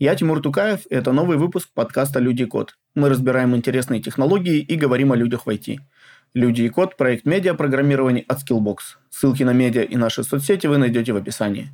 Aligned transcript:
Я 0.00 0.14
Тимур 0.14 0.40
Тукаев, 0.40 0.82
это 0.90 1.10
новый 1.10 1.38
выпуск 1.38 1.70
подкаста 1.74 2.20
«Люди 2.20 2.42
и 2.42 2.46
код». 2.46 2.76
Мы 2.94 3.08
разбираем 3.08 3.56
интересные 3.56 4.00
технологии 4.00 4.60
и 4.60 4.76
говорим 4.76 5.10
о 5.10 5.16
людях 5.16 5.44
в 5.44 5.48
IT. 5.48 5.78
«Люди 6.34 6.62
и 6.62 6.68
код»– 6.68 6.96
проект 6.96 7.24
медиапрограммирования 7.24 8.24
от 8.28 8.38
Skillbox. 8.38 8.76
Ссылки 9.10 9.42
на 9.42 9.52
медиа 9.52 9.82
и 9.82 9.96
наши 9.96 10.22
соцсети 10.22 10.68
вы 10.68 10.78
найдете 10.78 11.12
в 11.12 11.16
описании. 11.16 11.70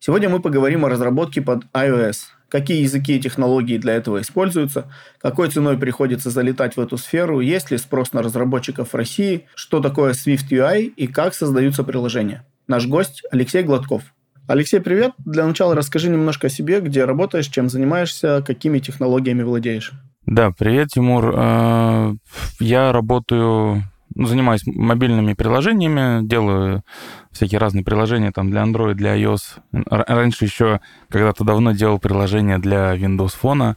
Сегодня 0.00 0.30
мы 0.30 0.40
поговорим 0.40 0.86
о 0.86 0.88
разработке 0.88 1.42
под 1.42 1.64
iOS, 1.74 2.16
какие 2.48 2.80
языки 2.80 3.16
и 3.16 3.20
технологии 3.20 3.76
для 3.76 3.96
этого 3.96 4.22
используются, 4.22 4.90
какой 5.18 5.50
ценой 5.50 5.76
приходится 5.76 6.30
залетать 6.30 6.78
в 6.78 6.80
эту 6.80 6.96
сферу, 6.96 7.40
есть 7.40 7.70
ли 7.70 7.76
спрос 7.76 8.14
на 8.14 8.22
разработчиков 8.22 8.94
в 8.94 8.96
России, 8.96 9.44
что 9.54 9.80
такое 9.80 10.14
Swift 10.14 10.48
UI 10.50 10.84
и 10.84 11.06
как 11.06 11.34
создаются 11.34 11.84
приложения. 11.84 12.46
Наш 12.66 12.86
гость 12.86 13.24
Алексей 13.30 13.62
Гладков– 13.62 14.04
Алексей, 14.48 14.80
привет. 14.80 15.12
Для 15.18 15.46
начала 15.46 15.74
расскажи 15.74 16.08
немножко 16.08 16.46
о 16.46 16.50
себе, 16.50 16.80
где 16.80 17.04
работаешь, 17.04 17.48
чем 17.48 17.68
занимаешься, 17.68 18.42
какими 18.46 18.78
технологиями 18.78 19.42
владеешь. 19.42 19.92
Да, 20.24 20.52
привет, 20.58 20.88
Тимур. 20.88 21.34
Э, 21.36 22.14
я 22.58 22.90
работаю, 22.90 23.82
занимаюсь 24.14 24.62
мобильными 24.66 25.34
приложениями, 25.34 26.26
делаю 26.26 26.82
всякие 27.30 27.60
разные 27.60 27.84
приложения 27.84 28.32
там 28.32 28.50
для 28.50 28.62
Android, 28.62 28.94
для 28.94 29.16
iOS. 29.16 29.60
Раньше 29.72 30.44
еще 30.44 30.80
когда-то 31.08 31.44
давно 31.44 31.72
делал 31.72 31.98
приложение 31.98 32.58
для 32.58 32.96
Windows 32.96 33.34
Phone. 33.40 33.76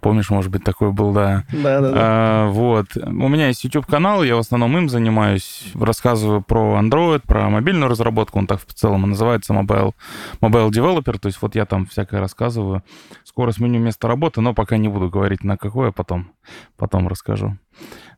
Помнишь, 0.00 0.30
может 0.30 0.50
быть, 0.50 0.64
такой 0.64 0.92
был, 0.92 1.12
да? 1.12 1.44
Да, 1.52 1.80
да, 1.80 1.90
да. 1.90 1.92
А, 1.94 2.48
вот. 2.48 2.96
У 2.96 3.28
меня 3.28 3.48
есть 3.48 3.64
YouTube-канал, 3.64 4.22
я 4.24 4.36
в 4.36 4.40
основном 4.40 4.76
им 4.76 4.88
занимаюсь. 4.88 5.70
Рассказываю 5.74 6.42
про 6.42 6.80
Android, 6.80 7.22
про 7.26 7.48
мобильную 7.48 7.88
разработку. 7.88 8.38
Он 8.38 8.46
так 8.46 8.60
в 8.60 8.74
целом 8.74 9.04
и 9.04 9.08
называется 9.08 9.52
Mobile, 9.52 9.94
Mobile 10.40 10.70
Developer. 10.70 11.18
То 11.18 11.26
есть 11.26 11.40
вот 11.42 11.54
я 11.54 11.66
там 11.66 11.86
всякое 11.86 12.20
рассказываю. 12.20 12.82
Скоро 13.24 13.52
сменю 13.52 13.78
место 13.78 14.08
работы, 14.08 14.40
но 14.40 14.54
пока 14.54 14.76
не 14.76 14.88
буду 14.88 15.10
говорить 15.10 15.44
на 15.44 15.56
какое, 15.56 15.92
потом, 15.92 16.32
потом 16.76 17.08
расскажу. 17.08 17.56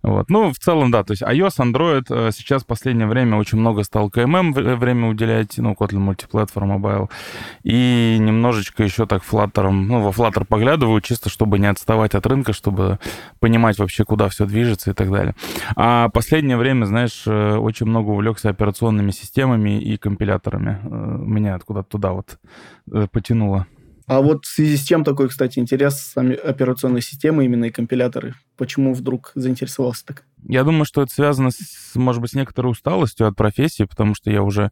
Вот. 0.02 0.30
Ну, 0.30 0.52
в 0.52 0.58
целом, 0.58 0.90
да, 0.90 1.04
то 1.04 1.12
есть 1.12 1.22
iOS, 1.22 1.58
Android, 1.58 2.06
э, 2.10 2.30
сейчас 2.32 2.64
в 2.64 2.66
последнее 2.66 3.06
время 3.06 3.36
очень 3.36 3.58
много 3.58 3.84
стал 3.84 4.08
KMM 4.08 4.52
время 4.74 5.08
уделять, 5.08 5.58
ну, 5.58 5.72
Kotlin 5.72 6.14
Multiplatform 6.14 6.78
Mobile, 6.78 7.08
и 7.62 8.16
немножечко 8.18 8.82
еще 8.82 9.06
так 9.06 9.22
Flutter, 9.22 9.70
ну, 9.70 10.02
во 10.02 10.10
Flutter 10.10 10.44
поглядываю, 10.44 11.00
чисто 11.00 11.30
чтобы 11.30 11.58
не 11.58 11.66
отставать 11.66 12.14
от 12.14 12.26
рынка, 12.26 12.52
чтобы 12.52 12.98
понимать 13.38 13.78
вообще, 13.78 14.04
куда 14.04 14.28
все 14.28 14.44
движется 14.44 14.90
и 14.90 14.94
так 14.94 15.10
далее. 15.10 15.34
А 15.76 16.08
последнее 16.08 16.56
время, 16.56 16.84
знаешь, 16.86 17.22
э, 17.26 17.56
очень 17.56 17.86
много 17.86 18.10
увлекся 18.10 18.48
операционными 18.48 19.12
системами 19.12 19.80
и 19.80 19.96
компиляторами. 19.96 20.80
Э, 20.82 20.88
меня 20.88 21.54
откуда-то 21.54 21.88
туда 21.88 22.12
вот 22.12 22.38
потянуло. 23.12 23.66
А 24.12 24.20
вот 24.20 24.44
в 24.44 24.48
связи 24.48 24.76
с 24.76 24.82
чем 24.82 25.04
такой, 25.04 25.30
кстати, 25.30 25.58
интерес 25.58 25.98
сами 25.98 26.34
операционной 26.34 27.00
системы, 27.00 27.46
именно 27.46 27.64
и 27.64 27.70
компиляторы? 27.70 28.34
Почему 28.58 28.92
вдруг 28.92 29.32
заинтересовался 29.34 30.04
так? 30.04 30.24
Я 30.46 30.64
думаю, 30.64 30.84
что 30.84 31.00
это 31.00 31.10
связано, 31.10 31.50
с, 31.50 31.94
может 31.94 32.20
быть, 32.20 32.32
с 32.32 32.34
некоторой 32.34 32.72
усталостью 32.72 33.26
от 33.26 33.36
профессии, 33.36 33.84
потому 33.84 34.14
что 34.14 34.30
я 34.30 34.42
уже 34.42 34.70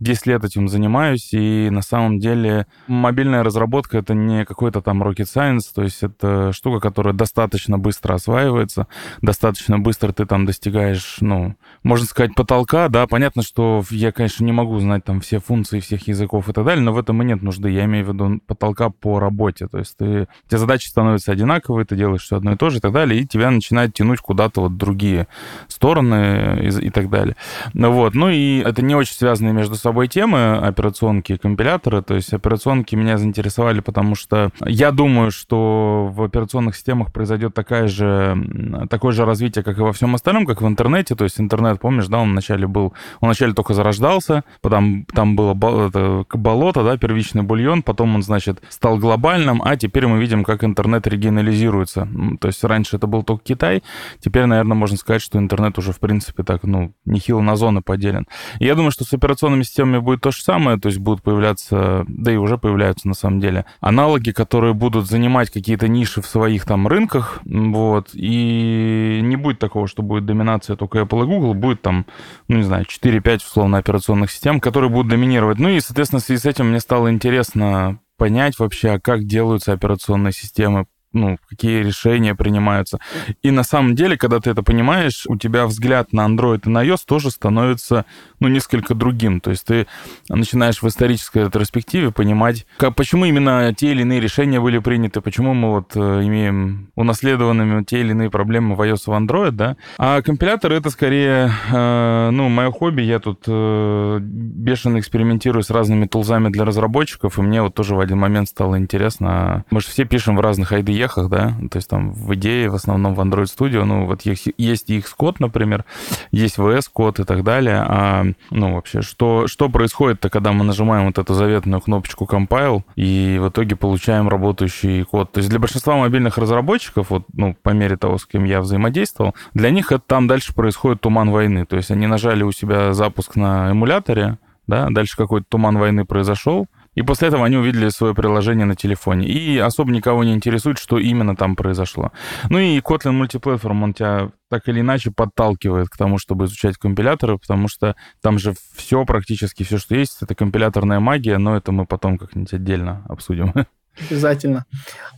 10 0.00 0.26
лет 0.26 0.44
этим 0.44 0.66
занимаюсь, 0.66 1.32
и 1.32 1.68
на 1.70 1.82
самом 1.82 2.18
деле 2.18 2.66
мобильная 2.88 3.44
разработка— 3.44 3.98
это 3.98 4.14
не 4.14 4.44
какой-то 4.44 4.80
там 4.80 5.02
rocket 5.04 5.26
science, 5.26 5.70
то 5.72 5.82
есть 5.82 6.02
это 6.02 6.52
штука, 6.52 6.80
которая 6.80 7.14
достаточно 7.14 7.78
быстро 7.78 8.14
осваивается, 8.14 8.88
достаточно 9.22 9.78
быстро 9.78 10.12
ты 10.12 10.26
там 10.26 10.46
достигаешь, 10.46 11.18
ну, 11.20 11.54
можно 11.82 12.06
сказать, 12.06 12.34
потолка, 12.34 12.88
да, 12.88 13.06
понятно, 13.06 13.42
что 13.42 13.82
я, 13.90 14.12
конечно, 14.12 14.44
не 14.44 14.52
могу 14.52 14.78
знать 14.80 15.04
там 15.04 15.20
все 15.20 15.38
функции 15.38 15.80
всех 15.80 16.08
языков 16.08 16.48
и 16.48 16.52
так 16.52 16.64
далее, 16.64 16.84
но 16.84 16.92
в 16.92 16.98
этом 16.98 17.22
и 17.22 17.24
нет 17.24 17.42
нужды, 17.42 17.70
я 17.70 17.84
имею 17.84 18.04
в 18.04 18.08
виду 18.12 18.40
потолка 18.46 18.90
по 18.90 19.18
работе, 19.18 19.66
то 19.68 19.78
есть 19.78 19.96
ты, 19.96 20.22
у 20.22 20.48
тебя 20.48 20.58
задачи 20.58 20.88
становятся 20.88 21.32
одинаковые, 21.32 21.84
ты 21.86 21.96
делаешь 21.96 22.22
все 22.22 22.36
одно 22.36 22.52
и 22.52 22.56
то 22.56 22.70
же 22.70 22.78
и 22.78 22.80
так 22.80 22.92
далее, 22.92 23.20
и 23.20 23.26
тебя 23.26 23.50
начинает 23.50 23.94
тянуть 23.94 24.20
куда-то 24.20 24.62
вот 24.62 24.76
другие 24.76 25.26
стороны 25.68 26.58
и, 26.62 26.86
и 26.86 26.90
так 26.90 27.10
далее. 27.10 27.36
Ну 27.74 27.92
вот. 27.92 28.14
Ну 28.14 28.28
и 28.28 28.58
это 28.58 28.82
не 28.82 28.94
очень 28.94 29.14
связанные 29.14 29.52
между 29.52 29.74
собой 29.74 30.08
темы, 30.08 30.56
операционки 30.56 31.32
и 31.32 31.38
компиляторы. 31.38 32.02
То 32.02 32.14
есть 32.14 32.32
операционки 32.32 32.94
меня 32.94 33.18
заинтересовали, 33.18 33.80
потому 33.80 34.14
что 34.14 34.50
я 34.64 34.90
думаю, 34.90 35.30
что 35.30 36.10
в 36.12 36.22
операционных 36.22 36.76
системах 36.76 37.12
произойдет 37.12 37.54
такая 37.54 37.88
же, 37.88 38.86
такое 38.88 39.12
же 39.12 39.24
развитие, 39.24 39.64
как 39.64 39.78
и 39.78 39.82
во 39.82 39.92
всем 39.92 40.14
остальном, 40.14 40.46
как 40.46 40.62
в 40.62 40.66
интернете. 40.66 41.14
То 41.14 41.24
есть 41.24 41.40
интернет, 41.40 41.69
помнишь, 41.78 42.08
да, 42.08 42.18
он 42.18 42.32
вначале 42.32 42.66
был, 42.66 42.92
он 43.20 43.28
вначале 43.28 43.52
только 43.52 43.74
зарождался, 43.74 44.44
потом 44.60 45.04
там 45.06 45.36
было 45.36 45.54
болото, 45.54 46.84
да, 46.84 46.96
первичный 46.96 47.42
бульон, 47.42 47.82
потом 47.82 48.14
он, 48.14 48.22
значит, 48.22 48.62
стал 48.68 48.98
глобальным, 48.98 49.62
а 49.64 49.76
теперь 49.76 50.06
мы 50.06 50.18
видим, 50.18 50.44
как 50.44 50.64
интернет 50.64 51.06
регионализируется. 51.06 52.08
То 52.40 52.48
есть 52.48 52.62
раньше 52.64 52.96
это 52.96 53.06
был 53.06 53.22
только 53.22 53.44
Китай, 53.44 53.82
теперь, 54.18 54.46
наверное, 54.46 54.76
можно 54.76 54.96
сказать, 54.96 55.22
что 55.22 55.38
интернет 55.38 55.78
уже, 55.78 55.92
в 55.92 56.00
принципе, 56.00 56.42
так, 56.42 56.64
ну, 56.64 56.92
нехило 57.04 57.40
на 57.40 57.56
зоны 57.56 57.82
поделен. 57.82 58.26
Я 58.58 58.74
думаю, 58.74 58.90
что 58.90 59.04
с 59.04 59.12
операционными 59.12 59.62
системами 59.62 59.98
будет 59.98 60.20
то 60.20 60.30
же 60.30 60.42
самое, 60.42 60.78
то 60.78 60.88
есть 60.88 60.98
будут 60.98 61.22
появляться, 61.22 62.04
да 62.08 62.32
и 62.32 62.36
уже 62.36 62.58
появляются 62.58 63.08
на 63.08 63.14
самом 63.14 63.40
деле, 63.40 63.64
аналоги, 63.80 64.30
которые 64.30 64.74
будут 64.74 65.06
занимать 65.08 65.50
какие-то 65.50 65.88
ниши 65.88 66.22
в 66.22 66.26
своих 66.26 66.64
там 66.64 66.86
рынках, 66.86 67.40
вот, 67.44 68.10
и 68.12 69.20
не 69.22 69.36
будет 69.36 69.58
такого, 69.58 69.86
что 69.86 70.02
будет 70.02 70.26
доминация 70.26 70.76
только 70.76 70.98
Apple 71.00 71.24
и 71.24 71.26
Google, 71.26 71.54
будет 71.60 71.82
там, 71.82 72.06
ну, 72.48 72.56
не 72.56 72.62
знаю, 72.64 72.84
4-5, 72.84 73.36
условно, 73.36 73.78
операционных 73.78 74.30
систем, 74.30 74.60
которые 74.60 74.90
будут 74.90 75.10
доминировать. 75.10 75.58
Ну 75.58 75.68
и, 75.68 75.80
соответственно, 75.80 76.20
в 76.20 76.24
связи 76.24 76.40
с 76.40 76.46
этим 76.46 76.70
мне 76.70 76.80
стало 76.80 77.10
интересно 77.10 78.00
понять 78.16 78.58
вообще, 78.58 78.90
а 78.90 79.00
как 79.00 79.24
делаются 79.24 79.72
операционные 79.72 80.32
системы, 80.32 80.86
ну, 81.12 81.38
какие 81.48 81.82
решения 81.82 82.34
принимаются. 82.34 82.98
И 83.42 83.50
на 83.50 83.64
самом 83.64 83.94
деле, 83.94 84.16
когда 84.16 84.40
ты 84.40 84.50
это 84.50 84.62
понимаешь, 84.62 85.24
у 85.26 85.36
тебя 85.36 85.66
взгляд 85.66 86.12
на 86.12 86.26
Android 86.26 86.62
и 86.66 86.68
на 86.68 86.84
iOS 86.84 87.00
тоже 87.06 87.30
становится, 87.30 88.04
ну, 88.38 88.48
несколько 88.48 88.94
другим. 88.94 89.40
То 89.40 89.50
есть 89.50 89.66
ты 89.66 89.86
начинаешь 90.28 90.82
в 90.82 90.88
исторической 90.88 91.44
ретроспективе 91.44 92.12
понимать, 92.12 92.66
как, 92.76 92.94
почему 92.94 93.24
именно 93.24 93.74
те 93.76 93.90
или 93.90 94.02
иные 94.02 94.20
решения 94.20 94.60
были 94.60 94.78
приняты, 94.78 95.20
почему 95.20 95.54
мы 95.54 95.70
вот 95.70 95.92
э, 95.96 96.00
имеем 96.00 96.90
унаследованными 96.94 97.82
те 97.84 98.00
или 98.00 98.10
иные 98.10 98.30
проблемы 98.30 98.76
в 98.76 98.80
iOS 98.80 99.02
и 99.06 99.10
в 99.10 99.14
Android, 99.14 99.50
да. 99.52 99.76
А 99.98 100.22
компилятор— 100.22 100.72
это 100.74 100.90
скорее, 100.90 101.50
э, 101.72 102.30
ну, 102.30 102.48
мое 102.48 102.70
хобби. 102.70 103.02
Я 103.02 103.18
тут 103.18 103.44
э, 103.46 104.18
бешено 104.20 104.98
экспериментирую 104.98 105.62
с 105.62 105.70
разными 105.70 106.06
тулзами 106.06 106.50
для 106.50 106.64
разработчиков, 106.64 107.38
и 107.38 107.42
мне 107.42 107.62
вот 107.62 107.74
тоже 107.74 107.94
в 107.94 108.00
один 108.00 108.18
момент 108.18 108.48
стало 108.48 108.78
интересно. 108.78 109.64
Мы 109.70 109.80
же 109.80 109.88
все 109.88 110.04
пишем 110.04 110.36
в 110.36 110.40
разных 110.40 110.72
IDE, 110.72 110.99
ехах, 111.00 111.28
да, 111.28 111.54
то 111.70 111.76
есть 111.76 111.88
там 111.88 112.12
в 112.12 112.34
идее 112.34 112.70
в 112.70 112.74
основном 112.74 113.14
в 113.14 113.20
Android 113.20 113.44
Studio, 113.44 113.84
ну 113.84 114.06
вот 114.06 114.22
есть, 114.22 114.48
есть 114.56 114.90
Xcode, 114.90 115.36
например, 115.38 115.84
есть 116.30 116.58
VS 116.58 116.84
код 116.92 117.20
и 117.20 117.24
так 117.24 117.42
далее, 117.42 117.84
а 117.86 118.24
ну 118.50 118.74
вообще 118.74 119.02
что, 119.02 119.46
что 119.46 119.68
происходит-то, 119.68 120.30
когда 120.30 120.52
мы 120.52 120.64
нажимаем 120.64 121.06
вот 121.06 121.18
эту 121.18 121.34
заветную 121.34 121.80
кнопочку 121.80 122.24
Compile 122.24 122.82
и 122.96 123.38
в 123.40 123.48
итоге 123.48 123.76
получаем 123.76 124.28
работающий 124.28 125.04
код. 125.04 125.32
То 125.32 125.38
есть 125.38 125.50
для 125.50 125.58
большинства 125.58 125.96
мобильных 125.96 126.38
разработчиков, 126.38 127.10
вот, 127.10 127.24
ну, 127.32 127.56
по 127.62 127.70
мере 127.70 127.96
того, 127.96 128.18
с 128.18 128.26
кем 128.26 128.44
я 128.44 128.60
взаимодействовал, 128.60 129.34
для 129.54 129.70
них 129.70 129.92
это 129.92 130.02
там 130.06 130.26
дальше 130.26 130.54
происходит 130.54 131.00
туман 131.00 131.30
войны. 131.30 131.66
То 131.66 131.76
есть 131.76 131.90
они 131.90 132.06
нажали 132.06 132.42
у 132.42 132.52
себя 132.52 132.92
запуск 132.92 133.36
на 133.36 133.72
эмуляторе, 133.72 134.38
да, 134.66 134.88
дальше 134.90 135.16
какой-то 135.16 135.46
туман 135.48 135.78
войны 135.78 136.04
произошел, 136.04 136.66
и 136.94 137.02
после 137.02 137.28
этого 137.28 137.46
они 137.46 137.56
увидели 137.56 137.88
свое 137.88 138.14
приложение 138.14 138.66
на 138.66 138.74
телефоне. 138.74 139.26
И 139.28 139.58
особо 139.58 139.92
никого 139.92 140.24
не 140.24 140.34
интересует, 140.34 140.78
что 140.78 140.98
именно 140.98 141.36
там 141.36 141.56
произошло. 141.56 142.12
Ну 142.48 142.58
и 142.58 142.78
Kotlin 142.80 143.20
Multiplatform, 143.20 143.84
он 143.84 143.94
тебя 143.94 144.30
так 144.48 144.68
или 144.68 144.80
иначе 144.80 145.12
подталкивает 145.12 145.88
к 145.88 145.96
тому, 145.96 146.18
чтобы 146.18 146.46
изучать 146.46 146.76
компиляторы, 146.76 147.38
потому 147.38 147.68
что 147.68 147.94
там 148.20 148.38
же 148.38 148.54
все 148.74 149.04
практически, 149.04 149.62
все, 149.62 149.78
что 149.78 149.94
есть, 149.94 150.18
это 150.22 150.34
компиляторная 150.34 150.98
магия, 151.00 151.38
но 151.38 151.56
это 151.56 151.70
мы 151.70 151.86
потом 151.86 152.18
как-нибудь 152.18 152.52
отдельно 152.52 153.04
обсудим. 153.08 153.54
Обязательно. 153.98 154.64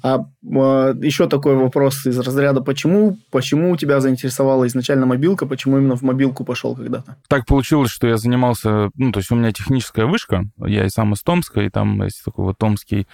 А, 0.02 0.24
а 0.44 0.94
еще 1.00 1.28
такой 1.28 1.54
вопрос 1.54 2.06
из 2.06 2.18
разряда, 2.18 2.60
почему, 2.60 3.18
почему 3.30 3.76
тебя 3.76 4.00
заинтересовала 4.00 4.66
изначально 4.66 5.06
мобилка, 5.06 5.46
почему 5.46 5.78
именно 5.78 5.96
в 5.96 6.02
мобилку 6.02 6.44
пошел 6.44 6.74
когда-то? 6.74 7.16
Так 7.28 7.46
получилось, 7.46 7.90
что 7.90 8.08
я 8.08 8.16
занимался, 8.16 8.90
ну, 8.96 9.12
то 9.12 9.20
есть 9.20 9.30
у 9.30 9.36
меня 9.36 9.52
техническая 9.52 10.06
вышка, 10.06 10.44
я 10.58 10.84
и 10.86 10.88
сам 10.88 11.12
из 11.12 11.22
Томска, 11.22 11.60
и 11.60 11.68
там 11.68 12.02
есть 12.02 12.24
такой 12.24 12.46
вот 12.46 12.58
Томский 12.58 13.06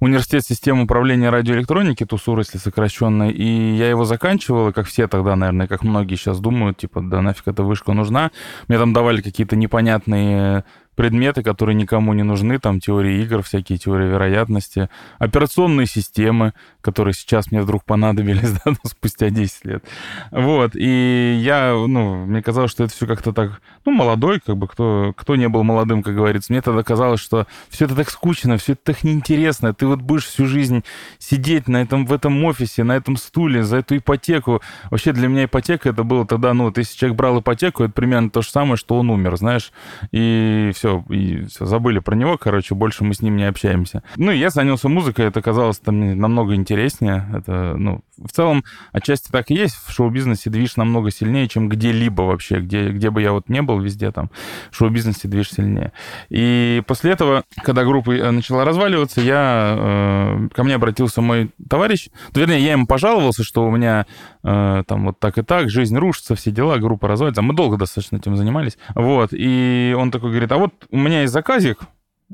университет 0.00 0.44
системы 0.44 0.84
управления 0.84 1.30
радиоэлектроники, 1.30 2.04
ТУСУР, 2.04 2.40
если 2.40 2.58
сокращенно, 2.58 3.30
и 3.30 3.76
я 3.76 3.88
его 3.88 4.04
заканчивал, 4.04 4.70
и 4.70 4.72
как 4.72 4.86
все 4.86 5.06
тогда, 5.06 5.36
наверное, 5.36 5.68
как 5.68 5.84
многие 5.84 6.16
сейчас 6.16 6.40
думают, 6.40 6.78
типа, 6.78 7.00
да 7.02 7.22
нафиг 7.22 7.46
эта 7.46 7.62
вышка 7.62 7.92
нужна. 7.92 8.30
Мне 8.66 8.78
там 8.78 8.92
давали 8.92 9.20
какие-то 9.20 9.54
непонятные 9.54 10.64
предметы, 10.96 11.42
которые 11.42 11.76
никому 11.76 12.14
не 12.14 12.22
нужны, 12.22 12.58
там 12.58 12.80
теории 12.80 13.22
игр, 13.22 13.42
всякие 13.42 13.78
теории 13.78 14.08
вероятности, 14.08 14.88
операционные 15.18 15.86
системы, 15.86 16.54
которые 16.80 17.14
сейчас 17.14 17.52
мне 17.52 17.62
вдруг 17.62 17.84
понадобились, 17.84 18.52
да, 18.64 18.72
ну, 18.72 18.76
спустя 18.84 19.30
10 19.30 19.64
лет. 19.66 19.84
Вот, 20.30 20.72
и 20.74 21.38
я, 21.40 21.72
ну, 21.72 22.24
мне 22.24 22.42
казалось, 22.42 22.70
что 22.70 22.84
это 22.84 22.92
все 22.94 23.06
как-то 23.06 23.32
так, 23.32 23.60
ну, 23.84 23.92
молодой, 23.92 24.40
как 24.40 24.56
бы, 24.56 24.66
кто, 24.66 25.12
кто 25.16 25.36
не 25.36 25.48
был 25.48 25.62
молодым, 25.62 26.02
как 26.02 26.14
говорится, 26.14 26.52
мне 26.52 26.62
тогда 26.62 26.82
казалось, 26.82 27.20
что 27.20 27.46
все 27.68 27.84
это 27.84 27.94
так 27.94 28.10
скучно, 28.10 28.56
все 28.56 28.72
это 28.72 28.82
так 28.84 29.04
неинтересно, 29.04 29.74
ты 29.74 29.86
вот 29.86 30.00
будешь 30.00 30.24
всю 30.24 30.46
жизнь 30.46 30.82
сидеть 31.18 31.68
на 31.68 31.82
этом, 31.82 32.06
в 32.06 32.12
этом 32.12 32.42
офисе, 32.44 32.84
на 32.84 32.96
этом 32.96 33.16
стуле, 33.16 33.62
за 33.62 33.78
эту 33.78 33.98
ипотеку. 33.98 34.62
Вообще 34.90 35.12
для 35.12 35.28
меня 35.28 35.44
ипотека 35.44 35.90
это 35.90 36.04
было 36.04 36.26
тогда, 36.26 36.54
ну, 36.54 36.64
вот 36.64 36.78
если 36.78 36.96
человек 36.96 37.18
брал 37.18 37.40
ипотеку, 37.40 37.84
это 37.84 37.92
примерно 37.92 38.30
то 38.30 38.40
же 38.40 38.48
самое, 38.48 38.76
что 38.76 38.96
он 38.96 39.10
умер, 39.10 39.36
знаешь, 39.36 39.72
и 40.10 40.72
все, 40.74 40.85
и 41.08 41.44
все, 41.44 41.66
забыли 41.66 41.98
про 41.98 42.14
него, 42.14 42.38
короче, 42.38 42.74
больше 42.74 43.04
мы 43.04 43.14
с 43.14 43.22
ним 43.22 43.36
не 43.36 43.44
общаемся. 43.44 44.02
Ну, 44.16 44.32
и 44.32 44.38
я 44.38 44.50
занялся 44.50 44.88
музыкой, 44.88 45.26
это 45.26 45.42
казалось 45.42 45.78
там 45.78 46.18
намного 46.18 46.54
интереснее, 46.54 47.28
это, 47.34 47.74
ну, 47.76 48.02
в 48.16 48.30
целом, 48.30 48.64
отчасти 48.92 49.30
так 49.30 49.50
и 49.50 49.54
есть, 49.54 49.76
в 49.86 49.92
шоу-бизнесе 49.92 50.50
движ 50.50 50.76
намного 50.76 51.10
сильнее, 51.10 51.48
чем 51.48 51.68
где-либо 51.68 52.22
вообще, 52.22 52.60
где, 52.60 52.90
где 52.90 53.10
бы 53.10 53.22
я 53.22 53.32
вот 53.32 53.48
не 53.48 53.62
был, 53.62 53.80
везде 53.80 54.10
там, 54.10 54.30
в 54.70 54.76
шоу-бизнесе 54.76 55.28
движ 55.28 55.50
сильнее. 55.50 55.92
И 56.30 56.82
после 56.86 57.12
этого, 57.12 57.44
когда 57.62 57.84
группа 57.84 58.12
э, 58.12 58.30
начала 58.30 58.64
разваливаться, 58.64 59.20
я, 59.20 59.76
э, 59.78 60.48
ко 60.54 60.64
мне 60.64 60.74
обратился 60.74 61.20
мой 61.20 61.50
товарищ, 61.68 62.08
вернее, 62.34 62.60
я 62.60 62.72
ему 62.72 62.86
пожаловался, 62.86 63.44
что 63.44 63.66
у 63.66 63.70
меня 63.70 64.06
э, 64.42 64.82
там 64.86 65.06
вот 65.06 65.18
так 65.18 65.38
и 65.38 65.42
так, 65.42 65.70
жизнь 65.70 65.96
рушится, 65.96 66.34
все 66.34 66.50
дела, 66.50 66.78
группа 66.78 67.08
развалится. 67.08 67.42
Мы 67.42 67.54
долго 67.54 67.76
достаточно 67.76 68.16
этим 68.16 68.36
занимались. 68.36 68.78
Вот, 68.94 69.30
и 69.32 69.94
он 69.96 70.10
такой 70.10 70.30
говорит, 70.30 70.52
а 70.52 70.58
вот 70.58 70.72
у 70.90 70.98
меня 70.98 71.22
есть 71.22 71.32
заказик, 71.32 71.80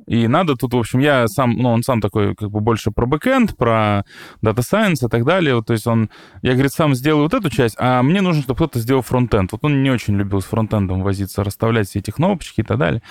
и 0.07 0.27
надо 0.27 0.57
тут, 0.57 0.73
в 0.73 0.79
общем, 0.79 1.01
я 1.01 1.29
сам, 1.29 1.55
ну, 1.57 1.71
он 1.71 1.83
сам 1.83 2.01
такой, 2.01 2.35
как 2.35 2.51
бы, 2.51 2.61
больше 2.61 2.91
про 2.91 3.05
бэкэнд, 3.05 3.57
про 3.57 4.05
Data 4.43 4.61
Science 4.61 5.07
и 5.07 5.09
так 5.09 5.25
далее. 5.25 5.55
Вот, 5.55 5.67
то 5.67 5.75
есть 5.75 5.87
он, 5.87 6.09
я, 6.41 6.53
говорит, 6.53 6.73
сам 6.73 6.95
сделаю 6.95 7.25
вот 7.25 7.35
эту 7.35 7.51
часть, 7.51 7.77
а 7.79 8.03
мне 8.03 8.23
нужно, 8.23 8.43
чтобы 8.43 8.57
кто-то 8.57 8.79
сделал 8.79 9.03
фронтенд. 9.03 9.53
Вот 9.53 9.63
он 9.65 9.83
не 9.83 9.91
очень 9.91 10.17
любил 10.17 10.41
с 10.41 10.47
фронтендом 10.47 11.03
возиться, 11.03 11.45
расставлять 11.45 11.89
все 11.89 11.99
эти 11.99 12.11
кнопочки 12.11 12.61
и 12.61 12.65
так 12.65 12.79
далее. 12.79 13.03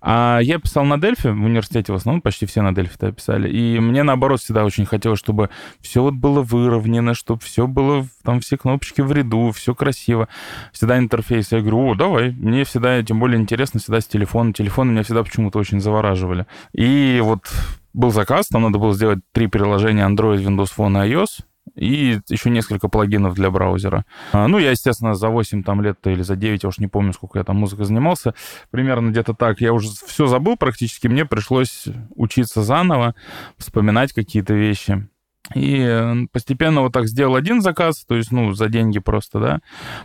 А 0.00 0.40
я 0.42 0.58
писал 0.58 0.84
на 0.84 0.98
Дельфи, 0.98 1.28
в 1.28 1.44
университете 1.44 1.92
в 1.92 1.96
основном, 1.96 2.22
почти 2.22 2.46
все 2.46 2.62
на 2.62 2.74
Дельфи 2.74 3.12
писали. 3.12 3.50
И 3.50 3.78
мне, 3.78 4.02
наоборот, 4.02 4.40
всегда 4.40 4.64
очень 4.64 4.86
хотелось, 4.86 5.18
чтобы 5.18 5.50
все 5.80 6.02
вот 6.02 6.14
было 6.14 6.40
выровнено, 6.40 7.12
чтобы 7.12 7.42
все 7.42 7.66
было, 7.66 8.06
там, 8.22 8.40
все 8.40 8.56
кнопочки 8.56 9.02
в 9.02 9.12
ряду, 9.12 9.52
все 9.52 9.74
красиво. 9.74 10.28
Всегда 10.72 10.98
интерфейс. 10.98 11.52
Я 11.52 11.60
говорю, 11.60 11.90
о, 11.90 11.94
давай. 11.94 12.30
Мне 12.30 12.64
всегда, 12.64 13.02
тем 13.02 13.20
более 13.20 13.40
интересно, 13.40 13.80
всегда 13.80 14.00
с 14.00 14.06
телефона. 14.06 14.52
Телефон 14.54 14.90
меня 14.90 15.02
всегда 15.02 15.22
почему-то 15.22 15.58
очень 15.58 15.80
завораживает 15.80 16.22
поддерживали. 16.22 16.46
И 16.72 17.20
вот 17.22 17.50
был 17.92 18.10
заказ, 18.10 18.48
там 18.48 18.62
надо 18.62 18.78
было 18.78 18.94
сделать 18.94 19.20
три 19.32 19.46
приложения 19.48 20.06
Android, 20.06 20.42
Windows 20.42 20.70
Phone 20.76 21.06
и 21.06 21.12
iOS, 21.12 21.44
и 21.74 22.20
еще 22.28 22.50
несколько 22.50 22.88
плагинов 22.88 23.34
для 23.34 23.50
браузера. 23.50 24.04
А, 24.32 24.48
ну, 24.48 24.58
я, 24.58 24.70
естественно, 24.70 25.14
за 25.14 25.28
8 25.28 25.62
там, 25.62 25.82
лет 25.82 25.98
или 26.06 26.22
за 26.22 26.36
9, 26.36 26.62
я 26.62 26.68
уж 26.68 26.78
не 26.78 26.88
помню, 26.88 27.12
сколько 27.12 27.38
я 27.38 27.44
там 27.44 27.56
музыкой 27.56 27.84
занимался, 27.84 28.34
примерно 28.70 29.10
где-то 29.10 29.34
так. 29.34 29.60
Я 29.60 29.72
уже 29.72 29.88
все 30.06 30.26
забыл 30.26 30.56
практически, 30.56 31.08
мне 31.08 31.24
пришлось 31.24 31.84
учиться 32.14 32.62
заново, 32.62 33.14
вспоминать 33.58 34.12
какие-то 34.12 34.54
вещи. 34.54 35.08
И 35.54 36.26
постепенно 36.32 36.82
вот 36.82 36.92
так 36.92 37.08
сделал 37.08 37.34
один 37.34 37.62
заказ, 37.62 38.04
то 38.06 38.14
есть, 38.14 38.30
ну, 38.30 38.52
за 38.52 38.68
деньги 38.68 39.00
просто, 39.00 39.40
да. 39.40 39.60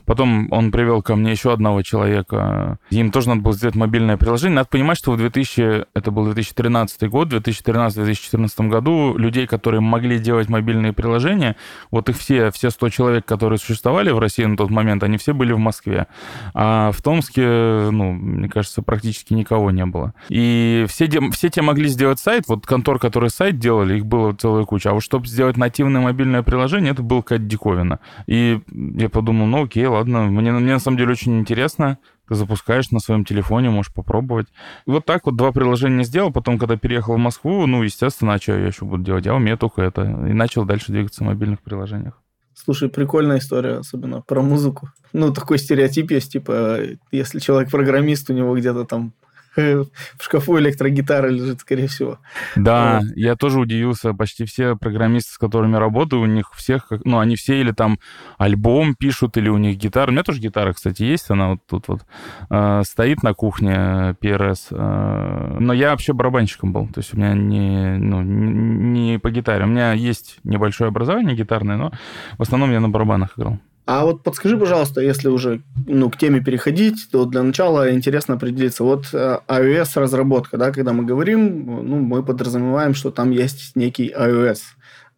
Потом 0.06 0.52
он 0.52 0.72
привел 0.72 1.02
ко 1.02 1.16
мне 1.16 1.32
еще 1.32 1.54
одного 1.54 1.84
человека. 1.84 2.80
Им 2.90 3.12
тоже 3.12 3.30
надо 3.30 3.42
было 3.42 3.54
сделать 3.54 3.76
мобильное 3.76 4.18
приложение. 4.18 4.56
Надо 4.56 4.70
понимать, 4.70 4.98
что 4.98 5.12
в 5.12 5.18
2000, 5.18 5.86
это 5.94 6.12
был 6.12 6.26
2013 6.26 7.10
год, 7.10 7.32
в 7.32 7.36
2013-2014 7.38 8.68
году 8.68 9.16
людей, 9.16 9.46
которые 9.48 9.80
могли 9.80 10.18
делать 10.18 10.50
мобильные 10.50 10.92
приложения, 10.92 11.56
вот 11.92 12.10
их 12.10 12.18
все, 12.18 12.52
все 12.52 12.72
100 12.72 12.90
человек, 12.90 13.26
которые 13.26 13.60
существовали 13.60 14.10
в 14.10 14.20
России 14.20 14.44
на 14.44 14.58
тот 14.58 14.72
момент, 14.72 15.04
они 15.04 15.18
все 15.18 15.34
были 15.34 15.54
в 15.54 15.60
Москве. 15.60 16.08
А 16.56 16.92
в 16.92 17.02
Томске, 17.02 17.90
ну, 17.92 18.12
мне 18.12 18.50
кажется, 18.50 18.82
практически 18.82 19.34
никого 19.34 19.70
не 19.72 19.86
было. 19.86 20.14
И 20.30 20.86
все, 20.90 21.08
все 21.32 21.50
те 21.50 21.62
могли 21.62 21.88
сделать 21.88 22.20
сайт, 22.20 22.46
вот 22.48 22.66
контор, 22.66 22.98
которые 23.00 23.30
сайт 23.30 23.60
делали, 23.60 23.98
их 23.98 24.06
было 24.06 24.34
целая 24.34 24.66
куча. 24.66 24.90
А 24.90 24.94
вот 24.94 25.04
чтобы 25.04 25.27
сделать 25.28 25.58
нативное 25.58 26.02
мобильное 26.02 26.44
приложение, 26.44 26.92
это 26.92 27.04
был 27.04 27.22
какая-то 27.22 27.46
диковина. 27.46 28.00
И 28.26 28.62
я 28.72 29.10
подумал, 29.10 29.46
ну 29.46 29.64
окей, 29.64 29.86
ладно, 29.86 30.24
мне, 30.24 30.52
мне 30.52 30.74
на 30.74 30.80
самом 30.80 30.98
деле 30.98 31.12
очень 31.12 31.40
интересно, 31.40 31.98
ты 32.28 32.36
запускаешь 32.36 32.92
на 32.92 33.00
своем 33.00 33.24
телефоне, 33.24 33.70
можешь 33.70 33.94
попробовать. 33.94 34.48
И 34.86 34.92
вот 34.92 35.06
так 35.06 35.26
вот 35.26 35.36
два 35.36 35.52
приложения 35.52 36.04
сделал, 36.04 36.32
потом, 36.32 36.58
когда 36.58 36.76
переехал 36.76 37.16
в 37.16 37.20
Москву, 37.20 37.66
ну, 37.66 37.84
естественно, 37.84 38.34
а 38.34 38.40
что 38.40 38.54
я 38.54 38.68
еще 38.68 38.86
буду 38.86 39.04
делать? 39.04 39.26
Я 39.26 39.36
умею 39.36 39.58
только 39.58 39.82
это. 39.82 40.04
И 40.04 40.34
начал 40.34 40.66
дальше 40.66 40.92
двигаться 40.92 41.24
в 41.24 41.28
мобильных 41.28 41.62
приложениях. 41.62 42.22
Слушай, 42.54 42.90
прикольная 42.90 43.38
история, 43.38 43.78
особенно 43.78 44.22
про 44.22 44.42
музыку. 44.42 44.90
Ну, 45.14 45.32
такой 45.32 45.60
стереотип 45.60 46.12
есть, 46.12 46.34
типа, 46.34 46.80
если 47.12 47.40
человек 47.40 47.70
программист, 47.70 48.30
у 48.30 48.34
него 48.34 48.58
где-то 48.58 48.84
там 48.84 49.14
в 49.58 50.24
шкафу 50.24 50.60
электрогитара 50.60 51.28
лежит, 51.28 51.62
скорее 51.62 51.88
всего. 51.88 52.20
Да, 52.56 53.02
вот. 53.02 53.18
я 53.18 53.36
тоже 53.36 53.60
удивился. 53.60 54.14
Почти 54.14 54.46
все 54.46 54.76
программисты, 54.76 55.34
с 55.34 55.38
которыми 55.38 55.78
работаю, 55.78 56.22
у 56.22 56.26
них 56.26 56.52
всех, 56.54 56.92
ну, 57.04 57.20
они 57.20 57.36
все 57.36 57.60
или 57.60 57.72
там 57.72 58.00
альбом 58.38 58.96
пишут, 58.96 59.38
или 59.38 59.50
у 59.50 59.58
них 59.58 59.78
гитара. 59.78 60.10
У 60.10 60.14
меня 60.14 60.24
тоже 60.24 60.40
гитара, 60.40 60.74
кстати, 60.74 61.04
есть. 61.04 61.30
Она 61.30 61.50
вот 61.50 61.60
тут 61.68 61.88
вот 61.88 62.06
э, 62.50 62.82
стоит 62.86 63.24
на 63.24 63.34
кухне 63.34 64.16
PRS. 64.22 64.68
Э, 64.72 65.58
но 65.60 65.74
я 65.74 65.92
вообще 65.92 66.14
барабанщиком 66.14 66.72
был. 66.72 66.88
То 66.88 67.00
есть 67.00 67.14
у 67.14 67.18
меня 67.18 67.34
не, 67.34 67.98
ну, 67.98 68.22
не 68.22 69.20
по 69.20 69.32
гитаре. 69.32 69.66
У 69.66 69.68
меня 69.68 69.94
есть 69.94 70.38
небольшое 70.44 70.90
образование 70.90 71.36
гитарное, 71.36 71.78
но 71.78 71.92
в 72.38 72.42
основном 72.42 72.72
я 72.72 72.80
на 72.80 72.90
барабанах 72.90 73.38
играл. 73.38 73.60
А 73.88 74.04
вот 74.04 74.22
подскажи, 74.22 74.58
пожалуйста, 74.58 75.00
если 75.00 75.30
уже 75.30 75.62
ну, 75.88 76.10
к 76.10 76.18
теме 76.18 76.42
переходить, 76.42 77.08
то 77.10 77.24
для 77.24 77.42
начала 77.42 77.90
интересно 77.94 78.36
определиться. 78.36 78.84
Вот 78.84 79.06
э, 79.14 79.40
iOS 79.48 79.92
разработка, 79.96 80.58
да, 80.58 80.72
когда 80.74 80.92
мы 80.92 81.06
говорим, 81.06 81.66
ну, 81.66 81.96
мы 82.00 82.22
подразумеваем, 82.22 82.94
что 82.94 83.12
там 83.12 83.32
есть 83.32 83.78
некий 83.78 84.14
iOS. 84.14 84.60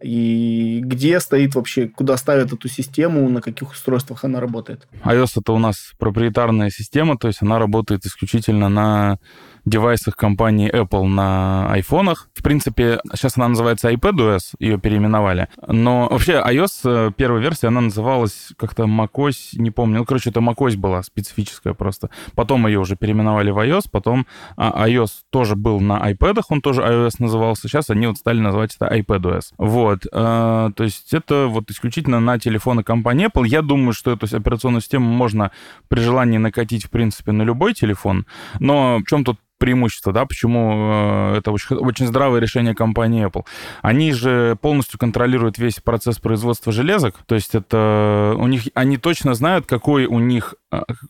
И 0.04 0.82
где 0.86 1.20
стоит 1.20 1.56
вообще, 1.56 1.88
куда 1.88 2.16
ставят 2.16 2.54
эту 2.54 2.70
систему, 2.70 3.28
на 3.28 3.42
каких 3.42 3.72
устройствах 3.72 4.24
она 4.24 4.40
работает? 4.40 4.88
iOS 5.04 5.42
это 5.42 5.52
у 5.52 5.58
нас 5.58 5.94
проприетарная 5.98 6.70
система, 6.70 7.18
то 7.18 7.28
есть 7.28 7.42
она 7.42 7.58
работает 7.58 8.06
исключительно 8.06 8.70
на 8.70 9.18
девайсах 9.66 10.16
компании 10.16 10.72
Apple 10.72 11.06
на 11.08 11.72
айфонах. 11.72 12.30
В 12.34 12.44
принципе, 12.44 13.00
сейчас 13.14 13.38
она 13.38 13.50
называется 13.50 13.92
iPadOS, 13.92 14.56
ее 14.60 14.80
переименовали. 14.80 15.48
Но 15.68 16.08
вообще 16.10 16.42
iOS, 16.46 16.70
э, 16.86 17.12
первая 17.16 17.42
версия, 17.42 17.68
она 17.68 17.82
называлась 17.82 18.50
как-то 18.58 18.84
macOS, 18.84 19.54
не 19.54 19.72
помню. 19.72 20.00
Ну, 20.00 20.06
короче, 20.06 20.30
это 20.30 20.40
macOS 20.40 20.78
была 20.78 21.04
специфическая 21.04 21.74
просто. 21.74 22.10
Потом 22.36 22.68
ее 22.68 22.80
уже 22.80 22.96
переименовали 22.96 23.52
в 23.52 23.58
iOS, 23.58 23.84
потом 23.92 24.26
а, 24.56 24.88
iOS 24.88 25.10
тоже 25.30 25.56
был 25.56 25.80
на 25.80 26.12
iPad, 26.12 26.42
он 26.50 26.62
тоже 26.62 26.82
iOS 26.82 27.16
назывался. 27.20 27.68
Сейчас 27.68 27.90
они 27.90 28.08
вот 28.08 28.18
стали 28.18 28.40
называть 28.40 28.76
это 28.76 28.94
iPadOS. 28.94 29.54
Вот. 29.58 30.06
Э, 30.12 30.72
то 30.76 30.84
есть 30.84 31.14
это 31.14 31.48
вот 31.48 31.70
исключительно 31.72 32.20
на 32.20 32.40
телефоны 32.40 32.84
компании 32.84 33.28
Apple. 33.28 33.48
Я 33.48 33.62
думаю, 33.62 33.94
что 33.94 34.12
эту 34.12 34.28
операционную 34.36 34.82
систему 34.82 35.10
можно 35.10 35.52
при 35.88 36.00
желании 36.00 36.38
накатить, 36.38 36.86
в 36.86 36.90
принципе, 36.90 37.32
на 37.32 37.44
любой 37.44 37.74
телефон. 37.74 38.26
Но 38.60 39.00
в 39.00 39.10
чем 39.10 39.24
тут 39.24 39.40
преимущество, 39.60 40.12
да, 40.12 40.26
почему 40.26 41.34
э, 41.34 41.38
это 41.38 41.52
очень, 41.52 41.76
очень 41.76 42.08
здравое 42.08 42.40
решение 42.40 42.74
компании 42.74 43.28
Apple. 43.28 43.46
Они 43.84 44.12
же 44.14 44.58
полностью 44.62 44.98
контролируют 44.98 45.60
весь 45.60 45.80
процесс 45.80 46.18
производства 46.18 46.72
железок, 46.72 47.16
то 47.28 47.36
есть 47.36 47.54
это 47.54 48.34
у 48.38 48.48
них, 48.48 48.64
они 48.74 48.98
точно 48.98 49.36
знают, 49.36 49.68
какой 49.68 50.06
у 50.06 50.20
них 50.20 50.56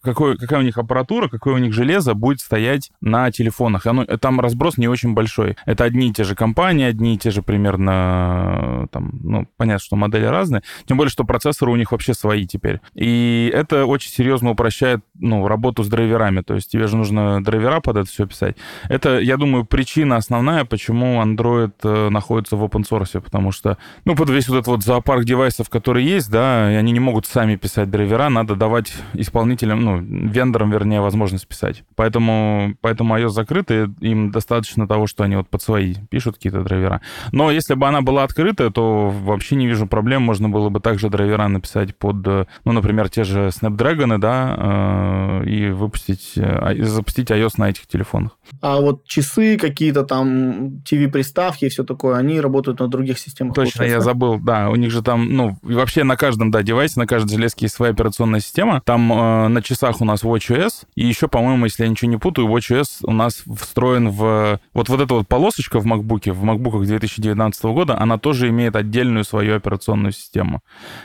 какой, 0.02 0.38
какая 0.38 0.60
у 0.60 0.64
них 0.64 0.78
аппаратура, 0.78 1.28
какое 1.28 1.56
у 1.56 1.58
них 1.58 1.74
железо 1.74 2.14
будет 2.14 2.40
стоять 2.40 2.92
на 3.02 3.32
телефонах. 3.32 3.86
Оно, 3.86 4.06
там 4.06 4.40
разброс 4.40 4.78
не 4.78 4.88
очень 4.88 5.14
большой. 5.14 5.58
Это 5.66 5.84
одни 5.84 6.10
и 6.10 6.14
те 6.14 6.24
же 6.24 6.36
компании, 6.36 6.86
одни 6.86 7.16
и 7.16 7.18
те 7.18 7.32
же 7.32 7.42
примерно, 7.42 8.88
там, 8.92 9.20
ну, 9.22 9.48
понятно, 9.58 9.84
что 9.84 9.96
модели 9.96 10.26
разные. 10.26 10.64
Тем 10.86 10.98
более, 10.98 11.12
что 11.12 11.26
процессоры 11.26 11.72
у 11.72 11.76
них 11.76 11.92
вообще 11.92 12.14
свои 12.14 12.48
теперь. 12.48 12.80
И 12.96 13.52
это 13.54 13.86
очень 13.86 14.12
серьезно 14.12 14.52
упрощает, 14.52 15.02
ну, 15.16 15.48
работу 15.48 15.84
с 15.84 15.90
драйверами. 15.90 16.42
То 16.42 16.56
есть 16.56 16.72
тебе 16.72 16.88
же 16.88 16.96
нужно 16.96 17.44
драйвера 17.44 17.82
под 17.82 17.98
это 17.98 18.10
все 18.10 18.26
писать. 18.26 18.56
Это, 18.88 19.20
я 19.20 19.38
думаю, 19.38 19.66
причина 19.66 20.16
основная, 20.16 20.64
почему 20.64 21.22
Android 21.22 21.74
э, 21.84 22.10
находится 22.10 22.56
в 22.56 22.64
open 22.64 22.88
source, 22.90 23.20
потому 23.20 23.52
что, 23.52 23.78
ну, 24.06 24.16
под 24.16 24.30
весь 24.30 24.48
вот 24.48 24.56
этот 24.56 24.68
вот 24.68 24.84
зоопарк 24.84 25.26
девайсов, 25.26 25.70
который 25.70 26.04
есть, 26.04 26.32
да, 26.32 26.72
и 26.72 26.76
они 26.76 26.94
не 26.94 27.00
могут 27.00 27.26
сами 27.26 27.58
писать 27.58 27.90
драйвера, 27.92 28.30
надо 28.30 28.56
давать 28.56 28.94
исполнителям 29.14 29.49
исполнителям, 29.50 29.82
ну, 29.82 30.00
вендорам, 30.00 30.72
вернее, 30.72 31.02
возможность 31.02 31.48
писать. 31.48 31.84
Поэтому, 31.96 32.76
поэтому 32.82 33.18
iOS 33.18 33.30
закрыта, 33.30 33.92
им 34.00 34.32
достаточно 34.32 34.88
того, 34.88 35.08
что 35.08 35.24
они 35.24 35.36
вот 35.36 35.50
под 35.50 35.62
свои 35.62 35.96
пишут 36.10 36.36
какие-то 36.36 36.64
драйвера. 36.64 37.02
Но 37.32 37.52
если 37.52 37.74
бы 37.74 37.88
она 37.88 38.02
была 38.02 38.24
открытая, 38.24 38.70
то 38.70 39.10
вообще 39.10 39.56
не 39.56 39.68
вижу 39.68 39.88
проблем. 39.88 40.22
Можно 40.24 40.50
было 40.50 40.70
бы 40.70 40.80
также 40.80 41.10
драйвера 41.10 41.48
написать 41.48 41.96
под, 41.96 42.26
ну, 42.26 42.72
например, 42.72 43.10
те 43.10 43.24
же 43.24 43.50
Snapdragon, 43.50 44.18
да, 44.18 45.42
э, 45.44 45.50
и 45.50 45.70
выпустить, 45.70 46.34
э, 46.36 46.84
запустить 46.84 47.32
iOS 47.32 47.54
на 47.58 47.70
этих 47.70 47.88
телефонах. 47.88 48.38
А 48.62 48.80
вот 48.80 49.06
часы 49.06 49.58
какие-то 49.58 50.04
там, 50.04 50.82
TV-приставки 50.90 51.66
и 51.66 51.70
все 51.70 51.84
такое, 51.84 52.18
они 52.18 52.40
работают 52.40 52.80
на 52.80 52.88
других 52.88 53.20
системах. 53.20 53.56
Точно, 53.56 53.84
я 53.84 54.02
забыл, 54.02 54.40
да, 54.40 54.70
у 54.70 54.76
них 54.76 54.92
же 54.92 55.02
там, 55.02 55.34
ну, 55.36 55.58
вообще 55.62 56.04
на 56.04 56.16
каждом, 56.16 56.52
да, 56.52 56.64
девайсе, 56.64 57.00
на 57.00 57.08
каждой 57.08 57.36
железке 57.36 57.66
есть 57.66 57.76
своя 57.76 57.94
операционная 57.94 58.40
система. 58.40 58.82
Там 58.86 59.12
э, 59.12 59.39
на 59.48 59.62
часах 59.62 60.02
у 60.02 60.06
нас 60.06 60.24
WatchOS, 60.24 60.86
и 60.96 61.06
еще, 61.06 61.28
по-моему, 61.28 61.66
если 61.66 61.84
я 61.84 61.90
ничего 61.90 62.12
не 62.12 62.18
путаю, 62.18 62.48
WatchOS 62.48 63.02
у 63.04 63.12
нас 63.12 63.44
встроен 63.58 64.10
в... 64.10 64.60
Вот, 64.74 64.90
вот 64.90 65.02
эта 65.02 65.14
вот 65.14 65.28
полосочка 65.28 65.80
в 65.80 65.86
MacBook, 65.86 66.32
в 66.32 66.44
MacBook 66.44 66.86
2019 66.86 67.64
года, 67.66 68.00
она 68.00 68.18
тоже 68.18 68.50
имеет 68.50 68.76
отдельную 68.76 69.24
свою 69.24 69.56
операционную 69.56 70.12
систему. 70.12 70.62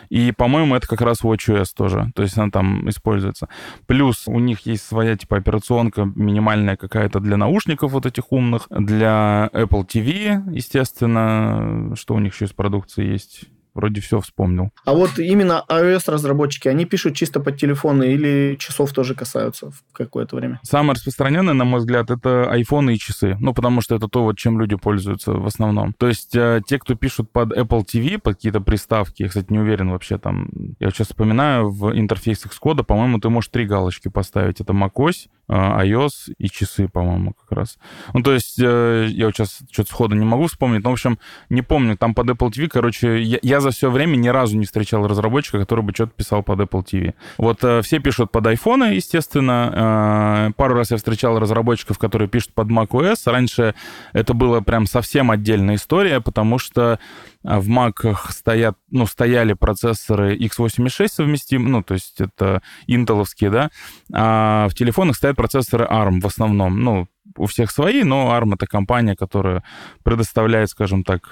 И, 0.08 0.32
по-моему, 0.32 0.74
это 0.74 0.86
как 0.86 1.00
раз 1.00 1.22
WatchOS 1.22 1.68
тоже, 1.76 2.10
то 2.14 2.22
есть 2.22 2.36
она 2.36 2.50
там 2.50 2.88
используется. 2.88 3.48
Плюс 3.86 4.24
у 4.26 4.38
них 4.38 4.66
есть 4.66 4.84
своя, 4.84 5.16
типа, 5.16 5.36
операционка 5.36 6.10
минимальная 6.14 6.76
какая-то 6.76 7.20
для 7.20 7.36
наушников 7.36 7.92
вот 7.92 8.06
этих 8.06 8.32
умных, 8.32 8.66
для 8.70 9.50
Apple 9.52 9.86
TV, 9.86 10.42
естественно, 10.52 11.94
что 11.96 12.14
у 12.14 12.18
них 12.18 12.34
еще 12.34 12.46
из 12.46 12.52
продукции 12.52 13.04
есть 13.04 13.44
вроде 13.74 14.00
все 14.00 14.20
вспомнил. 14.20 14.70
А 14.84 14.94
вот 14.94 15.18
именно 15.18 15.64
iOS-разработчики, 15.68 16.68
они 16.68 16.84
пишут 16.84 17.16
чисто 17.16 17.40
под 17.40 17.58
телефоны 17.58 18.12
или 18.12 18.56
часов 18.58 18.92
тоже 18.92 19.14
касаются 19.14 19.70
в 19.70 19.82
какое-то 19.92 20.36
время? 20.36 20.60
Самое 20.62 20.94
распространенное, 20.94 21.54
на 21.54 21.64
мой 21.64 21.80
взгляд, 21.80 22.10
это 22.10 22.50
айфоны 22.50 22.94
и 22.94 22.98
часы. 22.98 23.36
Ну, 23.40 23.54
потому 23.54 23.80
что 23.80 23.94
это 23.94 24.08
то, 24.08 24.22
вот, 24.22 24.38
чем 24.38 24.60
люди 24.60 24.76
пользуются 24.76 25.32
в 25.32 25.46
основном. 25.46 25.92
То 25.98 26.08
есть 26.08 26.34
э, 26.36 26.60
те, 26.66 26.78
кто 26.78 26.94
пишут 26.94 27.30
под 27.30 27.52
Apple 27.56 27.84
TV, 27.84 28.18
под 28.18 28.36
какие-то 28.36 28.60
приставки, 28.60 29.22
я, 29.22 29.28
кстати, 29.28 29.46
не 29.50 29.58
уверен 29.58 29.90
вообще 29.90 30.18
там, 30.18 30.48
я 30.78 30.90
сейчас 30.90 31.08
вспоминаю, 31.08 31.70
в 31.70 31.96
интерфейсах 31.96 32.52
Skoda, 32.52 32.84
по-моему, 32.84 33.18
ты 33.18 33.28
можешь 33.28 33.50
три 33.50 33.66
галочки 33.66 34.08
поставить. 34.08 34.60
Это 34.60 34.72
macOS, 34.72 35.28
э, 35.48 35.52
iOS 35.54 36.34
и 36.38 36.48
часы, 36.48 36.88
по-моему, 36.88 37.34
как 37.34 37.52
раз. 37.52 37.78
Ну, 38.12 38.22
то 38.22 38.32
есть 38.32 38.58
э, 38.60 39.08
я 39.10 39.26
вот 39.26 39.36
сейчас 39.36 39.60
что-то 39.70 39.90
сходу 39.90 40.14
не 40.14 40.24
могу 40.24 40.46
вспомнить, 40.46 40.84
но, 40.84 40.90
в 40.90 40.94
общем, 40.94 41.18
не 41.48 41.62
помню, 41.62 41.96
там 41.96 42.14
под 42.14 42.30
Apple 42.30 42.50
TV, 42.50 42.68
короче, 42.68 43.22
я, 43.22 43.38
я 43.42 43.60
за 43.64 43.70
все 43.70 43.90
время 43.90 44.16
ни 44.16 44.28
разу 44.28 44.56
не 44.56 44.66
встречал 44.66 45.06
разработчика, 45.06 45.58
который 45.58 45.82
бы 45.82 45.92
что-то 45.92 46.12
писал 46.12 46.42
под 46.42 46.60
Apple 46.60 46.84
TV. 46.84 47.14
Вот 47.38 47.64
э, 47.64 47.80
все 47.82 47.98
пишут 47.98 48.30
под 48.30 48.46
iPhone, 48.46 48.94
естественно. 48.94 50.48
Э, 50.50 50.52
пару 50.56 50.74
раз 50.74 50.90
я 50.90 50.98
встречал 50.98 51.38
разработчиков, 51.38 51.98
которые 51.98 52.28
пишут 52.28 52.52
под 52.54 52.68
macOS. 52.68 53.22
Раньше 53.24 53.74
это 54.12 54.34
было 54.34 54.60
прям 54.60 54.86
совсем 54.86 55.30
отдельная 55.30 55.76
история, 55.76 56.20
потому 56.20 56.58
что 56.58 56.98
э, 57.42 57.58
в 57.58 57.68
Mac 57.68 58.16
стоят, 58.28 58.76
ну, 58.90 59.06
стояли 59.06 59.54
процессоры 59.54 60.36
x86 60.36 61.08
совместимые, 61.08 61.70
ну, 61.70 61.82
то 61.82 61.94
есть 61.94 62.20
это 62.20 62.62
интеловские, 62.86 63.50
да, 63.50 63.70
а 64.12 64.68
в 64.68 64.74
телефонах 64.74 65.16
стоят 65.16 65.36
процессоры 65.36 65.86
ARM 65.86 66.20
в 66.20 66.26
основном, 66.26 66.80
ну, 66.80 67.08
у 67.36 67.46
всех 67.46 67.70
свои, 67.70 68.02
но 68.04 68.36
ARM 68.36 68.54
это 68.54 68.66
компания, 68.66 69.16
которая 69.16 69.64
предоставляет, 70.02 70.68
скажем 70.68 71.02
так, 71.02 71.30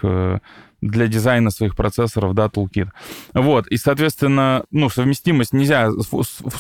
для 0.82 1.06
дизайна 1.06 1.50
своих 1.50 1.76
процессоров, 1.76 2.34
да, 2.34 2.46
toolkit. 2.46 2.88
Вот, 3.32 3.68
и, 3.68 3.76
соответственно, 3.76 4.64
ну, 4.70 4.90
совместимость 4.90 5.54
нельзя 5.54 5.90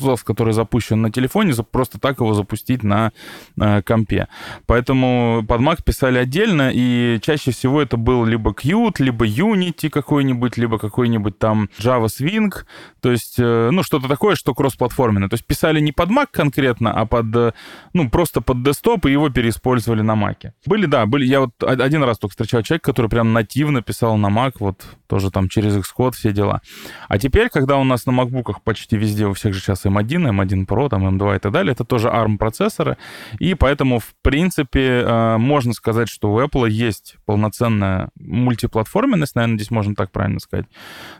софт, 0.00 0.24
который 0.24 0.54
запущен 0.54 1.02
на 1.02 1.10
телефоне, 1.10 1.52
просто 1.70 1.98
так 1.98 2.20
его 2.20 2.32
запустить 2.32 2.82
на 2.82 3.12
э, 3.60 3.82
компе. 3.82 4.28
Поэтому 4.66 5.44
под 5.46 5.60
Mac 5.60 5.82
писали 5.84 6.18
отдельно, 6.18 6.70
и 6.72 7.18
чаще 7.20 7.50
всего 7.50 7.82
это 7.82 7.96
был 7.96 8.24
либо 8.24 8.52
Qt, 8.52 9.02
либо 9.02 9.26
Unity 9.26 9.90
какой-нибудь, 9.90 10.56
либо 10.56 10.78
какой-нибудь 10.78 11.38
там 11.38 11.68
Java 11.78 12.06
Swing, 12.06 12.52
то 13.00 13.10
есть, 13.10 13.34
э, 13.38 13.70
ну, 13.72 13.82
что-то 13.82 14.08
такое, 14.08 14.36
что 14.36 14.54
кроссплатформенное. 14.54 15.28
То 15.28 15.34
есть 15.34 15.44
писали 15.44 15.80
не 15.80 15.90
под 15.90 16.10
Mac 16.10 16.28
конкретно, 16.30 16.92
а 16.92 17.06
под, 17.06 17.34
э, 17.34 17.52
ну, 17.92 18.08
просто 18.08 18.40
под 18.40 18.62
десктоп, 18.62 19.06
и 19.06 19.12
его 19.12 19.30
переиспользовали 19.30 20.02
на 20.02 20.12
Mac. 20.12 20.52
Были, 20.66 20.86
да, 20.86 21.06
были, 21.06 21.24
я 21.26 21.40
вот 21.40 21.50
один 21.62 22.04
раз 22.04 22.18
только 22.18 22.32
встречал 22.32 22.62
человека, 22.62 22.92
который 22.92 23.08
прям 23.08 23.32
нативно 23.32 23.82
писал 23.82 24.11
переехал 24.12 24.16
на 24.16 24.26
Mac, 24.28 24.54
вот 24.60 24.82
тоже 25.06 25.30
там 25.30 25.48
через 25.48 25.76
Xcode 25.76 26.12
все 26.12 26.32
дела. 26.32 26.62
А 27.08 27.18
теперь, 27.18 27.48
когда 27.50 27.76
у 27.76 27.84
нас 27.84 28.06
на 28.06 28.12
MacBook'ах 28.12 28.56
почти 28.64 28.96
везде 28.96 29.26
у 29.26 29.34
всех 29.34 29.52
же 29.54 29.60
сейчас 29.60 29.84
M1, 29.84 30.30
M1 30.30 30.66
Pro, 30.66 30.88
там 30.88 31.06
M2 31.06 31.36
и 31.36 31.38
так 31.38 31.52
далее, 31.52 31.72
это 31.72 31.84
тоже 31.84 32.08
ARM 32.08 32.38
процессоры, 32.38 32.96
и 33.38 33.54
поэтому, 33.54 33.98
в 33.98 34.14
принципе, 34.22 35.02
э, 35.04 35.36
можно 35.36 35.74
сказать, 35.74 36.08
что 36.08 36.32
у 36.32 36.40
Apple 36.40 36.68
есть 36.70 37.16
полноценная 37.26 38.08
мультиплатформенность, 38.18 39.34
наверное, 39.34 39.56
здесь 39.56 39.70
можно 39.70 39.94
так 39.94 40.10
правильно 40.10 40.40
сказать. 40.40 40.66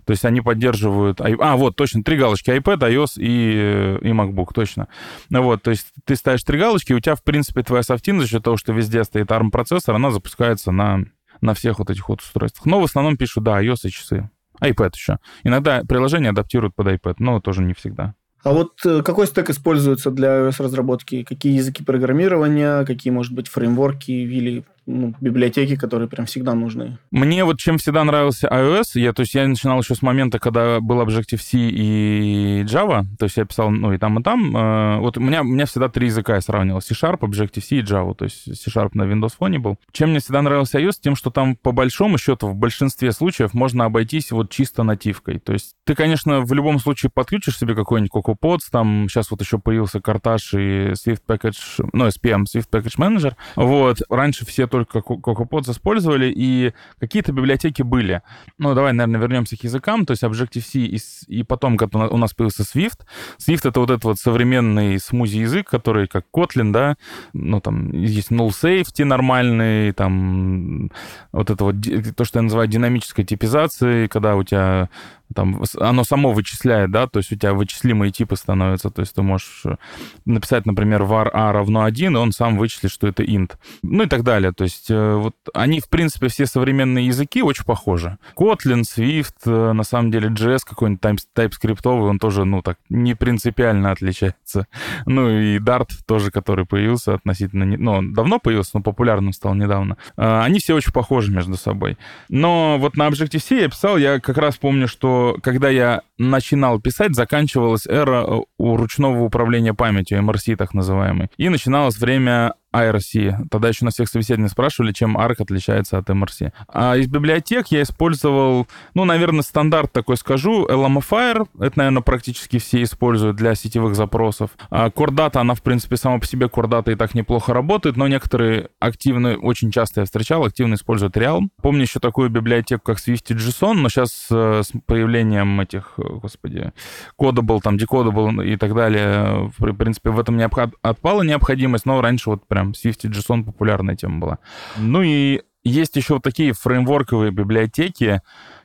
То 0.07 0.13
есть 0.13 0.25
они 0.25 0.41
поддерживают... 0.41 1.21
А, 1.21 1.57
вот, 1.57 1.77
точно, 1.77 2.03
три 2.03 2.17
галочки, 2.17 2.51
iPad, 2.51 2.79
iOS 2.79 3.19
и, 3.19 3.99
и 4.01 4.13
MacBook, 4.13 4.49
точно. 4.55 4.89
Вот, 5.31 5.63
то 5.63 5.71
есть 5.71 5.89
ты 6.05 6.17
ставишь 6.17 6.45
три 6.45 6.59
галочки, 6.59 6.93
и 6.93 6.95
у 6.95 7.01
тебя, 7.01 7.15
в 7.15 7.23
принципе, 7.23 7.63
твоя 7.63 7.83
софтин 7.83 8.21
за 8.21 8.27
счет 8.27 8.43
того, 8.43 8.57
что 8.57 8.73
везде 8.73 9.05
стоит 9.05 9.31
ARM 9.31 9.51
процессор, 9.51 9.95
она 9.95 10.11
запускается 10.11 10.73
на 10.73 11.05
на 11.43 11.53
всех 11.55 11.79
вот 11.79 11.91
этих 11.91 12.09
вот 12.09 12.21
устройствах. 12.21 12.65
Но 12.65 12.81
в 12.81 12.85
основном 12.85 13.17
пишут, 13.19 13.45
да, 13.45 13.63
iOS 13.63 13.81
и 13.85 13.91
часы. 13.91 14.31
iPad 14.63 14.93
еще. 14.95 15.19
Иногда 15.43 15.83
приложение 15.87 16.31
адаптируют 16.31 16.75
под 16.75 16.87
iPad, 16.87 17.17
но 17.19 17.41
тоже 17.41 17.63
не 17.63 17.75
всегда. 17.75 18.15
А 18.43 18.53
вот 18.53 18.73
э, 18.85 19.03
какой 19.03 19.27
стек 19.27 19.51
используется 19.51 20.11
для 20.11 20.41
iOS-разработки? 20.41 21.23
Какие 21.23 21.57
языки 21.57 21.85
программирования, 21.85 22.85
какие, 22.85 23.13
может 23.13 23.33
быть, 23.33 23.49
фреймворки 23.49 24.11
или 24.11 24.65
ну, 24.87 25.15
библиотеки, 25.21 25.77
которые 25.77 26.09
прям 26.09 26.27
всегда 26.27 26.55
нужны. 26.55 26.99
Мне 27.11 27.45
вот 27.45 27.59
чем 27.59 27.79
всегда 27.79 28.05
нравился 28.05 28.49
iOS, 28.49 28.85
я, 28.95 29.12
то 29.12 29.21
есть 29.21 29.35
я 29.35 29.47
начинал 29.47 29.81
еще 29.81 29.95
с 29.95 30.03
момента, 30.03 30.39
когда 30.39 30.81
был 30.81 31.01
Objective-C 31.01 31.59
и 31.59 32.62
Java, 32.65 33.05
то 33.19 33.25
есть 33.25 33.37
я 33.37 33.45
писал, 33.45 33.71
ну, 33.71 33.93
и 33.93 33.99
там, 33.99 34.19
и 34.19 34.23
там. 34.23 34.57
Э, 34.57 34.99
вот 34.99 35.17
у 35.19 35.21
меня, 35.21 35.43
у 35.43 35.45
меня 35.45 35.67
всегда 35.67 35.89
три 35.89 36.07
языка 36.07 36.35
я 36.35 36.41
сравнивал, 36.41 36.81
C-Sharp, 36.81 37.21
Objective-C 37.21 37.77
и 37.77 37.83
Java, 37.83 38.15
то 38.15 38.25
есть 38.25 38.45
C-Sharp 38.45 38.91
на 38.95 39.03
Windows 39.03 39.35
Phone 39.39 39.59
был. 39.59 39.77
Чем 39.93 40.11
мне 40.11 40.21
всегда 40.21 40.43
нравился 40.43 40.81
iOS? 40.81 40.95
Тем, 41.01 41.17
что 41.17 41.31
там 41.31 41.57
по 41.57 41.73
большому 41.73 42.19
счету 42.19 42.49
в 42.49 42.57
большинстве 42.57 43.12
случаев 43.12 43.55
можно 43.55 43.85
обойтись 43.85 44.33
вот 44.33 44.51
чисто 44.51 44.83
нативкой. 44.83 45.39
То 45.39 45.53
есть 45.53 45.77
ты, 45.85 45.95
конечно, 45.95 46.41
в 46.41 46.53
любом 46.53 46.79
случае 46.79 47.11
подключишь 47.15 47.59
себе 47.59 47.75
какой-нибудь 47.75 48.12
CocoaPods, 48.12 48.61
там 48.71 49.07
сейчас 49.09 49.31
вот 49.31 49.41
еще 49.41 49.59
появился 49.59 50.01
Карташ 50.01 50.55
и 50.55 50.93
Swift 50.93 51.23
Package, 51.27 51.89
ну, 51.93 52.09
SPM, 52.09 52.45
Swift 52.45 52.69
Package 52.71 52.99
Manager. 52.99 53.35
Вот, 53.57 54.03
раньше 54.09 54.45
все 54.45 54.67
только 54.73 55.00
CocoaPods 55.00 55.71
использовали, 55.71 56.33
и 56.35 56.73
какие-то 56.99 57.33
библиотеки 57.33 57.83
были. 57.83 58.23
Ну, 58.57 58.75
давай, 58.75 58.95
наверное, 58.95 59.21
вернемся 59.21 59.55
к 59.59 59.64
языкам, 59.64 60.07
то 60.07 60.12
есть 60.12 60.23
Objective-C 60.23 60.79
и, 60.79 60.99
и 61.29 61.43
потом, 61.43 61.76
когда 61.76 62.09
у 62.09 62.17
нас 62.17 62.33
появился 62.33 62.62
Swift. 62.62 63.00
Swift— 63.38 63.61
это 63.69 63.81
вот 63.81 63.91
этот 63.91 64.05
вот 64.05 64.19
современный 64.19 64.99
смузи-язык, 64.99 65.69
который 65.69 66.09
как 66.09 66.25
Kotlin, 66.35 66.73
да, 66.73 66.97
ну, 67.35 67.61
там 67.61 67.93
есть 67.93 68.31
null 68.31 68.49
safety 68.49 69.05
нормальный, 69.05 69.93
там 69.93 70.91
вот 71.33 71.50
это 71.50 71.64
вот, 71.64 71.76
то, 72.17 72.25
что 72.25 72.38
я 72.38 72.43
называю 72.43 72.67
динамической 72.67 73.26
типизацией, 73.26 74.09
когда 74.09 74.37
у 74.37 74.43
тебя 74.43 74.88
там 75.33 75.62
оно 75.79 76.05
само 76.05 76.33
вычисляет, 76.33 76.91
да, 76.91 77.07
то 77.07 77.19
есть 77.19 77.33
у 77.33 77.37
тебя 77.37 77.55
вычислимые 77.55 78.11
типы 78.12 78.37
становятся, 78.37 78.91
то 78.91 79.01
есть 79.01 79.15
ты 79.15 79.23
можешь 79.23 79.62
э, 79.65 79.77
написать, 80.25 80.67
например, 80.67 81.03
var 81.03 81.31
a 81.33 81.53
равно 81.53 81.83
1, 81.85 82.15
и 82.15 82.19
он 82.19 82.33
сам 82.33 82.57
вычислит, 82.57 82.91
что 82.91 83.07
это 83.07 83.23
int, 83.23 83.53
ну 83.83 84.05
и 84.05 84.07
так 84.07 84.23
далее, 84.23 84.53
то 84.53 84.65
есть 84.65 84.91
э, 84.91 85.15
вот 85.15 85.35
они, 85.55 85.81
в 85.81 85.89
принципе, 85.89 86.29
все 86.29 86.47
современные 86.47 87.07
языки 87.07 87.43
очень 87.43 87.65
похожи. 87.65 88.19
Kotlin, 88.37 88.83
Swift, 88.83 89.35
э, 89.47 89.73
на 89.73 89.83
самом 89.85 90.11
деле 90.11 90.29
JS 90.29 90.61
какой-нибудь 90.65 91.03
TypeScript, 91.35 91.89
он 91.89 92.19
тоже, 92.19 92.45
ну, 92.45 92.62
так, 92.62 92.79
не 92.89 93.15
принципиально 93.15 93.91
отличается. 93.91 94.67
Ну 95.07 95.29
и 95.29 95.59
Dart 95.59 95.91
тоже, 96.07 96.31
который 96.31 96.65
появился 96.65 97.15
относительно, 97.15 97.65
ну, 97.65 97.93
он 97.93 98.12
давно 98.12 98.39
появился, 98.39 98.73
но 98.75 98.81
популярным 98.81 99.33
стал 99.33 99.55
недавно. 99.55 99.97
Они 100.17 100.59
все 100.59 100.75
очень 100.75 100.93
похожи 100.93 101.31
между 101.31 101.57
собой. 101.57 101.99
Но 102.29 102.79
вот 102.79 102.97
на 102.97 103.09
Objective-C 103.09 103.61
я 103.61 103.69
писал, 103.69 103.97
я 103.97 104.21
как 104.21 104.39
раз 104.39 104.57
помню, 104.57 104.89
что 104.89 105.22
когда 105.43 105.69
я 105.69 106.02
начинал 106.19 106.81
писать, 106.81 107.14
заканчивалась 107.14 107.87
эра 107.87 108.25
э, 108.25 108.41
у 108.59 108.76
ручного 108.76 109.23
управления 109.23 109.75
памятью, 109.75 110.21
MRC 110.21 110.57
так 110.57 110.75
называемый. 110.75 111.29
И 111.37 111.49
начиналось 111.49 111.99
время 111.99 112.55
IRC. 112.73 113.49
Тогда 113.50 113.69
еще 113.69 113.85
на 113.85 113.91
всех 113.91 114.09
собеседованиях 114.09 114.50
спрашивали, 114.50 114.93
чем 114.93 115.17
ARC 115.17 115.37
отличается 115.43 115.99
от 115.99 116.09
MRC. 116.09 116.52
А 116.69 116.97
из 116.97 117.07
библиотек 117.09 117.69
я 117.69 117.83
использовал, 117.83 118.67
ну, 118.95 119.05
наверное, 119.05 119.43
стандарт 119.43 119.93
такой 119.93 120.17
скажу, 120.17 120.67
LMFire. 120.67 121.47
Это, 121.61 121.79
наверное, 121.79 122.02
практически 122.02 122.59
все 122.59 122.83
используют 122.83 123.37
для 123.37 123.55
сетевых 123.55 123.95
запросов. 123.95 124.50
А 124.71 124.88
Core 124.88 125.11
Data, 125.11 125.41
она, 125.41 125.55
в 125.55 125.62
принципе, 125.62 125.97
сама 125.97 126.19
по 126.19 126.26
себе 126.26 126.47
Core 126.47 126.69
Data 126.69 126.93
и 126.93 126.97
так 126.97 127.14
неплохо 127.14 127.52
работает, 127.52 127.97
но 127.97 128.09
некоторые 128.09 128.69
активно, 128.81 129.37
очень 129.37 129.71
часто 129.71 130.00
я 130.00 130.05
встречал, 130.05 130.45
активно 130.45 130.75
используют 130.75 131.17
Realm. 131.17 131.49
Помню 131.61 131.83
еще 131.83 132.00
такую 132.00 132.31
библиотеку, 132.31 132.83
как 132.85 132.99
Swift 132.99 133.25
и 133.29 133.35
JSON, 133.35 133.75
но 133.75 133.88
сейчас 133.88 134.29
э, 134.31 134.62
с 134.64 134.73
появлением 134.87 135.61
этих, 135.61 135.95
э, 135.99 136.02
господи, 136.02 136.73
Codable, 137.21 137.61
там, 137.61 137.76
Decodable 137.76 138.45
и 138.47 138.57
так 138.57 138.75
далее, 138.75 139.52
в 139.59 139.73
принципе, 139.75 140.11
в 140.11 140.19
этом 140.19 140.37
не 140.37 140.45
отпала 140.45 141.23
необходимость, 141.23 141.87
но 141.87 142.00
раньше 142.00 142.31
вот 142.31 142.47
прям 142.47 142.62
прям 142.62 142.73
Swift 142.73 143.00
и 143.04 143.09
JSON 143.09 143.45
популярная 143.45 143.97
тема 143.97 144.19
была. 144.21 144.38
Ну 144.78 145.02
и 145.02 145.42
есть 145.64 145.97
еще 145.97 146.14
вот 146.14 146.23
такие 146.23 146.52
фреймворковые 146.52 147.31
библиотеки, 147.31 148.21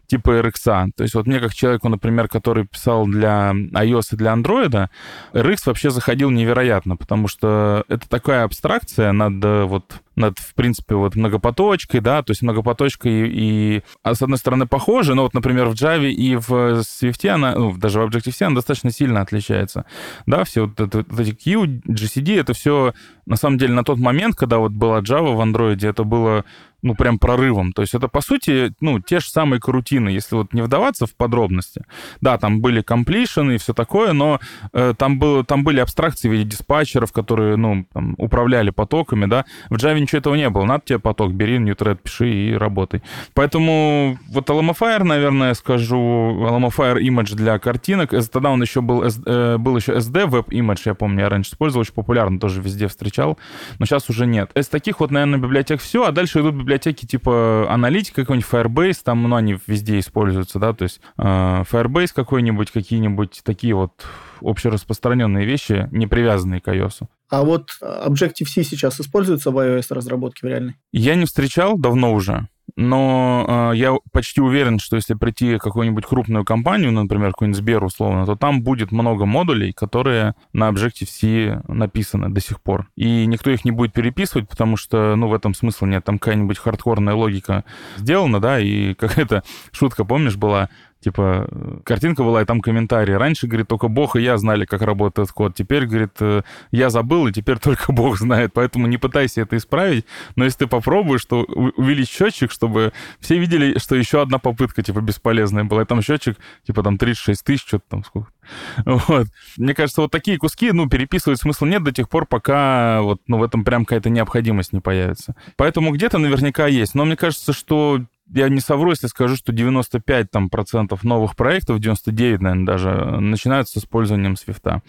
типа 0.07 0.39
RX. 0.39 0.91
То 0.95 1.03
есть 1.03 1.13
вот 1.13 1.27
мне 1.27 1.39
как 1.39 1.53
человеку, 1.53 1.89
например, 1.89 2.27
который 2.27 2.65
писал 2.65 3.05
для 3.05 3.51
iOS 3.51 4.13
и 4.13 4.15
для 4.15 4.33
Android, 4.33 4.87
RX 5.33 5.57
вообще 5.65 5.89
заходил 5.89 6.29
невероятно, 6.29 6.95
потому 6.95 7.27
что 7.27 7.83
это 7.87 8.07
такая 8.09 8.43
абстракция 8.43 9.11
над 9.11 9.43
вот 9.69 10.01
над, 10.17 10.39
в 10.39 10.55
принципе, 10.55 10.95
вот 10.95 11.15
многопоточкой, 11.15 12.01
да, 12.01 12.23
то 12.23 12.31
есть 12.31 12.41
многопоточкой 12.41 13.29
и, 13.29 13.83
а, 14.01 14.15
с 14.15 14.21
одной 14.21 14.39
стороны, 14.39 14.65
похожа, 14.65 15.13
но 15.13 15.21
вот, 15.21 15.35
например, 15.35 15.67
в 15.67 15.73
Java 15.73 16.09
и 16.09 16.35
в 16.35 16.81
Swift, 16.81 17.27
она, 17.29 17.53
ну, 17.53 17.77
даже 17.77 18.01
в 18.01 18.07
Objective-C 18.07 18.45
она 18.45 18.55
достаточно 18.55 18.91
сильно 18.91 19.21
отличается, 19.21 19.85
да, 20.25 20.43
все 20.43 20.65
вот, 20.65 20.79
это, 20.79 21.05
вот 21.07 21.19
эти 21.19 21.33
Q, 21.33 21.65
GCD, 21.87 22.39
это 22.39 22.53
все, 22.53 22.93
на 23.27 23.35
самом 23.35 23.59
деле, 23.59 23.73
на 23.73 23.83
тот 23.83 23.99
момент, 23.99 24.35
когда 24.35 24.57
вот 24.57 24.71
была 24.71 25.01
Java 25.01 25.35
в 25.35 25.39
Android, 25.39 25.87
это 25.87 26.03
было 26.03 26.43
ну, 26.87 26.95
прям 26.95 27.19
прорывом. 27.19 27.73
То 27.73 27.81
есть 27.81 27.93
это, 27.93 28.07
по 28.07 28.21
сути, 28.21 28.73
ну, 28.81 28.99
те 28.99 29.19
же 29.19 29.29
самые 29.29 29.59
карутины, 29.59 30.09
если 30.09 30.35
вот 30.35 30.53
не 30.53 30.61
вдаваться 30.61 31.05
в 31.05 31.15
подробности. 31.15 31.83
Да, 32.21 32.37
там 32.37 32.61
были 32.61 32.81
комплишены 32.81 33.55
и 33.55 33.57
все 33.57 33.73
такое, 33.73 34.13
но 34.13 34.39
э, 34.73 34.93
там, 34.97 35.19
было, 35.19 35.43
там 35.43 35.63
были 35.63 35.79
абстракции 35.79 36.29
в 36.29 36.31
виде 36.31 36.45
диспатчеров, 36.45 37.11
которые, 37.11 37.57
ну, 37.57 37.85
там, 37.93 38.15
управляли 38.17 38.69
потоками, 38.69 39.25
да. 39.25 39.45
В 39.69 39.75
Java 39.75 39.99
ничего 39.99 40.19
этого 40.19 40.35
не 40.35 40.49
было. 40.49 40.63
Надо 40.63 40.83
тебе 40.85 40.99
поток, 40.99 41.33
бери, 41.33 41.57
newthread, 41.57 41.99
пиши 42.01 42.29
и 42.29 42.53
работай. 42.53 43.01
Поэтому 43.33 44.17
вот 44.29 44.49
LMFire, 44.49 45.03
наверное, 45.03 45.53
скажу, 45.53 45.97
LMFire 45.97 46.99
Image 47.01 47.35
для 47.35 47.59
картинок. 47.59 48.13
Тогда 48.31 48.49
он 48.49 48.61
еще 48.61 48.81
был, 48.81 49.03
э, 49.03 49.57
был 49.57 49.75
еще 49.75 49.93
SD 49.97 50.27
Web 50.29 50.47
Image, 50.49 50.81
я 50.85 50.93
помню, 50.93 51.21
я 51.21 51.29
раньше 51.29 51.51
использовал, 51.51 51.81
очень 51.81 51.93
популярно, 51.93 52.39
тоже 52.39 52.61
везде 52.61 52.87
встречал, 52.87 53.37
но 53.79 53.85
сейчас 53.85 54.09
уже 54.09 54.25
нет. 54.25 54.51
Из 54.55 54.67
таких 54.67 54.99
вот, 54.99 55.11
наверное, 55.11 55.39
библиотек 55.39 55.81
все, 55.81 56.05
а 56.05 56.11
дальше 56.11 56.39
идут 56.39 56.55
библиотеки 56.55 56.76
типа 56.77 57.67
аналитика 57.69 58.21
какой-нибудь, 58.21 58.49
Firebase, 58.49 58.99
там, 59.03 59.23
ну, 59.23 59.35
они 59.35 59.57
везде 59.67 59.99
используются, 59.99 60.59
да, 60.59 60.73
то 60.73 60.83
есть 60.83 61.01
э, 61.17 61.21
Firebase 61.23 62.11
какой-нибудь, 62.13 62.71
какие-нибудь 62.71 63.41
такие 63.43 63.75
вот 63.75 64.05
общераспространенные 64.41 65.45
вещи, 65.45 65.87
не 65.91 66.07
привязанные 66.07 66.61
к 66.61 66.67
iOS. 66.67 67.07
А 67.29 67.43
вот 67.43 67.71
Objective-C 67.81 68.63
сейчас 68.63 68.99
используется 68.99 69.51
в 69.51 69.57
iOS 69.57 69.87
разработке 69.89 70.47
в 70.47 70.49
реальной? 70.49 70.75
Я 70.91 71.15
не 71.15 71.25
встречал 71.25 71.77
давно 71.77 72.13
уже 72.13 72.47
но 72.77 73.71
э, 73.73 73.75
я 73.75 73.97
почти 74.11 74.39
уверен, 74.39 74.77
что 74.77 74.97
если 74.97 75.15
прийти 75.15 75.55
в 75.55 75.59
какую-нибудь 75.59 76.05
крупную 76.05 76.45
компанию, 76.45 76.91
ну, 76.91 77.01
например, 77.01 77.31
какой-нибудь 77.31 77.57
Сбер 77.57 77.83
условно, 77.83 78.27
то 78.27 78.35
там 78.35 78.61
будет 78.61 78.91
много 78.91 79.25
модулей, 79.25 79.73
которые 79.73 80.35
на 80.53 80.69
Objective-C 80.69 81.63
написаны 81.67 82.29
до 82.29 82.39
сих 82.39 82.61
пор. 82.61 82.87
И 82.95 83.25
никто 83.25 83.49
их 83.49 83.65
не 83.65 83.71
будет 83.71 83.93
переписывать, 83.93 84.47
потому 84.47 84.77
что, 84.77 85.15
ну, 85.15 85.27
в 85.27 85.33
этом 85.33 85.55
смысла 85.55 85.87
нет. 85.87 86.05
Там 86.05 86.19
какая-нибудь 86.19 86.59
хардкорная 86.59 87.15
логика 87.15 87.65
сделана, 87.97 88.39
да, 88.39 88.59
и 88.59 88.93
какая-то 88.95 89.43
шутка, 89.71 90.05
помнишь, 90.05 90.35
была, 90.35 90.69
Типа, 90.99 91.47
картинка 91.83 92.23
была, 92.23 92.41
и 92.41 92.45
там 92.45 92.59
комментарии. 92.59 93.13
Раньше, 93.13 93.47
говорит, 93.47 93.67
только 93.67 93.87
Бог 93.87 94.15
и 94.15 94.21
я 94.21 94.37
знали, 94.37 94.65
как 94.65 94.81
работает 94.81 95.31
код. 95.31 95.53
Теперь, 95.55 95.85
говорит, 95.85 96.13
э, 96.19 96.41
я 96.71 96.89
забыл, 96.89 97.27
и 97.27 97.31
теперь 97.31 97.59
только 97.63 97.91
Бог 97.91 98.17
знает. 98.17 98.51
Поэтому 98.53 98.87
не 98.87 98.97
пытайся 98.97 99.41
это 99.41 99.57
исправить. 99.57 100.05
Но 100.35 100.43
если 100.43 100.59
ты 100.59 100.67
попробуешь, 100.67 101.23
то 101.25 101.43
увеличь 101.43 102.09
счетчик, 102.09 102.51
чтобы 102.51 102.93
все 103.19 103.37
видели, 103.37 103.77
что 103.77 103.95
еще 103.95 104.21
одна 104.21 104.39
попытка, 104.39 104.81
типа, 104.81 105.01
бесполезная 105.01 105.63
была. 105.65 105.83
И 105.83 105.85
там 105.85 106.01
счетчик, 106.01 106.37
типа, 106.65 106.83
там 106.83 106.97
36 106.97 107.43
тысяч, 107.43 107.67
что-то 107.67 107.85
там 107.89 108.03
сколько. 108.03 108.29
Вот. 108.85 109.27
Мне 109.57 109.73
кажется, 109.73 110.01
вот 110.01 110.11
такие 110.11 110.37
куски, 110.37 110.71
ну, 110.71 110.89
переписывать 110.89 111.39
смысла 111.39 111.65
нет 111.65 111.83
до 111.83 111.91
тех 111.91 112.09
пор, 112.09 112.25
пока 112.25 113.01
вот, 113.01 113.21
ну, 113.27 113.37
в 113.37 113.43
этом 113.43 113.63
прям 113.63 113.85
какая-то 113.85 114.09
необходимость 114.09 114.73
не 114.73 114.79
появится. 114.79 115.35
Поэтому 115.55 115.91
где-то 115.91 116.17
наверняка 116.17 116.67
есть. 116.67 116.95
Но 116.95 117.05
мне 117.05 117.15
кажется, 117.15 117.53
что 117.53 118.01
я 118.33 118.49
не 118.49 118.59
совру, 118.59 118.91
если 118.91 119.07
скажу, 119.07 119.35
что 119.35 119.51
95 119.51 120.31
там, 120.31 120.49
процентов 120.49 121.03
новых 121.03 121.35
проектов, 121.35 121.79
99, 121.79 122.41
наверное, 122.41 122.65
даже, 122.65 122.91
начинаются 123.19 123.79
с 123.79 123.83
использованием 123.83 124.35
свифта. 124.35 124.81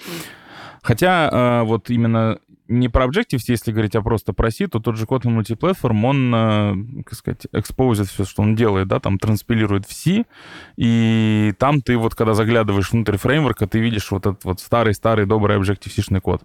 Хотя 0.82 1.28
э, 1.30 1.62
вот 1.64 1.90
именно 1.90 2.38
не 2.68 2.88
про 2.88 3.06
Objective-C, 3.06 3.52
если 3.52 3.72
говорить, 3.72 3.96
а 3.96 4.02
просто 4.02 4.32
про 4.32 4.50
C, 4.50 4.68
то 4.68 4.78
тот 4.78 4.96
же 4.96 5.06
Kotlin 5.06 5.40
Multiplatform, 5.40 6.04
он, 6.04 6.34
э, 6.34 7.02
как 7.04 7.14
сказать, 7.14 7.46
экспозит 7.52 8.08
все, 8.08 8.24
что 8.24 8.42
он 8.42 8.54
делает, 8.54 8.88
да, 8.88 9.00
там 9.00 9.18
транспилирует 9.18 9.86
в 9.86 9.92
C, 9.92 10.24
и 10.76 11.54
там 11.58 11.80
ты 11.80 11.96
вот, 11.96 12.14
когда 12.14 12.34
заглядываешь 12.34 12.92
внутрь 12.92 13.16
фреймворка, 13.16 13.66
ты 13.66 13.78
видишь 13.78 14.10
вот 14.10 14.26
этот 14.26 14.44
вот 14.44 14.60
старый-старый 14.60 15.26
добрый 15.26 15.56
Objective-C-шный 15.58 16.20
код. 16.20 16.42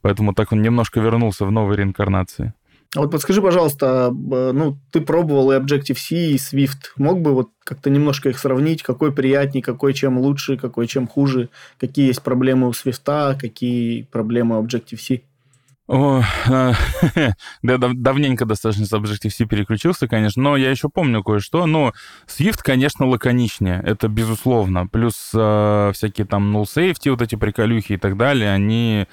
Поэтому 0.00 0.34
так 0.34 0.52
он 0.52 0.62
немножко 0.62 1.00
вернулся 1.00 1.46
в 1.46 1.52
новой 1.52 1.76
реинкарнации. 1.76 2.54
А 2.94 3.00
вот 3.00 3.10
подскажи, 3.10 3.40
пожалуйста, 3.40 4.10
ну, 4.12 4.76
ты 4.90 5.00
пробовал 5.00 5.50
и 5.52 5.56
Objective-C, 5.56 6.14
и 6.14 6.36
Swift. 6.36 6.92
Мог 6.96 7.22
бы 7.22 7.32
вот 7.32 7.48
как-то 7.64 7.88
немножко 7.88 8.28
их 8.28 8.38
сравнить, 8.38 8.82
какой 8.82 9.12
приятнее, 9.12 9.62
какой 9.62 9.94
чем 9.94 10.18
лучше, 10.18 10.58
какой 10.58 10.86
чем 10.86 11.08
хуже, 11.08 11.48
какие 11.80 12.08
есть 12.08 12.22
проблемы 12.22 12.68
у 12.68 12.72
Swift, 12.72 13.38
какие 13.38 14.02
проблемы 14.02 14.58
у 14.58 14.62
Objective-C? 14.62 15.22
О, 15.88 16.22
да, 17.62 17.78
давненько 17.78 18.44
достаточно 18.44 18.86
с 18.86 18.92
Objective-C 18.92 19.46
переключился, 19.46 20.06
конечно, 20.06 20.42
но 20.42 20.56
я 20.56 20.70
еще 20.70 20.88
помню 20.88 21.22
кое-что. 21.22 21.66
Но 21.66 21.92
Swift, 22.26 22.60
конечно, 22.62 23.06
лаконичнее, 23.06 23.82
это 23.84 24.08
безусловно. 24.08 24.86
Плюс 24.86 25.30
э, 25.34 25.90
всякие 25.92 26.26
там 26.26 26.54
null 26.54 26.64
safety, 26.64 27.10
вот 27.10 27.20
эти 27.20 27.34
приколюхи 27.34 27.94
и 27.94 27.96
так 27.96 28.16
далее, 28.16 28.52
они, 28.52 29.06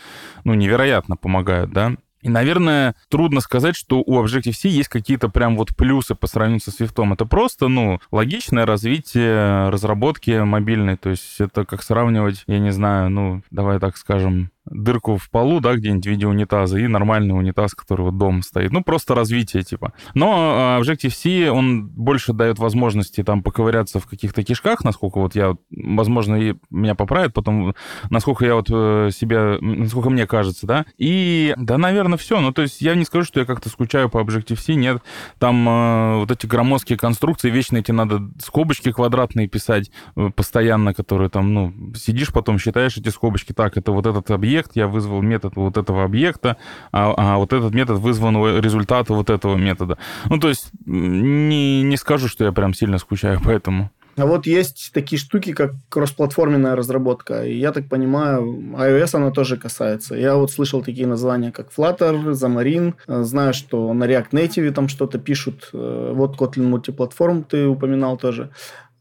ну, 0.43 0.53
невероятно 0.53 1.15
помогают, 1.17 1.71
да. 1.71 1.95
И, 2.21 2.29
наверное, 2.29 2.95
трудно 3.10 3.39
сказать, 3.41 3.75
что 3.75 4.03
у 4.05 4.21
Objective-C 4.21 4.67
есть 4.67 4.89
какие-то 4.89 5.29
прям 5.29 5.55
вот 5.55 5.75
плюсы 5.75 6.15
по 6.15 6.27
сравнению 6.27 6.62
со 6.62 6.71
Swift. 6.71 7.13
Это 7.13 7.25
просто, 7.25 7.67
ну, 7.67 7.99
логичное 8.12 8.65
развитие 8.65 9.69
разработки 9.69 10.32
мобильной. 10.43 10.97
То 10.97 11.10
есть 11.10 11.39
это 11.39 11.65
как 11.65 11.82
сравнивать, 11.84 12.43
я 12.47 12.60
не 12.60 12.71
знаю, 12.71 13.10
ну, 13.10 13.41
давай 13.51 13.79
так 13.79 13.97
скажем, 13.97 14.51
дырку 14.69 15.17
в 15.17 15.29
полу, 15.29 15.60
да, 15.60 15.75
где-нибудь 15.75 16.05
в 16.05 16.10
виде 16.10 16.27
унитаза, 16.27 16.77
и 16.77 16.88
нормальный 16.88 17.38
унитаз, 17.38 17.73
который 17.73 18.03
вот 18.03 18.17
дома 18.17 18.41
стоит. 18.41 18.71
Ну, 18.71 18.84
просто 18.84 19.15
развитие, 19.15 19.63
типа. 19.63 19.93
Но 20.13 20.34
а, 20.36 20.82
Objective-C, 20.82 21.49
он 21.49 21.88
больше 21.88 22.34
дает 22.34 22.60
возможности 22.60 23.23
там 23.23 23.43
поковыряться 23.43 23.99
в 23.99 24.08
каких-то 24.08 24.43
кишках, 24.43 24.84
насколько 24.84 25.19
вот 25.19 25.36
я, 25.36 25.55
возможно, 25.71 26.36
и 26.36 26.55
меня 26.69 26.95
поправят 26.95 27.34
потом, 27.34 27.73
насколько 28.10 28.45
я 28.45 28.55
вот 28.55 28.67
э, 28.69 29.10
себе, 29.12 29.58
насколько 29.60 30.10
мне 30.10 30.27
кажется, 30.27 30.67
да. 30.67 30.86
И, 30.97 31.53
да, 31.58 31.77
наверное, 31.77 32.17
все. 32.17 32.39
Ну, 32.39 32.51
то 32.51 32.62
есть 32.62 32.82
я 32.82 32.95
не 32.95 33.05
скажу, 33.05 33.25
что 33.25 33.39
я 33.39 33.45
как-то 33.45 33.69
скучаю 33.69 34.10
по 34.10 34.19
Objective-C, 34.19 34.73
нет. 34.73 35.01
Там 35.39 35.67
э, 35.67 36.17
вот 36.17 36.32
эти 36.32 36.45
громоздкие 36.45 36.97
конструкции, 36.97 37.49
вечно 37.49 37.77
эти 37.77 37.91
надо 37.91 38.21
скобочки 38.39 38.91
квадратные 38.91 39.47
писать 39.47 39.91
э, 40.15 40.29
постоянно, 40.36 40.93
которые 40.93 41.29
там, 41.29 41.53
ну, 41.53 41.73
сидишь 41.95 42.32
потом, 42.32 42.60
считаешь 42.60 42.97
эти 42.97 43.10
скобочки, 43.10 43.53
так, 43.53 43.77
это 43.77 43.91
вот 43.91 44.05
этот 44.05 44.29
объект, 44.32 44.58
объект, 44.59 44.71
я 44.75 44.87
вызвал 44.87 45.21
метод 45.21 45.55
вот 45.55 45.77
этого 45.77 46.03
объекта, 46.03 46.57
а, 46.91 47.13
а 47.17 47.37
вот 47.37 47.53
этот 47.53 47.73
метод 47.73 47.99
вызван 47.99 48.59
результата 48.59 49.13
вот 49.13 49.29
этого 49.29 49.55
метода. 49.55 49.97
Ну, 50.29 50.39
то 50.39 50.49
есть 50.49 50.71
не, 50.85 51.83
не 51.83 51.97
скажу, 51.97 52.27
что 52.27 52.45
я 52.45 52.51
прям 52.51 52.73
сильно 52.73 52.97
скучаю 52.97 53.39
по 53.41 53.49
этому. 53.49 53.89
А 54.17 54.25
вот 54.25 54.47
есть 54.47 54.91
такие 54.93 55.17
штуки, 55.17 55.53
как 55.53 55.71
кроссплатформенная 55.87 56.75
разработка. 56.75 57.45
И 57.45 57.57
я 57.57 57.71
так 57.71 57.87
понимаю, 57.87 58.41
iOS 58.77 59.15
она 59.15 59.31
тоже 59.31 59.55
касается. 59.55 60.15
Я 60.15 60.35
вот 60.35 60.51
слышал 60.51 60.83
такие 60.83 61.07
названия, 61.07 61.51
как 61.51 61.69
Flutter, 61.71 62.31
Xamarin. 62.31 62.95
Знаю, 63.07 63.53
что 63.53 63.93
на 63.93 64.03
React 64.03 64.31
Native 64.31 64.71
там 64.71 64.89
что-то 64.89 65.19
пишут. 65.19 65.69
Э, 65.71 66.11
вот 66.13 66.35
Kotlin 66.37 66.69
Multiplatform 66.69 67.45
ты 67.49 67.65
упоминал 67.65 68.17
тоже 68.17 68.49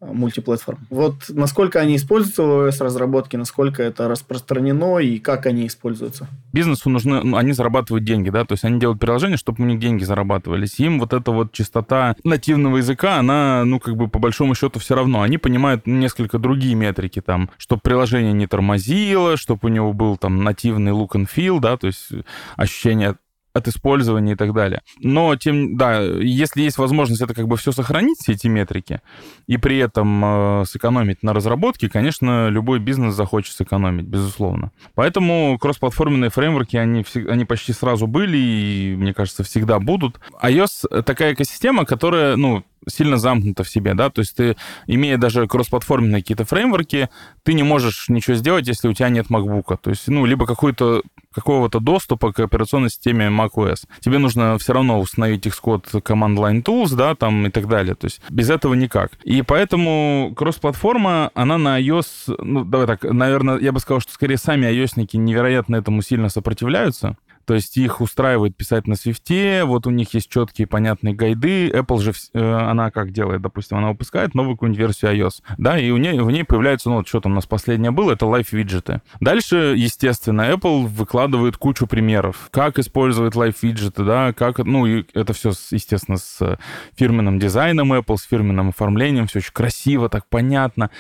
мультиплатформ. 0.00 0.86
Вот 0.90 1.14
насколько 1.28 1.80
они 1.80 1.96
используются 1.96 2.42
в 2.42 2.68
iOS-разработке, 2.68 3.36
насколько 3.36 3.82
это 3.82 4.08
распространено 4.08 4.98
и 4.98 5.18
как 5.18 5.46
они 5.46 5.66
используются? 5.66 6.28
Бизнесу 6.52 6.88
нужны, 6.90 7.22
ну, 7.22 7.36
они 7.36 7.52
зарабатывают 7.52 8.04
деньги, 8.04 8.30
да, 8.30 8.44
то 8.44 8.52
есть 8.52 8.64
они 8.64 8.78
делают 8.78 9.00
приложение, 9.00 9.36
чтобы 9.36 9.62
у 9.62 9.66
них 9.66 9.80
деньги 9.80 10.04
зарабатывались. 10.04 10.78
Им 10.78 11.00
вот 11.00 11.12
эта 11.12 11.30
вот 11.32 11.52
частота 11.52 12.16
нативного 12.24 12.78
языка, 12.78 13.18
она, 13.18 13.64
ну, 13.64 13.80
как 13.80 13.96
бы 13.96 14.08
по 14.08 14.18
большому 14.18 14.54
счету 14.54 14.78
все 14.78 14.94
равно. 14.94 15.22
Они 15.22 15.38
понимают 15.38 15.86
несколько 15.86 16.38
другие 16.38 16.74
метрики, 16.74 17.20
там, 17.20 17.50
чтобы 17.58 17.82
приложение 17.82 18.32
не 18.32 18.46
тормозило, 18.46 19.36
чтобы 19.36 19.60
у 19.62 19.68
него 19.68 19.92
был 19.92 20.16
там 20.16 20.44
нативный 20.44 20.92
look 20.92 21.10
and 21.10 21.28
feel, 21.34 21.60
да, 21.60 21.76
то 21.76 21.88
есть 21.88 22.10
ощущение 22.56 23.16
от 23.58 23.68
использования 23.68 24.32
и 24.32 24.36
так 24.36 24.52
далее. 24.54 24.82
Но, 25.00 25.36
тем, 25.36 25.76
да, 25.76 26.00
если 26.02 26.62
есть 26.62 26.78
возможность 26.78 27.22
это 27.22 27.34
как 27.34 27.46
бы 27.46 27.56
все 27.56 27.72
сохранить, 27.72 28.18
все 28.18 28.32
эти 28.32 28.46
метрики, 28.46 29.00
и 29.46 29.56
при 29.56 29.78
этом 29.78 30.24
э, 30.24 30.64
сэкономить 30.66 31.22
на 31.22 31.32
разработке, 31.32 31.88
конечно, 31.88 32.48
любой 32.48 32.78
бизнес 32.78 33.14
захочет 33.14 33.54
сэкономить, 33.54 34.06
безусловно. 34.06 34.72
Поэтому 34.94 35.58
кроссплатформенные 35.58 36.30
фреймворки, 36.30 36.76
они, 36.76 37.04
они 37.28 37.44
почти 37.44 37.72
сразу 37.72 38.06
были 38.06 38.38
и, 38.38 38.96
мне 38.96 39.14
кажется, 39.14 39.42
всегда 39.42 39.78
будут. 39.78 40.20
iOS 40.42 41.02
такая 41.02 41.34
экосистема, 41.34 41.84
которая, 41.84 42.36
ну, 42.36 42.64
сильно 42.86 43.18
замкнута 43.18 43.64
в 43.64 43.68
себе, 43.68 43.94
да, 43.94 44.10
то 44.10 44.20
есть 44.20 44.36
ты, 44.36 44.56
имея 44.86 45.18
даже 45.18 45.46
кроссплатформенные 45.46 46.22
какие-то 46.22 46.44
фреймворки, 46.44 47.08
ты 47.42 47.52
не 47.52 47.62
можешь 47.62 48.08
ничего 48.08 48.36
сделать, 48.36 48.66
если 48.66 48.88
у 48.88 48.92
тебя 48.92 49.08
нет 49.08 49.26
MacBook, 49.28 49.78
то 49.80 49.90
есть, 49.90 50.08
ну, 50.08 50.24
либо 50.24 50.46
какой-то 50.46 51.02
какого-то 51.38 51.80
доступа 51.80 52.32
к 52.32 52.40
операционной 52.40 52.90
системе 52.90 53.26
Mac 53.26 53.48
macOS. 53.48 53.86
Тебе 54.00 54.18
нужно 54.18 54.58
все 54.58 54.72
равно 54.72 55.00
установить 55.00 55.46
Xcode 55.46 56.02
Command 56.02 56.36
Line 56.36 56.62
Tools, 56.62 56.94
да, 56.94 57.14
там 57.14 57.46
и 57.46 57.50
так 57.50 57.68
далее. 57.68 57.94
То 57.94 58.06
есть 58.06 58.20
без 58.30 58.50
этого 58.50 58.74
никак. 58.74 59.12
И 59.24 59.42
поэтому 59.42 60.32
кросс-платформа, 60.36 61.30
она 61.34 61.58
на 61.58 61.80
iOS, 61.80 62.34
ну, 62.38 62.64
давай 62.64 62.86
так, 62.86 63.04
наверное, 63.04 63.58
я 63.58 63.72
бы 63.72 63.80
сказал, 63.80 64.00
что 64.00 64.12
скорее 64.12 64.36
сами 64.36 64.66
ios 64.66 64.92
невероятно 65.12 65.76
этому 65.76 66.02
сильно 66.02 66.28
сопротивляются. 66.28 67.16
То 67.48 67.54
есть 67.54 67.78
их 67.78 68.02
устраивает 68.02 68.54
писать 68.54 68.86
на 68.86 68.94
свифте, 68.94 69.64
вот 69.64 69.86
у 69.86 69.90
них 69.90 70.12
есть 70.12 70.28
четкие 70.28 70.66
понятные 70.66 71.14
гайды. 71.14 71.70
Apple 71.70 71.98
же, 71.98 72.12
э, 72.34 72.38
она 72.38 72.90
как 72.90 73.10
делает, 73.10 73.40
допустим, 73.40 73.78
она 73.78 73.88
выпускает 73.88 74.34
новую 74.34 74.56
какую-нибудь 74.56 74.78
версию 74.78 75.12
iOS, 75.12 75.42
да, 75.56 75.78
и 75.78 75.90
у 75.90 75.96
нее, 75.96 76.22
в 76.22 76.30
ней 76.30 76.44
появляются, 76.44 76.90
ну, 76.90 76.96
вот 76.96 77.08
что 77.08 77.22
там 77.22 77.32
у 77.32 77.34
нас 77.36 77.46
последнее 77.46 77.90
было, 77.90 78.12
это 78.12 78.26
Live-виджеты. 78.26 79.00
Дальше, 79.20 79.72
естественно, 79.78 80.42
Apple 80.42 80.84
выкладывает 80.88 81.56
кучу 81.56 81.86
примеров, 81.86 82.48
как 82.50 82.78
использовать 82.78 83.34
Live-виджеты, 83.34 84.04
да, 84.04 84.34
как, 84.34 84.58
ну, 84.58 84.84
и 84.84 85.06
это 85.14 85.32
все, 85.32 85.52
естественно, 85.70 86.18
с 86.18 86.58
фирменным 86.96 87.38
дизайном 87.38 87.94
Apple, 87.94 88.18
с 88.18 88.24
фирменным 88.24 88.68
оформлением, 88.68 89.26
все 89.26 89.38
очень 89.38 89.54
красиво, 89.54 90.10
так 90.10 90.26
понятно. 90.28 90.90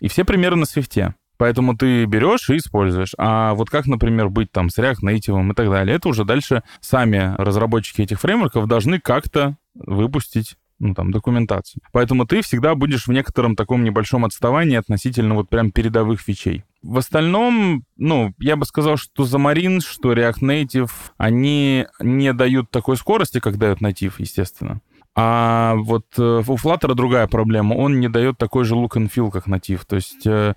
И 0.00 0.08
все 0.08 0.24
примеры 0.24 0.56
на 0.56 0.64
свифте. 0.64 1.16
Поэтому 1.38 1.76
ты 1.76 2.04
берешь 2.04 2.50
и 2.50 2.56
используешь. 2.56 3.14
А 3.16 3.54
вот 3.54 3.70
как, 3.70 3.86
например, 3.86 4.28
быть 4.28 4.52
там 4.52 4.68
с 4.68 4.78
React 4.78 5.02
Native 5.02 5.50
и 5.50 5.54
так 5.54 5.70
далее, 5.70 5.96
это 5.96 6.08
уже 6.08 6.24
дальше 6.24 6.62
сами 6.80 7.34
разработчики 7.38 8.02
этих 8.02 8.20
фреймворков 8.20 8.66
должны 8.66 9.00
как-то 9.00 9.56
выпустить 9.74 10.56
ну, 10.80 10.94
там, 10.94 11.10
документацию. 11.10 11.82
Поэтому 11.92 12.26
ты 12.26 12.42
всегда 12.42 12.74
будешь 12.74 13.06
в 13.06 13.12
некотором 13.12 13.56
таком 13.56 13.84
небольшом 13.84 14.24
отставании 14.24 14.76
относительно 14.76 15.34
вот 15.34 15.48
прям 15.48 15.70
передовых 15.70 16.20
фичей. 16.20 16.64
В 16.82 16.98
остальном, 16.98 17.84
ну, 17.96 18.34
я 18.38 18.56
бы 18.56 18.64
сказал, 18.64 18.96
что 18.96 19.24
Xamarin, 19.24 19.80
что 19.80 20.12
React 20.12 20.42
Native, 20.42 20.90
они 21.16 21.86
не 22.00 22.32
дают 22.32 22.70
такой 22.70 22.96
скорости, 22.96 23.40
как 23.40 23.58
дает 23.58 23.80
Native, 23.80 24.14
естественно. 24.18 24.80
А 25.20 25.74
вот 25.74 26.06
э, 26.16 26.22
у 26.46 26.54
Flutter 26.54 26.94
другая 26.94 27.26
проблема. 27.26 27.74
Он 27.74 27.98
не 27.98 28.08
дает 28.08 28.38
такой 28.38 28.64
же 28.64 28.76
look 28.76 28.90
and 28.90 29.10
feel, 29.12 29.32
как 29.32 29.48
Native. 29.48 29.80
То 29.84 29.96
есть 29.96 30.24
э, 30.26 30.54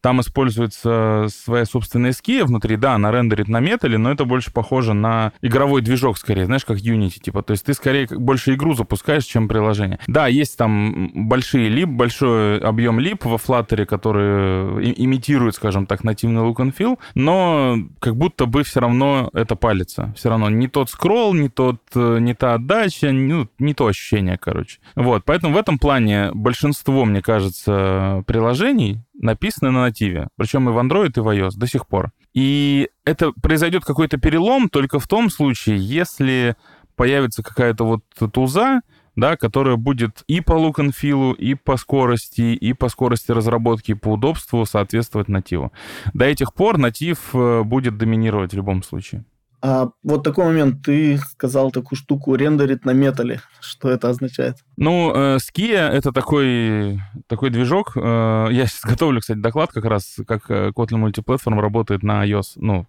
там 0.00 0.20
используется 0.20 1.26
своя 1.28 1.64
собственная 1.64 2.10
эския 2.10 2.44
внутри, 2.44 2.76
да, 2.76 2.94
она 2.94 3.10
рендерит 3.10 3.48
на 3.48 3.60
металле, 3.60 3.98
но 3.98 4.10
это 4.10 4.24
больше 4.24 4.52
похоже 4.52 4.94
на 4.94 5.32
игровой 5.42 5.82
движок 5.82 6.18
скорее, 6.18 6.46
знаешь, 6.46 6.64
как 6.64 6.78
Unity, 6.78 7.20
типа. 7.20 7.42
То 7.42 7.52
есть 7.52 7.64
ты 7.64 7.74
скорее 7.74 8.06
больше 8.10 8.54
игру 8.54 8.74
запускаешь, 8.74 9.24
чем 9.24 9.48
приложение. 9.48 9.98
Да, 10.06 10.26
есть 10.26 10.56
там 10.56 11.10
большие 11.28 11.68
лип, 11.68 11.88
большой 11.88 12.58
объем 12.58 13.00
лип 13.00 13.24
во 13.24 13.36
Flutter, 13.36 13.84
который 13.86 14.92
имитирует, 15.02 15.54
скажем 15.54 15.86
так, 15.86 16.04
нативный 16.04 16.42
look 16.42 16.56
and 16.56 16.74
feel, 16.76 16.98
но 17.14 17.76
как 17.98 18.16
будто 18.16 18.46
бы 18.46 18.62
все 18.62 18.80
равно 18.80 19.30
это 19.32 19.56
палится. 19.56 20.12
Все 20.16 20.28
равно 20.28 20.50
не 20.50 20.68
тот 20.68 20.90
скролл, 20.90 21.34
не, 21.34 21.48
тот, 21.48 21.80
э, 21.94 22.18
не 22.20 22.34
та 22.34 22.54
отдача, 22.54 23.12
ну, 23.12 23.48
не 23.58 23.74
то 23.74 23.86
ощущение, 23.86 24.38
короче. 24.38 24.78
Вот, 24.94 25.24
поэтому 25.24 25.54
в 25.54 25.56
этом 25.56 25.78
плане 25.78 26.30
большинство, 26.32 27.04
мне 27.04 27.22
кажется, 27.22 28.24
приложений 28.26 29.00
написаны 29.20 29.70
на 29.70 29.82
нативе, 29.82 30.28
причем 30.36 30.68
и 30.68 30.72
в 30.72 30.78
Android, 30.78 31.12
и 31.16 31.20
в 31.20 31.28
iOS 31.28 31.52
до 31.56 31.66
сих 31.66 31.86
пор. 31.86 32.10
И 32.34 32.88
это 33.04 33.32
произойдет 33.32 33.84
какой-то 33.84 34.18
перелом 34.18 34.68
только 34.68 34.98
в 34.98 35.06
том 35.06 35.30
случае, 35.30 35.76
если 35.76 36.56
появится 36.96 37.42
какая-то 37.42 37.84
вот 37.84 38.02
туза, 38.32 38.80
да, 39.16 39.36
которая 39.36 39.76
будет 39.76 40.22
и 40.26 40.40
по 40.40 40.52
look 40.52 40.76
and 40.76 40.92
feel, 40.92 41.34
и 41.34 41.54
по 41.54 41.76
скорости, 41.76 42.54
и 42.54 42.72
по 42.72 42.88
скорости 42.88 43.30
разработки, 43.32 43.92
и 43.92 43.94
по 43.94 44.10
удобству 44.10 44.64
соответствовать 44.64 45.28
нативу. 45.28 45.72
До 46.14 46.24
этих 46.24 46.54
пор 46.54 46.78
натив 46.78 47.34
э, 47.34 47.62
будет 47.62 47.98
доминировать 47.98 48.52
в 48.52 48.56
любом 48.56 48.82
случае. 48.82 49.24
А 49.62 49.90
вот 50.02 50.24
такой 50.24 50.46
момент, 50.46 50.82
ты 50.82 51.18
сказал 51.18 51.70
такую 51.70 51.98
штуку 51.98 52.34
рендерит 52.34 52.84
на 52.84 52.92
металле. 52.92 53.40
Что 53.60 53.90
это 53.90 54.08
означает? 54.08 54.56
Ну, 54.76 55.12
э, 55.14 55.36
Skia— 55.36 55.88
это 55.90 56.12
такой, 56.12 57.00
такой 57.26 57.50
движок. 57.50 57.92
Э, 57.96 58.48
я 58.50 58.66
сейчас 58.66 58.82
готовлю, 58.84 59.20
кстати, 59.20 59.38
доклад 59.38 59.70
как 59.72 59.84
раз, 59.84 60.16
как 60.26 60.50
э, 60.50 60.70
Kotlin 60.70 61.04
Multiplatform 61.04 61.60
работает 61.60 62.02
на 62.02 62.26
iOS, 62.26 62.52
ну, 62.56 62.86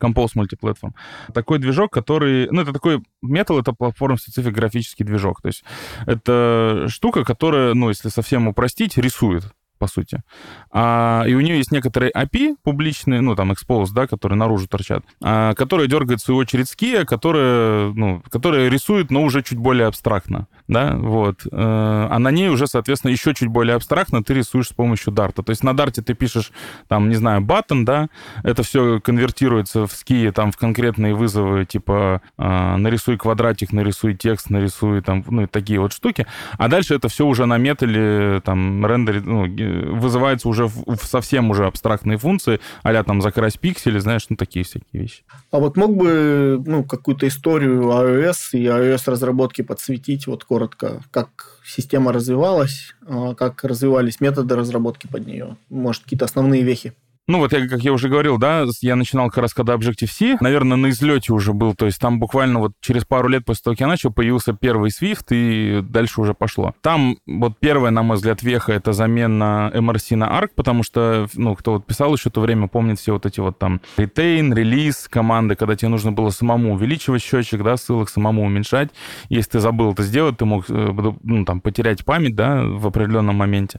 Compose 0.00 0.34
Multiplatform. 0.34 0.92
Такой 1.32 1.58
движок, 1.58 1.92
который... 1.92 2.48
Ну, 2.50 2.62
это 2.62 2.72
такой... 2.72 3.02
Metal— 3.24 3.60
это 3.60 3.72
платформ-специфик 3.72 4.52
графический 4.52 5.04
движок. 5.04 5.40
То 5.40 5.48
есть 5.48 5.62
это 6.06 6.86
штука, 6.88 7.24
которая, 7.24 7.74
ну, 7.74 7.90
если 7.90 8.08
совсем 8.08 8.48
упростить, 8.48 8.98
рисует 8.98 9.44
по 9.82 9.88
сути. 9.88 10.22
А, 10.70 11.24
и 11.26 11.34
у 11.34 11.40
нее 11.40 11.56
есть 11.56 11.72
некоторые 11.72 12.12
API 12.12 12.54
публичные, 12.62 13.20
ну, 13.20 13.34
там, 13.34 13.50
expose, 13.50 13.88
да, 13.92 14.06
которые 14.06 14.38
наружу 14.38 14.68
торчат, 14.68 15.02
а, 15.20 15.54
которые 15.54 15.88
дергает, 15.88 16.20
в 16.20 16.24
свою 16.24 16.38
очередь, 16.38 16.72
Skia, 16.72 17.04
которые, 17.04 17.92
ну, 17.92 18.22
которые 18.30 18.70
рисуют, 18.70 19.10
но 19.10 19.24
уже 19.24 19.42
чуть 19.42 19.58
более 19.58 19.88
абстрактно, 19.88 20.46
да, 20.68 20.94
вот. 20.94 21.46
Э, 21.50 22.08
а 22.10 22.18
на 22.20 22.30
ней 22.30 22.48
уже, 22.48 22.68
соответственно, 22.68 23.10
еще 23.10 23.34
чуть 23.34 23.48
более 23.48 23.74
абстрактно 23.74 24.22
ты 24.22 24.34
рисуешь 24.34 24.68
с 24.68 24.72
помощью 24.72 25.12
дарта. 25.12 25.42
То 25.42 25.50
есть 25.50 25.64
на 25.64 25.74
дарте 25.74 26.00
ты 26.00 26.14
пишешь, 26.14 26.52
там, 26.86 27.08
не 27.08 27.16
знаю, 27.16 27.40
button, 27.40 27.84
да, 27.84 28.08
это 28.44 28.62
все 28.62 29.00
конвертируется 29.00 29.88
в 29.88 29.90
Skia, 29.90 30.30
там, 30.30 30.52
в 30.52 30.56
конкретные 30.56 31.14
вызовы, 31.14 31.64
типа, 31.64 32.22
э, 32.38 32.76
нарисуй 32.76 33.16
квадратик, 33.16 33.72
нарисуй 33.72 34.14
текст, 34.14 34.50
нарисуй, 34.50 35.02
там, 35.02 35.24
ну, 35.28 35.48
такие 35.48 35.80
вот 35.80 35.92
штуки. 35.92 36.26
А 36.58 36.68
дальше 36.68 36.94
это 36.94 37.08
все 37.08 37.26
уже 37.26 37.46
на 37.46 37.58
метале, 37.58 38.40
там, 38.44 38.86
рендерит, 38.86 39.26
ну, 39.26 39.46
вызывается 39.72 40.48
уже 40.48 40.66
в, 40.66 40.96
в 40.96 41.04
совсем 41.04 41.50
уже 41.50 41.66
абстрактные 41.66 42.18
функции, 42.18 42.60
а 42.82 43.02
там 43.04 43.22
закрась 43.22 43.56
пиксели, 43.56 43.98
знаешь, 43.98 44.26
ну 44.28 44.36
такие 44.36 44.64
всякие 44.64 45.02
вещи. 45.02 45.22
А 45.50 45.58
вот 45.58 45.76
мог 45.76 45.96
бы 45.96 46.62
ну, 46.64 46.84
какую-то 46.84 47.26
историю 47.26 47.82
iOS 47.82 48.52
и 48.52 48.64
iOS 48.64 49.10
разработки 49.10 49.62
подсветить, 49.62 50.26
вот 50.26 50.44
коротко, 50.44 51.02
как 51.10 51.28
система 51.64 52.12
развивалась, 52.12 52.94
а, 53.06 53.34
как 53.34 53.64
развивались 53.64 54.20
методы 54.20 54.56
разработки 54.56 55.06
под 55.06 55.26
нее, 55.26 55.56
может, 55.68 56.04
какие-то 56.04 56.24
основные 56.24 56.62
вехи? 56.62 56.92
Ну, 57.28 57.38
вот, 57.38 57.52
я, 57.52 57.68
как 57.68 57.82
я 57.82 57.92
уже 57.92 58.08
говорил, 58.08 58.36
да, 58.36 58.64
я 58.80 58.96
начинал 58.96 59.28
как 59.28 59.38
раз, 59.38 59.54
когда 59.54 59.74
Objective-C, 59.74 60.38
наверное, 60.40 60.76
на 60.76 60.90
излете 60.90 61.32
уже 61.32 61.52
был, 61.52 61.74
то 61.74 61.86
есть 61.86 62.00
там 62.00 62.18
буквально 62.18 62.58
вот 62.58 62.72
через 62.80 63.04
пару 63.04 63.28
лет 63.28 63.44
после 63.44 63.62
того, 63.62 63.74
как 63.74 63.80
я 63.80 63.86
начал, 63.86 64.12
появился 64.12 64.54
первый 64.54 64.90
Swift, 64.90 65.26
и 65.30 65.82
дальше 65.82 66.20
уже 66.20 66.34
пошло. 66.34 66.74
Там 66.80 67.16
вот 67.26 67.60
первая, 67.60 67.92
на 67.92 68.02
мой 68.02 68.16
взгляд, 68.16 68.42
веха— 68.42 68.72
это 68.74 68.92
замена 68.92 69.70
MRC 69.72 70.16
на 70.16 70.36
ARC, 70.36 70.50
потому 70.56 70.82
что, 70.82 71.28
ну, 71.34 71.54
кто 71.54 71.74
вот 71.74 71.86
писал 71.86 72.12
еще 72.12 72.28
то 72.28 72.40
время, 72.40 72.66
помнит 72.66 72.98
все 72.98 73.12
вот 73.12 73.24
эти 73.24 73.38
вот 73.38 73.56
там 73.56 73.80
retain, 73.96 74.52
релиз 74.52 75.06
команды, 75.08 75.54
когда 75.54 75.76
тебе 75.76 75.90
нужно 75.90 76.10
было 76.10 76.30
самому 76.30 76.74
увеличивать 76.74 77.22
счетчик, 77.22 77.62
да, 77.62 77.76
ссылок, 77.76 78.08
самому 78.08 78.44
уменьшать. 78.44 78.90
Если 79.28 79.52
ты 79.52 79.60
забыл 79.60 79.92
это 79.92 80.02
сделать, 80.02 80.38
ты 80.38 80.44
мог, 80.44 80.64
э, 80.68 81.12
ну, 81.22 81.44
там, 81.44 81.60
потерять 81.60 82.04
память, 82.04 82.34
да, 82.34 82.64
в 82.64 82.84
определенном 82.84 83.36
моменте. 83.36 83.78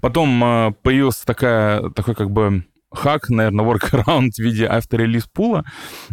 Потом 0.00 0.44
э, 0.44 0.72
появился 0.82 1.26
такая, 1.26 1.90
такой 1.90 2.14
как 2.14 2.30
бы 2.30 2.64
хак, 2.94 3.28
наверное, 3.30 3.64
workaround 3.64 4.30
в 4.32 4.38
виде 4.38 4.66
авторелиз 4.66 5.24
пула, 5.26 5.64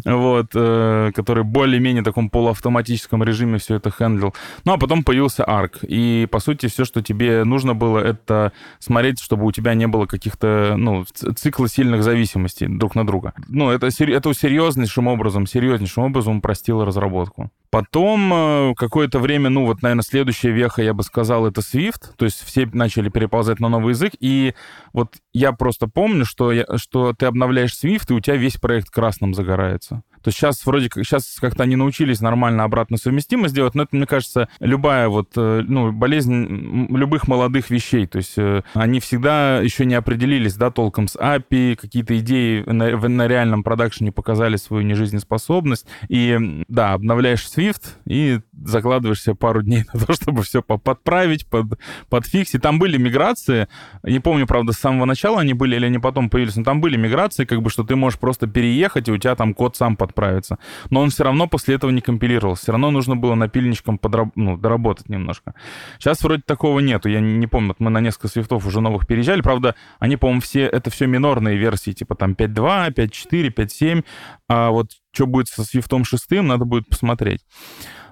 вот, 0.05 0.51
э, 0.53 1.11
который 1.15 1.43
более-менее 1.43 2.01
в 2.01 2.05
таком 2.05 2.29
полуавтоматическом 2.29 3.23
режиме 3.23 3.57
все 3.57 3.75
это 3.75 3.91
хендлил. 3.91 4.33
Ну, 4.65 4.73
а 4.73 4.77
потом 4.77 5.03
появился 5.03 5.43
ARC. 5.43 5.85
И, 5.87 6.27
по 6.31 6.39
сути, 6.39 6.67
все, 6.67 6.85
что 6.85 7.01
тебе 7.01 7.43
нужно 7.43 7.73
было, 7.73 7.99
это 7.99 8.51
смотреть, 8.79 9.19
чтобы 9.19 9.45
у 9.45 9.51
тебя 9.51 9.73
не 9.73 9.87
было 9.87 10.05
каких-то, 10.05 10.75
ну, 10.77 11.05
цикла 11.05 11.67
сильных 11.67 12.03
зависимостей 12.03 12.67
друг 12.67 12.95
на 12.95 13.05
друга. 13.05 13.33
Ну, 13.47 13.69
это, 13.69 13.87
это 13.87 14.33
серьезнейшим 14.33 15.07
образом, 15.07 15.47
серьезнейшим 15.47 16.03
образом 16.03 16.37
упростило 16.37 16.85
разработку. 16.85 17.51
Потом 17.71 18.33
э, 18.33 18.73
какое-то 18.75 19.19
время, 19.19 19.49
ну 19.49 19.65
вот, 19.65 19.81
наверное, 19.81 20.03
следующая 20.03 20.51
веха, 20.51 20.81
я 20.81 20.93
бы 20.93 21.03
сказал, 21.03 21.47
это 21.47 21.61
Swift. 21.61 22.15
То 22.17 22.25
есть 22.25 22.43
все 22.43 22.69
начали 22.73 23.07
переползать 23.07 23.61
на 23.61 23.69
новый 23.69 23.91
язык. 23.91 24.11
И 24.19 24.53
вот 24.91 25.15
я 25.33 25.51
просто 25.51 25.87
помню, 25.87 26.25
что, 26.25 26.51
я, 26.51 26.65
что 26.77 27.13
ты 27.13 27.25
обновляешь 27.25 27.73
Swift, 27.73 28.05
и 28.09 28.13
у 28.13 28.19
тебя 28.19 28.35
весь 28.35 28.57
проект 28.57 28.89
красным 28.89 29.33
загорается. 29.33 30.03
То 30.23 30.31
сейчас 30.31 30.65
вроде 30.65 30.89
как, 30.89 31.03
сейчас 31.03 31.37
как-то 31.39 31.63
они 31.63 31.75
научились 31.75 32.21
нормально 32.21 32.63
обратно 32.63 32.97
совместимость 32.97 33.55
делать, 33.55 33.75
но 33.75 33.83
это, 33.83 33.95
мне 33.95 34.05
кажется, 34.05 34.49
любая 34.59 35.07
вот, 35.07 35.31
э, 35.35 35.63
ну, 35.67 35.91
болезнь 35.91 36.87
любых 36.89 37.27
молодых 37.27 37.69
вещей. 37.69 38.07
То 38.07 38.17
есть 38.17 38.37
э, 38.37 38.63
они 38.73 38.99
всегда 38.99 39.59
еще 39.59 39.85
не 39.85 39.95
определились, 39.95 40.55
да, 40.55 40.71
толком 40.71 41.07
с 41.07 41.15
API, 41.15 41.75
какие-то 41.75 42.17
идеи 42.19 42.63
на, 42.65 42.97
на 42.97 43.27
реальном 43.27 43.63
продакшене 43.63 44.11
показали 44.11 44.55
свою 44.55 44.83
нежизнеспособность. 44.83 45.87
И, 46.09 46.63
да, 46.67 46.93
обновляешь 46.93 47.45
Swift 47.45 47.81
и 48.05 48.39
закладываешь 48.53 49.21
себе 49.21 49.35
пару 49.35 49.61
дней 49.61 49.85
на 49.93 49.99
то, 49.99 50.13
чтобы 50.13 50.43
все 50.43 50.61
подправить, 50.61 51.47
под, 51.47 51.79
подфиксить. 52.09 52.61
Там 52.61 52.79
были 52.79 52.97
миграции, 52.97 53.67
не 54.03 54.19
помню, 54.19 54.47
правда, 54.47 54.73
с 54.73 54.77
самого 54.77 55.05
начала 55.05 55.41
они 55.41 55.53
были 55.53 55.75
или 55.75 55.85
они 55.85 55.99
потом 55.99 56.29
появились, 56.29 56.55
но 56.55 56.63
там 56.63 56.81
были 56.81 56.97
миграции, 56.97 57.45
как 57.45 57.61
бы, 57.61 57.69
что 57.69 57.83
ты 57.83 57.95
можешь 57.95 58.19
просто 58.19 58.47
переехать, 58.47 59.07
и 59.07 59.11
у 59.11 59.17
тебя 59.17 59.35
там 59.35 59.53
код 59.53 59.75
сам 59.75 59.95
под 59.95 60.10
отправиться. 60.11 60.57
Но 60.89 61.01
он 61.01 61.09
все 61.09 61.23
равно 61.23 61.47
после 61.47 61.75
этого 61.75 61.91
не 61.91 62.01
компилировался. 62.01 62.63
Все 62.63 62.71
равно 62.71 62.91
нужно 62.91 63.15
было 63.15 63.35
напильничком 63.35 63.97
подраб... 63.97 64.29
ну, 64.35 64.57
доработать 64.57 65.09
немножко. 65.09 65.53
Сейчас 65.99 66.21
вроде 66.21 66.43
такого 66.45 66.79
нету. 66.79 67.09
Я 67.09 67.19
не 67.19 67.47
помню, 67.47 67.75
мы 67.79 67.89
на 67.89 67.99
несколько 67.99 68.27
свифтов 68.27 68.65
уже 68.65 68.81
новых 68.81 69.07
переезжали. 69.07 69.41
Правда, 69.41 69.75
они, 69.99 70.17
по-моему, 70.17 70.41
все, 70.41 70.61
это 70.61 70.89
все 70.89 71.07
минорные 71.07 71.57
версии, 71.57 71.91
типа 71.91 72.15
там 72.15 72.33
5.2, 72.33 72.93
5.4, 72.93 73.53
5.7. 73.53 74.05
А 74.47 74.69
вот 74.69 74.91
что 75.13 75.27
будет 75.27 75.47
со 75.47 75.63
свифтом 75.63 76.05
6, 76.05 76.31
надо 76.41 76.65
будет 76.65 76.87
посмотреть. 76.87 77.41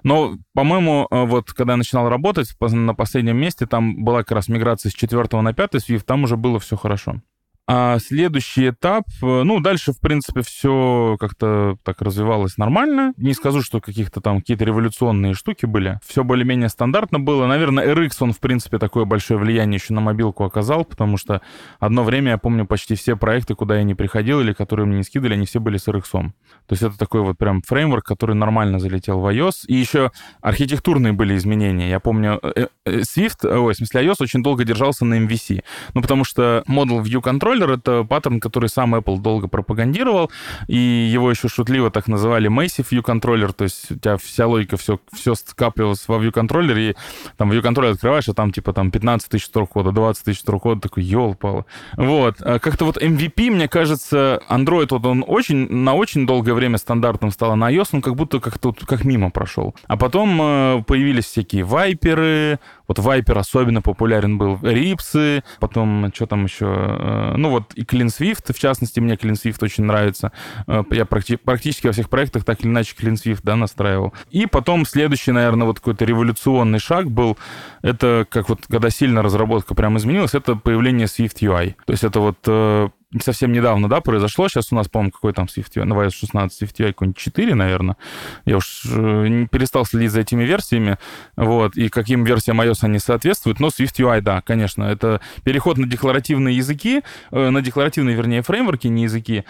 Но, 0.02 0.36
по-моему, 0.54 1.06
э, 1.10 1.24
вот 1.24 1.52
когда 1.52 1.74
я 1.74 1.76
начинал 1.76 2.08
работать 2.08 2.54
на 2.60 2.94
последнем 2.94 3.36
месте, 3.36 3.66
там 3.66 4.02
была 4.04 4.20
как 4.20 4.32
раз 4.32 4.48
миграция 4.48 4.90
с 4.90 4.94
4 4.94 5.40
на 5.40 5.52
5 5.52 5.74
Swift, 5.74 6.04
там 6.04 6.24
уже 6.24 6.36
было 6.36 6.58
все 6.58 6.76
хорошо. 6.76 7.20
А 7.72 8.00
следующий 8.00 8.70
этап, 8.70 9.04
э, 9.22 9.42
ну, 9.44 9.60
дальше, 9.60 9.92
в 9.92 10.00
принципе, 10.00 10.42
все 10.42 11.16
как-то 11.20 11.76
так 11.84 12.02
развивалось 12.02 12.58
нормально. 12.58 13.14
Не 13.16 13.32
скажу, 13.32 13.62
что 13.62 13.80
каких-то 13.80 14.20
там 14.20 14.40
какие-то 14.40 14.64
революционные 14.64 15.34
штуки 15.34 15.66
были. 15.66 16.00
Все 16.04 16.24
более-менее 16.24 16.68
стандартно 16.68 17.20
было. 17.20 17.46
Наверное, 17.46 17.86
RX, 17.94 18.16
он, 18.22 18.32
в 18.32 18.40
принципе, 18.40 18.78
такое 18.78 19.04
большое 19.04 19.38
влияние 19.38 19.76
еще 19.76 19.94
на 19.94 20.00
мобилку 20.00 20.42
оказал, 20.42 20.84
потому 20.84 21.16
что 21.16 21.42
одно 21.78 22.02
время, 22.02 22.32
я 22.32 22.38
помню, 22.38 22.66
почти 22.66 22.96
все 22.96 23.14
проекты, 23.14 23.54
куда 23.54 23.76
я 23.76 23.84
не 23.84 23.94
приходил 23.94 24.40
или 24.40 24.52
которые 24.52 24.86
мне 24.86 24.96
не 24.96 25.04
скидывали, 25.04 25.34
они 25.34 25.46
все 25.46 25.60
были 25.60 25.76
с 25.76 25.86
RX. 25.86 26.10
То 26.10 26.32
есть 26.70 26.82
это 26.82 26.98
такой 26.98 27.20
вот 27.20 27.38
прям 27.38 27.62
фреймворк, 27.62 28.04
который 28.04 28.34
нормально 28.34 28.80
залетел 28.80 29.20
в 29.20 29.32
iOS. 29.32 29.66
И 29.68 29.76
еще 29.76 30.10
архитектурные 30.40 31.12
были 31.12 31.36
изменения. 31.36 31.88
Я 31.88 32.00
помню, 32.00 32.40
э, 32.42 32.66
э, 32.84 32.98
Swift, 33.02 33.46
ой, 33.46 33.74
в 33.74 33.76
смысле 33.76 34.08
iOS 34.08 34.16
очень 34.18 34.42
долго 34.42 34.64
держался 34.64 35.04
на 35.04 35.20
MVC. 35.20 35.62
Ну, 35.94 36.02
потому 36.02 36.24
что 36.24 36.64
Model 36.66 37.00
View 37.04 37.22
Control 37.22 37.59
контроллер— 37.60 37.78
это 37.78 38.04
паттерн, 38.04 38.40
который 38.40 38.68
сам 38.68 38.94
Apple 38.94 39.18
долго 39.18 39.48
пропагандировал, 39.48 40.30
и 40.68 40.76
его 40.76 41.30
еще 41.30 41.48
шутливо 41.48 41.90
так 41.90 42.08
называли 42.08 42.50
Massive 42.50 42.86
View 42.90 43.02
Controller, 43.02 43.52
то 43.52 43.64
есть 43.64 43.90
у 43.90 43.96
тебя 43.96 44.16
вся 44.16 44.46
логика, 44.46 44.76
все, 44.76 44.98
все 45.12 45.34
скапливалось 45.34 46.06
во 46.08 46.16
View 46.16 46.32
Controller, 46.32 46.78
и 46.78 46.96
там 47.36 47.52
View 47.52 47.62
Controller 47.62 47.92
открываешь, 47.92 48.28
а 48.28 48.34
там 48.34 48.52
типа 48.52 48.72
там 48.72 48.90
15 48.90 49.28
тысяч 49.28 49.46
строк 49.46 49.70
кода, 49.70 49.92
20 49.92 50.24
тысяч 50.24 50.40
строк 50.40 50.60
такой, 50.80 51.02
ел. 51.02 51.36
Вот. 51.96 52.36
А 52.40 52.58
как-то 52.58 52.84
вот 52.84 52.96
MVP, 52.96 53.50
мне 53.50 53.68
кажется, 53.68 54.42
Android, 54.48 54.88
вот 54.90 55.06
он 55.06 55.24
очень, 55.26 55.68
на 55.70 55.94
очень 55.94 56.26
долгое 56.26 56.52
время 56.52 56.78
стандартным 56.78 57.30
стал, 57.30 57.52
а 57.52 57.56
на 57.56 57.72
iOS 57.72 57.88
он 57.92 58.02
как 58.02 58.14
будто 58.14 58.40
как-то 58.40 58.72
как 58.72 59.04
мимо 59.04 59.30
прошел. 59.30 59.74
А 59.86 59.96
потом 59.96 60.40
э, 60.40 60.82
появились 60.86 61.24
всякие 61.24 61.64
вайперы, 61.64 62.58
вот 62.90 62.98
Viper 62.98 63.38
особенно 63.38 63.82
популярен 63.82 64.36
был, 64.36 64.58
Рипсы, 64.62 65.44
потом 65.60 66.10
что 66.12 66.26
там 66.26 66.42
еще, 66.44 66.66
э, 66.66 67.34
ну 67.36 67.50
вот 67.50 67.72
и 67.74 67.82
Clean 67.82 68.08
Swift, 68.08 68.52
в 68.52 68.58
частности, 68.58 68.98
мне 68.98 69.14
Clean 69.14 69.34
Swift 69.34 69.58
очень 69.62 69.84
нравится. 69.84 70.32
Э, 70.66 70.82
я 70.90 71.04
практи- 71.04 71.36
практически 71.36 71.86
во 71.86 71.92
всех 71.92 72.10
проектах 72.10 72.44
так 72.44 72.60
или 72.62 72.68
иначе 72.68 72.96
Clean 72.98 73.14
Swift, 73.14 73.42
да, 73.44 73.54
настраивал. 73.54 74.12
И 74.32 74.46
потом 74.46 74.84
следующий, 74.84 75.30
наверное, 75.30 75.68
вот 75.68 75.78
какой-то 75.78 76.04
революционный 76.04 76.80
шаг 76.80 77.08
был, 77.12 77.38
это 77.82 78.26
как 78.28 78.48
вот, 78.48 78.66
когда 78.68 78.90
сильно 78.90 79.22
разработка 79.22 79.76
прям 79.76 79.96
изменилась, 79.96 80.34
это 80.34 80.56
появление 80.56 81.06
Swift 81.06 81.36
UI. 81.42 81.76
То 81.86 81.92
есть 81.92 82.02
это 82.02 82.18
вот 82.18 82.38
э, 82.48 82.88
совсем 83.18 83.52
недавно, 83.52 83.88
да, 83.88 84.00
произошло. 84.00 84.48
Сейчас 84.48 84.72
у 84.72 84.76
нас, 84.76 84.88
по-моему, 84.88 85.10
какой 85.10 85.32
там 85.32 85.46
SwiftUI, 85.46 85.84
на 85.84 85.94
iOS 85.94 86.12
16 86.12 86.62
SwiftUI 86.62 86.86
какой-нибудь 86.88 87.18
4, 87.18 87.54
наверное. 87.54 87.96
Я 88.44 88.58
уж 88.58 88.84
э, 88.86 89.46
перестал 89.50 89.84
следить 89.84 90.12
за 90.12 90.20
этими 90.20 90.44
версиями, 90.44 90.96
вот, 91.36 91.76
и 91.76 91.88
каким 91.88 92.24
версиям 92.24 92.60
iOS 92.60 92.78
они 92.82 93.00
соответствуют. 93.00 93.58
Но 93.58 93.68
SwiftUI, 93.68 94.20
да, 94.20 94.42
конечно, 94.42 94.84
это 94.84 95.20
переход 95.42 95.78
на 95.78 95.86
декларативные 95.86 96.56
языки, 96.56 97.02
э, 97.32 97.50
на 97.50 97.60
декларативные, 97.62 98.14
вернее, 98.14 98.42
фреймворки, 98.42 98.86
не 98.86 99.04
языки, 99.04 99.44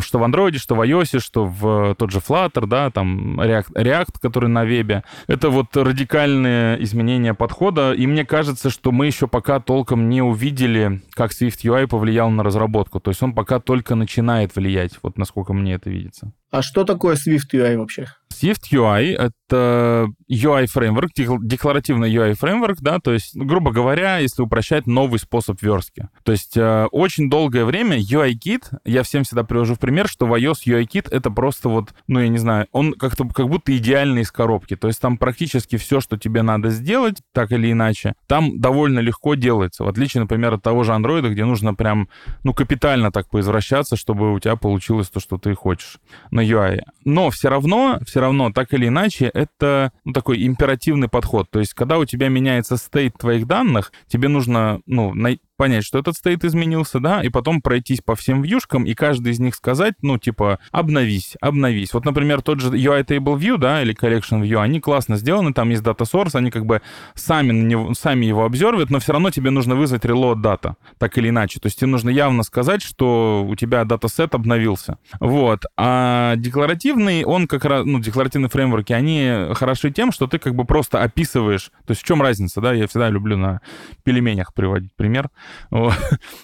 что 0.00 0.18
в 0.18 0.22
Android, 0.24 0.58
что 0.58 0.74
в 0.74 0.80
iOS, 0.80 1.20
что 1.20 1.46
в 1.46 1.94
тот 1.94 2.10
же 2.10 2.18
Flutter, 2.18 2.66
да, 2.66 2.90
там 2.90 3.40
React, 3.40 3.74
React, 3.74 4.14
который 4.20 4.48
на 4.48 4.64
вебе. 4.64 5.04
Это 5.28 5.50
вот 5.50 5.76
радикальные 5.76 6.82
изменения 6.82 7.34
подхода, 7.34 7.92
и 7.92 8.06
мне 8.08 8.24
кажется, 8.24 8.70
что 8.70 8.90
мы 8.90 9.06
еще 9.06 9.28
пока 9.28 9.60
толком 9.60 10.08
не 10.08 10.20
увидели, 10.20 11.00
как 11.12 11.30
SwiftUI 11.30 11.86
повлиял 11.86 12.30
на 12.30 12.42
разработку. 12.42 13.03
То 13.04 13.10
есть 13.10 13.22
он 13.22 13.34
пока 13.34 13.60
только 13.60 13.96
начинает 13.96 14.56
влиять, 14.56 14.98
вот 15.02 15.18
насколько 15.18 15.52
мне 15.52 15.74
это 15.74 15.90
видится. 15.90 16.32
А 16.50 16.62
что 16.62 16.84
такое 16.84 17.16
Swift 17.16 17.52
UI 17.52 17.76
вообще? 17.76 18.06
Swift 18.34 18.72
UI— 18.72 19.16
это 19.18 20.08
UI-фреймворк, 20.30 21.10
декларативный 21.14 22.12
UI-фреймворк, 22.12 22.76
да, 22.80 22.98
то 22.98 23.12
есть, 23.12 23.36
грубо 23.36 23.70
говоря, 23.70 24.18
если 24.18 24.42
упрощать, 24.42 24.86
новый 24.86 25.18
способ 25.18 25.60
верстки. 25.62 26.08
То 26.24 26.32
есть 26.32 26.56
э, 26.56 26.86
очень 26.90 27.30
долгое 27.30 27.64
время 27.64 27.98
UI-кит, 27.98 28.70
я 28.84 29.02
всем 29.02 29.24
всегда 29.24 29.44
привожу 29.44 29.74
в 29.74 29.78
пример, 29.78 30.08
что 30.08 30.26
в 30.26 30.34
iOS 30.34 30.66
UI-кит— 30.66 31.08
это 31.10 31.30
просто 31.30 31.68
вот, 31.68 31.94
ну, 32.06 32.20
я 32.20 32.28
не 32.28 32.38
знаю, 32.38 32.66
он 32.72 32.94
как-то 32.94 33.28
как 33.28 33.48
будто 33.48 33.76
идеальный 33.76 34.22
из 34.22 34.32
коробки. 34.32 34.76
То 34.76 34.88
есть 34.88 35.00
там 35.00 35.18
практически 35.18 35.76
все, 35.76 36.00
что 36.00 36.16
тебе 36.16 36.42
надо 36.42 36.70
сделать, 36.70 37.18
так 37.32 37.52
или 37.52 37.70
иначе, 37.70 38.14
там 38.26 38.60
довольно 38.60 38.98
легко 39.00 39.34
делается. 39.34 39.84
В 39.84 39.88
отличие, 39.88 40.22
например, 40.22 40.54
от 40.54 40.62
того 40.62 40.84
же 40.84 40.92
Android, 40.92 41.28
где 41.28 41.44
нужно 41.44 41.74
прям, 41.74 42.08
ну, 42.42 42.54
капитально 42.54 43.12
так 43.12 43.28
поизвращаться, 43.28 43.96
чтобы 43.96 44.32
у 44.32 44.40
тебя 44.40 44.56
получилось 44.56 45.08
то, 45.08 45.20
что 45.20 45.38
ты 45.38 45.54
хочешь 45.54 45.98
на 46.30 46.40
UI. 46.40 46.80
Но 47.04 47.30
все 47.30 47.48
равно, 47.48 47.98
все 48.06 48.20
равно, 48.20 48.50
так 48.50 48.72
или 48.72 48.88
иначе, 48.88 49.30
это 49.32 49.92
ну, 50.04 50.12
такой 50.12 50.46
императивный 50.46 51.08
подход. 51.08 51.50
То 51.50 51.60
есть, 51.60 51.74
когда 51.74 51.98
у 51.98 52.04
тебя 52.04 52.28
меняется 52.28 52.76
стейт 52.76 53.14
твоих 53.18 53.46
данных, 53.46 53.92
тебе 54.06 54.28
нужно 54.28 54.80
ну, 54.86 55.12
понять, 55.56 55.84
что 55.84 55.98
этот 55.98 56.16
стейт 56.16 56.44
изменился, 56.44 57.00
да, 57.00 57.22
и 57.22 57.28
потом 57.28 57.60
пройтись 57.60 58.00
по 58.00 58.14
всем 58.16 58.42
вьюшкам 58.42 58.84
и 58.84 58.94
каждый 58.94 59.32
из 59.32 59.40
них 59.40 59.54
сказать, 59.54 59.94
ну, 60.02 60.18
типа, 60.18 60.58
обновись, 60.70 61.36
обновись. 61.40 61.92
Вот, 61.94 62.04
например, 62.04 62.42
тот 62.42 62.60
же 62.60 62.70
UI 62.70 63.04
Table 63.04 63.38
View, 63.38 63.58
да, 63.58 63.82
или 63.82 63.94
Collection 63.94 64.42
View, 64.42 64.60
они 64.60 64.80
классно 64.80 65.16
сделаны, 65.16 65.52
там 65.52 65.70
есть 65.70 65.82
Data 65.82 66.04
Source, 66.04 66.34
они 66.34 66.50
как 66.50 66.66
бы 66.66 66.82
сами, 67.14 67.52
на 67.52 67.66
него, 67.66 67.94
сами 67.94 68.26
его 68.26 68.44
обзорвят, 68.44 68.90
но 68.90 68.98
все 68.98 69.12
равно 69.12 69.30
тебе 69.30 69.50
нужно 69.50 69.74
вызвать 69.74 70.04
reload 70.04 70.42
data, 70.42 70.74
так 70.98 71.16
или 71.18 71.28
иначе. 71.28 71.60
То 71.60 71.66
есть 71.66 71.78
тебе 71.78 71.88
нужно 71.88 72.10
явно 72.10 72.42
сказать, 72.42 72.82
что 72.82 73.44
у 73.48 73.54
тебя 73.54 73.84
датасет 73.84 74.34
обновился. 74.34 74.98
Вот. 75.20 75.64
А 75.76 76.36
декларативный, 76.36 77.24
он 77.24 77.46
как 77.46 77.64
раз, 77.64 77.84
ну, 77.84 78.00
декларативные 78.00 78.48
фреймворки, 78.48 78.92
они 78.92 79.54
хороши 79.54 79.90
тем, 79.90 80.12
что 80.12 80.26
ты 80.26 80.38
как 80.38 80.54
бы 80.54 80.64
просто 80.64 81.02
описываешь, 81.02 81.70
то 81.86 81.90
есть 81.90 82.02
в 82.02 82.04
чем 82.04 82.22
разница, 82.22 82.60
да, 82.60 82.72
я 82.72 82.86
всегда 82.86 83.08
люблю 83.08 83.36
на 83.36 83.60
пельменях 84.02 84.52
приводить 84.54 84.92
пример. 84.96 85.30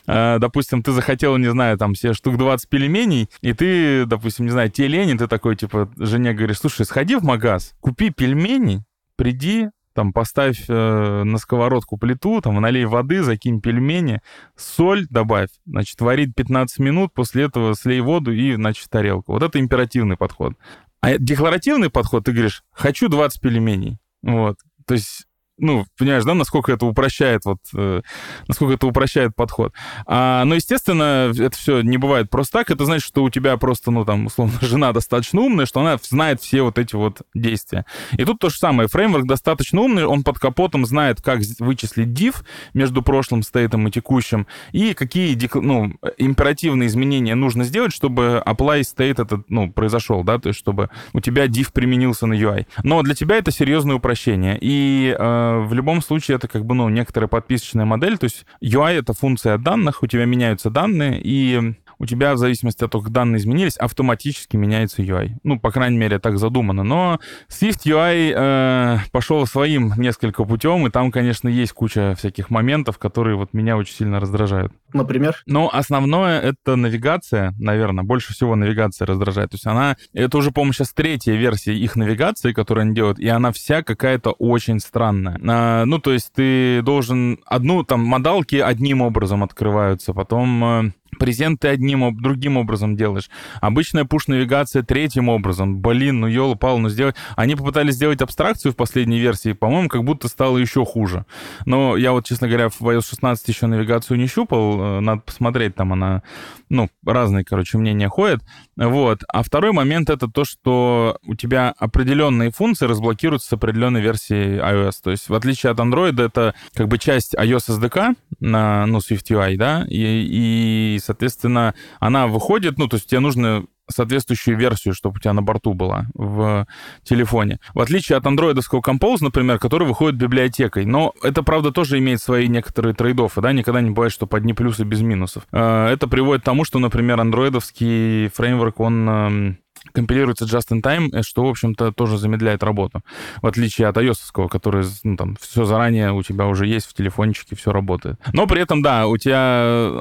А, 0.07 0.39
допустим, 0.39 0.83
ты 0.83 0.93
захотел, 0.93 1.37
не 1.37 1.51
знаю, 1.51 1.79
там, 1.79 1.95
себе 1.95 2.15
штук 2.15 2.37
20 2.37 2.69
пельменей, 2.69 3.29
и 3.43 3.53
ты, 3.53 4.07
допустим, 4.07 4.47
не 4.47 4.51
знаю, 4.51 4.71
тебе 4.71 4.89
лень, 4.89 5.19
ты 5.19 5.27
такой, 5.27 5.57
типа, 5.57 5.91
жене 5.97 6.33
говоришь, 6.33 6.59
слушай, 6.59 6.85
сходи 6.85 7.17
в 7.17 7.23
магаз, 7.23 7.75
купи 7.81 8.11
пельмени, 8.11 8.85
приди, 9.17 9.69
там, 9.95 10.13
поставь 10.13 10.65
э, 10.69 11.23
на 11.25 11.39
сковородку 11.39 11.97
плиту, 11.97 12.41
там, 12.41 12.61
налей 12.61 12.85
воды, 12.85 13.23
закинь 13.23 13.61
пельмени, 13.61 14.21
соль 14.57 15.07
добавь, 15.11 15.51
значит, 15.67 16.01
варить 16.01 16.35
15 16.35 16.79
минут, 16.79 17.13
после 17.13 17.45
этого 17.45 17.75
слей 17.75 18.01
воду 18.01 18.33
и, 18.33 18.55
значит, 18.55 18.89
тарелку. 18.89 19.33
Вот 19.33 19.43
это 19.43 19.59
императивный 19.59 20.17
подход. 20.17 20.55
А 21.01 21.19
декларативный 21.19 21.91
подход, 21.91 22.25
ты 22.25 22.33
говоришь, 22.33 22.63
хочу 22.73 23.09
20 23.09 23.41
пельменей. 23.41 23.99
Вот. 24.23 24.59
То 24.87 24.95
есть 24.95 25.27
ну, 25.61 25.87
понимаешь, 25.99 26.25
да, 26.25 26.35
насколько 26.35 26.73
это 26.73 26.87
упрощает, 26.87 27.45
вот, 27.45 27.59
э, 27.77 28.01
насколько 28.49 28.75
это 28.75 28.87
упрощает 28.87 29.35
подход. 29.37 29.73
А, 30.07 30.45
но, 30.45 30.55
естественно, 30.55 31.33
это 31.37 31.57
все 31.57 31.83
не 31.83 31.99
бывает 31.99 32.31
просто 32.31 32.59
так. 32.59 32.71
Это 32.71 32.85
значит, 32.85 33.07
что 33.07 33.23
у 33.23 33.31
тебя 33.31 33.57
просто, 33.57 33.91
ну, 33.91 34.05
там, 34.05 34.27
условно, 34.27 34.59
жена 34.61 34.93
достаточно 34.93 35.41
умная, 35.41 35.67
что 35.67 35.81
она 35.81 35.99
знает 36.03 36.41
все 36.41 36.63
вот 36.63 36.79
эти 36.79 36.95
вот 36.95 37.23
действия. 37.35 37.85
И 38.13 38.25
тут 38.25 38.39
то 38.39 38.49
же 38.49 38.57
самое. 38.57 38.89
Фреймворк 38.89 39.27
достаточно 39.27 39.81
умный, 39.81 40.05
он 40.05 40.23
под 40.23 40.39
капотом 40.39 40.87
знает, 40.87 41.21
как 41.23 41.41
вычислить 41.59 42.09
div 42.09 42.37
между 42.75 43.03
прошлым 43.03 43.43
стейтом 43.43 43.87
и 43.87 43.91
текущим, 43.91 44.47
и 44.73 44.95
какие, 44.95 45.39
ну, 45.55 45.93
императивные 46.19 46.89
изменения 46.89 47.35
нужно 47.35 47.65
сделать, 47.65 47.93
чтобы 47.93 48.43
apply 48.47 48.81
state 48.81 49.23
этот, 49.23 49.49
ну, 49.51 49.71
произошел, 49.71 50.25
да, 50.25 50.39
то 50.39 50.49
есть 50.49 50.59
чтобы 50.59 50.91
у 51.13 51.21
тебя 51.21 51.47
div 51.47 51.73
применился 51.73 52.27
на 52.27 52.35
UI. 52.35 52.67
Но 52.83 53.03
для 53.03 53.15
тебя 53.15 53.37
это 53.37 53.51
серьезное 53.51 53.97
упрощение. 53.97 54.59
И 54.61 55.15
э, 55.19 55.50
в 55.59 55.75
любом 55.75 56.03
случае 56.03 56.37
это 56.37 56.49
как 56.49 56.65
бы, 56.65 56.75
ну, 56.75 56.89
некоторая 56.89 57.29
подписочная 57.29 57.85
модель, 57.85 58.19
то 58.19 58.25
есть 58.25 58.47
UI— 58.63 58.93
это 59.01 59.13
функция 59.13 59.59
данных, 59.59 60.03
у 60.03 60.07
тебя 60.07 60.25
меняются 60.25 60.71
данные, 60.71 61.21
и 61.23 61.75
у 62.01 62.07
тебя 62.07 62.33
в 62.33 62.39
зависимости 62.39 62.83
от 62.83 62.91
того, 62.91 63.05
как 63.05 63.13
данные 63.13 63.39
изменились, 63.39 63.77
автоматически 63.77 64.57
меняется 64.57 65.03
UI. 65.03 65.33
Ну, 65.45 65.61
по 65.61 65.71
крайней 65.71 65.99
мере, 65.99 66.19
так 66.19 66.39
задумано. 66.39 66.83
Но 66.83 67.21
Swift 67.51 67.85
UI 67.85 68.33
э, 68.35 68.99
пошел 69.13 69.47
своим 69.47 69.93
несколько 69.99 70.45
путем, 70.45 70.87
и 70.87 70.91
там, 70.91 71.13
конечно, 71.13 71.47
есть 71.49 71.73
куча 71.73 72.15
всяких 72.17 72.49
моментов, 72.49 72.99
которые 72.99 73.37
вот 73.37 73.53
меня 73.53 73.77
очень 73.77 73.95
сильно 73.95 74.19
раздражают. 74.19 74.73
Например? 74.95 75.37
Но 75.45 75.69
основное— 75.71 76.41
это 76.41 76.77
навигация, 76.77 77.55
наверное. 77.59 78.03
Больше 78.03 78.33
всего 78.33 78.57
навигация 78.57 79.07
раздражает. 79.07 79.51
То 79.51 79.57
есть 79.57 79.67
она... 79.67 79.97
Это 80.15 80.39
уже, 80.39 80.53
по-моему, 80.53 80.73
сейчас 80.73 80.95
третья 80.95 81.35
версия 81.35 81.75
их 81.75 81.97
навигации, 81.97 82.53
которую 82.53 82.83
они 82.83 82.95
делают, 82.95 83.19
и 83.19 83.29
она 83.29 83.53
вся 83.53 83.83
какая-то 83.83 84.31
очень 84.33 84.81
странная. 84.81 85.39
А, 85.47 85.85
ну, 85.85 85.99
то 85.99 86.13
есть 86.13 86.33
ты 86.33 86.81
должен... 86.83 87.39
Одну, 87.45 87.85
там, 87.85 88.01
модалки 88.01 88.57
одним 88.57 89.03
образом 89.03 89.45
открываются, 89.45 90.15
потом 90.15 90.65
э, 90.65 90.93
презент 91.19 91.61
ты 91.61 91.69
одним, 91.69 92.17
другим 92.21 92.57
образом 92.57 92.97
делаешь. 92.97 93.31
Обычная 93.61 94.05
пуш-навигация 94.05 94.83
третьим 94.83 95.29
образом. 95.29 95.81
Блин, 95.81 96.21
ну 96.21 96.27
ёлы 96.27 96.57
пал, 96.57 96.79
ну 96.79 96.89
сделать... 96.89 97.17
Они 97.37 97.55
попытались 97.55 97.95
сделать 97.95 98.23
абстракцию 98.23 98.73
в 98.73 98.77
последней 98.77 99.19
версии, 99.19 99.53
по-моему, 99.53 99.89
как 99.89 100.05
будто 100.05 100.29
стало 100.29 100.59
еще 100.59 100.85
хуже. 100.85 101.25
Но 101.67 101.97
я 101.97 102.13
вот, 102.13 102.27
честно 102.27 102.49
говоря, 102.49 102.69
в 102.69 102.81
iOS 102.81 103.09
16 103.11 103.49
еще 103.49 103.67
навигацию 103.67 104.19
не 104.19 104.27
щупал, 104.27 104.81
э, 104.81 105.01
надо 105.01 105.23
посмотреть, 105.23 105.75
там 105.75 105.93
она, 105.93 106.23
ну, 106.69 106.89
разные, 107.05 107.45
короче, 107.45 107.79
мнения 107.79 108.09
ходят. 108.09 108.43
Вот. 108.77 109.23
А 109.29 109.43
второй 109.43 109.73
момент— 109.73 110.11
это 110.11 110.29
то, 110.29 110.45
что 110.45 111.19
у 111.25 111.35
тебя 111.35 111.75
определенные 111.79 112.51
функции 112.51 112.87
разблокируются 112.87 113.49
с 113.49 113.53
определенной 113.53 114.01
версии 114.01 114.61
iOS. 114.61 114.93
То 115.03 115.11
есть, 115.11 115.29
в 115.29 115.35
отличие 115.35 115.73
от 115.73 115.79
Android, 115.79 116.23
это 116.23 116.55
как 116.75 116.89
бы 116.89 116.99
часть 116.99 117.35
iOS 117.35 117.79
SDK 117.79 118.15
на, 118.41 118.87
ну, 118.87 118.99
SwiftUI, 118.99 119.57
да, 119.57 119.85
и, 119.89 119.97
и, 119.97 121.00
соответственно, 121.01 121.75
она 121.99 122.27
выходит, 122.27 122.79
ну, 122.79 122.89
то 122.89 122.97
есть 122.97 123.09
тебе 123.09 123.21
нужно 123.21 123.65
соответствующую 123.91 124.57
версию, 124.57 124.95
чтобы 124.95 125.17
у 125.17 125.21
тебя 125.21 125.33
на 125.33 125.43
борту 125.43 125.75
была 125.75 126.07
в 126.15 126.67
телефоне. 127.03 127.59
В 127.75 127.81
отличие 127.81 128.19
от 128.19 128.27
андроидовского 128.27 128.81
Compose, 128.81 129.19
например, 129.21 129.59
который 129.59 129.87
выходит 129.87 130.17
библиотекой. 130.17 130.85
Но 130.85 131.13
это, 131.23 131.43
правда, 131.43 131.73
тоже 131.73 131.99
имеет 131.99 132.23
свои 132.23 132.47
некоторые 132.49 132.95
трейдофы, 132.95 133.41
да, 133.41 133.53
никогда 133.53 133.81
не 133.81 133.91
бывает, 133.91 134.13
что 134.13 134.27
под 134.27 134.41
одни 134.41 134.55
плюсы 134.55 134.85
без 134.85 135.03
минусов. 135.03 135.43
Э, 135.53 135.89
это 135.89 136.09
приводит 136.09 136.43
к 136.43 136.45
тому, 136.45 136.65
что, 136.65 136.79
например, 136.79 137.21
андроидовский 137.21 138.29
фреймворк, 138.29 138.81
он 138.81 139.09
эм, 139.09 139.59
компилируется 139.93 140.45
just 140.45 140.71
in 140.71 140.83
time, 140.83 141.09
э, 141.13 141.23
что, 141.23 141.45
в 141.45 141.49
общем-то, 141.49 141.93
тоже 141.93 142.19
замедляет 142.19 142.63
работу. 142.63 143.01
В 143.43 143.47
отличие 143.47 143.89
от 143.89 143.97
iOS, 143.97 144.49
который, 144.49 144.85
ну, 145.05 145.17
там, 145.17 145.37
все 145.41 145.65
заранее 145.65 146.13
у 146.13 146.23
тебя 146.23 146.47
уже 146.47 146.67
есть 146.67 146.87
в 146.87 146.95
телефончике, 146.95 147.57
все 147.57 147.73
работает. 147.73 148.19
Но 148.33 148.47
при 148.47 148.63
этом, 148.63 148.83
да, 148.83 149.07
у 149.07 149.17
тебя 149.17 149.37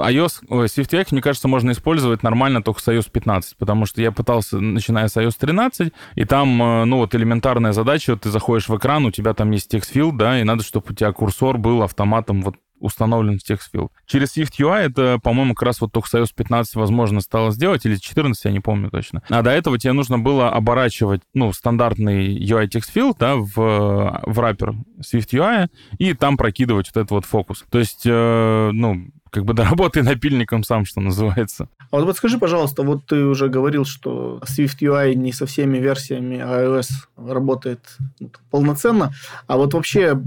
iOS, 0.09 0.47
SwiftUI, 0.49 1.07
мне 1.11 1.21
кажется, 1.21 1.47
можно 1.47 1.71
использовать 1.71 2.23
нормально 2.23 2.61
только 2.61 2.81
с 2.81 2.87
iOS 2.87 3.09
15, 3.11 3.57
потому 3.57 3.85
что 3.85 4.01
я 4.01 4.11
пытался, 4.11 4.59
начиная 4.59 5.07
с 5.07 5.17
iOS 5.17 5.35
13, 5.39 5.93
и 6.15 6.25
там, 6.25 6.61
э, 6.61 6.85
ну, 6.85 6.97
вот 6.97 7.15
элементарная 7.15 7.73
задача, 7.73 8.11
вот 8.11 8.21
ты 8.21 8.29
заходишь 8.29 8.69
в 8.69 8.77
экран, 8.77 9.05
у 9.05 9.11
тебя 9.11 9.33
там 9.33 9.51
есть 9.51 9.69
текст 9.69 9.91
филд, 9.91 10.17
да, 10.17 10.39
и 10.39 10.43
надо, 10.43 10.63
чтобы 10.63 10.87
у 10.89 10.93
тебя 10.93 11.11
курсор 11.11 11.57
был 11.57 11.83
автоматом 11.83 12.41
вот 12.41 12.55
установлен 12.79 13.39
в 13.39 13.49
TextField. 13.49 13.89
Через 14.05 14.37
SwiftUI 14.37 14.77
это, 14.77 15.19
по-моему, 15.21 15.53
как 15.53 15.67
раз 15.67 15.81
вот 15.81 15.91
только 15.91 16.09
с 16.09 16.13
iOS 16.13 16.29
15 16.35 16.75
возможно 16.75 17.21
стало 17.21 17.51
сделать, 17.51 17.85
или 17.85 17.95
14, 17.95 18.45
я 18.45 18.51
не 18.51 18.59
помню 18.59 18.89
точно. 18.89 19.21
А 19.29 19.41
до 19.41 19.51
этого 19.51 19.77
тебе 19.77 19.93
нужно 19.93 20.19
было 20.19 20.49
оборачивать, 20.49 21.21
ну, 21.33 21.53
стандартный 21.53 22.37
UI 22.37 22.67
TextField, 22.67 23.15
да, 23.19 23.35
в, 23.35 23.53
в 23.55 24.39
раппер 24.39 24.75
SwiftUI, 24.99 25.67
и 25.97 26.13
там 26.13 26.37
прокидывать 26.37 26.87
вот 26.87 26.97
этот 26.97 27.11
вот 27.11 27.25
фокус. 27.25 27.65
То 27.69 27.79
есть, 27.79 28.03
э, 28.05 28.69
ну, 28.73 29.07
как 29.29 29.45
бы 29.45 29.53
доработай 29.53 30.03
напильником 30.03 30.63
сам, 30.63 30.85
что 30.85 31.01
называется. 31.01 31.67
А 31.91 31.97
вот 31.97 32.07
подскажи, 32.07 32.37
пожалуйста, 32.37 32.83
вот 32.83 33.05
ты 33.05 33.23
уже 33.25 33.49
говорил, 33.49 33.85
что 33.85 34.41
Swift 34.43 34.79
UI 34.81 35.15
не 35.15 35.31
со 35.31 35.45
всеми 35.45 35.79
версиями 35.79 36.35
iOS 36.35 36.89
работает 37.17 37.79
полноценно, 38.51 39.11
а 39.47 39.57
вот 39.57 39.73
вообще, 39.73 40.19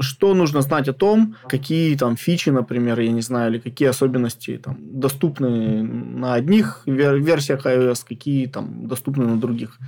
что 0.00 0.34
нужно 0.34 0.62
знать 0.62 0.88
о 0.88 0.92
том, 0.92 1.36
какие 1.48 1.96
там 1.96 2.16
фичи, 2.16 2.50
например, 2.50 3.00
я 3.00 3.12
не 3.12 3.22
знаю, 3.22 3.52
или 3.52 3.58
какие 3.58 3.88
особенности 3.88 4.58
там 4.62 4.76
доступны 4.80 5.82
на 5.82 6.34
одних 6.34 6.82
версиях 6.86 7.66
iOS, 7.66 8.04
какие 8.08 8.46
там 8.46 8.88
доступны 8.88 9.26
на 9.26 9.36
других? 9.36 9.78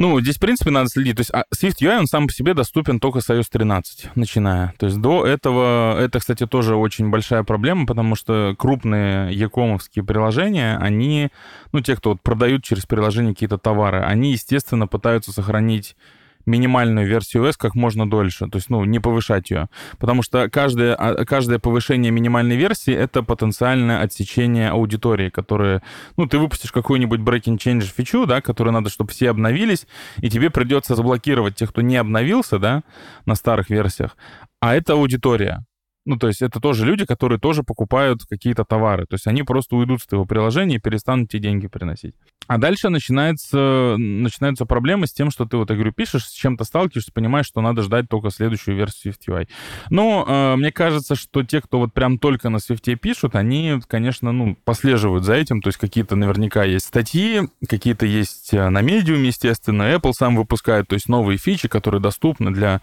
Ну, 0.00 0.18
здесь, 0.18 0.36
в 0.36 0.40
принципе, 0.40 0.70
надо 0.70 0.88
следить. 0.88 1.16
То 1.16 1.20
есть 1.20 1.30
а 1.30 1.44
Swift 1.54 1.82
UI, 1.82 1.98
он 1.98 2.06
сам 2.06 2.26
по 2.26 2.32
себе 2.32 2.54
доступен 2.54 3.00
только 3.00 3.20
с 3.20 3.28
iOS 3.28 3.48
13, 3.50 4.12
начиная. 4.14 4.72
То 4.78 4.86
есть 4.86 4.98
до 4.98 5.26
этого, 5.26 6.00
это, 6.00 6.20
кстати, 6.20 6.46
тоже 6.46 6.74
очень 6.74 7.10
большая 7.10 7.42
проблема, 7.42 7.84
потому 7.84 8.14
что 8.14 8.54
крупные 8.58 9.30
якомовские 9.34 10.02
приложения, 10.02 10.78
они, 10.78 11.28
ну, 11.72 11.82
те, 11.82 11.96
кто 11.96 12.12
вот 12.12 12.22
продают 12.22 12.64
через 12.64 12.86
приложение 12.86 13.34
какие-то 13.34 13.58
товары, 13.58 14.00
они, 14.00 14.32
естественно, 14.32 14.86
пытаются 14.86 15.32
сохранить 15.32 15.96
минимальную 16.46 17.06
версию 17.06 17.44
OS 17.44 17.54
как 17.56 17.74
можно 17.74 18.08
дольше, 18.08 18.48
то 18.48 18.56
есть, 18.56 18.70
ну, 18.70 18.84
не 18.84 18.98
повышать 18.98 19.50
ее. 19.50 19.68
Потому 19.98 20.22
что 20.22 20.48
каждое, 20.50 20.94
а, 20.94 21.24
каждое 21.24 21.58
повышение 21.58 22.10
минимальной 22.10 22.56
версии— 22.56 22.94
это 22.94 23.22
потенциальное 23.22 24.00
отсечение 24.02 24.70
аудитории, 24.70 25.30
которое, 25.30 25.82
ну, 26.16 26.26
ты 26.26 26.38
выпустишь 26.38 26.72
какую-нибудь 26.72 27.20
breaking 27.20 27.58
change 27.58 27.82
фичу, 27.82 28.26
да, 28.26 28.40
которую 28.40 28.72
надо, 28.74 28.90
чтобы 28.90 29.10
все 29.10 29.30
обновились, 29.30 29.86
и 30.18 30.30
тебе 30.30 30.50
придется 30.50 30.94
заблокировать 30.94 31.56
тех, 31.56 31.70
кто 31.70 31.82
не 31.82 31.96
обновился, 31.96 32.58
да, 32.58 32.82
на 33.26 33.34
старых 33.34 33.70
версиях, 33.70 34.16
а 34.60 34.74
это 34.74 34.94
аудитория. 34.94 35.64
Ну, 36.06 36.16
то 36.16 36.28
есть 36.28 36.40
это 36.40 36.60
тоже 36.60 36.86
люди, 36.86 37.04
которые 37.04 37.38
тоже 37.38 37.62
покупают 37.62 38.22
какие-то 38.28 38.64
товары. 38.64 39.04
То 39.06 39.14
есть 39.14 39.26
они 39.26 39.42
просто 39.42 39.76
уйдут 39.76 40.00
с 40.00 40.06
твоего 40.06 40.24
приложения 40.24 40.76
и 40.76 40.80
перестанут 40.80 41.30
тебе 41.30 41.42
деньги 41.42 41.66
приносить. 41.66 42.14
А 42.46 42.58
дальше 42.58 42.88
начинается, 42.88 43.94
начинаются 43.96 44.66
проблемы 44.66 45.06
с 45.06 45.12
тем, 45.12 45.30
что 45.30 45.44
ты, 45.44 45.56
вот, 45.56 45.70
я 45.70 45.76
говорю, 45.76 45.92
пишешь, 45.92 46.24
с 46.24 46.32
чем-то 46.32 46.64
сталкиваешься, 46.64 47.12
понимаешь, 47.12 47.46
что 47.46 47.60
надо 47.60 47.82
ждать 47.82 48.08
только 48.08 48.30
следующую 48.30 48.76
версию 48.76 49.14
SwiftUI. 49.14 49.46
Но 49.88 50.24
э, 50.26 50.56
мне 50.56 50.72
кажется, 50.72 51.14
что 51.14 51.44
те, 51.44 51.60
кто 51.60 51.78
вот 51.78 51.92
прям 51.92 52.18
только 52.18 52.48
на 52.48 52.56
Swift 52.56 52.96
пишут, 52.96 53.36
они, 53.36 53.78
конечно, 53.86 54.32
ну, 54.32 54.56
послеживают 54.64 55.24
за 55.24 55.34
этим. 55.34 55.60
То 55.62 55.68
есть 55.68 55.78
какие-то 55.78 56.16
наверняка 56.16 56.64
есть 56.64 56.86
статьи, 56.86 57.42
какие-то 57.68 58.04
есть 58.04 58.52
э, 58.52 58.68
на 58.68 58.82
Medium, 58.82 59.24
естественно. 59.24 59.94
Apple 59.94 60.12
сам 60.12 60.34
выпускает, 60.34 60.88
то 60.88 60.94
есть 60.94 61.08
новые 61.08 61.38
фичи, 61.38 61.68
которые 61.68 62.00
доступны 62.00 62.50
для 62.50 62.80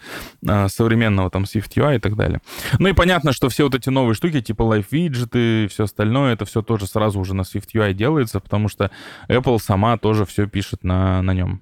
э, 0.47 0.69
современного 0.69 1.29
там 1.29 1.43
SwiftUI 1.43 1.97
и 1.97 1.99
так 1.99 2.15
далее. 2.15 2.39
Ну 2.79 2.87
и 2.87 2.93
понятно, 2.93 3.06
что 3.31 3.49
все 3.49 3.63
вот 3.63 3.75
эти 3.75 3.89
новые 3.89 4.15
штуки, 4.15 4.41
типа 4.41 4.63
Live 4.63 4.87
виджеты 4.91 5.65
и 5.65 5.67
все 5.67 5.85
остальное, 5.85 6.33
это 6.33 6.45
все 6.45 6.61
тоже 6.61 6.87
сразу 6.87 7.19
уже 7.19 7.33
на 7.33 7.41
SwiftUI 7.41 7.93
делается, 7.93 8.39
потому 8.39 8.67
что 8.67 8.91
Apple 9.27 9.59
сама 9.59 9.97
тоже 9.97 10.25
все 10.25 10.47
пишет 10.47 10.83
на, 10.83 11.21
на 11.21 11.33
нем. 11.33 11.61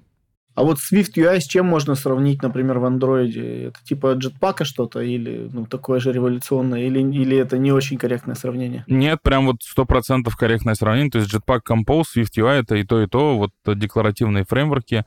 А 0.56 0.62
вот 0.62 0.78
Swift 0.78 1.12
UI 1.16 1.40
с 1.40 1.44
чем 1.44 1.66
можно 1.66 1.94
сравнить, 1.94 2.42
например, 2.42 2.78
в 2.78 2.86
Android? 2.86 3.68
Это 3.68 3.78
типа 3.84 4.16
Jetpack 4.16 4.64
что-то 4.64 5.00
или 5.00 5.50
ну, 5.52 5.66
такое 5.66 6.00
же 6.00 6.12
революционное? 6.12 6.86
Или, 6.86 7.00
или 7.00 7.36
это 7.36 7.58
не 7.58 7.72
очень 7.72 7.98
корректное 7.98 8.34
сравнение? 8.34 8.82
Нет, 8.86 9.20
прям 9.22 9.44
вот 9.46 9.56
сто 9.60 9.84
процентов 9.84 10.34
корректное 10.34 10.74
сравнение. 10.74 11.10
То 11.10 11.18
есть 11.18 11.32
Jetpack 11.32 11.60
Compose, 11.68 12.04
Swift 12.16 12.38
UI— 12.38 12.60
это 12.62 12.76
и 12.76 12.84
то, 12.84 13.02
и 13.02 13.06
то. 13.06 13.36
Вот 13.36 13.50
декларативные 13.66 14.44
фреймворки 14.44 15.04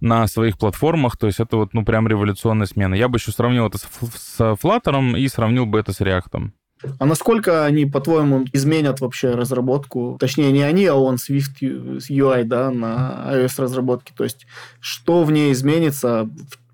на 0.00 0.26
своих 0.26 0.58
платформах. 0.58 1.16
То 1.16 1.26
есть 1.28 1.40
это 1.40 1.56
вот 1.56 1.72
ну 1.72 1.82
прям 1.82 2.06
революционная 2.06 2.66
смена. 2.66 2.94
Я 2.94 3.08
бы 3.08 3.16
еще 3.16 3.32
сравнил 3.32 3.68
это 3.68 3.78
с, 3.78 3.88
с 4.14 4.40
Flutter 4.40 5.18
и 5.18 5.28
сравнил 5.28 5.64
бы 5.64 5.78
это 5.78 5.94
с 5.94 6.02
React. 6.02 6.50
А 6.98 7.06
насколько 7.06 7.64
они, 7.64 7.86
по-твоему, 7.86 8.44
изменят 8.52 9.00
вообще 9.00 9.30
разработку? 9.30 10.16
Точнее, 10.18 10.52
не 10.52 10.62
они, 10.62 10.86
а 10.86 10.94
он 10.94 11.16
Swift 11.16 11.60
UI, 11.60 12.44
да, 12.44 12.70
на 12.70 13.26
iOS 13.32 13.62
разработке. 13.62 14.12
То 14.16 14.24
есть, 14.24 14.46
что 14.80 15.24
в 15.24 15.30
ней 15.30 15.52
изменится, 15.52 16.28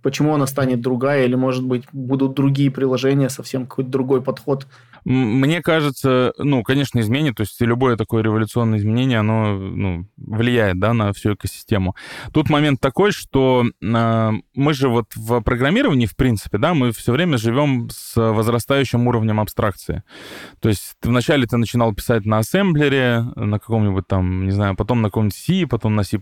почему 0.06 0.34
она 0.34 0.46
станет 0.46 0.80
другая, 0.80 1.24
или, 1.24 1.34
может 1.34 1.64
быть, 1.64 1.82
будут 1.92 2.34
другие 2.34 2.70
приложения, 2.70 3.28
совсем 3.28 3.66
какой-то 3.66 3.90
другой 3.90 4.22
подход 4.22 4.68
мне 5.06 5.62
кажется, 5.62 6.32
ну, 6.36 6.64
конечно, 6.64 6.98
изменит, 6.98 7.36
то 7.36 7.42
есть 7.42 7.60
любое 7.60 7.96
такое 7.96 8.24
революционное 8.24 8.80
изменение, 8.80 9.20
оно 9.20 9.56
ну, 9.56 10.08
влияет 10.16 10.80
да, 10.80 10.94
на 10.94 11.12
всю 11.12 11.34
экосистему. 11.34 11.94
Тут 12.32 12.50
момент 12.50 12.80
такой, 12.80 13.12
что 13.12 13.66
э, 13.80 14.30
мы 14.54 14.74
же 14.74 14.88
вот 14.88 15.14
в 15.14 15.40
программировании, 15.42 16.06
в 16.06 16.16
принципе, 16.16 16.58
да, 16.58 16.74
мы 16.74 16.90
все 16.90 17.12
время 17.12 17.38
живем 17.38 17.88
с 17.88 18.16
возрастающим 18.16 19.06
уровнем 19.06 19.38
абстракции. 19.38 20.02
То 20.60 20.68
есть 20.68 20.96
вначале 21.00 21.46
ты 21.46 21.56
начинал 21.56 21.94
писать 21.94 22.26
на 22.26 22.38
ассемблере, 22.38 23.26
на 23.36 23.60
каком-нибудь 23.60 24.08
там, 24.08 24.46
не 24.46 24.50
знаю, 24.50 24.74
потом 24.74 25.02
на 25.02 25.08
каком-нибудь 25.08 25.36
C, 25.36 25.68
потом 25.68 25.94
на 25.94 26.02
C++, 26.02 26.18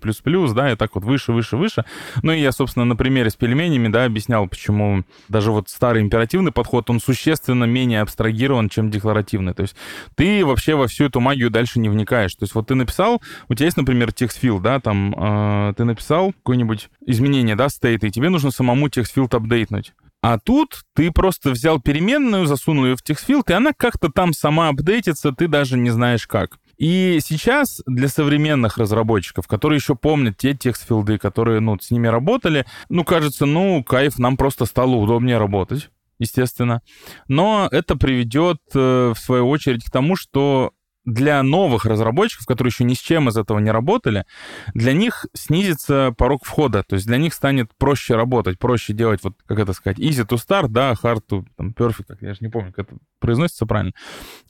да, 0.54 0.72
и 0.72 0.76
так 0.76 0.94
вот 0.94 1.04
выше, 1.04 1.32
выше, 1.32 1.56
выше. 1.56 1.86
Ну 2.20 2.32
и 2.32 2.40
я, 2.40 2.52
собственно, 2.52 2.84
на 2.84 2.96
примере 2.96 3.30
с 3.30 3.34
пельменями, 3.34 3.73
да, 3.88 4.04
объяснял, 4.04 4.46
почему 4.46 5.04
даже 5.28 5.50
вот 5.52 5.68
старый 5.68 6.02
императивный 6.02 6.52
подход, 6.52 6.90
он 6.90 7.00
существенно 7.00 7.64
менее 7.64 8.00
абстрагирован, 8.00 8.68
чем 8.68 8.90
декларативный. 8.90 9.54
То 9.54 9.62
есть 9.62 9.76
ты 10.14 10.44
вообще 10.44 10.74
во 10.74 10.86
всю 10.86 11.04
эту 11.04 11.20
магию 11.20 11.50
дальше 11.50 11.78
не 11.80 11.88
вникаешь. 11.88 12.34
То 12.34 12.44
есть 12.44 12.54
вот 12.54 12.68
ты 12.68 12.74
написал, 12.74 13.22
у 13.48 13.54
тебя 13.54 13.66
есть, 13.66 13.76
например, 13.76 14.12
text 14.12 14.32
field, 14.32 14.62
да, 14.62 14.80
там 14.80 15.14
э, 15.16 15.74
ты 15.76 15.84
написал 15.84 16.32
какое-нибудь 16.32 16.90
изменение, 17.06 17.56
да, 17.56 17.68
state 17.68 17.95
а, 17.95 18.06
и 18.06 18.10
тебе 18.10 18.28
нужно 18.28 18.50
самому 18.50 18.88
text 18.88 19.08
field 19.08 19.34
update 19.34 19.66
нуть. 19.66 19.92
А 20.22 20.38
тут 20.38 20.84
ты 20.94 21.10
просто 21.10 21.50
взял 21.50 21.80
переменную, 21.80 22.46
засунул 22.46 22.86
ее 22.86 22.96
в 22.96 23.02
text 23.02 23.21
field, 23.21 23.50
и 23.50 23.52
она 23.52 23.72
как-то 23.76 24.08
там 24.08 24.32
сама 24.32 24.70
update 24.70 25.01
ится, 25.01 25.32
ты 25.32 25.48
даже 25.48 25.76
не 25.76 25.90
знаешь 25.90 26.26
как. 26.26 26.58
И 26.84 27.20
сейчас 27.22 27.80
для 27.86 28.08
современных 28.08 28.76
разработчиков, 28.76 29.46
которые 29.46 29.78
еще 29.78 29.94
помнят 29.94 30.36
те 30.36 30.52
text 30.52 30.75
field 30.75 31.04
ы, 31.04 31.16
которые, 31.16 31.60
ну, 31.60 31.78
с 31.80 31.90
ними 31.90 32.08
работали, 32.08 32.66
ну, 32.90 33.04
кажется, 33.04 33.46
ну, 33.46 33.82
кайф, 33.82 34.18
нам 34.18 34.36
просто 34.36 34.66
стало 34.66 34.96
удобнее 34.96 35.38
работать 35.38 35.88
естественно. 36.18 36.82
Но 37.26 37.68
это 37.72 37.96
приведет, 37.96 38.58
э, 38.74 39.14
в 39.14 39.18
свою 39.18 39.48
очередь, 39.48 39.82
к 39.82 39.90
тому, 39.90 40.14
что 40.14 40.72
для 41.06 41.42
новых 41.42 41.86
разработчиков, 41.86 42.44
которые 42.44 42.70
еще 42.70 42.84
ни 42.84 42.92
с 42.92 42.98
чем 42.98 43.30
из 43.30 43.38
этого 43.38 43.60
не 43.60 43.70
работали, 43.70 44.26
для 44.74 44.92
них 44.92 45.24
снизится 45.32 46.14
порог 46.18 46.44
входа, 46.44 46.82
то 46.82 46.96
есть 46.96 47.06
для 47.06 47.16
них 47.16 47.32
станет 47.32 47.70
проще 47.78 48.14
работать, 48.14 48.58
проще 48.58 48.92
делать, 48.92 49.20
вот 49.22 49.36
как 49.46 49.58
это 49.58 49.72
сказать, 49.72 49.98
easy 49.98 50.26
to 50.26 50.36
start, 50.36 50.68
да, 50.68 50.92
hard 50.92 51.22
to 51.30 51.46
там, 51.56 51.70
perfect, 51.70 52.04
как 52.08 52.20
я 52.20 52.34
же 52.34 52.40
не 52.42 52.48
помню, 52.48 52.74
как 52.74 52.88
это 52.88 52.98
произносится 53.20 53.64
правильно. 53.64 53.94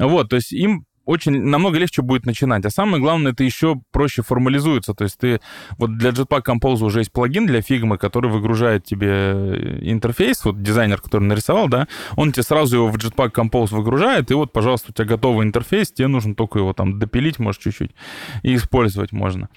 Вот, 0.01 0.31
то 0.31 0.37
есть 0.37 0.53
им 0.53 0.85
очень 1.05 1.43
намного 1.43 1.79
легче 1.79 2.03
будет 2.03 2.27
начинать. 2.27 2.65
А 2.65 2.71
самое 2.71 3.03
главное, 3.03 3.33
это 3.33 3.45
еще 3.45 3.81
проще 3.91 4.23
формализуется. 4.23 4.95
То 4.95 5.05
есть 5.05 5.19
ты 5.19 5.41
вот 5.79 5.97
для 5.99 6.11
Jetpack 6.11 6.43
Compose 6.45 6.85
уже 6.85 7.01
есть 7.01 7.13
плагин 7.13 7.47
для 7.47 7.61
Figma, 7.61 7.99
который 7.99 8.31
выгружает 8.31 8.85
тебе 8.85 9.09
э, 9.11 9.79
интерфейс, 9.83 10.45
вот 10.45 10.63
дизайнер, 10.63 11.01
который 11.01 11.25
нарисовал, 11.25 11.69
да, 11.69 11.89
он 12.17 12.33
тебе 12.33 12.43
сразу 12.43 12.77
его 12.77 12.89
в 12.89 12.97
Jetpack 12.97 13.33
Compose 13.33 13.75
выгружает, 13.75 14.31
и 14.31 14.35
вот, 14.35 14.53
пожалуйста, 14.53 14.91
у 14.91 14.95
тебя 14.95 15.07
готовый 15.07 15.47
интерфейс, 15.47 15.93
тебе 15.93 16.09
нужно 16.09 16.35
только 16.35 16.59
его 16.59 16.73
там 16.73 16.99
допилить, 16.99 17.39
может, 17.39 17.61
чуть-чуть, 17.61 17.93
и 18.43 18.55
использовать 18.55 19.13
можно. 19.13 19.49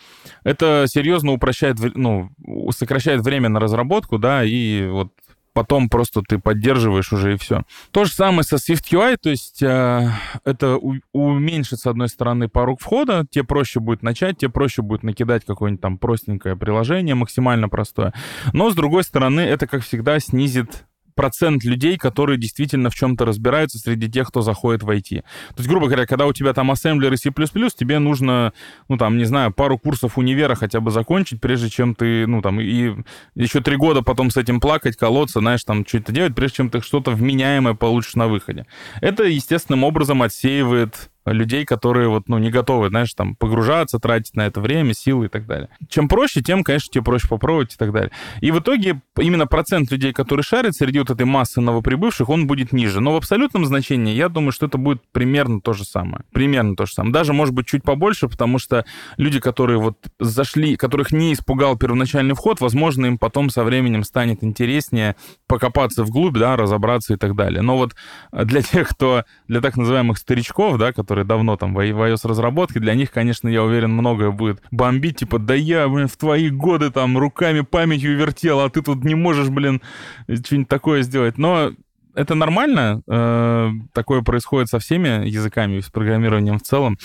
Это 0.44 0.86
серьезно 0.88 1.32
упрощает, 1.32 1.78
ну, 1.96 2.32
сокращает 2.72 3.22
время 3.22 3.50
на 3.50 3.60
разработку, 3.60 4.18
да, 4.18 4.44
и 4.44 4.88
вот 4.88 5.12
потом 5.58 5.90
просто 5.90 6.22
ты 6.22 6.38
поддерживаешь 6.38 7.12
уже 7.12 7.34
и 7.34 7.38
все. 7.38 7.64
То 7.90 8.06
же 8.06 8.12
самое 8.12 8.44
со 8.44 8.58
Swift 8.58 8.92
UI, 8.92 9.18
то 9.20 9.32
есть 9.32 9.64
э, 9.64 10.12
это 10.46 10.78
у, 10.78 10.98
уменьшит, 11.14 11.80
с 11.80 11.88
одной 11.88 12.10
стороны, 12.10 12.48
порог 12.48 12.80
входа, 12.80 13.26
тебе 13.28 13.44
проще 13.44 13.80
будет 13.80 14.04
начать, 14.04 14.38
тебе 14.38 14.52
проще 14.52 14.84
будет 14.84 15.02
накидать 15.02 15.46
какое-нибудь 15.46 15.82
там 15.82 15.98
простенькое 15.98 16.56
приложение, 16.56 17.16
максимально 17.16 17.70
простое. 17.70 18.14
Но, 18.54 18.70
с 18.70 18.76
другой 18.76 19.04
стороны, 19.04 19.42
это, 19.42 19.66
как 19.66 19.82
всегда, 19.82 20.20
снизит 20.20 20.86
процент 21.18 21.66
людей, 21.66 21.98
которые 21.98 22.38
действительно 22.38 22.90
в 22.90 22.96
чем-то 22.96 23.26
разбираются 23.26 23.80
среди 23.80 24.10
тех, 24.10 24.30
кто 24.30 24.42
заходит 24.42 24.84
в 24.84 24.90
IT. 24.90 25.22
То 25.22 25.58
есть, 25.58 25.68
грубо 25.68 25.88
говоря, 25.88 26.06
когда 26.06 26.28
у 26.28 26.32
тебя 26.32 26.54
там 26.54 26.72
ассемблер 26.72 27.12
и 27.12 27.18
C++, 27.18 27.32
тебе 27.32 28.00
нужно, 28.00 28.54
ну, 28.88 28.98
там, 28.98 29.18
не 29.18 29.26
знаю, 29.26 29.52
пару 29.52 29.78
курсов 29.78 30.18
универа 30.18 30.56
хотя 30.56 30.80
бы 30.80 30.92
закончить, 30.92 31.42
прежде 31.42 31.70
чем 31.70 31.96
ты, 31.96 32.28
ну, 32.28 32.42
там, 32.42 32.62
и 32.62 32.94
еще 33.36 33.62
три 33.62 33.76
года 33.76 34.04
потом 34.04 34.30
с 34.30 34.38
этим 34.38 34.60
плакать, 34.60 34.96
колоться, 34.96 35.40
знаешь, 35.40 35.64
там, 35.64 35.86
что-то 35.86 36.12
делать, 36.12 36.36
прежде 36.36 36.58
чем 36.58 36.70
ты 36.70 36.82
что-то 36.82 37.12
вменяемое 37.12 37.74
получишь 37.74 38.16
на 38.16 38.28
выходе. 38.28 38.68
Это 39.02 39.24
естественным 39.24 39.84
образом 39.84 40.22
отсеивает 40.22 41.10
людей, 41.34 41.66
которые 41.66 42.10
вот, 42.10 42.28
ну, 42.28 42.38
не 42.38 42.50
готовы, 42.50 42.90
знаешь, 42.90 43.14
там, 43.14 43.36
погружаться, 43.36 44.00
тратить 44.00 44.36
на 44.36 44.48
это 44.48 44.62
время, 44.62 44.94
силы 44.94 45.26
и 45.26 45.30
так 45.30 45.46
далее. 45.46 45.70
Чем 45.90 46.08
проще, 46.08 46.42
тем, 46.42 46.64
конечно, 46.64 46.92
тебе 46.92 47.04
проще 47.04 47.28
попробовать 47.28 47.74
и 47.74 47.78
так 47.78 47.92
далее. 47.92 48.12
И 48.42 48.52
в 48.52 48.60
итоге 48.60 49.02
именно 49.20 49.48
процент 49.48 49.92
людей, 49.92 50.14
которые 50.14 50.44
шарят 50.44 50.76
среди 50.76 51.00
вот 51.00 51.10
этой 51.10 51.26
массы 51.26 51.62
новоприбывших, 51.62 52.30
он 52.30 52.48
будет 52.48 52.72
ниже. 52.72 53.02
Но 53.02 53.14
в 53.14 53.18
абсолютном 53.18 53.66
значении 53.66 54.14
я 54.14 54.30
думаю, 54.30 54.52
что 54.52 54.66
это 54.66 54.78
будет 54.78 55.02
примерно 55.12 55.62
то 55.62 55.74
же 55.74 55.84
самое. 55.84 56.24
Примерно 56.32 56.76
то 56.76 56.86
же 56.86 56.94
самое. 56.94 57.14
Даже, 57.14 57.34
может 57.34 57.54
быть, 57.54 57.68
чуть 57.68 57.84
побольше, 57.84 58.28
потому 58.28 58.60
что 58.60 58.86
люди, 59.18 59.40
которые 59.40 59.80
вот 59.80 59.98
зашли, 60.20 60.76
которых 60.76 61.12
не 61.12 61.34
испугал 61.34 61.78
первоначальный 61.78 62.36
вход, 62.36 62.62
возможно, 62.62 63.06
им 63.06 63.18
потом 63.18 63.50
со 63.50 63.64
временем 63.64 64.04
станет 64.04 64.44
интереснее 64.44 65.16
покопаться 65.48 66.04
вглубь, 66.04 66.38
да, 66.38 66.56
разобраться 66.56 67.14
и 67.14 67.18
так 67.18 67.36
далее. 67.36 67.62
Но 67.62 67.78
вот 67.78 67.96
для 68.32 68.62
тех, 68.62 68.90
кто, 68.90 69.24
для 69.48 69.62
так 69.62 69.78
называемых 69.78 70.18
старичков, 70.18 70.78
да, 70.78 70.94
которые 70.94 71.17
которые 71.18 71.26
давно 71.26 71.58
там 71.58 71.74
в 71.74 71.80
iOS-разработке, 71.80 72.80
для 72.80 72.94
них, 72.94 73.12
конечно, 73.12 73.48
я 73.48 73.64
уверен, 73.64 73.92
многое 73.92 74.32
будет 74.32 74.62
бомбить, 74.72 75.18
типа, 75.18 75.40
да 75.40 75.56
я, 75.56 75.88
блин, 75.88 76.08
в 76.08 76.16
твои 76.18 76.50
годы 76.50 76.92
там 76.92 77.18
руками, 77.18 77.62
памятью 77.62 78.18
вертел, 78.18 78.60
а 78.60 78.70
ты 78.70 78.82
тут 78.82 79.04
не 79.04 79.16
можешь, 79.16 79.50
блин, 79.50 79.82
что-нибудь 80.28 80.68
такое 80.68 81.02
сделать. 81.02 81.38
Но 81.38 81.72
это 82.18 82.36
нормально. 82.36 83.02
Э, 83.08 83.70
такое 83.94 84.22
происходит 84.22 84.70
со 84.70 84.80
всеми 84.80 85.28
языками, 85.28 85.80
с 85.80 85.90
программированием 85.90 86.58
в 86.58 86.64
целом. 86.64 86.98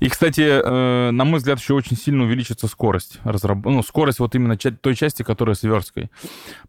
И, 0.00 0.08
кстати, 0.08 0.42
э, 0.42 1.10
на 1.12 1.24
мой 1.24 1.38
взгляд, 1.38 1.60
еще 1.60 1.74
очень 1.74 1.96
сильно 1.96 2.24
увеличится 2.24 2.66
скорость 2.66 3.20
разработки. 3.22 3.76
Ну, 3.76 3.82
скорость 3.82 4.18
вот 4.18 4.34
именно 4.34 4.56
той 4.56 4.94
части, 4.96 5.22
которая 5.22 5.54
с 5.54 5.62
версткой. 5.62 6.10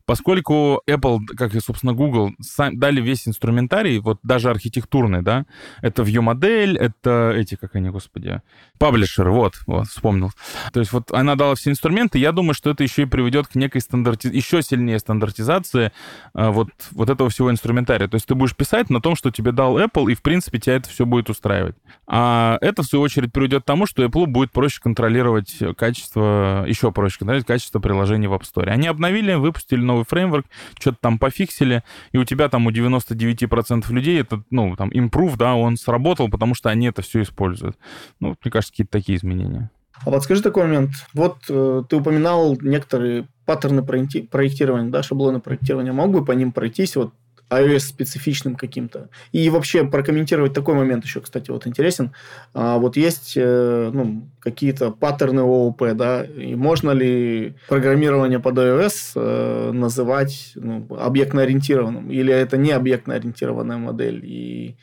Поскольку 0.06 0.82
Apple, 0.88 1.26
как 1.26 1.56
и, 1.56 1.60
собственно, 1.60 1.94
Google, 1.94 2.34
дали 2.72 3.02
весь 3.02 3.28
инструментарий, 3.28 3.98
вот 4.00 4.20
даже 4.24 4.50
архитектурный, 4.50 5.24
да, 5.24 5.46
это 5.82 6.04
view-модель, 6.04 6.78
это 6.78 7.34
эти, 7.36 7.56
как 7.56 7.76
они, 7.76 7.90
господи, 7.90 8.42
паблишеры, 8.78 9.32
вот, 9.32 9.56
вот, 9.66 9.88
вспомнил. 9.88 10.32
То 10.72 10.80
есть 10.80 10.94
вот 10.94 11.12
она 11.12 11.36
дала 11.36 11.56
все 11.56 11.72
инструменты, 11.72 12.20
я 12.20 12.32
думаю, 12.32 12.54
что 12.54 12.70
это 12.70 12.84
еще 12.84 13.04
и 13.04 13.06
приведет 13.06 13.48
к 13.48 13.56
некой 13.56 13.82
стандарти... 13.82 14.30
еще 14.30 14.62
сильнее 14.62 15.00
стандартизации 15.00 15.92
э, 16.36 16.50
вот, 16.50 16.70
вот 16.92 17.10
этого 17.10 17.30
всего 17.30 17.50
инструмента 17.50 17.87
комментария. 17.88 18.08
То 18.08 18.16
есть 18.16 18.26
ты 18.26 18.36
будешь 18.36 18.56
писать 18.56 18.90
на 18.90 19.02
том, 19.02 19.16
что 19.16 19.32
тебе 19.32 19.52
дал 19.52 19.80
Apple, 19.80 20.12
и, 20.12 20.16
в 20.16 20.22
принципе, 20.22 20.60
тебя 20.60 20.76
это 20.76 20.90
все 20.90 21.06
будет 21.06 21.30
устраивать. 21.30 21.76
А 22.06 22.58
это, 22.62 22.84
в 22.84 22.86
свою 22.86 23.04
очередь, 23.04 23.32
приведет 23.32 23.64
к 23.64 23.66
тому, 23.66 23.86
что 23.86 24.04
Apple 24.04 24.26
будет 24.26 24.52
проще 24.52 24.80
контролировать 24.82 25.58
качество, 25.78 26.66
еще 26.68 26.92
проще 26.92 27.20
контролировать 27.20 27.48
качество 27.48 27.80
приложений 27.80 28.28
в 28.28 28.34
App 28.34 28.44
Store. 28.44 28.70
Они 28.70 28.88
обновили, 28.88 29.34
выпустили 29.34 29.82
новый 29.82 30.06
фреймворк, 30.06 30.46
что-то 30.80 30.98
там 31.02 31.20
пофиксили, 31.20 31.84
и 32.12 32.18
у 32.18 32.26
тебя 32.26 32.50
там 32.50 32.68
у 32.68 32.72
99% 32.72 33.92
людей 33.92 34.20
это, 34.20 34.44
ну, 34.52 34.76
там, 34.76 34.90
improve, 34.90 35.38
да, 35.38 35.56
он 35.56 35.78
сработал, 35.78 36.30
потому 36.30 36.56
что 36.56 36.70
они 36.70 36.88
это 36.88 37.02
все 37.02 37.22
используют. 37.22 37.78
Ну, 38.20 38.36
мне 38.44 38.52
кажется, 38.52 38.74
какие-то 38.74 38.92
такие 38.92 39.18
изменения. 39.18 39.72
А 40.06 40.12
вот 40.12 40.24
скажи 40.24 40.44
такой 40.44 40.64
момент. 40.64 40.92
Вот 41.16 41.38
э, 41.50 41.84
ты 41.90 41.96
упоминал 41.96 42.56
некоторые 42.62 43.28
паттерны 43.46 43.82
проектирования, 43.82 44.92
да, 44.92 45.02
шаблоны 45.02 45.40
проектирования. 45.40 45.92
Мог 45.92 46.12
бы 46.12 46.24
по 46.24 46.34
ним 46.34 46.52
пройтись? 46.52 46.96
Вот 46.96 47.14
iOS-специфичным 47.50 48.56
каким-то. 48.56 49.10
И 49.32 49.50
вообще 49.50 49.86
прокомментировать 49.86 50.54
такой 50.54 50.76
момент 50.76 51.06
еще, 51.06 51.22
кстати, 51.22 51.50
вот 51.52 51.66
интересен. 51.68 52.14
А, 52.54 52.78
вот 52.78 52.98
есть 52.98 53.34
э, 53.36 53.90
ну, 53.94 54.28
какие-то 54.40 54.92
паттерны 54.92 55.42
ООП, 55.42 55.94
да, 55.94 56.24
и 56.24 56.56
можно 56.56 56.92
ли 56.92 57.56
программирование 57.68 58.40
под 58.40 58.58
iOS 58.58 59.12
э, 59.16 59.72
называть 59.72 60.52
ну, 60.56 60.86
объектно-ориентированным, 60.90 62.12
или 62.12 62.34
это 62.34 62.58
не 62.58 62.72
объектно-ориентированная 62.72 63.78
модель, 63.78 64.22
и 64.24 64.76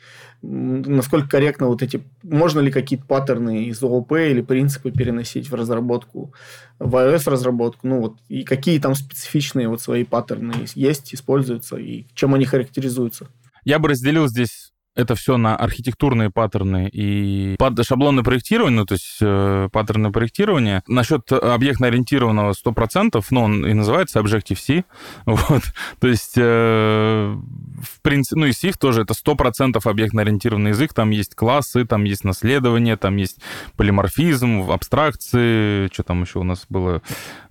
насколько 0.45 1.29
корректно 1.29 1.67
вот 1.67 1.81
эти, 1.81 2.01
можно 2.23 2.59
ли 2.59 2.71
какие-то 2.71 3.05
паттерны 3.05 3.65
из 3.65 3.81
ООП 3.81 4.13
или 4.13 4.41
принципы 4.41 4.91
переносить 4.91 5.49
в 5.49 5.55
разработку, 5.55 6.33
в 6.79 6.95
iOS-разработку, 6.95 7.87
ну 7.87 8.01
вот, 8.01 8.17
и 8.27 8.43
какие 8.43 8.79
там 8.79 8.95
специфичные 8.95 9.67
вот 9.67 9.81
свои 9.81 10.03
паттерны 10.03 10.53
есть, 10.75 11.13
используются, 11.13 11.77
и 11.77 12.05
чем 12.13 12.33
они 12.33 12.45
характеризуются? 12.45 13.27
Я 13.63 13.79
бы 13.79 13.89
разделил 13.89 14.27
здесь 14.27 14.64
это 14.95 15.15
все 15.15 15.37
на 15.37 15.55
архитектурные 15.55 16.29
паттерны 16.29 16.89
и 16.91 17.57
шаблоны 17.81 18.23
проектирования, 18.23 18.77
ну, 18.77 18.85
то 18.85 18.93
есть 18.93 19.17
э, 19.21 19.69
паттерны 19.71 20.11
проектирования. 20.11 20.83
Насчет 20.87 21.31
объектно-ориентированного 21.31 22.53
100%, 22.53 23.23
ну, 23.31 23.41
он 23.41 23.65
и 23.65 23.73
называется 23.73 24.19
Objective-C, 24.19 24.85
вот, 25.25 25.63
то 25.99 26.07
есть, 26.07 26.35
э, 26.37 27.35
в 27.81 28.01
принципе, 28.01 28.39
ну, 28.39 28.45
и 28.47 28.51
Swift 28.51 28.77
тоже 28.79 29.01
это 29.01 29.13
100% 29.13 29.79
объектно-ориентированный 29.83 30.69
язык, 30.69 30.93
там 30.93 31.09
есть 31.09 31.35
классы, 31.35 31.85
там 31.85 32.05
есть 32.05 32.23
наследование, 32.23 32.95
там 32.95 33.17
есть 33.17 33.39
полиморфизм, 33.75 34.71
абстракции, 34.71 35.89
что 35.91 36.03
там 36.03 36.21
еще 36.21 36.39
у 36.39 36.43
нас 36.43 36.65
было, 36.69 37.01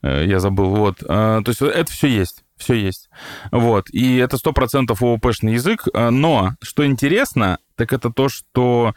э, 0.03 0.25
я 0.27 0.41
забыл, 0.41 0.75
вот. 0.75 1.03
Э, 1.03 1.43
то 1.45 1.49
есть 1.49 1.61
это 1.61 1.91
все 1.93 2.09
есть 2.09 2.45
все 2.65 2.75
есть. 2.75 3.09
Вот. 3.53 3.91
И 3.91 4.17
это 4.17 4.37
100% 4.37 4.97
ООП-шный 4.99 5.55
язык. 5.55 5.87
А, 5.93 6.11
но, 6.11 6.55
что 6.63 6.85
интересно, 6.87 7.59
так 7.77 7.93
это 7.93 8.11
то, 8.11 8.29
что 8.29 8.95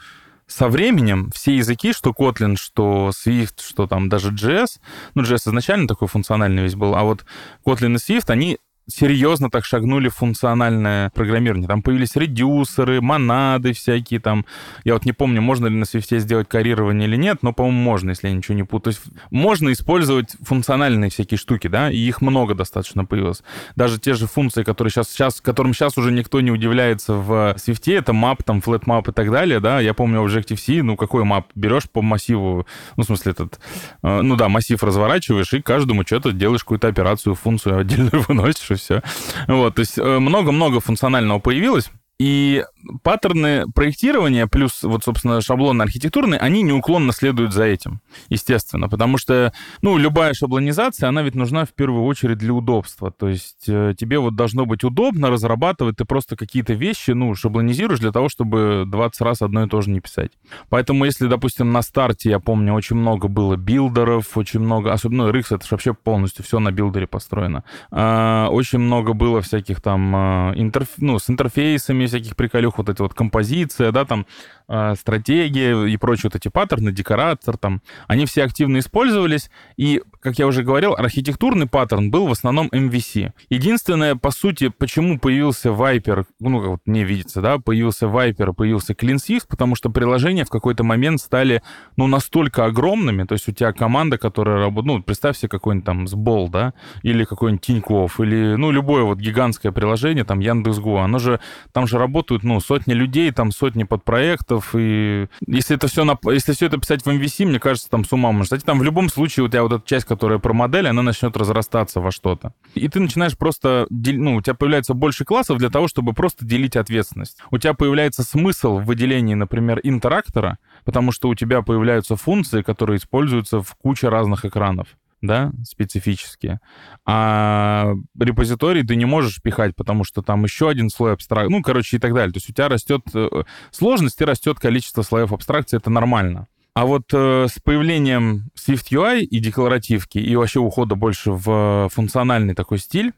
со 0.48 0.70
временем 0.70 1.30
все 1.34 1.58
языки, 1.58 1.92
что 1.92 2.12
Kotlin, 2.12 2.56
что 2.58 3.12
Swift, 3.12 3.62
что 3.62 3.86
там 3.86 4.08
даже 4.08 4.32
JS, 4.32 4.80
ну, 5.14 5.24
JS 5.24 5.50
изначально 5.50 5.88
такой 5.88 6.08
функциональный 6.08 6.64
весь 6.64 6.76
был, 6.76 6.96
а 6.96 7.04
вот 7.04 7.26
Kotlin 7.66 7.96
и 7.96 7.96
Swift, 7.96 8.30
они 8.30 8.58
серьезно 8.88 9.50
так 9.50 9.66
шагнули 9.66 10.10
в 10.10 10.16
функциональное 10.16 11.10
программирование. 11.12 11.68
Там 11.68 11.82
появились 11.82 12.16
редюсеры, 12.16 13.02
монады 13.02 13.74
всякие 13.74 14.20
там. 14.20 14.46
Я 14.84 14.94
вот 14.94 15.06
не 15.06 15.12
помню, 15.12 15.42
можно 15.42 15.68
ли 15.68 15.76
на 15.76 15.84
Swift 15.84 16.18
сделать 16.20 16.48
карирование 16.48 17.08
или 17.08 17.18
нет, 17.18 17.40
но, 17.42 17.54
по-моему, 17.54 17.80
можно, 17.80 18.12
если 18.12 18.30
я 18.30 18.34
ничего 18.34 18.56
не 18.56 18.64
путаю. 18.64 18.94
То 18.94 19.00
есть 19.00 19.02
можно 19.30 19.72
использовать 19.74 20.36
функциональные 20.42 21.10
всякие 21.10 21.38
штуки, 21.38 21.68
да, 21.68 21.92
и 21.92 21.98
их 21.98 22.22
много 22.22 22.56
достаточно 22.56 23.04
появилось. 23.04 23.44
Даже 23.76 24.00
те 24.00 24.14
же 24.14 24.28
функции, 24.28 24.64
которые 24.64 24.92
сейчас, 24.92 25.10
сейчас, 25.10 25.42
которым 25.42 25.74
сейчас 25.74 25.98
уже 25.98 26.12
никто 26.12 26.40
не 26.40 26.52
удивляется 26.52 27.14
в 27.14 27.56
Swift, 27.58 27.94
это 27.94 28.14
map, 28.14 28.44
там, 28.46 28.60
flat 28.60 28.86
map 28.86 29.10
и 29.10 29.14
так 29.14 29.32
далее, 29.32 29.60
да. 29.60 29.82
Я 29.82 29.94
помню 29.94 30.26
Objective-C, 30.26 30.84
ну, 30.84 30.96
какой 30.96 31.26
map? 31.26 31.46
Берешь 31.56 31.90
по 31.90 32.02
массиву, 32.02 32.66
ну, 32.96 33.04
в 33.04 33.06
смысле, 33.06 33.34
этот, 33.34 33.60
э, 34.04 34.22
ну 34.22 34.36
да, 34.36 34.48
массив 34.48 34.82
разворачиваешь, 34.82 35.54
и 35.54 35.62
каждому 35.62 36.04
что-то 36.06 36.32
делаешь 36.32 36.62
какую-то 36.62 36.88
операцию, 36.88 37.36
функцию 37.36 37.80
отдельную 37.80 38.24
выносишь, 38.28 38.77
все. 38.78 39.02
Вот, 39.48 39.76
то 39.76 39.80
есть 39.82 39.98
э, 39.98 40.20
много-много 40.20 40.80
функционального 40.80 41.40
появилось. 41.40 41.92
И 42.20 42.66
паттерны 43.04 43.66
проектирования 43.74 44.48
плюс 44.48 44.82
вот, 44.84 45.04
собственно, 45.04 45.42
шаблоны 45.42 45.84
архитектурные, 45.84 46.40
они 46.40 46.64
неуклонно 46.64 47.14
следуют 47.14 47.54
за 47.54 47.66
этим, 47.66 48.02
естественно, 48.30 48.90
потому 48.90 49.18
что, 49.18 49.54
ну, 49.82 49.98
любая 49.98 50.34
шаблонизация, 50.34 51.10
она 51.10 51.22
ведь 51.22 51.36
нужна 51.36 51.66
в 51.66 51.74
первую 51.74 52.06
очередь 52.06 52.38
для 52.38 52.54
удобства, 52.54 53.12
то 53.12 53.28
есть 53.28 53.66
э, 53.68 53.94
тебе 53.98 54.20
вот 54.20 54.36
должно 54.36 54.66
быть 54.66 54.84
удобно 54.84 55.30
разрабатывать, 55.30 55.98
ты 55.98 56.06
просто 56.06 56.36
какие-то 56.36 56.74
вещи, 56.74 57.12
ну, 57.12 57.36
шаблонизируешь 57.36 58.00
для 58.00 58.12
того, 58.12 58.30
чтобы 58.30 58.86
20 58.88 59.22
раз 59.22 59.42
одно 59.42 59.66
и 59.66 59.70
то 59.70 59.82
же 59.82 59.90
не 59.92 60.00
писать. 60.00 60.32
Поэтому 60.70 61.06
если, 61.06 61.28
допустим, 61.28 61.72
на 61.72 61.82
старте, 61.82 62.30
я 62.30 62.40
помню, 62.40 62.74
очень 62.74 62.96
много 62.96 63.28
было 63.28 63.56
builder 63.56 64.13
ов, 64.13 64.38
очень 64.38 64.60
много, 64.60 64.92
особенно 64.92 65.26
ну, 65.26 65.30
RX, 65.32 65.46
это 65.52 65.64
же 65.64 65.70
вообще 65.72 65.94
полностью 65.94 66.44
все 66.44 66.60
на 66.60 66.72
builder 66.72 67.03
е 67.03 67.08
построено, 67.08 67.64
а, 67.92 68.48
очень 68.50 68.80
много 68.80 69.14
было 69.14 69.42
всяких 69.42 69.82
там 69.82 70.16
а, 70.16 70.54
интерф... 70.56 70.90
ну, 70.98 71.20
с 71.20 71.30
интерфейсами, 71.30 72.07
добавлением 72.08 72.18
всяких 72.18 72.36
приколюх, 72.36 72.78
вот 72.78 72.90
эти 72.90 73.02
вот 73.02 73.14
композиция, 73.14 73.92
да, 73.92 74.06
там, 74.06 74.26
э, 74.68 74.96
стратегия 74.96 75.86
и 75.86 75.98
прочие 75.98 76.30
вот 76.34 76.36
эти 76.36 76.50
паттерны, 76.50 76.92
декоратор, 76.92 77.58
там, 77.58 77.82
они 78.08 78.26
все 78.26 78.44
активно 78.44 78.80
использовались, 78.80 79.50
и, 79.78 80.02
как 80.20 80.40
я 80.40 80.48
уже 80.48 80.64
говорил, 80.64 80.94
архитектурный 80.94 81.68
паттерн 81.68 82.12
был 82.12 82.28
в 82.28 82.32
основном 82.32 82.70
MVC. 82.74 83.32
Единственное, 83.50 84.16
по 84.16 84.32
сути, 84.32 84.70
почему 84.70 85.20
появился 85.20 85.70
Viper, 85.70 86.26
ну, 86.40 86.60
как 86.60 86.70
вот 86.70 86.80
мне 86.86 87.04
видится, 87.04 87.42
да, 87.42 87.60
появился 87.60 88.08
Viper, 88.08 88.54
появился 88.54 88.94
CleanSwift, 88.94 89.48
потому 89.48 89.76
что 89.76 89.90
приложения 89.90 90.46
в 90.46 90.50
какой-то 90.50 90.84
момент 90.84 91.22
стали, 91.22 91.62
ну, 91.98 92.08
настолько 92.08 92.66
огромными, 92.66 93.24
то 93.24 93.34
есть 93.34 93.48
у 93.50 93.52
тебя 93.52 93.72
команда, 93.74 94.18
которая 94.18 94.58
работает, 94.58 94.98
ну, 94.98 95.04
представь 95.04 95.38
себе 95.38 95.50
какой-нибудь 95.50 95.86
там 95.86 96.08
Сбол, 96.08 96.50
да, 96.50 96.74
или 97.04 97.24
какой-нибудь 97.24 97.66
Тинькофф, 97.66 98.20
или, 98.20 98.56
ну, 98.56 98.72
любое 98.72 99.04
вот 99.04 99.20
гигантское 99.20 99.72
приложение, 99.72 100.24
там, 100.24 100.40
Яндекс.Го, 100.40 100.98
оно 100.98 101.20
же, 101.20 101.40
там 101.72 101.88
же 101.88 101.97
работают, 101.98 102.44
ну, 102.44 102.60
сотни 102.60 102.94
людей, 102.94 103.32
там, 103.32 103.52
сотни 103.52 103.84
подпроектов, 103.84 104.76
и 104.76 105.28
если 105.46 105.76
это 105.76 105.88
все, 105.88 106.04
на, 106.04 106.18
если 106.26 106.54
все 106.54 106.68
это 106.68 106.78
писать 106.78 107.04
в 107.04 107.08
MVC, 107.08 107.46
мне 107.46 107.60
кажется, 107.60 107.90
там 107.90 108.06
с 108.06 108.12
ума 108.14 108.32
можно. 108.32 108.44
Кстати, 108.44 108.64
там 108.64 108.80
в 108.80 108.84
любом 108.84 109.10
случае 109.10 109.46
у 109.46 109.50
тебя 109.50 109.64
вот 109.64 109.74
эта 109.74 109.88
часть, 109.88 110.06
которая 110.06 110.40
про 110.40 110.54
модель, 110.54 110.88
она 110.88 111.02
начнет 111.02 111.36
разрастаться 111.36 112.00
во 112.00 112.12
что-то. 112.12 112.54
И 112.76 112.88
ты 112.88 113.00
начинаешь 113.00 113.38
просто, 113.38 113.88
ну, 113.90 114.36
у 114.36 114.42
тебя 114.42 114.54
появляется 114.54 114.94
больше 114.94 115.26
классов 115.26 115.58
для 115.58 115.70
того, 115.70 115.88
чтобы 115.88 116.14
просто 116.14 116.46
делить 116.46 116.76
ответственность. 116.76 117.38
У 117.52 117.58
тебя 117.58 117.74
появляется 117.74 118.24
смысл 118.24 118.78
в 118.78 118.86
выделении, 118.86 119.34
например, 119.34 119.80
интерактора, 119.84 120.58
потому 120.86 121.12
что 121.12 121.30
у 121.30 121.36
тебя 121.36 121.62
появляются 121.62 122.16
функции, 122.16 122.62
которые 122.62 122.98
используются 122.98 123.62
в 123.62 123.76
куче 123.76 124.10
разных 124.10 124.46
экранов 124.46 124.88
да, 125.22 125.52
специфические. 125.64 126.60
А 127.06 127.94
репозиторий 128.20 128.86
ты 128.86 128.96
не 128.96 129.06
можешь 129.06 129.42
пихать, 129.42 129.76
потому 129.76 130.04
что 130.04 130.22
там 130.22 130.44
еще 130.44 130.70
один 130.70 130.90
слой 130.90 131.14
абстракции, 131.14 131.52
ну, 131.52 131.62
короче, 131.62 131.98
и 131.98 132.00
так 132.00 132.14
далее. 132.14 132.32
То 132.32 132.38
есть 132.38 132.50
у 132.50 132.54
тебя 132.54 132.70
растет 132.70 133.02
э, 133.14 133.28
сложность 133.72 134.22
и 134.22 134.26
растет 134.26 134.60
количество 134.60 135.02
слоев 135.02 135.34
абстракции, 135.34 135.78
это 135.78 135.90
нормально. 135.90 136.48
А 136.74 136.86
вот 136.86 137.12
э, 137.12 137.48
с 137.50 137.60
появлением 137.60 138.52
Swift 138.56 138.92
UI 138.92 139.22
и 139.22 139.40
декларативки, 139.40 140.20
и 140.20 140.36
вообще 140.36 140.60
ухода 140.60 140.96
больше 140.96 141.32
в 141.32 141.90
функциональный 141.92 142.54
такой 142.54 142.78
стиль, 142.78 143.14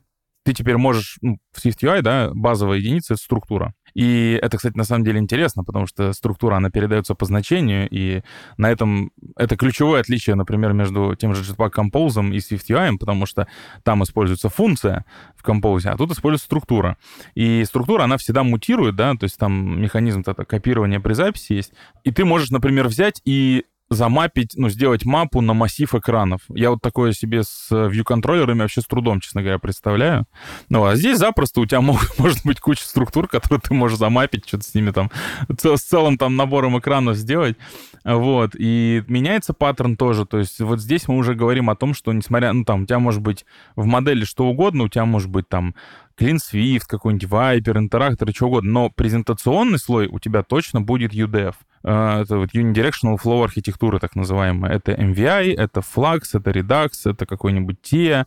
ты 0.46 0.54
теперь 0.54 0.78
можешь, 0.78 1.18
ну, 1.22 1.40
в 1.52 1.64
Swift 1.64 1.80
UI, 1.82 2.02
да, 2.02 2.32
базовая 2.34 2.78
единица— 2.78 3.14
это 3.16 3.22
структура. 3.22 3.74
И 4.00 4.40
это, 4.42 4.56
кстати, 4.56 4.78
на 4.78 4.86
самом 4.86 5.04
деле 5.04 5.20
интересно, 5.20 5.66
потому 5.66 5.86
что 5.86 6.14
структура, 6.14 6.56
она 6.56 6.70
передается 6.70 7.16
по 7.16 7.26
значению, 7.26 7.86
и 7.92 8.22
на 8.56 8.72
этом 8.72 9.12
это 9.36 9.58
ключевое 9.58 10.00
отличие, 10.00 10.38
например, 10.38 10.72
между 10.72 11.16
тем 11.16 11.36
же 11.36 11.44
Jetpack 11.44 11.74
Compose 11.74 12.32
и 12.32 12.38
SwiftUI, 12.38 12.98
потому 12.98 13.26
что 13.26 13.50
там 13.84 14.02
используется 14.04 14.48
функция 14.48 15.04
в 15.36 15.46
Compose, 15.46 15.90
а 15.90 15.98
тут 15.98 16.14
используется 16.14 16.46
структура. 16.46 16.96
И 17.36 17.66
структура, 17.66 18.04
она 18.04 18.16
всегда 18.16 18.44
мутирует, 18.44 18.96
да, 18.96 19.16
то 19.16 19.26
есть 19.26 19.38
там 19.38 19.82
механизм 19.82 20.24
это 20.26 20.46
копирования 20.46 21.02
при 21.02 21.12
записи 21.12 21.52
есть. 21.52 21.74
И 22.06 22.12
ты 22.12 22.24
можешь, 22.24 22.52
например, 22.52 22.88
взять 22.88 23.22
и 23.26 23.66
замапить, 23.90 24.54
ну, 24.56 24.70
сделать 24.70 25.06
мапу 25.06 25.42
на 25.42 25.54
массив 25.54 25.94
экранов. 25.96 26.42
Я 26.50 26.70
вот 26.70 26.82
такое 26.82 27.12
себе 27.12 27.44
с 27.44 27.72
view-контроллерами 27.72 28.62
вообще 28.62 28.82
с 28.82 28.86
трудом, 28.86 29.20
честно 29.20 29.42
говоря, 29.42 29.58
представляю. 29.58 30.26
Ну, 30.70 30.86
а 30.86 30.96
здесь 30.96 31.18
запросто 31.18 31.62
у 31.62 31.66
тебя 31.66 31.82
мог, 31.82 32.00
может 32.20 32.46
быть 32.46 32.60
куча 32.60 32.84
структур, 32.84 33.28
которые 33.28 33.62
ты 33.62 33.74
можешь 33.74 33.98
замапить, 33.98 34.48
что-то 34.48 34.64
с 34.64 34.74
ними 34.76 34.92
там, 34.92 35.10
с 35.58 35.82
целым 35.82 36.18
там 36.18 36.36
набором 36.36 36.78
экранов 36.78 37.18
сделать. 37.18 37.58
Вот. 38.04 38.52
И 38.56 39.04
меняется 39.08 39.54
паттерн 39.54 39.98
тоже. 39.98 40.26
То 40.26 40.38
есть 40.38 40.60
вот 40.60 40.80
здесь 40.80 41.08
мы 41.08 41.18
уже 41.18 41.34
говорим 41.34 41.70
о 41.70 41.76
том, 41.76 41.94
что 41.94 42.14
несмотря, 42.14 42.54
ну, 42.54 42.64
там, 42.64 42.84
у 42.84 42.86
тебя 42.86 43.00
может 43.00 43.22
быть 43.22 43.46
в 43.76 43.86
модели 43.86 44.24
что 44.24 44.46
угодно, 44.48 44.84
у 44.84 44.90
тебя 44.90 45.06
может 45.06 45.30
быть 45.30 45.50
там 45.50 45.74
Clean 46.20 46.38
Swift, 46.38 46.84
какой-нибудь 46.88 47.30
Viper, 47.30 48.30
и 48.30 48.34
что 48.34 48.48
угодно, 48.48 48.72
но 48.72 48.90
презентационный 48.90 49.80
слой 49.80 50.08
у 50.08 50.20
тебя 50.20 50.44
точно 50.44 50.82
будет 50.82 51.14
UDF. 51.14 51.56
А, 51.84 52.22
это 52.22 52.38
вот 52.38 52.50
Unidirectional 52.54 53.18
Flow 53.24 53.44
архитектура, 53.44 54.00
так 54.00 54.16
называемая. 54.16 54.74
Это 54.74 54.92
MVI, 54.92 55.56
это 55.56 55.82
Flux, 55.82 56.22
это 56.34 56.52
Redux, 56.52 56.90
это 57.06 57.26
какой-нибудь 57.26 57.78
TIA 57.84 58.26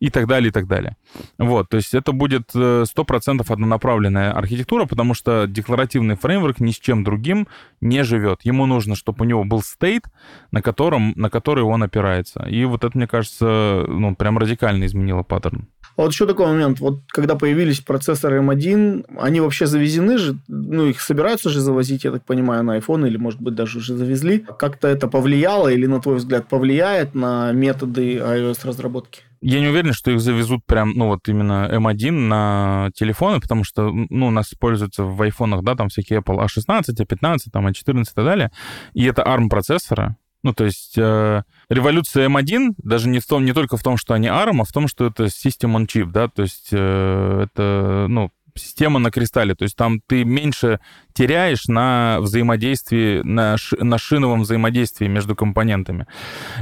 и 0.00 0.10
так 0.10 0.26
далее, 0.26 0.48
и 0.48 0.52
так 0.52 0.66
далее. 0.66 0.96
Вот, 1.38 1.68
то 1.68 1.76
есть 1.76 1.94
это 1.94 2.12
будет 2.12 2.54
100% 2.54 2.86
э, 2.86 3.52
однонаправленная 3.52 4.32
архитектура, 4.32 4.86
потому 4.86 5.14
что 5.14 5.46
декларативный 5.46 6.16
фреймворк 6.16 6.60
ни 6.60 6.70
с 6.70 6.78
чем 6.78 7.04
другим 7.04 7.46
не 7.80 8.04
живет. 8.04 8.40
Ему 8.42 8.66
нужно, 8.66 8.96
чтобы 8.96 9.24
у 9.24 9.28
него 9.28 9.44
был 9.44 9.62
стейт, 9.62 10.04
на, 10.50 10.62
котором, 10.62 11.12
на 11.16 11.30
который 11.30 11.64
он 11.64 11.82
опирается. 11.82 12.44
И 12.48 12.64
вот 12.64 12.84
это, 12.84 12.96
мне 12.96 13.06
кажется, 13.06 13.84
ну, 13.86 14.14
прям 14.14 14.38
радикально 14.38 14.84
изменило 14.86 15.22
паттерн. 15.22 15.68
А 15.96 16.02
вот 16.02 16.12
еще 16.12 16.26
такой 16.26 16.46
момент. 16.46 16.80
Вот 16.80 17.02
когда 17.08 17.36
появились 17.36 17.80
процессоры 17.80 18.40
M1, 18.40 19.16
они 19.18 19.40
вообще 19.40 19.66
завезены 19.66 20.18
же, 20.18 20.36
ну, 20.48 20.86
их 20.86 21.00
собираются 21.00 21.50
же 21.50 21.60
завозить, 21.60 22.04
я 22.04 22.10
так 22.10 22.24
понимаю, 22.24 22.64
на 22.64 22.78
iPhone 22.78 22.93
или, 23.06 23.16
может 23.16 23.40
быть, 23.40 23.54
даже 23.54 23.78
уже 23.78 23.96
завезли. 23.96 24.44
Как-то 24.58 24.88
это 24.88 25.08
повлияло 25.08 25.68
или, 25.68 25.86
на 25.86 26.00
твой 26.00 26.16
взгляд, 26.16 26.48
повлияет 26.48 27.14
на 27.14 27.52
методы 27.52 28.16
iOS-разработки? 28.16 29.22
Я 29.40 29.60
не 29.60 29.68
уверен, 29.68 29.92
что 29.92 30.10
их 30.10 30.20
завезут 30.20 30.64
прям, 30.64 30.92
ну, 30.94 31.08
вот 31.08 31.28
именно 31.28 31.68
M1 31.70 32.10
на 32.10 32.90
телефоны, 32.94 33.40
потому 33.40 33.64
что, 33.64 33.90
ну, 33.90 34.28
у 34.28 34.30
нас 34.30 34.52
используются 34.52 35.04
в 35.04 35.20
айфонах, 35.20 35.62
да, 35.62 35.74
там 35.74 35.88
всякие 35.88 36.20
Apple 36.20 36.42
A16, 36.44 36.82
A15, 36.98 37.38
там 37.52 37.66
A14 37.66 38.02
и 38.02 38.14
так 38.14 38.24
далее. 38.24 38.50
И 38.94 39.04
это 39.04 39.22
ARM-процессоры, 39.22 40.16
ну, 40.44 40.52
то 40.52 40.64
есть 40.64 40.98
э, 40.98 41.42
революция 41.70 42.28
M1 42.28 42.74
даже 42.76 43.08
не, 43.08 43.18
в 43.18 43.26
том, 43.26 43.46
не 43.46 43.54
только 43.54 43.78
в 43.78 43.82
том, 43.82 43.96
что 43.96 44.12
они 44.12 44.28
ARM, 44.28 44.60
а 44.60 44.64
в 44.64 44.72
том, 44.72 44.88
что 44.88 45.06
это 45.06 45.24
System 45.24 45.74
on 45.74 45.86
Chip, 45.86 46.10
да, 46.12 46.28
то 46.28 46.42
есть 46.42 46.68
э, 46.70 47.46
это, 47.46 48.06
ну, 48.10 48.30
система 48.54 48.98
на 48.98 49.10
кристалле, 49.10 49.54
то 49.54 49.64
есть 49.64 49.74
там 49.74 50.00
ты 50.06 50.24
меньше 50.24 50.80
теряешь 51.14 51.68
на 51.68 52.18
взаимодействии, 52.20 53.22
на, 53.22 53.56
ши, 53.56 53.76
на 53.82 53.98
шиновом 53.98 54.42
взаимодействии 54.42 55.06
между 55.06 55.34
компонентами. 55.36 56.06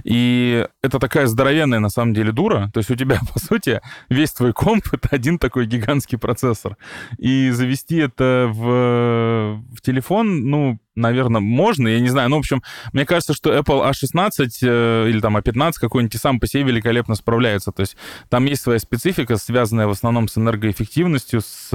И 0.04 0.66
это 0.82 0.98
такая 0.98 1.26
здоровенная, 1.26 1.80
на 1.80 1.88
самом 1.88 2.14
деле, 2.14 2.32
дура. 2.32 2.70
То 2.72 2.78
есть 2.78 2.90
у 2.90 2.94
тебя, 2.94 3.18
по 3.32 3.38
сути, 3.40 3.80
весь 4.08 4.32
твой 4.32 4.52
комп— 4.52 4.84
это 4.92 5.08
один 5.10 5.38
такой 5.38 5.66
гигантский 5.66 6.18
процессор. 6.18 6.76
И 7.18 7.50
завести 7.50 7.96
это 7.96 8.50
в, 8.52 9.62
в 9.74 9.80
телефон, 9.80 10.44
ну, 10.48 10.78
наверное, 10.94 11.40
можно, 11.40 11.88
я 11.88 12.00
не 12.00 12.08
знаю. 12.08 12.28
Ну, 12.28 12.36
в 12.36 12.40
общем, 12.40 12.62
мне 12.92 13.06
кажется, 13.06 13.34
что 13.34 13.56
Apple 13.56 13.90
A16 13.90 14.48
э, 14.62 15.08
или 15.08 15.20
там 15.20 15.36
A15 15.36 15.72
какой-нибудь 15.80 16.20
сам 16.20 16.40
по 16.40 16.46
себе 16.46 16.64
великолепно 16.64 17.14
справляется. 17.14 17.72
То 17.72 17.80
есть 17.80 17.96
там 18.28 18.44
есть 18.44 18.62
своя 18.62 18.78
специфика, 18.78 19.36
связанная 19.36 19.86
в 19.86 19.90
основном 19.90 20.28
с 20.28 20.36
энергоэффективностью, 20.36 21.40
с, 21.40 21.70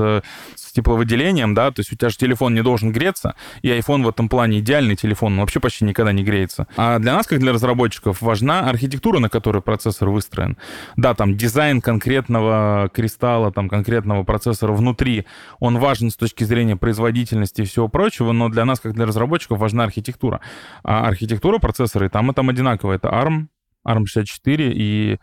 с 0.56 0.72
тепловыделением, 0.72 1.54
да, 1.54 1.72
то 1.72 1.80
есть 1.80 1.92
у 1.92 1.96
тебя 1.96 2.10
же 2.10 2.18
телефон 2.18 2.54
не 2.54 2.62
должен 2.68 2.92
греться, 2.92 3.36
и 3.62 3.70
iPhone 3.70 4.04
в 4.04 4.10
этом 4.10 4.28
плане 4.28 4.60
идеальный 4.60 4.96
телефон, 4.96 5.34
он 5.34 5.40
вообще 5.40 5.60
почти 5.62 5.86
никогда 5.86 6.12
не 6.12 6.24
греется. 6.24 6.68
А 6.76 7.00
для 7.00 7.14
нас, 7.14 7.26
как 7.26 7.40
для 7.40 7.54
разработчиков, 7.54 8.22
важна 8.22 8.70
архитектура, 8.70 9.20
на 9.20 9.30
которой 9.30 9.62
процессор 9.62 10.10
выстроен. 10.10 10.58
Да, 10.98 11.14
там 11.14 11.38
дизайн 11.38 11.80
конкретного 11.82 12.90
кристалла, 12.94 13.52
там 13.52 13.70
конкретного 13.70 14.24
процессора 14.24 14.74
внутри, 14.74 15.26
он 15.60 15.78
важен 15.78 16.10
с 16.10 16.18
точки 16.18 16.44
зрения 16.44 16.76
производительности 16.76 17.62
и 17.62 17.66
всего 17.66 17.88
прочего, 17.88 18.34
но 18.34 18.50
для 18.50 18.66
нас, 18.66 18.80
как 18.80 18.94
для 18.94 19.06
разработчиков, 19.06 19.60
важна 19.60 19.86
архитектура. 19.86 20.42
А 20.84 21.08
архитектура 21.08 21.60
процессора 21.60 22.08
и 22.08 22.10
там 22.10 22.32
и 22.32 22.34
там 22.34 22.50
одинаковая. 22.50 22.98
Это 22.98 23.08
ARM, 23.08 23.48
ARM64, 23.86 24.72
и 24.74 25.18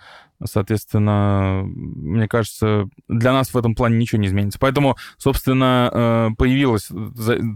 Соответственно, 0.47 1.63
мне 1.65 2.29
кажется, 2.29 2.89
для 3.09 3.33
нас 3.33 3.55
в 3.55 3.57
этом 3.57 3.75
плане 3.75 3.97
ничего 3.97 4.21
не 4.21 4.27
изменится. 4.27 4.59
Поэтому, 4.59 4.97
собственно, 5.17 5.91
э, 5.93 6.31
появилась, 6.37 6.89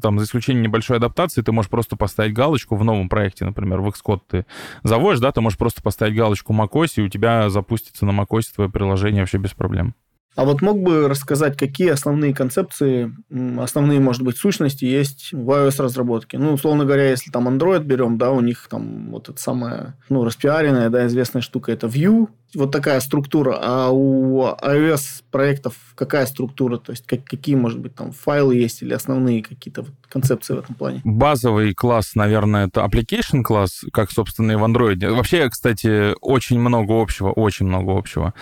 там, 0.01 0.19
за 0.19 0.25
исключением 0.25 0.63
небольшой 0.63 0.97
адаптации, 0.97 1.43
ты 1.43 1.53
можешь 1.53 1.71
просто 1.71 1.97
поставить 1.97 2.33
галочку 2.33 2.77
в 2.77 2.85
новом 2.85 3.09
проекте, 3.09 3.45
например, 3.45 3.81
в 3.81 3.89
Xcode 3.89 4.21
ты 4.29 4.47
заводишь, 4.85 5.21
да, 5.21 5.33
ты 5.33 5.41
можешь 5.41 5.59
просто 5.59 5.83
поставить 5.83 6.17
галочку 6.17 6.55
macOS, 6.55 6.93
и 6.97 7.03
у 7.03 7.09
тебя 7.09 7.51
запустится 7.51 8.07
на 8.07 8.19
macOS 8.19 8.55
твое 8.55 8.71
приложение 8.71 9.23
вообще 9.23 9.39
без 9.39 9.53
проблем. 9.53 9.95
А 10.37 10.45
вот 10.45 10.62
мог 10.62 10.81
бы 10.81 11.09
рассказать, 11.09 11.57
какие 11.57 11.89
основные 11.89 12.33
концепции, 12.33 13.12
основные, 13.59 13.99
может 13.99 14.22
быть, 14.22 14.37
сущности 14.37 14.85
есть 14.85 15.33
в 15.33 15.51
iOS-разработке? 15.51 16.39
Ну, 16.39 16.53
условно 16.53 16.85
говоря, 16.85 17.11
если 17.11 17.31
там 17.31 17.49
Android 17.49 17.83
берем, 17.83 18.18
да, 18.18 18.31
у 18.31 18.41
них 18.41 18.68
там 18.70 19.11
вот 19.11 19.29
эта 19.29 19.41
самая, 19.41 19.97
ну, 20.09 20.24
распиаренная, 20.24 20.91
да, 20.91 21.07
известная 21.09 21.43
штука, 21.43 21.72
это 21.72 21.89
View, 21.89 22.29
вот 22.55 22.71
такая 22.71 23.01
структура. 23.01 23.59
А 23.61 23.91
у 23.91 24.43
iOS 24.45 25.23
проектов 25.31 25.75
какая 25.95 26.27
структура? 26.27 26.79
То 26.79 26.93
есть 26.93 27.07
как, 27.07 27.25
какие, 27.25 27.55
может 27.55 27.79
быть, 27.81 27.95
там 27.95 28.13
файлы 28.13 28.57
есть 28.57 28.83
или 28.83 28.95
основные 28.95 29.43
какие-то 29.43 29.83
вот 29.83 29.93
концепции 30.09 30.55
в 30.55 30.59
этом 30.59 30.75
плане? 30.75 31.01
Базовый 31.05 31.75
класс, 31.75 32.15
наверное, 32.15 32.69
это 32.69 32.81
application 32.81 33.43
класс, 33.43 33.85
как, 33.93 34.11
собственно, 34.11 34.53
и 34.53 34.57
в 34.57 34.65
Android. 34.65 35.15
Вообще, 35.15 35.49
кстати, 35.51 36.15
очень 36.21 36.59
много 36.59 37.01
общего, 37.01 37.31
очень 37.31 37.67
много 37.67 37.97
общего. 37.97 38.35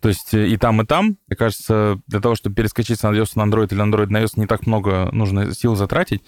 То 0.00 0.08
есть 0.08 0.34
и 0.34 0.56
там, 0.56 0.82
и 0.82 0.86
там. 0.86 1.16
Мне 1.26 1.36
кажется, 1.36 2.00
для 2.06 2.20
того, 2.20 2.34
чтобы 2.34 2.56
перескочить 2.56 3.00
с 3.00 3.04
iOS 3.04 3.32
на 3.36 3.42
Android 3.42 3.72
или 3.72 3.82
Android 3.82 4.08
на 4.08 4.22
iOS, 4.22 4.32
не 4.36 4.46
так 4.46 4.66
много 4.66 5.08
нужно 5.12 5.54
сил 5.54 5.76
затратить. 5.76 6.22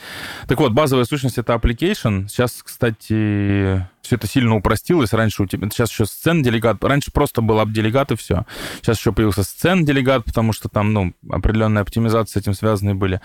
Так 0.47 0.61
вот, 0.61 0.73
базовая 0.73 1.05
сущность— 1.05 1.39
это 1.39 1.55
application. 1.55 2.29
Сейчас, 2.29 2.63
кстати, 2.63 3.87
Все 4.05 4.17
это 4.17 4.27
сильно 4.27 4.55
упростилось. 4.55 5.13
Раньше 5.13 5.43
у 5.43 5.47
тебя... 5.47 5.69
Сейчас 5.71 5.91
еще 5.91 6.05
сцен 6.05 6.43
делегат. 6.43 6.83
Раньше 6.85 7.11
просто 7.11 7.41
был 7.41 7.59
ап-делегат 7.61 8.13
и 8.13 8.17
все. 8.17 8.45
Сейчас 8.77 8.99
еще 8.99 9.13
появился 9.13 9.43
сцен 9.43 9.85
делегат, 9.85 10.25
потому 10.25 10.53
что 10.53 10.69
там, 10.69 10.93
ну, 10.93 11.15
определенные 11.31 11.83
оптимизации 11.83 12.39
с 12.39 12.43
этим 12.43 12.55
связаны 12.55 12.95
были. 12.95 13.21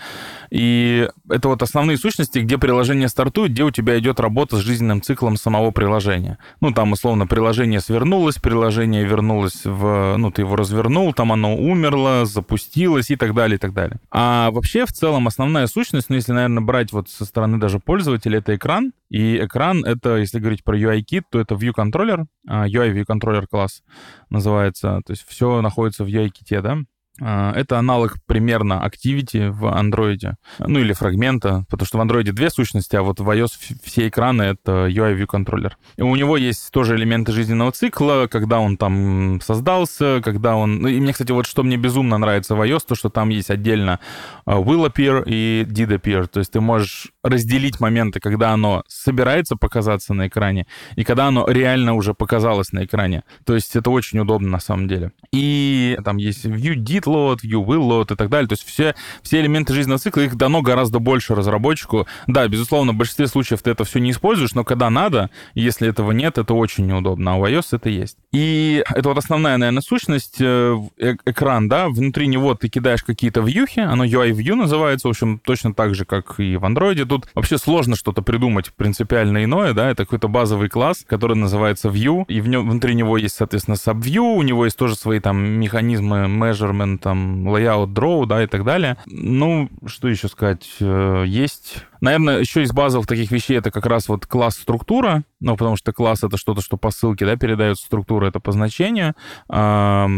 И 0.50 1.08
это 1.28 1.48
вот 1.48 1.62
основные 1.62 1.98
сущности, 1.98 2.38
где 2.38 2.58
приложение 2.58 3.08
стартует, 3.08 3.52
где 3.52 3.64
у 3.64 3.70
тебя 3.70 3.98
идет 3.98 4.20
работа 4.20 4.56
с 4.56 4.60
жизненным 4.60 5.02
циклом 5.02 5.36
самого 5.36 5.70
приложения. 5.70 6.38
Ну, 6.60 6.72
там, 6.72 6.92
условно, 6.92 7.26
приложение 7.26 7.80
свернулось, 7.80 8.36
приложение 8.36 9.04
вернулось 9.04 9.64
в... 9.64 10.16
Ну, 10.16 10.30
ты 10.30 10.42
его 10.42 10.56
развернул, 10.56 11.12
там 11.12 11.32
оно 11.32 11.56
умерло, 11.56 12.24
запустилось 12.24 13.10
и 13.10 13.16
так 13.16 13.34
далее, 13.34 13.56
и 13.56 13.58
так 13.58 13.74
далее. 13.74 13.98
А 14.10 14.50
вообще, 14.50 14.86
в 14.86 14.92
целом, 14.92 15.26
основная 15.26 15.66
сущность, 15.66 16.08
ну, 16.08 16.16
если, 16.16 16.32
наверное, 16.32 16.62
брать 16.62 16.92
вот 16.92 17.08
со 17.08 17.24
стороны 17.24 17.58
даже 17.58 17.78
пользователя, 17.78 18.38
это 18.38 18.56
экран. 18.56 18.92
И 19.10 19.38
экран— 19.44 19.84
это, 19.84 20.16
если 20.16 20.38
говорить 20.38 20.62
про 20.70 20.78
UI-кит, 20.78 21.24
то 21.32 21.40
это 21.40 21.56
View 21.56 21.72
Controller, 21.76 22.26
UI 22.46 22.94
View 22.94 23.04
Controller 23.04 23.44
класс 23.50 23.82
называется. 24.28 25.00
То 25.04 25.12
есть 25.12 25.26
все 25.26 25.60
находится 25.62 26.04
в 26.04 26.06
UI-ките, 26.06 26.60
да? 26.60 26.76
А, 27.20 27.52
это 27.54 27.78
аналог 27.78 28.16
примерно 28.26 28.82
Activity 28.84 29.50
в 29.50 29.64
Android, 29.64 30.34
ну 30.58 30.78
или 30.78 30.92
фрагмента, 30.92 31.64
потому 31.68 31.86
что 31.86 31.98
в 31.98 32.00
Android 32.00 32.30
две 32.32 32.50
сущности, 32.50 32.96
а 32.96 33.02
вот 33.02 33.20
в 33.20 33.28
iOS 33.28 33.50
все 33.82 34.08
экраны— 34.08 34.42
это 34.44 34.86
UI 34.88 35.16
View 35.18 35.26
Controller. 35.26 35.72
И 35.96 36.02
у 36.02 36.14
него 36.16 36.36
есть 36.36 36.70
тоже 36.70 36.96
элементы 36.96 37.32
жизненного 37.32 37.72
цикла, 37.72 38.26
когда 38.30 38.60
он 38.60 38.76
там 38.76 39.40
создался, 39.42 40.20
когда 40.24 40.56
он... 40.56 40.80
Ну, 40.80 40.88
и 40.88 41.00
мне, 41.00 41.12
кстати, 41.12 41.32
вот 41.32 41.46
что 41.46 41.62
мне 41.62 41.76
безумно 41.76 42.18
нравится 42.18 42.54
в 42.54 42.62
iOS, 42.62 42.84
то, 42.88 42.94
что 42.94 43.10
там 43.10 43.28
есть 43.28 43.50
отдельно 43.50 44.00
а, 44.44 44.58
will 44.58 44.90
appear 44.90 45.24
и 45.26 45.64
did 45.68 45.88
appear, 45.88 46.26
то 46.26 46.40
есть 46.40 46.52
ты 46.52 46.60
можешь 46.60 47.12
разделить 47.22 47.80
моменты, 47.80 48.20
когда 48.20 48.50
оно 48.52 48.82
собирается 48.88 49.56
показаться 49.56 50.14
на 50.14 50.28
экране, 50.28 50.66
и 50.96 51.04
когда 51.04 51.26
оно 51.26 51.46
реально 51.48 51.94
уже 51.94 52.14
показалось 52.14 52.72
на 52.72 52.84
экране. 52.84 53.24
То 53.44 53.54
есть 53.54 53.76
это 53.76 53.90
очень 53.90 54.18
удобно 54.18 54.48
на 54.48 54.60
самом 54.60 54.88
деле. 54.88 55.12
И 55.32 55.98
там 56.04 56.16
есть 56.16 56.44
view 56.46 56.74
did 56.74 57.04
load, 57.10 57.38
view 57.42 57.64
will 57.64 57.88
load 57.88 58.12
и 58.12 58.16
так 58.16 58.28
далее. 58.28 58.48
То 58.48 58.54
есть 58.54 58.64
все, 58.66 58.94
все 59.22 59.40
элементы 59.40 59.74
жизненного 59.74 59.98
цикла, 59.98 60.20
их 60.20 60.36
дано 60.36 60.62
гораздо 60.62 60.98
больше 60.98 61.34
разработчику. 61.34 62.06
Да, 62.26 62.46
безусловно, 62.48 62.92
в 62.92 62.96
большинстве 62.96 63.26
случаев 63.26 63.62
ты 63.62 63.70
это 63.70 63.84
все 63.84 63.98
не 63.98 64.10
используешь, 64.10 64.54
но 64.54 64.64
когда 64.64 64.90
надо, 64.90 65.30
если 65.54 65.88
этого 65.88 66.12
нет, 66.12 66.38
это 66.38 66.54
очень 66.54 66.86
неудобно. 66.86 67.32
А 67.32 67.36
у 67.36 67.46
iOS 67.46 67.66
это 67.72 67.88
есть. 67.88 68.16
И 68.32 68.82
это 68.88 69.08
вот 69.08 69.18
основная, 69.18 69.56
наверное, 69.56 69.82
сущность, 69.82 70.36
э, 70.40 70.76
э 70.98 71.16
экран, 71.26 71.68
да, 71.68 71.88
внутри 71.88 72.26
него 72.26 72.54
ты 72.54 72.68
кидаешь 72.68 73.02
какие-то 73.02 73.40
вьюхи, 73.40 73.80
оно 73.80 74.04
UI 74.04 74.30
View 74.30 74.54
называется, 74.54 75.08
в 75.08 75.10
общем, 75.10 75.38
точно 75.38 75.74
так 75.74 75.94
же, 75.94 76.04
как 76.04 76.38
и 76.38 76.56
в 76.56 76.64
Android. 76.64 77.04
Тут 77.04 77.28
вообще 77.34 77.58
сложно 77.58 77.96
что-то 77.96 78.22
придумать 78.22 78.72
принципиально 78.74 79.44
иное, 79.44 79.72
да, 79.72 79.90
это 79.90 80.04
какой-то 80.04 80.28
базовый 80.28 80.68
класс, 80.68 81.04
который 81.06 81.36
называется 81.36 81.88
View, 81.88 82.24
и 82.28 82.40
в 82.40 82.48
нем, 82.48 82.68
внутри 82.68 82.94
него 82.94 83.16
есть, 83.16 83.36
соответственно, 83.36 83.74
SubView, 83.74 84.36
у 84.36 84.42
него 84.42 84.64
есть 84.64 84.76
тоже 84.76 84.94
свои 84.94 85.20
там 85.20 85.38
механизмы 85.38 86.26
measurement, 86.26 86.99
там, 87.00 87.48
layout, 87.48 87.92
draw, 87.92 88.26
да, 88.26 88.42
и 88.42 88.46
так 88.46 88.64
далее. 88.64 88.96
Ну, 89.06 89.68
что 89.86 90.08
еще 90.08 90.28
сказать? 90.28 90.68
Э, 90.80 91.24
есть 91.26 91.84
Наверное, 92.00 92.40
еще 92.40 92.62
из 92.62 92.72
базовых 92.72 93.06
таких 93.06 93.30
вещей 93.30 93.58
это 93.58 93.70
как 93.70 93.84
раз 93.84 94.08
вот 94.08 94.24
класс 94.24 94.56
структура, 94.56 95.22
ну, 95.38 95.56
потому 95.56 95.76
что 95.76 95.92
класс 95.92 96.24
это 96.24 96.38
что-то, 96.38 96.62
что 96.62 96.78
по 96.78 96.90
ссылке, 96.90 97.26
да, 97.26 97.36
передается 97.36 97.84
структура, 97.84 98.26
это 98.26 98.40
по 98.40 98.52
значению. 98.52 99.14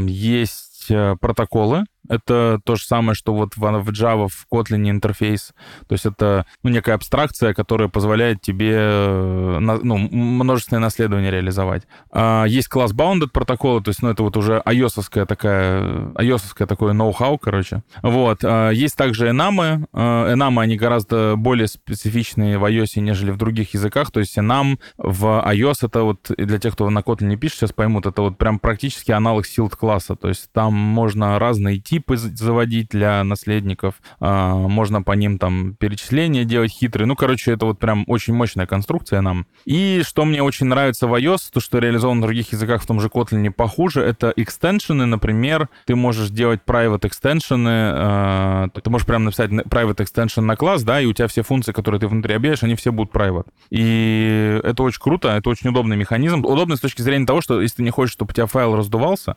Есть 0.08 0.86
э, 0.90 1.16
протоколы, 1.20 1.84
это 2.08 2.60
то 2.64 2.76
же 2.76 2.84
самое, 2.84 3.14
что 3.14 3.34
вот 3.34 3.56
в 3.56 3.62
Java, 3.62 4.28
в 4.28 4.46
Kotlin 4.52 4.90
интерфейс. 4.90 5.52
То 5.88 5.92
есть 5.94 6.06
это 6.06 6.46
ну, 6.62 6.70
некая 6.70 6.94
абстракция, 6.94 7.54
которая 7.54 7.88
позволяет 7.88 8.40
тебе 8.40 8.74
э, 8.76 9.58
ну, 9.60 9.96
множественное 9.96 10.80
наследование 10.80 11.30
реализовать. 11.30 11.84
А 12.10 12.44
есть 12.44 12.68
класс 12.68 12.92
bounded 12.92 13.28
протоколы, 13.32 13.82
то 13.82 13.90
есть 13.90 14.02
ну, 14.02 14.10
это 14.10 14.22
вот 14.22 14.36
уже 14.36 14.62
ios 14.66 15.26
такая, 15.26 15.82
ios 16.18 16.66
такое 16.66 16.92
ноу-хау, 16.92 17.38
короче. 17.38 17.82
Вот. 18.02 18.40
А 18.44 18.70
есть 18.70 18.96
также 18.96 19.28
enam. 19.28 19.86
А, 19.92 20.32
enam, 20.32 20.60
они 20.60 20.76
гораздо 20.76 21.34
более 21.36 21.68
специфичные 21.68 22.58
в 22.58 22.64
iOS, 22.64 23.00
нежели 23.00 23.30
в 23.30 23.36
других 23.36 23.74
языках. 23.74 24.10
То 24.10 24.20
есть 24.20 24.36
enam 24.38 24.78
в 24.96 25.24
iOS 25.46 25.86
это 25.86 26.02
вот, 26.02 26.30
для 26.36 26.58
тех, 26.58 26.74
кто 26.74 26.88
на 26.90 27.00
Kotlin 27.00 27.26
не 27.26 27.36
пишет, 27.36 27.58
сейчас 27.58 27.72
поймут, 27.72 28.06
это 28.06 28.22
вот 28.22 28.38
прям 28.38 28.58
практически 28.58 29.12
аналог 29.12 29.44
sealed 29.46 29.76
класса. 29.76 30.16
То 30.16 30.28
есть 30.28 30.50
там 30.52 30.74
можно 30.74 31.38
разные 31.38 31.78
типы 31.78 32.01
заводить 32.08 32.88
для 32.88 33.22
наследников, 33.24 33.94
а, 34.20 34.54
можно 34.54 35.02
по 35.02 35.12
ним 35.12 35.38
там 35.38 35.74
перечисления 35.74 36.44
делать 36.44 36.72
хитрые. 36.72 37.06
Ну, 37.06 37.16
короче, 37.16 37.52
это 37.52 37.66
вот 37.66 37.78
прям 37.78 38.04
очень 38.06 38.34
мощная 38.34 38.66
конструкция 38.66 39.20
нам. 39.20 39.46
И 39.64 40.02
что 40.04 40.24
мне 40.24 40.42
очень 40.42 40.66
нравится 40.66 41.06
в 41.06 41.14
iOS, 41.14 41.50
то, 41.52 41.60
что 41.60 41.78
реализовано 41.78 42.20
в 42.20 42.24
других 42.24 42.52
языках, 42.52 42.82
в 42.82 42.86
том 42.86 43.00
же 43.00 43.08
Kotlin 43.08 43.50
похуже, 43.50 44.02
это 44.02 44.32
экстеншены, 44.36 45.06
например, 45.06 45.68
ты 45.86 45.96
можешь 45.96 46.30
делать 46.30 46.60
private 46.66 47.02
extension, 47.02 47.64
а, 47.66 48.68
ты 48.68 48.88
можешь 48.90 49.06
прям 49.06 49.24
написать 49.24 49.50
private 49.50 49.98
extension 49.98 50.42
на 50.42 50.56
класс, 50.56 50.82
да, 50.82 51.00
и 51.00 51.06
у 51.06 51.12
тебя 51.12 51.28
все 51.28 51.42
функции, 51.42 51.72
которые 51.72 52.00
ты 52.00 52.08
внутри 52.08 52.34
объявишь, 52.34 52.62
они 52.62 52.74
все 52.74 52.92
будут 52.92 53.14
private. 53.14 53.46
И 53.70 54.60
это 54.62 54.82
очень 54.82 55.00
круто, 55.00 55.28
это 55.28 55.50
очень 55.50 55.70
удобный 55.70 55.96
механизм. 55.96 56.44
Удобный 56.44 56.76
с 56.76 56.80
точки 56.80 57.02
зрения 57.02 57.26
того, 57.26 57.40
что 57.40 57.60
если 57.60 57.76
ты 57.76 57.82
не 57.82 57.90
хочешь, 57.90 58.12
чтобы 58.12 58.30
у 58.30 58.34
тебя 58.34 58.46
файл 58.46 58.76
раздувался, 58.76 59.36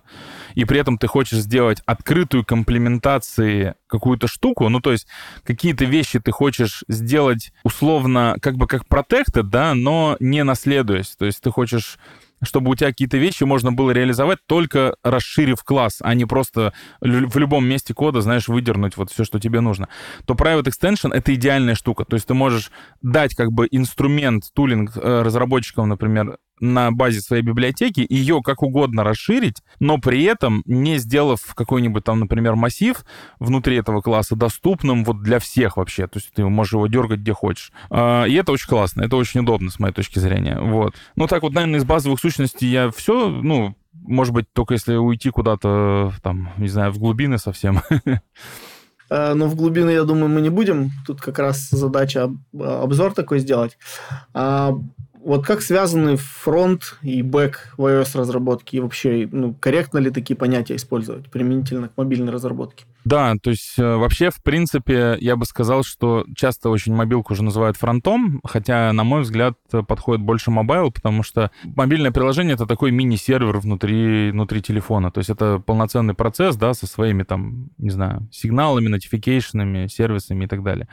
и 0.53 0.65
при 0.65 0.79
этом 0.79 0.97
ты 0.97 1.07
хочешь 1.07 1.39
сделать 1.39 1.81
открытую 1.85 2.44
комплементации 2.45 3.75
какую-то 3.87 4.27
штуку, 4.27 4.69
ну, 4.69 4.79
то 4.79 4.91
есть 4.91 5.07
какие-то 5.43 5.85
вещи 5.85 6.19
ты 6.19 6.31
хочешь 6.31 6.83
сделать 6.87 7.51
условно 7.63 8.37
как 8.41 8.55
бы 8.55 8.67
как 8.67 8.83
protected, 8.85 9.43
да, 9.43 9.73
но 9.73 10.17
не 10.19 10.43
наследуясь. 10.43 11.15
То 11.15 11.25
есть 11.25 11.41
ты 11.41 11.51
хочешь 11.51 11.97
чтобы 12.43 12.71
у 12.71 12.75
тебя 12.75 12.89
какие-то 12.89 13.17
вещи 13.17 13.43
можно 13.43 13.71
было 13.71 13.91
реализовать 13.91 14.39
только 14.45 14.95
расширив 15.03 15.63
класс, 15.63 15.99
а 16.01 16.13
не 16.13 16.25
просто 16.25 16.73
в 17.01 17.37
любом 17.37 17.65
месте 17.65 17.93
кода, 17.93 18.21
знаешь, 18.21 18.47
выдернуть 18.47 18.97
вот 18.97 19.11
все, 19.11 19.23
что 19.23 19.39
тебе 19.39 19.61
нужно, 19.61 19.89
то 20.25 20.33
Private 20.33 20.65
Extension— 20.65 21.11
это 21.13 21.33
идеальная 21.33 21.75
штука. 21.75 22.05
То 22.05 22.15
есть 22.15 22.27
ты 22.27 22.33
можешь 22.33 22.71
дать 23.01 23.35
как 23.35 23.51
бы 23.51 23.67
инструмент, 23.71 24.51
тулинг 24.53 24.95
э, 24.95 25.21
разработчикам, 25.21 25.89
например, 25.89 26.37
на 26.59 26.91
базе 26.91 27.21
своей 27.21 27.43
библиотеки, 27.43 28.05
ее 28.07 28.41
как 28.41 28.63
угодно 28.63 29.03
расширить, 29.03 29.61
но 29.79 29.97
при 29.97 30.23
этом 30.23 30.63
не 30.65 30.97
сделав 30.97 31.53
какой-нибудь 31.53 32.03
там, 32.03 32.19
например, 32.19 32.55
массив 32.55 33.05
внутри 33.39 33.77
этого 33.77 34.01
класса 34.01 34.35
доступным 34.35 35.03
вот 35.03 35.21
для 35.21 35.39
всех 35.39 35.77
вообще. 35.77 36.07
То 36.07 36.19
есть 36.19 36.31
ты 36.33 36.45
можешь 36.45 36.73
его 36.73 36.87
дергать 36.87 37.19
где 37.19 37.33
хочешь. 37.33 37.71
А, 37.89 38.23
и 38.25 38.33
это 38.33 38.51
очень 38.51 38.67
классно, 38.67 39.03
это 39.03 39.15
очень 39.15 39.41
удобно 39.41 39.69
с 39.69 39.79
моей 39.79 39.93
точки 39.93 40.19
зрения. 40.19 40.59
Вот. 40.59 40.95
Ну 41.15 41.27
так 41.27 41.43
вот, 41.43 41.53
наверное, 41.53 41.79
из 41.79 41.85
базовых 41.85 42.19
сущностей 42.19 42.67
я 42.67 42.91
все, 42.91 43.29
ну, 43.29 43.75
может 43.93 44.33
быть, 44.33 44.51
только 44.53 44.73
если 44.73 44.95
уйти 44.95 45.29
куда-то, 45.29 46.13
там, 46.21 46.51
не 46.57 46.67
знаю, 46.67 46.91
в 46.91 46.99
глубины 46.99 47.37
совсем. 47.37 47.81
А, 49.09 49.33
но 49.35 49.47
в 49.47 49.55
глубины, 49.55 49.89
я 49.89 50.03
думаю, 50.03 50.29
мы 50.29 50.41
не 50.41 50.49
будем. 50.49 50.91
Тут 51.05 51.21
как 51.21 51.39
раз 51.39 51.69
задача 51.69 52.31
обзор 52.53 53.13
такой 53.13 53.39
сделать. 53.39 53.77
Вот 55.25 55.43
как 55.43 55.63
связаны 55.63 56.17
фронт 56.17 56.99
и 57.01 57.23
бэк 57.23 57.73
в 57.77 57.85
iOS 57.87 58.15
разработке 58.15 58.77
и 58.77 58.79
вообще 58.79 59.27
ну, 59.31 59.55
корректно 59.55 59.97
ли 59.97 60.11
такие 60.11 60.35
понятия 60.35 60.75
использовать 60.75 61.31
применительно 61.31 61.89
к 61.89 61.97
мобильной 61.97 62.31
разработке? 62.31 62.85
Да, 63.05 63.33
то 63.41 63.49
есть 63.49 63.73
э, 63.79 63.95
вообще, 63.95 64.29
в 64.29 64.43
принципе, 64.43 65.17
я 65.19 65.35
бы 65.35 65.45
сказал, 65.45 65.83
что 65.83 66.25
часто 66.35 66.69
очень 66.69 66.93
мобилку 66.93 67.33
уже 67.33 67.43
называют 67.43 67.75
фронтом, 67.75 68.39
хотя, 68.43 68.93
на 68.93 69.03
мой 69.03 69.21
взгляд, 69.21 69.55
подходит 69.87 70.23
больше 70.23 70.51
mobile, 70.51 70.91
потому 70.91 71.23
что 71.23 71.49
мобильное 71.63 72.11
приложение— 72.11 72.53
это 72.55 72.67
такой 72.67 72.91
мини-сервер 72.91 73.57
внутри, 73.57 74.29
внутри 74.29 74.61
телефона. 74.61 75.09
То 75.09 75.19
есть 75.19 75.31
это 75.31 75.57
полноценный 75.57 76.13
процесс, 76.13 76.55
да, 76.55 76.75
со 76.75 76.85
своими 76.85 77.23
там, 77.23 77.71
не 77.79 77.89
знаю, 77.89 78.29
сигналами, 78.31 78.89
notification 78.89 79.63
ами, 79.63 79.87
сервисами 79.87 80.45
и 80.45 80.47
так 80.47 80.61
далее. 80.61 80.87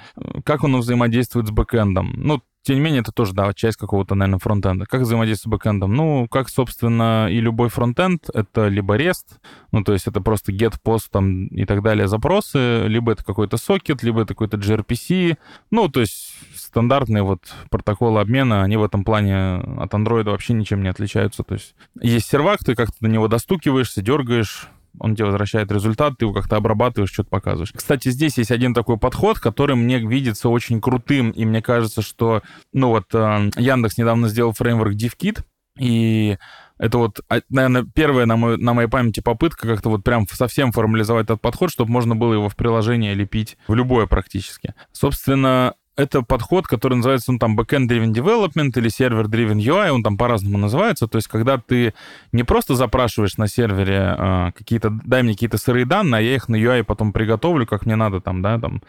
Как 0.45 0.64
он 0.64 0.74
взаимодействует 0.78 1.49
с 1.49 1.51
бэкэндом? 1.51 2.14
Ну, 2.16 2.43
тем 2.63 2.77
не 2.77 2.81
менее, 2.81 3.01
это 3.01 3.13
тоже, 3.13 3.35
да, 3.35 3.53
часть 3.53 3.77
какого-то, 3.77 4.15
наверное, 4.15 4.39
фронтенда. 4.39 4.87
Как 4.87 5.03
взаимодействовать 5.03 5.55
с 5.55 5.59
бэкэндом? 5.59 5.93
Ну, 5.95 6.29
как, 6.29 6.49
собственно, 6.49 7.29
и 7.29 7.41
любой 7.41 7.69
фронтенд, 7.69 8.31
это 8.33 8.69
либо 8.69 8.97
REST, 8.97 9.27
ну, 9.73 9.83
то 9.83 9.93
есть 9.93 10.07
это 10.07 10.21
просто 10.21 10.53
get, 10.53 10.75
post 10.85 11.09
там 11.11 11.47
и 11.49 11.65
так 11.65 11.83
далее 11.83 12.07
запросы, 12.07 12.87
либо 12.87 13.13
это 13.13 13.25
какой-то 13.25 13.57
сокет, 13.57 14.03
либо 14.03 14.23
это 14.23 14.35
какой-то 14.35 14.59
gRPC, 14.59 15.37
ну, 15.71 15.89
то 15.89 16.01
есть 16.01 16.37
стандартные 16.55 17.23
вот 17.23 17.53
протоколы 17.69 18.21
обмена, 18.21 18.63
они 18.63 18.77
в 18.77 18.85
этом 18.85 19.05
плане 19.05 19.57
от 19.79 19.93
андроида 19.93 20.31
вообще 20.31 20.53
ничем 20.55 20.83
не 20.83 20.89
отличаются. 20.89 21.43
То 21.43 21.55
есть 21.55 21.75
есть 22.01 22.29
сервак, 22.29 22.65
ты 22.65 22.75
как-то 22.75 22.97
на 23.01 23.09
него 23.09 23.29
достукиваешься, 23.29 24.03
дергаешь, 24.03 24.69
он 24.99 25.16
тебе 25.16 25.26
возвращает 25.26 25.70
результат, 25.72 26.14
ты 26.18 26.24
его 26.24 26.32
как-то 26.32 26.57
обрабатываешь, 26.57 27.12
что-то 27.12 27.30
показываешь. 27.30 27.72
Кстати, 27.74 28.11
здесь 28.11 28.38
есть 28.38 28.51
один 28.51 28.74
такой 28.74 28.99
подход, 28.99 29.38
который 29.38 29.76
мне 29.76 29.99
видится 29.99 30.49
очень 30.49 30.80
крутым, 30.80 31.30
и 31.30 31.45
мне 31.45 31.62
кажется, 31.62 32.03
что, 32.03 32.43
ну 32.72 32.88
вот, 32.88 33.07
э, 33.14 33.51
Яндекс 33.57 33.99
недавно 33.99 34.28
сделал 34.28 34.53
фреймворк 34.53 34.95
DivKit, 34.95 35.43
и 35.78 36.36
это 36.78 36.99
вот, 36.99 37.20
а, 37.28 37.40
наверное, 37.49 37.86
первая 37.95 38.26
на, 38.26 38.36
мой, 38.36 38.59
на 38.59 38.74
моей 38.74 38.88
памяти 38.88 39.20
попытка 39.20 39.66
как-то 39.66 39.88
вот 39.88 40.05
прям 40.05 40.26
совсем 40.28 40.72
формализовать 40.72 41.24
этот 41.24 41.40
подход, 41.40 41.70
чтобы 41.70 41.90
можно 41.90 42.16
было 42.16 42.34
его 42.34 42.49
в 42.49 42.57
приложение 42.57 43.14
лепить 43.14 43.57
в 43.68 43.74
любое 43.74 44.07
практически. 44.07 44.74
Собственно, 44.90 45.74
это 45.97 46.22
подход, 46.22 46.66
который 46.66 46.95
называется, 46.95 47.32
ну, 47.32 47.38
там, 47.38 47.59
backend-driven 47.59 48.12
development 48.12 48.72
или 48.76 48.88
server-driven 48.88 49.59
UI, 49.59 49.90
он 49.90 50.03
там 50.03 50.16
по-разному 50.16 50.57
называется. 50.57 51.07
То 51.07 51.18
есть, 51.18 51.28
когда 51.28 51.59
ты 51.59 51.93
не 52.32 52.45
просто 52.45 52.74
запрашиваешь 52.74 53.36
на 53.36 53.47
сервере 53.47 54.16
э, 54.18 54.53
какие-то, 54.57 54.90
дай 54.90 55.22
мне 55.22 55.34
какие-то 55.34 55.59
сырые 55.59 55.84
данные, 55.84 56.18
а 56.18 56.22
я 56.22 56.34
их 56.34 56.49
на 56.49 56.57
UI 56.57 56.82
потом 56.84 57.12
приготовлю, 57.12 57.66
как 57.66 57.84
мне 57.84 57.97
надо, 57.97 58.20
там, 58.20 58.40
да, 58.40 58.59
там, 58.59 58.82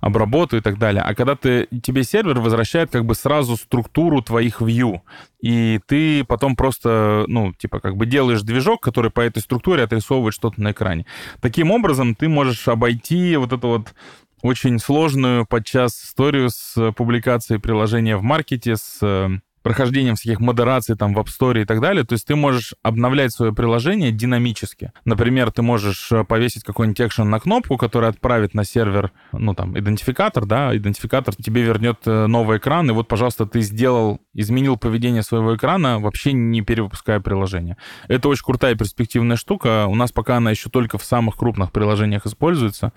обработаю 0.00 0.60
и 0.60 0.62
так 0.62 0.78
далее. 0.78 1.02
А 1.02 1.14
когда 1.14 1.36
ты, 1.36 1.68
тебе 1.82 2.04
сервер 2.04 2.40
возвращает 2.40 2.90
как 2.90 3.04
бы 3.04 3.14
сразу 3.14 3.56
структуру 3.56 4.22
твоих 4.22 4.62
view, 4.62 5.00
и 5.40 5.80
ты 5.86 6.24
потом 6.24 6.56
просто, 6.56 7.24
ну, 7.28 7.52
типа, 7.52 7.80
как 7.80 7.96
бы 7.96 8.06
делаешь 8.06 8.42
движок, 8.42 8.82
который 8.82 9.10
по 9.10 9.20
этой 9.20 9.40
структуре 9.40 9.82
отрисовывает 9.82 10.34
что-то 10.34 10.62
на 10.62 10.72
экране. 10.72 11.04
Таким 11.40 11.70
образом, 11.70 12.14
ты 12.14 12.28
можешь 12.28 12.66
обойти 12.66 13.36
вот 13.36 13.52
это 13.52 13.66
вот 13.66 13.94
очень 14.42 14.78
сложную 14.78 15.46
подчас 15.46 16.02
историю 16.02 16.50
с 16.50 16.92
публикацией 16.92 17.60
приложения 17.60 18.16
в 18.16 18.22
маркете, 18.22 18.76
с 18.76 18.98
э, 19.02 19.28
прохождением 19.66 20.14
всяких 20.14 20.38
модераций 20.38 20.94
там 20.94 21.12
в 21.12 21.18
App 21.18 21.26
Store 21.26 21.60
и 21.60 21.64
так 21.64 21.80
далее. 21.80 22.04
То 22.04 22.12
есть 22.12 22.24
ты 22.24 22.36
можешь 22.36 22.74
обновлять 22.84 23.32
свое 23.32 23.52
приложение 23.52 24.12
динамически. 24.12 24.92
Например, 25.04 25.50
ты 25.50 25.62
можешь 25.62 26.12
э, 26.12 26.22
повесить 26.22 26.62
какой-нибудь 26.62 27.00
экшен 27.00 27.28
на 27.28 27.40
кнопку, 27.40 27.76
который 27.76 28.08
отправит 28.08 28.54
на 28.54 28.62
сервер, 28.62 29.10
ну 29.32 29.54
там, 29.54 29.76
идентификатор, 29.76 30.46
да, 30.46 30.76
идентификатор 30.76 31.34
тебе 31.34 31.62
вернет 31.62 31.98
э, 32.06 32.26
новый 32.28 32.58
экран, 32.58 32.88
и 32.88 32.92
вот, 32.92 33.08
пожалуйста, 33.08 33.44
ты 33.44 33.60
сделал, 33.60 34.20
изменил 34.36 34.76
поведение 34.76 35.22
своего 35.22 35.56
экрана, 35.56 35.98
вообще 35.98 36.32
не 36.32 36.60
перевыпуская 36.60 37.20
приложение. 37.20 37.76
Это 38.06 38.28
очень 38.28 38.44
крутая 38.44 38.74
перспективная 38.74 39.36
штука. 39.36 39.86
У 39.86 39.94
нас 39.94 40.12
пока 40.12 40.36
она 40.36 40.50
еще 40.50 40.68
только 40.68 40.98
в 40.98 41.04
самых 41.04 41.36
крупных 41.36 41.72
приложениях 41.72 42.26
используется. 42.26 42.92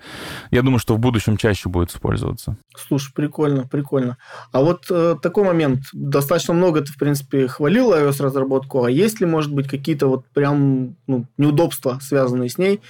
Я 0.50 0.62
думаю, 0.62 0.78
что 0.78 0.94
в 0.94 0.98
будущем 0.98 1.36
чаще 1.36 1.68
будет 1.68 1.90
использоваться. 1.90 2.56
Слушай, 2.76 3.12
прикольно, 3.14 3.66
прикольно. 3.66 4.18
А 4.52 4.60
вот 4.60 4.86
э, 4.90 5.16
такой 5.20 5.44
момент. 5.44 5.80
Достаточно 5.92 6.52
много 6.54 6.82
ты, 6.82 6.92
в 6.92 6.98
принципе, 6.98 7.48
хвалил 7.48 7.92
iOS-разработку, 7.92 8.84
а 8.84 8.90
есть 8.90 9.20
ли, 9.20 9.26
может 9.26 9.52
быть, 9.52 9.66
какие-то 9.66 10.08
вот 10.08 10.26
прям 10.34 10.96
ну, 11.06 11.26
неудобства, 11.38 11.98
связанные 12.02 12.50
с 12.50 12.58
ней, 12.58 12.80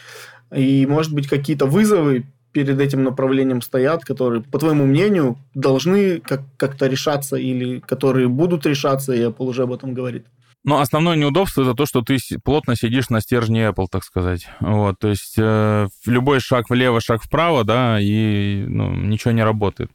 и, 0.55 0.87
может 0.87 1.15
быть, 1.15 1.29
какие-то 1.29 1.67
вызовы 1.67 2.27
перед 2.53 2.81
этим 2.81 3.05
направлением 3.05 3.63
стоят, 3.63 4.05
которые, 4.05 4.43
по 4.43 4.59
твоему 4.59 4.87
мнению, 4.87 5.37
должны 5.55 6.21
как- 6.21 6.45
как-то 6.57 6.87
решаться 6.87 7.37
или 7.37 7.81
которые 7.81 8.29
будут 8.29 8.67
решаться, 8.67 9.13
и 9.13 9.21
Apple 9.21 9.47
уже 9.47 9.63
об 9.63 9.73
этом 9.73 9.95
говорит? 9.95 10.27
Ну, 10.63 10.77
основное 10.77 11.17
неудобство 11.17 11.63
это 11.63 11.75
то, 11.75 11.87
что 11.87 12.03
ты 12.03 12.19
плотно 12.45 12.77
сидишь 12.77 13.09
на 13.09 13.23
стержне 13.23 13.69
Apple, 13.69 13.87
так 13.91 14.05
сказать. 14.05 14.47
Вот, 14.61 14.99
то 14.99 15.09
есть 15.09 15.37
э, 15.39 15.89
любой 16.05 16.41
шаг 16.41 16.69
влево, 16.69 17.01
шаг 17.01 17.23
вправо, 17.23 17.65
да, 17.65 17.99
и 17.99 18.65
ну, 18.69 18.93
ничего 18.95 19.31
не 19.31 19.43
работает. 19.43 19.91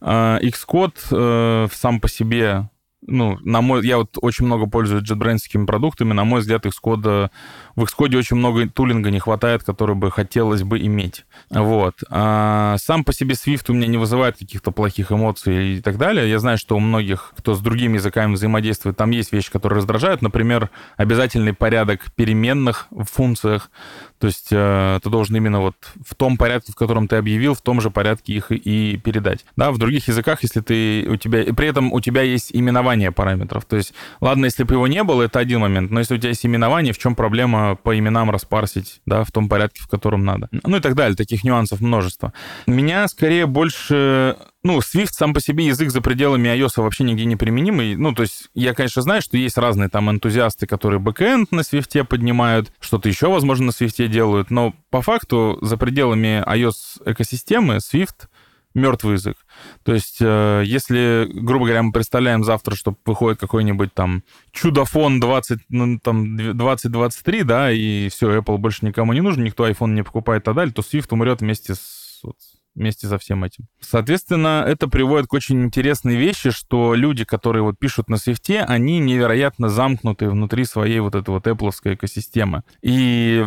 Э, 0.00 0.38
Xcode 0.40 0.96
э, 1.10 1.68
сам 1.72 2.00
по 2.00 2.08
себе 2.08 2.70
ну, 3.08 3.38
на 3.42 3.60
мой, 3.60 3.84
я 3.86 3.98
вот 3.98 4.16
очень 4.20 4.44
много 4.44 4.66
пользуюсь 4.66 5.02
JetBrains 5.10 5.66
продуктами, 5.66 6.12
на 6.12 6.24
мой 6.24 6.40
взгляд, 6.40 6.66
Xcode, 6.66 7.30
в 7.74 7.82
Xcode 7.82 8.16
очень 8.16 8.36
много 8.36 8.68
тулинга 8.68 9.10
не 9.10 9.18
хватает, 9.18 9.64
который 9.64 9.96
бы 9.96 10.10
хотелось 10.10 10.62
бы 10.62 10.78
иметь. 10.78 11.24
Вот. 11.50 11.94
А 12.10 12.76
сам 12.78 13.04
по 13.04 13.12
себе 13.12 13.34
Swift 13.34 13.64
у 13.68 13.72
меня 13.72 13.86
не 13.86 13.96
вызывает 13.96 14.36
каких-то 14.36 14.70
плохих 14.70 15.10
эмоций 15.10 15.76
и 15.76 15.80
так 15.80 15.96
далее. 15.96 16.28
Я 16.28 16.38
знаю, 16.38 16.58
что 16.58 16.76
у 16.76 16.80
многих, 16.80 17.32
кто 17.36 17.54
с 17.54 17.60
другими 17.60 17.94
языками 17.94 18.34
взаимодействует, 18.34 18.96
там 18.96 19.10
есть 19.10 19.32
вещи, 19.32 19.50
которые 19.50 19.78
раздражают. 19.78 20.22
Например, 20.22 20.70
обязательный 20.96 21.54
порядок 21.54 22.12
переменных 22.14 22.86
в 22.90 23.04
функциях. 23.04 23.70
То 24.18 24.26
есть 24.26 24.48
э, 24.50 24.98
ты 25.02 25.10
должен 25.10 25.36
именно 25.36 25.60
вот 25.60 25.76
в 26.04 26.14
том 26.14 26.36
порядке, 26.36 26.72
в 26.72 26.76
котором 26.76 27.08
ты 27.08 27.16
объявил, 27.16 27.54
в 27.54 27.60
том 27.60 27.80
же 27.80 27.90
порядке 27.90 28.32
их 28.34 28.50
и 28.50 28.96
передать. 28.96 29.44
Да, 29.56 29.70
в 29.70 29.78
других 29.78 30.08
языках, 30.08 30.42
если 30.42 30.60
ты 30.60 31.06
у 31.08 31.16
тебя... 31.16 31.44
При 31.54 31.68
этом 31.68 31.92
у 31.92 32.00
тебя 32.00 32.22
есть 32.22 32.50
именование 32.52 33.12
параметров. 33.12 33.64
То 33.64 33.76
есть, 33.76 33.94
ладно, 34.20 34.46
если 34.46 34.64
бы 34.64 34.74
его 34.74 34.86
не 34.86 35.02
было, 35.04 35.22
это 35.22 35.38
один 35.38 35.60
момент, 35.60 35.90
но 35.90 36.00
если 36.00 36.14
у 36.14 36.18
тебя 36.18 36.30
есть 36.30 36.44
именование, 36.44 36.92
в 36.92 36.98
чем 36.98 37.14
проблема 37.14 37.76
по 37.76 37.96
именам 37.98 38.30
распарсить, 38.30 39.00
да, 39.06 39.24
в 39.24 39.32
том 39.32 39.48
порядке, 39.48 39.82
в 39.82 39.88
котором 39.88 40.24
надо. 40.24 40.48
Ну 40.50 40.76
и 40.76 40.80
так 40.80 40.94
далее. 40.94 41.16
Таких 41.16 41.44
нюансов 41.44 41.80
множество. 41.80 42.32
Меня 42.66 43.08
скорее 43.08 43.46
больше 43.46 44.36
ну, 44.64 44.78
Swift 44.78 45.10
сам 45.12 45.34
по 45.34 45.40
себе 45.40 45.66
язык 45.66 45.90
за 45.90 46.00
пределами 46.00 46.48
iOS 46.48 46.82
вообще 46.82 47.04
нигде 47.04 47.24
не 47.24 47.36
применимый. 47.36 47.94
Ну, 47.94 48.12
то 48.12 48.22
есть 48.22 48.48
я, 48.54 48.74
конечно, 48.74 49.02
знаю, 49.02 49.22
что 49.22 49.36
есть 49.36 49.56
разные 49.56 49.88
там 49.88 50.10
энтузиасты, 50.10 50.66
которые 50.66 50.98
бэкэнд 50.98 51.52
на 51.52 51.60
Swift 51.60 52.04
поднимают, 52.04 52.72
что-то 52.80 53.08
еще, 53.08 53.28
возможно, 53.28 53.66
на 53.66 53.70
Swift 53.70 54.06
делают, 54.08 54.50
но 54.50 54.74
по 54.90 55.00
факту 55.00 55.58
за 55.62 55.76
пределами 55.76 56.42
iOS 56.46 57.02
экосистемы 57.04 57.76
Swift 57.76 58.26
мертвый 58.74 59.14
язык. 59.14 59.36
То 59.82 59.94
есть, 59.94 60.18
э, 60.20 60.62
если, 60.64 61.28
грубо 61.32 61.66
говоря, 61.66 61.82
мы 61.82 61.92
представляем 61.92 62.44
завтра, 62.44 62.74
что 62.74 62.96
выходит 63.04 63.40
какой-нибудь 63.40 63.94
там 63.94 64.22
чудофон 64.52 65.20
20, 65.20 65.60
ну, 65.68 65.98
там, 65.98 66.36
2023, 66.36 67.42
да, 67.44 67.72
и 67.72 68.08
все, 68.08 68.38
Apple 68.38 68.58
больше 68.58 68.86
никому 68.86 69.12
не 69.12 69.20
нужен, 69.20 69.44
никто 69.44 69.68
iPhone 69.68 69.92
не 69.92 70.02
покупает 70.02 70.42
и 70.42 70.44
так 70.44 70.54
далее, 70.54 70.72
то 70.72 70.82
Swift 70.82 71.08
умрет 71.10 71.40
вместе 71.40 71.74
с, 71.74 72.20
вот, 72.22 72.36
вместе 72.78 73.06
со 73.06 73.18
всем 73.18 73.44
этим. 73.44 73.66
Соответственно, 73.80 74.64
это 74.66 74.88
приводит 74.88 75.26
к 75.26 75.34
очень 75.34 75.64
интересной 75.64 76.16
вещи, 76.16 76.50
что 76.50 76.94
люди, 76.94 77.24
которые 77.24 77.62
вот 77.62 77.78
пишут 77.78 78.08
на 78.08 78.14
Swift, 78.14 78.56
они 78.56 78.98
невероятно 79.00 79.68
замкнуты 79.68 80.30
внутри 80.30 80.64
своей 80.64 81.00
вот 81.00 81.14
этой 81.14 81.30
вот 81.30 81.46
Apple 81.46 81.70
экосистемы. 81.84 82.62
И 82.80 83.46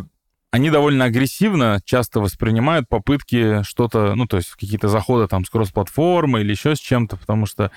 они 0.51 0.69
довольно 0.69 1.05
агрессивно 1.05 1.79
часто 1.85 2.19
воспринимают 2.19 2.89
попытки 2.89 3.63
что-то, 3.63 4.15
ну, 4.15 4.27
то 4.27 4.37
есть 4.37 4.49
какие-то 4.51 4.89
заходы 4.89 5.27
там 5.27 5.45
с 5.45 5.49
кросс-платформы 5.49 6.41
или 6.41 6.51
еще 6.51 6.75
с 6.75 6.79
чем-то, 6.79 7.15
потому 7.15 7.45
что 7.45 7.71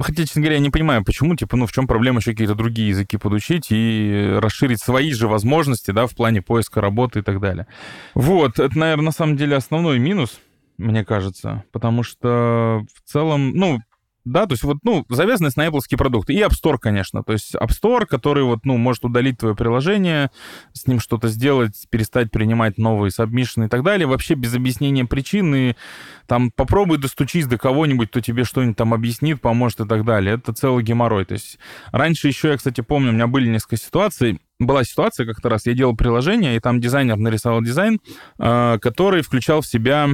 Хотя, 0.00 0.22
честно 0.22 0.40
говоря, 0.40 0.56
я 0.56 0.62
не 0.62 0.70
понимаю, 0.70 1.04
почему, 1.04 1.36
типа, 1.36 1.56
ну, 1.58 1.66
в 1.66 1.72
чем 1.72 1.86
проблема 1.86 2.20
еще 2.20 2.30
какие-то 2.30 2.54
другие 2.54 2.88
языки 2.88 3.18
подучить 3.18 3.66
и 3.68 4.30
расширить 4.38 4.80
свои 4.80 5.12
же 5.12 5.28
возможности, 5.28 5.90
да, 5.90 6.06
в 6.06 6.14
плане 6.14 6.40
поиска 6.40 6.80
работы 6.80 7.18
и 7.18 7.22
так 7.22 7.38
далее. 7.38 7.66
Вот, 8.14 8.58
это, 8.58 8.78
наверное, 8.78 9.06
на 9.06 9.12
самом 9.12 9.36
деле 9.36 9.56
основной 9.56 9.98
минус, 9.98 10.40
мне 10.78 11.04
кажется, 11.04 11.64
потому 11.72 12.02
что 12.02 12.84
в 12.94 13.08
целом, 13.08 13.50
ну, 13.50 13.80
да, 14.24 14.46
то 14.46 14.54
есть 14.54 14.62
вот, 14.62 14.78
ну, 14.82 15.04
завязанность 15.10 15.58
на 15.58 15.66
Apple 15.66 15.80
продукты. 15.98 16.32
И 16.32 16.40
App 16.40 16.52
Store, 16.52 16.78
конечно. 16.80 17.22
То 17.22 17.34
есть 17.34 17.54
App 17.54 17.68
Store, 17.68 18.06
который 18.06 18.42
вот, 18.42 18.64
ну, 18.64 18.78
может 18.78 19.04
удалить 19.04 19.38
твое 19.38 19.54
приложение, 19.54 20.30
с 20.72 20.86
ним 20.86 20.98
что-то 20.98 21.28
сделать, 21.28 21.86
перестать 21.90 22.30
принимать 22.30 22.78
новые 22.78 23.10
сабмишины 23.10 23.66
и 23.66 23.68
так 23.68 23.82
далее. 23.82 24.06
Вообще 24.06 24.34
без 24.34 24.54
объяснения 24.54 25.04
причины. 25.04 25.76
Там 26.26 26.50
попробуй 26.50 26.96
достучись 26.96 27.46
до 27.46 27.58
кого-нибудь, 27.58 28.08
кто 28.08 28.20
тебе 28.20 28.44
что-нибудь 28.44 28.78
там 28.78 28.94
объяснит, 28.94 29.42
поможет 29.42 29.80
и 29.80 29.86
так 29.86 30.06
далее. 30.06 30.36
Это 30.36 30.54
целый 30.54 30.82
геморрой. 30.82 31.26
То 31.26 31.34
есть 31.34 31.58
раньше 31.92 32.28
еще, 32.28 32.48
я, 32.48 32.56
кстати, 32.56 32.80
помню, 32.80 33.10
у 33.10 33.14
меня 33.14 33.26
были 33.26 33.46
несколько 33.46 33.76
ситуаций, 33.76 34.40
была 34.58 34.84
ситуация 34.84 35.26
как-то 35.26 35.50
раз, 35.50 35.66
я 35.66 35.74
делал 35.74 35.96
приложение, 35.96 36.56
и 36.56 36.60
там 36.60 36.80
дизайнер 36.80 37.16
нарисовал 37.16 37.60
дизайн, 37.60 38.00
э, 38.38 38.78
который 38.80 39.22
включал 39.22 39.60
в 39.60 39.66
себя 39.66 40.08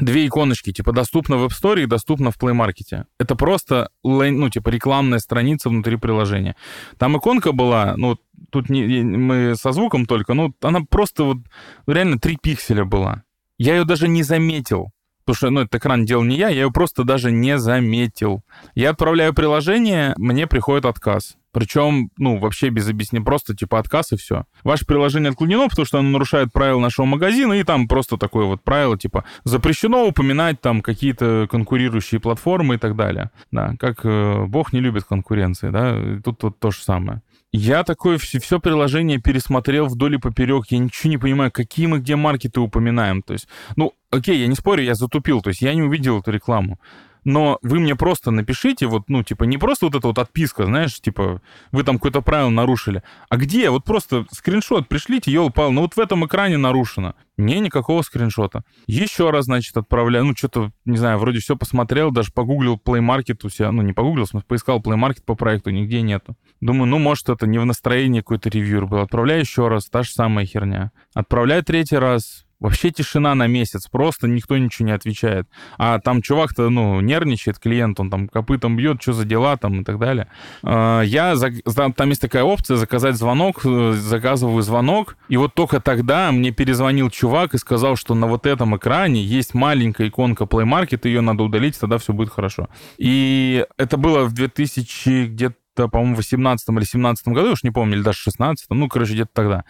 две 0.00 0.26
иконочки, 0.26 0.72
типа, 0.72 0.92
доступно 0.92 1.36
в 1.36 1.46
App 1.46 1.50
Store 1.50 1.82
и 1.82 1.86
доступно 1.86 2.30
в 2.30 2.38
Play 2.38 2.54
Market. 2.54 3.04
Это 3.18 3.34
просто, 3.36 3.90
ну, 4.02 4.50
типа, 4.50 4.68
рекламная 4.68 5.18
страница 5.18 5.68
внутри 5.68 5.96
приложения. 5.96 6.56
Там 6.98 7.16
иконка 7.16 7.52
была, 7.52 7.94
ну, 7.96 8.16
тут 8.50 8.68
не, 8.68 9.02
мы 9.02 9.54
со 9.56 9.72
звуком 9.72 10.06
только, 10.06 10.34
ну, 10.34 10.54
она 10.60 10.80
просто 10.88 11.24
вот 11.24 11.38
реально 11.86 12.18
3 12.18 12.38
пикселя 12.42 12.84
была. 12.84 13.22
Я 13.58 13.76
ее 13.76 13.84
даже 13.84 14.08
не 14.08 14.22
заметил. 14.22 14.90
Потому 15.24 15.36
что, 15.36 15.50
ну, 15.50 15.60
этот 15.60 15.74
экран 15.74 16.04
делал 16.04 16.24
не 16.24 16.36
я, 16.36 16.48
я 16.48 16.62
ее 16.62 16.70
просто 16.70 17.04
даже 17.04 17.30
не 17.30 17.58
заметил. 17.58 18.42
Я 18.74 18.90
отправляю 18.90 19.34
приложение, 19.34 20.14
мне 20.16 20.46
приходит 20.46 20.84
отказ. 20.84 21.37
Причем, 21.52 22.10
ну, 22.18 22.38
вообще 22.38 22.68
без 22.68 22.88
объяснения, 22.88 23.24
просто 23.24 23.54
типа 23.54 23.78
отказ 23.78 24.12
и 24.12 24.16
все. 24.16 24.44
Ваше 24.64 24.86
приложение 24.86 25.30
отклонено, 25.30 25.68
потому 25.68 25.86
что 25.86 25.98
оно 25.98 26.10
нарушает 26.10 26.52
правила 26.52 26.80
нашего 26.80 27.06
магазина, 27.06 27.54
и 27.54 27.64
там 27.64 27.88
просто 27.88 28.16
такое 28.16 28.44
вот 28.46 28.62
правило, 28.62 28.98
типа, 28.98 29.24
запрещено 29.44 30.06
упоминать 30.06 30.60
там 30.60 30.82
какие-то 30.82 31.46
конкурирующие 31.50 32.20
платформы 32.20 32.74
и 32.74 32.78
так 32.78 32.96
далее. 32.96 33.30
Да, 33.50 33.74
как 33.78 34.04
э, 34.04 34.44
Бог 34.46 34.72
не 34.72 34.80
любит 34.80 35.04
конкуренции, 35.04 35.70
да, 35.70 36.20
тут 36.22 36.42
вот 36.42 36.58
то 36.58 36.70
же 36.70 36.82
самое. 36.82 37.22
Я 37.50 37.82
такое 37.82 38.18
все, 38.18 38.38
все 38.40 38.60
приложение 38.60 39.18
пересмотрел 39.18 39.86
вдоль 39.86 40.16
и 40.16 40.18
поперек. 40.18 40.66
Я 40.68 40.78
ничего 40.78 41.10
не 41.10 41.16
понимаю, 41.16 41.50
какие 41.50 41.86
мы 41.86 41.98
где 41.98 42.14
маркеты 42.14 42.60
упоминаем. 42.60 43.22
То 43.22 43.32
есть, 43.32 43.48
ну, 43.74 43.94
окей, 44.10 44.38
я 44.38 44.46
не 44.48 44.54
спорю, 44.54 44.82
я 44.82 44.94
затупил. 44.94 45.40
То 45.40 45.48
есть 45.48 45.62
я 45.62 45.72
не 45.72 45.82
увидел 45.82 46.20
эту 46.20 46.30
рекламу 46.30 46.78
но 47.24 47.58
вы 47.62 47.80
мне 47.80 47.96
просто 47.96 48.30
напишите, 48.30 48.86
вот, 48.86 49.04
ну, 49.08 49.22
типа, 49.22 49.44
не 49.44 49.58
просто 49.58 49.86
вот 49.86 49.94
эта 49.94 50.08
вот 50.08 50.18
отписка, 50.18 50.64
знаешь, 50.64 51.00
типа, 51.00 51.40
вы 51.72 51.84
там 51.84 51.96
какое-то 51.96 52.20
правило 52.22 52.50
нарушили, 52.50 53.02
а 53.28 53.36
где? 53.36 53.70
Вот 53.70 53.84
просто 53.84 54.26
скриншот 54.32 54.88
пришлите, 54.88 55.32
елпал, 55.32 55.72
ну 55.72 55.82
вот 55.82 55.94
в 55.94 55.98
этом 55.98 56.26
экране 56.26 56.56
нарушено. 56.56 57.14
Не, 57.36 57.60
никакого 57.60 58.02
скриншота. 58.02 58.64
Еще 58.88 59.30
раз, 59.30 59.44
значит, 59.44 59.76
отправляю, 59.76 60.24
ну, 60.24 60.34
что-то, 60.36 60.72
не 60.84 60.96
знаю, 60.96 61.18
вроде 61.18 61.38
все 61.38 61.56
посмотрел, 61.56 62.10
даже 62.10 62.32
погуглил 62.32 62.80
Play 62.84 63.00
Market 63.00 63.38
у 63.44 63.48
себя, 63.48 63.70
ну, 63.70 63.82
не 63.82 63.92
погуглил, 63.92 64.26
поискал 64.48 64.80
Play 64.80 64.98
Market 64.98 65.22
по 65.24 65.36
проекту, 65.36 65.70
нигде 65.70 66.02
нету. 66.02 66.36
Думаю, 66.60 66.86
ну, 66.86 66.98
может, 66.98 67.28
это 67.28 67.46
не 67.46 67.58
в 67.58 67.64
настроении 67.64 68.20
какой-то 68.20 68.48
ревьюер 68.48 68.86
был. 68.86 68.98
Отправляю 68.98 69.40
еще 69.40 69.68
раз, 69.68 69.86
та 69.86 70.02
же 70.02 70.10
самая 70.10 70.46
херня. 70.46 70.90
Отправляю 71.14 71.62
третий 71.62 71.96
раз, 71.96 72.44
Вообще 72.60 72.90
тишина 72.90 73.34
на 73.34 73.46
месяц, 73.46 73.86
просто 73.86 74.26
никто 74.26 74.56
ничего 74.58 74.86
не 74.86 74.92
отвечает. 74.92 75.46
А 75.76 76.00
там 76.00 76.22
чувак-то, 76.22 76.70
ну, 76.70 77.00
нервничает, 77.00 77.58
клиент, 77.58 78.00
он 78.00 78.10
там 78.10 78.28
копытом 78.28 78.76
бьет, 78.76 79.00
что 79.00 79.12
за 79.12 79.24
дела 79.24 79.56
там 79.56 79.82
и 79.82 79.84
так 79.84 79.98
далее. 79.98 80.28
А, 80.64 81.02
я, 81.02 81.34
там 81.96 82.08
есть 82.08 82.20
такая 82.20 82.42
опция 82.42 82.76
заказать 82.76 83.14
звонок, 83.16 83.60
э, 83.64 83.92
заказываю 83.92 84.62
звонок, 84.62 85.16
и 85.28 85.36
вот 85.36 85.54
только 85.54 85.80
тогда 85.80 86.32
мне 86.32 86.50
перезвонил 86.50 87.10
чувак 87.10 87.54
и 87.54 87.58
сказал, 87.58 87.94
что 87.94 88.14
на 88.14 88.26
вот 88.26 88.44
этом 88.44 88.76
экране 88.76 89.22
есть 89.22 89.54
маленькая 89.54 90.08
иконка 90.08 90.44
Play 90.44 90.64
Market, 90.64 91.06
ее 91.06 91.20
надо 91.20 91.44
удалить, 91.44 91.78
тогда 91.78 91.98
все 91.98 92.12
будет 92.12 92.30
хорошо. 92.30 92.68
И 92.96 93.64
это 93.76 93.96
было 93.96 94.24
в 94.24 94.32
2000 94.32 95.26
где-то 95.26 95.56
по-моему, 95.86 96.14
в 96.14 96.18
18 96.18 96.68
или 96.68 96.84
17 96.84 97.28
году, 97.28 97.52
уж 97.52 97.62
не 97.62 97.70
помню, 97.70 97.96
или 97.96 98.02
даже 98.02 98.18
в 98.18 98.22
16 98.22 98.66
ну, 98.70 98.88
короче, 98.88 99.12
где-то 99.12 99.30
тогда. 99.32 99.64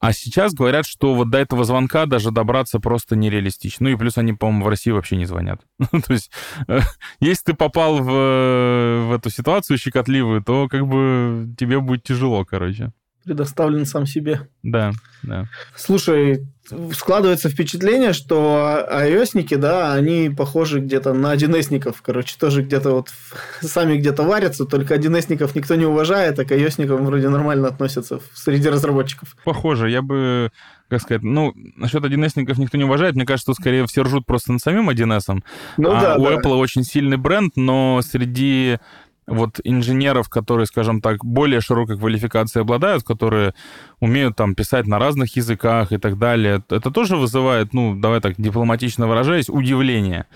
А 0.00 0.12
сейчас 0.12 0.54
говорят, 0.54 0.86
что 0.86 1.14
вот 1.14 1.30
до 1.30 1.38
этого 1.38 1.64
звонка 1.64 2.06
даже 2.06 2.30
добраться 2.30 2.80
просто 2.80 3.16
нереалистично. 3.16 3.84
Ну 3.84 3.90
и 3.90 3.96
плюс 3.96 4.16
они, 4.18 4.32
по-моему, 4.32 4.64
в 4.64 4.68
России 4.68 4.90
вообще 4.90 5.16
не 5.16 5.26
звонят. 5.26 5.60
Ну, 5.92 6.00
то 6.00 6.12
есть, 6.12 6.30
э, 6.66 6.80
если 7.20 7.44
ты 7.44 7.54
попал 7.54 7.98
в, 7.98 8.04
в 8.04 9.12
эту 9.14 9.30
ситуацию 9.30 9.78
щекотливую, 9.78 10.42
то 10.42 10.66
как 10.68 10.86
бы 10.86 11.54
тебе 11.58 11.80
будет 11.80 12.02
тяжело, 12.02 12.44
короче 12.44 12.92
предоставлен 13.24 13.86
сам 13.86 14.06
себе. 14.06 14.48
Да, 14.62 14.92
да. 15.22 15.46
Слушай, 15.76 16.46
складывается 16.92 17.50
впечатление, 17.50 18.12
что 18.12 18.86
ios 18.90 19.58
да, 19.58 19.92
они 19.92 20.30
похожи 20.30 20.80
где-то 20.80 21.12
на 21.12 21.34
1С-ников. 21.34 21.96
Короче, 22.02 22.36
тоже 22.38 22.62
где-то 22.62 22.90
вот 22.90 23.08
сами 23.60 23.96
где-то 23.96 24.22
варятся, 24.22 24.64
только 24.64 24.94
1С-ников 24.94 25.54
никто 25.54 25.74
не 25.74 25.84
уважает, 25.84 26.38
а 26.38 26.44
к 26.44 26.52
ios 26.52 26.84
вроде 26.86 27.28
нормально 27.28 27.68
относятся 27.68 28.20
среди 28.34 28.68
разработчиков. 28.68 29.36
Похоже, 29.44 29.90
я 29.90 30.02
бы 30.02 30.50
как 30.88 31.00
сказать, 31.00 31.22
ну, 31.22 31.52
насчет 31.76 32.04
1С 32.04 32.32
никто 32.58 32.76
не 32.76 32.84
уважает. 32.84 33.14
Мне 33.14 33.24
кажется, 33.24 33.52
что 33.52 33.60
скорее 33.60 33.86
все 33.86 34.02
ржут 34.02 34.26
просто 34.26 34.52
над 34.52 34.60
самим 34.60 34.90
1С. 34.90 35.40
Ну, 35.78 35.90
а 35.90 36.00
да, 36.00 36.16
у 36.16 36.24
да. 36.24 36.34
Apple 36.34 36.56
очень 36.56 36.84
сильный 36.84 37.16
бренд, 37.16 37.56
но 37.56 38.00
среди 38.02 38.78
вот 39.26 39.60
инженеров, 39.64 40.28
которые, 40.28 40.66
скажем 40.66 41.00
так, 41.00 41.24
более 41.24 41.60
широкой 41.60 41.98
квалификацией 41.98 42.62
обладают, 42.62 43.04
которые 43.04 43.54
умеют 44.00 44.36
там 44.36 44.54
писать 44.54 44.86
на 44.86 44.98
разных 44.98 45.36
языках 45.36 45.92
и 45.92 45.98
так 45.98 46.18
далее, 46.18 46.62
это 46.68 46.90
тоже 46.90 47.16
вызывает, 47.16 47.72
ну, 47.72 47.94
давай 47.94 48.20
так 48.20 48.34
дипломатично 48.38 49.06
выражаясь, 49.06 49.48
удивление. 49.48 50.26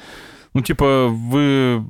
Ну, 0.54 0.60
типа, 0.62 1.08
вы... 1.08 1.84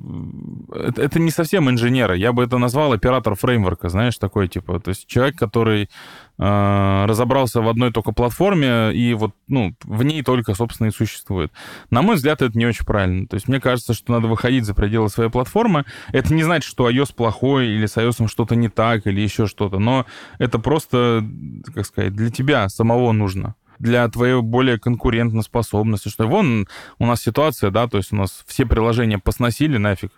Это, 0.73 1.01
это 1.01 1.19
не 1.19 1.31
совсем 1.31 1.69
инженеры. 1.69 2.17
Я 2.17 2.33
бы 2.33 2.43
это 2.43 2.57
назвал 2.57 2.93
оператор 2.93 3.35
фреймворка, 3.35 3.89
знаешь, 3.89 4.17
такой, 4.17 4.47
типа. 4.47 4.79
То 4.79 4.89
есть 4.89 5.07
человек, 5.07 5.35
который 5.37 5.89
э, 6.37 7.05
разобрался 7.05 7.61
в 7.61 7.67
одной 7.67 7.91
только 7.91 8.11
платформе 8.11 8.91
и 8.93 9.13
вот, 9.13 9.33
ну, 9.47 9.73
в 9.83 10.03
ней 10.03 10.23
только, 10.23 10.53
собственно, 10.55 10.87
и 10.87 10.91
существует. 10.91 11.51
На 11.89 12.01
мой 12.01 12.15
взгляд, 12.15 12.41
это 12.41 12.57
не 12.57 12.65
очень 12.65 12.85
правильно. 12.85 13.27
То 13.27 13.35
есть 13.35 13.47
мне 13.47 13.59
кажется, 13.59 13.93
что 13.93 14.11
надо 14.11 14.27
выходить 14.27 14.65
за 14.65 14.73
пределы 14.73 15.09
своей 15.09 15.29
платформы. 15.29 15.85
Это 16.11 16.33
не 16.33 16.43
значит, 16.43 16.69
что 16.69 16.89
iOS 16.89 17.13
плохой 17.15 17.67
или 17.67 17.85
с 17.85 17.97
iOS 17.97 18.27
что-то 18.27 18.55
не 18.55 18.69
так 18.69 19.07
или 19.07 19.21
еще 19.21 19.47
что-то, 19.47 19.79
но 19.79 20.05
это 20.37 20.59
просто, 20.59 21.25
как 21.73 21.85
сказать, 21.85 22.13
для 22.15 22.29
тебя 22.29 22.69
самого 22.69 23.11
нужно 23.11 23.55
для 23.79 24.07
твоей 24.09 24.41
более 24.41 24.77
конкурентоспособности. 24.77 26.09
Что 26.09 26.27
вон 26.27 26.67
у 26.97 27.05
нас 27.05 27.21
ситуация, 27.21 27.71
да, 27.71 27.87
то 27.87 27.97
есть 27.97 28.11
у 28.13 28.15
нас 28.15 28.43
все 28.47 28.65
приложения 28.65 29.17
посносили 29.17 29.77
нафиг 29.77 30.11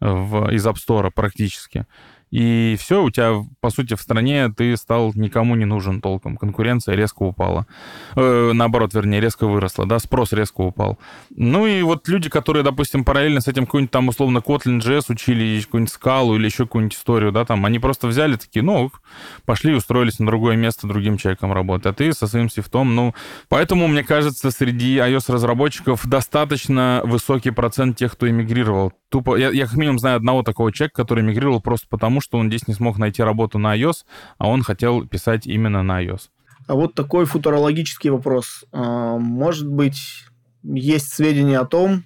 в, 0.00 0.50
из 0.50 0.66
App 0.66 0.76
Store 0.76 1.10
практически 1.10 1.86
и 2.32 2.76
все, 2.80 3.02
у 3.02 3.10
тебя, 3.10 3.44
по 3.60 3.68
сути, 3.68 3.94
в 3.94 4.00
стране 4.00 4.48
ты 4.48 4.74
стал 4.78 5.12
никому 5.14 5.54
не 5.54 5.66
нужен 5.66 6.00
толком. 6.00 6.38
Конкуренция 6.38 6.94
резко 6.94 7.24
упала. 7.24 7.66
Э, 8.16 8.52
наоборот, 8.54 8.94
вернее, 8.94 9.20
резко 9.20 9.46
выросла, 9.46 9.84
да, 9.84 9.98
спрос 9.98 10.32
резко 10.32 10.62
упал. 10.62 10.98
Ну 11.28 11.66
и 11.66 11.82
вот 11.82 12.08
люди, 12.08 12.30
которые, 12.30 12.62
допустим, 12.62 13.04
параллельно 13.04 13.42
с 13.42 13.48
этим 13.48 13.66
какой-нибудь 13.66 13.90
там, 13.90 14.08
условно, 14.08 14.38
Kotlin 14.38 14.80
JS 14.80 15.04
учили, 15.10 15.60
какую-нибудь 15.60 15.92
скалу 15.92 16.34
или 16.36 16.46
еще 16.46 16.64
какую-нибудь 16.64 16.96
историю, 16.96 17.32
да, 17.32 17.44
там, 17.44 17.66
они 17.66 17.78
просто 17.78 18.06
взяли 18.06 18.36
такие, 18.36 18.62
ну, 18.62 18.90
пошли, 19.44 19.74
устроились 19.74 20.18
на 20.18 20.26
другое 20.26 20.56
место 20.56 20.86
другим 20.86 21.18
человеком 21.18 21.52
работать, 21.52 21.84
а 21.86 21.92
ты 21.92 22.14
со 22.14 22.26
своим 22.26 22.48
свифтом, 22.48 22.94
ну, 22.94 23.14
поэтому, 23.50 23.88
мне 23.88 24.04
кажется, 24.04 24.50
среди 24.50 24.96
iOS-разработчиков 24.96 26.06
достаточно 26.06 27.02
высокий 27.04 27.50
процент 27.50 27.98
тех, 27.98 28.12
кто 28.12 28.26
эмигрировал. 28.26 28.92
Тупо, 29.10 29.36
я, 29.36 29.50
я 29.50 29.66
как 29.66 29.76
минимум 29.76 29.98
знаю 29.98 30.16
одного 30.16 30.42
такого 30.42 30.72
человека, 30.72 30.96
который 30.96 31.22
эмигрировал 31.22 31.60
просто 31.60 31.86
потому, 31.90 32.21
что 32.22 32.38
он 32.38 32.48
здесь 32.48 32.66
не 32.68 32.74
смог 32.74 32.98
найти 32.98 33.22
работу 33.22 33.58
на 33.58 33.76
iOS, 33.76 34.04
а 34.38 34.48
он 34.48 34.62
хотел 34.62 35.06
писать 35.06 35.46
именно 35.46 35.82
на 35.82 36.02
iOS. 36.02 36.28
А 36.66 36.74
вот 36.74 36.94
такой 36.94 37.24
футурологический 37.24 38.10
вопрос. 38.10 38.64
А, 38.72 39.18
может 39.18 39.68
быть, 39.68 40.24
есть 40.62 41.12
сведения 41.12 41.58
о 41.58 41.66
том, 41.66 42.04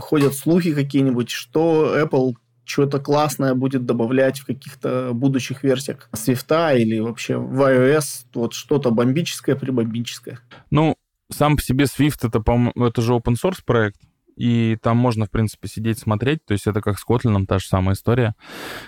ходят 0.00 0.34
слухи 0.34 0.74
какие-нибудь, 0.74 1.30
что 1.30 1.98
Apple 1.98 2.34
что-то 2.64 2.98
классное 2.98 3.54
будет 3.54 3.84
добавлять 3.84 4.40
в 4.40 4.46
каких-то 4.46 5.10
будущих 5.12 5.62
версиях 5.62 6.08
Swift 6.12 6.78
или 6.78 6.98
вообще 6.98 7.36
в 7.36 7.60
iOS, 7.60 8.26
вот 8.34 8.54
что-то 8.54 8.90
бомбическое, 8.90 9.54
прибомбическое. 9.54 10.40
Ну, 10.70 10.96
сам 11.30 11.56
по 11.56 11.62
себе 11.62 11.84
Swift 11.84 12.26
это, 12.26 12.40
по 12.40 12.72
это 12.76 13.02
же 13.02 13.12
open 13.12 13.34
source 13.34 13.60
проект, 13.64 14.00
и 14.36 14.76
там 14.82 14.96
можно, 14.96 15.26
в 15.26 15.30
принципе, 15.30 15.68
сидеть, 15.68 15.98
смотреть, 15.98 16.44
то 16.44 16.52
есть 16.52 16.66
это 16.66 16.80
как 16.80 16.98
с 16.98 17.04
Kotlin, 17.06 17.46
та 17.46 17.58
же 17.58 17.66
самая 17.66 17.94
история. 17.94 18.34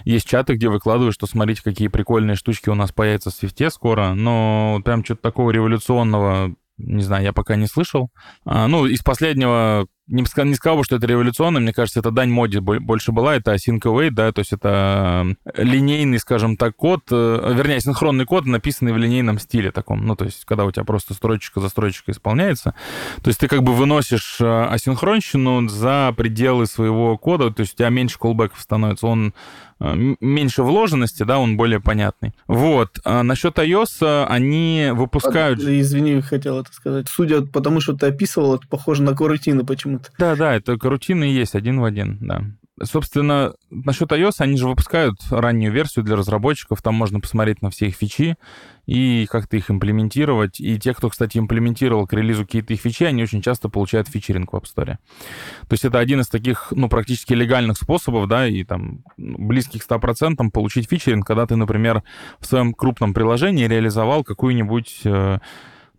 Есть 0.04 0.28
чаты, 0.28 0.54
где 0.54 0.68
выкладывают, 0.68 1.14
что 1.14 1.26
смотрите, 1.26 1.62
какие 1.62 1.88
прикольные 1.88 2.36
штучки 2.36 2.68
у 2.68 2.74
нас 2.74 2.92
появятся 2.92 3.30
в 3.30 3.34
Свифте 3.34 3.70
скоро, 3.70 4.14
но 4.14 4.80
прям 4.84 5.04
что-то 5.04 5.22
такого 5.22 5.50
революционного 5.50 6.54
не 6.78 7.02
знаю, 7.02 7.24
я 7.24 7.32
пока 7.32 7.56
не 7.56 7.66
слышал. 7.66 8.10
А, 8.44 8.68
ну, 8.68 8.86
из 8.86 9.02
последнего 9.02 9.86
не, 10.08 10.24
не 10.44 10.54
сказал 10.54 10.78
бы, 10.78 10.84
что 10.84 10.96
это 10.96 11.06
революционно, 11.06 11.58
мне 11.58 11.72
кажется, 11.72 12.00
это 12.00 12.10
дань 12.10 12.30
моде 12.30 12.60
больше 12.60 13.12
была, 13.12 13.34
это 13.34 13.54
async 13.54 13.80
await, 13.80 14.10
да, 14.10 14.30
то 14.30 14.38
есть 14.40 14.52
это 14.52 15.26
линейный, 15.56 16.18
скажем 16.18 16.56
так, 16.56 16.76
код, 16.76 17.02
э, 17.10 17.52
вернее, 17.54 17.80
синхронный 17.80 18.24
код, 18.24 18.46
написанный 18.46 18.92
в 18.92 18.98
линейном 18.98 19.38
стиле 19.38 19.72
таком, 19.72 20.06
ну, 20.06 20.14
то 20.14 20.24
есть 20.24 20.44
когда 20.44 20.64
у 20.64 20.70
тебя 20.70 20.84
просто 20.84 21.14
строчка 21.14 21.60
за 21.60 21.68
строчкой 21.68 22.12
исполняется, 22.12 22.74
то 23.22 23.28
есть 23.28 23.40
ты 23.40 23.48
как 23.48 23.62
бы 23.62 23.72
выносишь 23.72 24.36
э, 24.40 24.44
асинхронщину 24.46 25.68
за 25.68 26.14
пределы 26.16 26.66
своего 26.66 27.18
кода, 27.18 27.50
то 27.50 27.62
есть 27.62 27.74
у 27.74 27.76
тебя 27.78 27.88
меньше 27.88 28.18
колбеков 28.18 28.60
становится, 28.60 29.08
он 29.08 29.28
э, 29.28 29.32
меньше 29.80 30.62
вложенности, 30.62 31.22
да, 31.22 31.38
он 31.38 31.56
более 31.56 31.80
понятный. 31.80 32.34
Вот. 32.46 32.98
А 33.04 33.22
насчет 33.22 33.58
iOS 33.58 34.26
они 34.26 34.90
выпускают... 34.92 35.60
Извини, 35.60 36.20
хотел 36.20 36.60
это 36.60 36.72
сказать. 36.72 37.06
Судя 37.08 37.42
по 37.42 37.60
тому, 37.60 37.80
что 37.80 37.94
ты 37.94 38.06
описывал, 38.06 38.56
это 38.56 38.66
похоже 38.68 39.02
на 39.02 39.14
корутины 39.14 39.64
почему 39.64 39.86
почему-то. 39.86 40.10
Да, 40.18 40.36
да, 40.36 40.54
это 40.54 40.76
карутины 40.76 41.30
и 41.30 41.34
есть 41.34 41.54
один 41.54 41.80
в 41.80 41.84
один, 41.84 42.18
да. 42.20 42.42
Собственно, 42.82 43.54
насчет 43.70 44.12
iOS, 44.12 44.34
они 44.38 44.58
же 44.58 44.68
выпускают 44.68 45.16
раннюю 45.30 45.72
версию 45.72 46.04
для 46.04 46.14
разработчиков, 46.14 46.82
там 46.82 46.94
можно 46.94 47.20
посмотреть 47.20 47.62
на 47.62 47.70
все 47.70 47.86
их 47.86 47.96
фичи 47.96 48.36
и 48.84 49.26
как-то 49.30 49.56
их 49.56 49.70
имплементировать. 49.70 50.60
И 50.60 50.78
те, 50.78 50.92
кто, 50.92 51.08
кстати, 51.08 51.38
имплементировал 51.38 52.06
к 52.06 52.12
релизу 52.12 52.44
какие-то 52.44 52.74
их 52.74 52.80
фичи, 52.80 53.04
они 53.04 53.22
очень 53.22 53.40
часто 53.40 53.70
получают 53.70 54.08
фичеринг 54.08 54.52
в 54.52 54.56
App 54.56 54.64
Store. 54.64 54.96
То 54.96 55.72
есть 55.72 55.86
это 55.86 55.98
один 55.98 56.20
из 56.20 56.28
таких, 56.28 56.68
ну, 56.70 56.90
практически 56.90 57.32
легальных 57.32 57.78
способов, 57.78 58.28
да, 58.28 58.46
и 58.46 58.62
там 58.62 59.04
близких 59.16 59.82
к 59.86 59.90
100% 59.90 60.50
получить 60.50 60.88
фичеринг, 60.90 61.26
когда 61.26 61.46
ты, 61.46 61.56
например, 61.56 62.02
в 62.40 62.46
своем 62.46 62.74
крупном 62.74 63.14
приложении 63.14 63.66
реализовал 63.66 64.22
какую-нибудь, 64.22 65.00
э, 65.04 65.38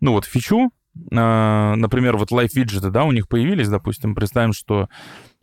ну, 0.00 0.12
вот 0.12 0.26
фичу, 0.26 0.70
а, 1.12 1.74
например, 1.76 2.16
вот 2.16 2.30
лайф-виджеты, 2.30 2.90
да, 2.90 3.04
у 3.04 3.12
них 3.12 3.28
появились, 3.28 3.68
допустим, 3.68 4.14
представим, 4.14 4.52
что, 4.52 4.88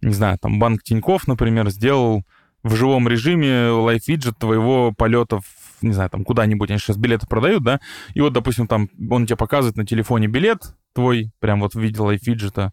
не 0.01 0.13
знаю, 0.13 0.37
там 0.39 0.59
банк 0.59 0.83
Тиньков, 0.83 1.27
например, 1.27 1.69
сделал 1.69 2.23
в 2.63 2.75
живом 2.75 3.07
режиме 3.07 3.69
лайф-виджет 3.69 4.37
твоего 4.39 4.91
полета 4.91 5.39
в, 5.39 5.83
не 5.83 5.93
знаю, 5.93 6.09
там 6.09 6.23
куда-нибудь, 6.23 6.69
они 6.69 6.79
сейчас 6.79 6.97
билеты 6.97 7.27
продают, 7.27 7.63
да, 7.63 7.79
и 8.13 8.21
вот, 8.21 8.33
допустим, 8.33 8.67
там 8.67 8.89
он 9.09 9.25
тебе 9.25 9.37
показывает 9.37 9.77
на 9.77 9.85
телефоне 9.85 10.27
билет 10.27 10.75
твой, 10.93 11.31
прям 11.39 11.59
вот 11.59 11.75
в 11.75 11.79
виде 11.79 12.01
лайф-виджета, 12.01 12.71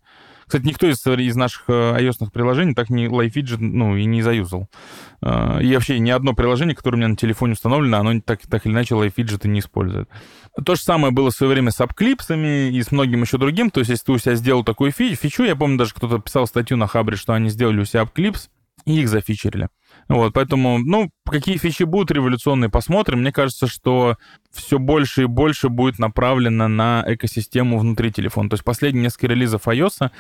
кстати, 0.53 0.67
никто 0.67 0.87
из, 0.87 1.07
из 1.07 1.35
наших 1.35 1.65
э, 1.69 1.97
ios 2.03 2.31
приложений 2.31 2.75
так 2.75 2.91
не 2.91 3.07
LiveWidget, 3.07 3.57
ну, 3.59 3.97
и 3.97 4.05
не 4.05 4.21
заюзал. 4.21 4.69
Э, 5.23 5.63
и 5.63 5.73
вообще 5.73 5.99
ни 5.99 6.11
одно 6.11 6.35
приложение, 6.35 6.77
которое 6.77 6.97
у 6.97 6.99
меня 6.99 7.09
на 7.09 7.17
телефоне 7.17 7.55
установлено, 7.55 7.97
оно 7.97 8.21
так, 8.21 8.43
так 8.43 8.67
или 8.67 8.75
иначе 8.75 8.95
LiveWidget 8.95 9.49
не 9.49 9.61
использует. 9.61 10.11
То 10.63 10.75
же 10.75 10.83
самое 10.83 11.11
было 11.11 11.31
в 11.31 11.35
свое 11.35 11.55
время 11.55 11.71
с 11.71 11.81
апклипсами 11.81 12.71
и 12.71 12.83
с 12.83 12.93
многим 12.93 13.23
еще 13.23 13.39
другим. 13.39 13.71
То 13.71 13.81
есть, 13.81 13.89
если 13.89 14.05
ты 14.05 14.13
у 14.13 14.19
себя 14.19 14.35
сделал 14.35 14.63
такую 14.63 14.93
фи 14.93 15.15
фичу, 15.15 15.45
я 15.45 15.57
помню, 15.57 15.79
даже 15.79 15.95
кто-то 15.95 16.19
писал 16.19 16.47
статью 16.47 16.77
на 16.77 16.87
Хабре, 16.87 17.17
что 17.17 17.33
они 17.33 17.49
сделали 17.49 17.81
у 17.81 17.87
себя 17.87 18.03
апклипс, 18.03 18.51
и 18.85 19.01
их 19.01 19.09
зафичерили. 19.09 19.71
Вот, 20.09 20.33
поэтому, 20.35 20.79
ну, 20.79 21.11
какие 21.29 21.57
фичи 21.57 21.85
будут 21.85 22.11
революционные, 22.11 22.71
посмотрим. 22.71 23.21
Мне 23.21 23.33
кажется, 23.33 23.67
что 23.67 24.17
все 24.53 24.79
больше 24.79 25.23
и 25.23 25.27
больше 25.27 25.69
будет 25.69 25.99
направлено 25.99 26.69
на 26.69 27.05
экосистему 27.07 27.79
внутри 27.79 28.13
телефона. 28.13 28.51
То 28.51 28.55
есть 28.55 28.65
последние 28.65 29.05
несколько 29.05 29.29
релизов 29.29 29.67
iOS, 29.67 30.11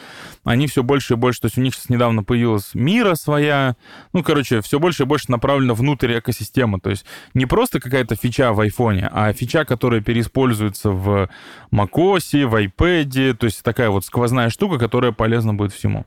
они 0.44 0.66
все 0.66 0.82
больше 0.82 1.14
и 1.14 1.16
больше, 1.16 1.40
то 1.40 1.46
есть 1.46 1.58
у 1.58 1.60
них 1.60 1.74
сейчас 1.74 1.90
недавно 1.90 2.24
появилась 2.24 2.74
мира 2.74 3.14
своя, 3.14 3.76
ну, 4.12 4.22
короче, 4.22 4.60
все 4.62 4.78
больше 4.78 5.02
и 5.02 5.06
больше 5.06 5.30
направлено 5.30 5.74
внутрь 5.74 6.18
экосистемы. 6.18 6.80
То 6.80 6.90
есть 6.90 7.04
не 7.34 7.46
просто 7.46 7.80
какая-то 7.80 8.16
фича 8.16 8.52
в 8.52 8.60
айфоне, 8.60 9.08
а 9.12 9.32
фича, 9.32 9.64
которая 9.64 10.00
переиспользуется 10.00 10.90
в 10.90 11.28
macOS, 11.72 12.46
в 12.46 12.54
iPad, 12.54 13.34
то 13.34 13.46
есть 13.46 13.62
такая 13.62 13.90
вот 13.90 14.04
сквозная 14.04 14.50
штука, 14.50 14.78
которая 14.78 15.12
полезна 15.12 15.54
будет 15.54 15.72
всему. 15.72 16.06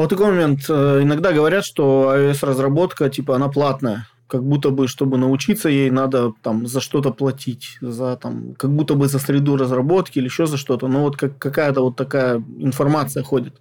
Вот 0.00 0.08
такой 0.08 0.30
момент. 0.30 0.60
Э, 0.70 1.02
иногда 1.02 1.30
говорят, 1.30 1.62
что 1.62 2.14
iOS-разработка, 2.16 3.10
типа, 3.10 3.36
она 3.36 3.48
платная 3.48 4.06
как 4.30 4.44
будто 4.44 4.70
бы, 4.70 4.86
чтобы 4.86 5.18
научиться 5.18 5.68
ей, 5.68 5.90
надо 5.90 6.32
там 6.42 6.66
за 6.66 6.80
что-то 6.80 7.10
платить, 7.10 7.78
за 7.80 8.16
там, 8.16 8.54
как 8.54 8.70
будто 8.70 8.94
бы 8.94 9.08
за 9.08 9.18
среду 9.18 9.56
разработки 9.56 10.18
или 10.18 10.26
еще 10.26 10.46
за 10.46 10.56
что-то. 10.56 10.86
Но 10.88 11.00
вот 11.00 11.16
как, 11.16 11.36
какая-то 11.38 11.82
вот 11.82 11.96
такая 11.96 12.42
информация 12.58 13.24
ходит. 13.24 13.60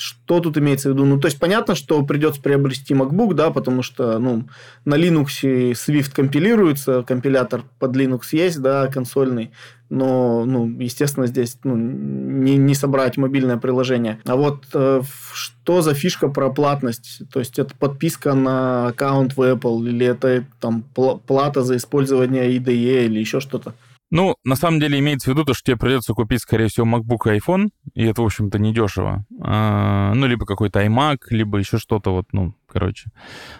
Что 0.00 0.40
тут 0.40 0.56
имеется 0.56 0.88
в 0.88 0.92
виду? 0.94 1.04
Ну, 1.04 1.20
то 1.20 1.26
есть, 1.26 1.38
понятно, 1.38 1.74
что 1.74 2.02
придется 2.02 2.40
приобрести 2.40 2.94
MacBook, 2.94 3.34
да, 3.34 3.50
потому 3.50 3.82
что, 3.82 4.18
ну, 4.18 4.48
на 4.86 4.94
Linux 4.94 5.42
Swift 5.72 6.12
компилируется, 6.14 7.02
компилятор 7.02 7.64
под 7.78 7.94
Linux 7.94 8.22
есть, 8.32 8.62
да, 8.62 8.86
консольный, 8.86 9.50
но, 9.90 10.46
ну, 10.46 10.66
естественно, 10.78 11.26
здесь 11.26 11.58
ну, 11.64 11.76
не, 11.76 12.56
не 12.56 12.74
собрать 12.74 13.18
мобильное 13.18 13.58
приложение. 13.58 14.20
А 14.24 14.36
вот 14.36 14.64
э, 14.72 15.02
что 15.34 15.82
за 15.82 15.92
фишка 15.92 16.28
про 16.28 16.48
платность? 16.50 17.22
То 17.30 17.40
есть, 17.40 17.58
это 17.58 17.74
подписка 17.76 18.34
на 18.34 18.86
аккаунт 18.86 19.36
в 19.36 19.40
Apple 19.40 19.86
или 19.86 20.06
это 20.06 20.46
там 20.60 20.82
плата 20.82 21.62
за 21.62 21.76
использование 21.76 22.56
IDE 22.56 23.04
или 23.04 23.18
еще 23.18 23.40
что-то? 23.40 23.74
Ну, 24.10 24.36
на 24.44 24.56
самом 24.56 24.80
деле 24.80 24.98
имеется 24.98 25.30
в 25.30 25.34
виду 25.34 25.44
то, 25.44 25.54
что 25.54 25.66
тебе 25.66 25.76
придется 25.76 26.14
купить, 26.14 26.40
скорее 26.40 26.68
всего, 26.68 26.86
MacBook 26.86 27.32
и 27.32 27.38
iPhone, 27.38 27.68
и 27.94 28.04
это, 28.04 28.22
в 28.22 28.24
общем-то, 28.24 28.58
недешево. 28.58 29.24
А, 29.40 30.12
ну, 30.14 30.26
либо 30.26 30.46
какой-то 30.46 30.84
iMac, 30.84 31.18
либо 31.30 31.58
еще 31.58 31.78
что-то 31.78 32.12
вот, 32.12 32.26
ну, 32.32 32.54
короче, 32.66 33.10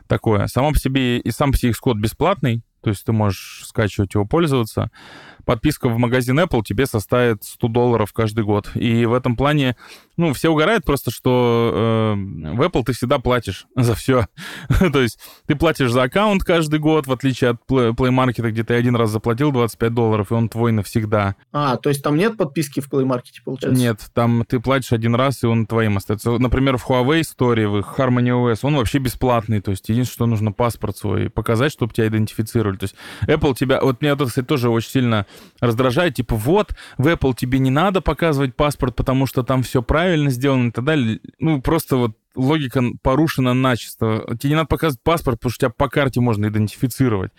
такое. 0.09 0.46
Само 0.48 0.72
по 0.72 0.78
себе 0.78 1.18
и 1.18 1.30
сам 1.30 1.51
CX-код 1.51 1.98
бесплатный, 1.98 2.62
то 2.82 2.90
есть 2.90 3.05
ты 3.05 3.12
можешь 3.12 3.62
скачивать 3.66 4.14
его, 4.14 4.24
пользоваться 4.24 4.90
подписка 5.45 5.88
в 5.88 5.99
магазин 5.99 6.38
Apple 6.38 6.62
тебе 6.62 6.86
составит 6.86 7.45
100 7.45 7.68
долларов 7.68 8.12
каждый 8.12 8.45
год. 8.45 8.70
И 8.74 9.05
в 9.07 9.12
этом 9.12 9.36
плане, 9.36 9.76
ну, 10.16 10.32
все 10.32 10.51
угорают 10.51 10.84
просто, 10.84 11.11
что 11.11 12.14
э, 12.14 12.55
в 12.55 12.62
Apple 12.62 12.84
ты 12.84 12.93
всегда 12.93 13.18
платишь 13.18 13.66
за 13.76 13.95
все. 13.95 14.26
То 14.93 15.01
есть 15.01 15.18
ты 15.47 15.57
платишь 15.57 15.91
за 15.91 16.03
аккаунт 16.03 16.45
каждый 16.45 16.78
год, 16.78 17.07
в 17.07 17.12
отличие 17.12 17.51
от 17.51 17.59
Play 17.68 17.95
Market, 17.95 18.51
где 18.51 18.64
ты 18.64 18.74
один 18.74 18.97
раз 18.97 19.11
заплатил 19.11 19.53
25 19.53 19.95
долларов, 19.95 20.30
и 20.30 20.34
он 20.34 20.49
твой 20.49 20.72
навсегда. 20.72 21.36
А, 21.53 21.76
то 21.76 21.88
есть 21.88 22.03
там 22.03 22.16
нет 22.16 22.36
подписки 22.36 22.80
в 22.80 22.91
Play 22.91 23.05
Market, 23.05 23.43
получается? 23.45 23.80
Нет, 23.80 24.01
там 24.14 24.45
ты 24.47 24.61
платишь 24.61 24.93
один 24.93 25.14
раз, 25.14 25.43
и 25.43 25.47
он 25.47 25.66
твоим 25.66 25.97
остается. 25.97 26.38
Например, 26.38 26.76
в 26.76 26.88
Huawei 26.88 27.22
Store, 27.22 27.66
в 27.68 27.99
Harmony 27.99 28.30
OS, 28.30 28.61
он 28.62 28.76
вообще 28.76 28.99
бесплатный. 28.99 29.61
То 29.61 29.70
есть 29.70 29.88
единственное, 29.88 30.14
что 30.14 30.26
нужно 30.26 30.53
паспорт 30.53 30.97
свой 30.97 31.30
показать, 31.30 31.72
чтобы 31.72 31.93
тебя 31.93 32.09
идентифицировали. 32.09 32.76
То 32.76 32.84
есть 32.84 32.95
Apple 33.22 33.55
тебя... 33.55 33.80
Вот 33.80 34.03
меня 34.03 34.12
это, 34.12 34.26
кстати, 34.26 34.45
тоже 34.45 34.68
очень 34.68 34.91
сильно 34.91 35.26
раздражает, 35.61 36.14
типа, 36.14 36.37
вот, 36.37 36.74
в 36.99 37.07
Apple 37.07 37.35
тебе 37.37 37.59
не 37.59 37.70
надо 37.70 38.01
показывать 38.01 38.57
паспорт, 38.57 38.97
потому 38.97 39.26
что 39.26 39.43
там 39.43 39.62
все 39.62 39.83
правильно 39.83 40.31
сделано 40.31 40.68
и 40.68 40.70
так 40.70 40.85
далее. 40.85 41.20
Ну, 41.39 41.61
просто 41.61 41.97
вот 41.97 42.16
логика 42.35 42.83
порушена 43.03 43.55
начисто. 43.55 44.24
Тебе 44.41 44.51
не 44.51 44.57
надо 44.57 44.68
показывать 44.68 45.03
паспорт, 45.03 45.39
потому 45.39 45.51
что 45.51 45.66
тебя 45.66 45.74
по 45.76 45.89
карте 45.89 46.20
можно 46.20 46.47
идентифицировать. 46.47 47.33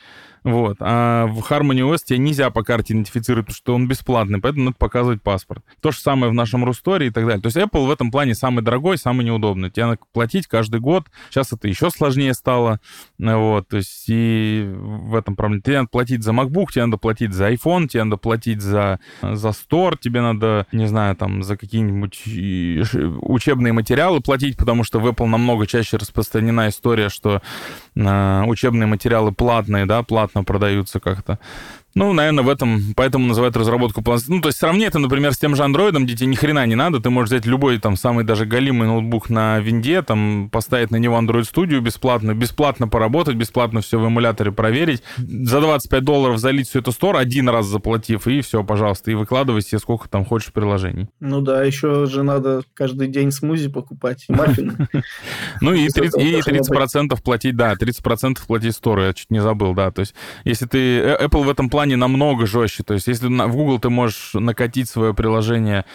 Вот. 0.43 0.77
А 0.79 1.27
в 1.27 1.39
Harmony 1.39 1.81
OS 1.81 1.99
тебе 2.05 2.19
нельзя 2.19 2.49
по 2.49 2.63
карте 2.63 2.93
идентифицировать, 2.93 3.45
потому 3.45 3.55
что 3.55 3.75
он 3.75 3.87
бесплатный, 3.87 4.39
поэтому 4.39 4.65
надо 4.65 4.77
показывать 4.77 5.21
паспорт. 5.21 5.63
То 5.81 5.91
же 5.91 5.99
самое 5.99 6.31
в 6.31 6.35
нашем 6.35 6.65
Русторе 6.65 7.07
и 7.07 7.09
так 7.11 7.25
далее. 7.25 7.41
То 7.41 7.47
есть 7.47 7.57
Apple 7.57 7.85
в 7.85 7.91
этом 7.91 8.11
плане 8.11 8.33
самый 8.33 8.61
дорогой, 8.63 8.97
самый 8.97 9.23
неудобный. 9.25 9.69
Тебе 9.69 9.85
надо 9.85 9.99
платить 10.13 10.47
каждый 10.47 10.79
год. 10.79 11.07
Сейчас 11.29 11.53
это 11.53 11.67
еще 11.67 11.91
сложнее 11.91 12.33
стало. 12.33 12.79
Вот. 13.19 13.67
То 13.67 13.77
есть 13.77 14.05
и 14.07 14.67
в 14.75 15.15
этом 15.15 15.35
проблема. 15.35 15.61
Тебе 15.61 15.77
надо 15.77 15.89
платить 15.89 16.23
за 16.23 16.31
MacBook, 16.31 16.67
тебе 16.71 16.85
надо 16.85 16.97
платить 16.97 17.33
за 17.33 17.51
iPhone, 17.51 17.87
тебе 17.87 18.03
надо 18.03 18.17
платить 18.17 18.61
за, 18.61 18.99
за 19.21 19.49
Store, 19.49 19.97
тебе 19.99 20.21
надо, 20.21 20.65
не 20.71 20.87
знаю, 20.87 21.15
там, 21.15 21.43
за 21.43 21.55
какие-нибудь 21.55 22.23
учебные 23.21 23.73
материалы 23.73 24.21
платить, 24.21 24.57
потому 24.57 24.83
что 24.83 24.99
в 24.99 25.07
Apple 25.07 25.27
намного 25.27 25.67
чаще 25.67 25.97
распространена 25.97 26.69
история, 26.69 27.09
что 27.09 27.41
э, 27.95 28.43
учебные 28.45 28.87
материалы 28.87 29.31
платные, 29.31 29.85
да, 29.85 30.03
платные 30.03 30.30
бесплатно 30.31 30.43
продаются 30.43 30.99
как-то. 30.99 31.39
Ну, 31.93 32.13
наверное, 32.13 32.43
в 32.43 32.49
этом, 32.49 32.93
поэтому 32.95 33.27
называют 33.27 33.57
разработку 33.57 34.01
Ну, 34.27 34.41
то 34.41 34.47
есть 34.47 34.59
сравни 34.59 34.85
это, 34.85 34.97
например, 34.99 35.33
с 35.33 35.37
тем 35.37 35.55
же 35.55 35.63
андроидом, 35.63 36.05
где 36.05 36.15
тебе 36.15 36.27
ни 36.27 36.35
хрена 36.35 36.65
не 36.65 36.75
надо, 36.75 36.99
ты 36.99 37.09
можешь 37.09 37.29
взять 37.29 37.45
любой 37.45 37.79
там 37.79 37.97
самый 37.97 38.23
даже 38.23 38.45
галимый 38.45 38.87
ноутбук 38.87 39.29
на 39.29 39.59
винде, 39.59 40.01
там 40.01 40.49
поставить 40.49 40.91
на 40.91 40.95
него 40.95 41.17
Android 41.17 41.41
Studio 41.41 41.79
бесплатно, 41.79 42.33
бесплатно 42.33 42.87
поработать, 42.87 43.35
бесплатно 43.35 43.81
все 43.81 43.99
в 43.99 44.07
эмуляторе 44.07 44.51
проверить, 44.51 45.03
за 45.17 45.59
25 45.59 46.03
долларов 46.03 46.37
залить 46.37 46.69
все 46.69 46.79
это 46.79 46.91
стор, 46.91 47.17
один 47.17 47.49
раз 47.49 47.65
заплатив, 47.65 48.25
и 48.27 48.41
все, 48.41 48.63
пожалуйста, 48.63 49.11
и 49.11 49.15
выкладывай 49.15 49.61
себе 49.61 49.79
сколько 49.79 50.07
там 50.07 50.23
хочешь 50.23 50.53
приложений. 50.53 51.09
Ну 51.19 51.41
да, 51.41 51.63
еще 51.63 52.05
же 52.05 52.23
надо 52.23 52.63
каждый 52.73 53.07
день 53.07 53.31
смузи 53.31 53.69
покупать, 53.69 54.25
маффины. 54.29 54.87
Ну 55.59 55.73
и 55.73 55.87
30% 55.87 57.21
платить, 57.21 57.55
да, 57.55 57.73
30% 57.73 58.37
платить 58.47 58.75
стору, 58.75 59.03
я 59.03 59.13
чуть 59.13 59.29
не 59.29 59.41
забыл, 59.41 59.73
да, 59.73 59.91
то 59.91 59.99
есть 59.99 60.15
если 60.43 60.65
ты, 60.65 60.77
э, 60.77 61.25
Apple 61.25 61.43
в 61.43 61.49
этом 61.49 61.69
плане 61.69 61.80
плане 61.81 61.95
намного 61.95 62.45
жестче. 62.45 62.83
То 62.83 62.93
есть, 62.93 63.07
если 63.07 63.25
в 63.25 63.55
Google 63.55 63.79
ты 63.79 63.89
можешь 63.89 64.35
накатить 64.35 64.87
свое 64.87 65.15
приложение 65.15 65.85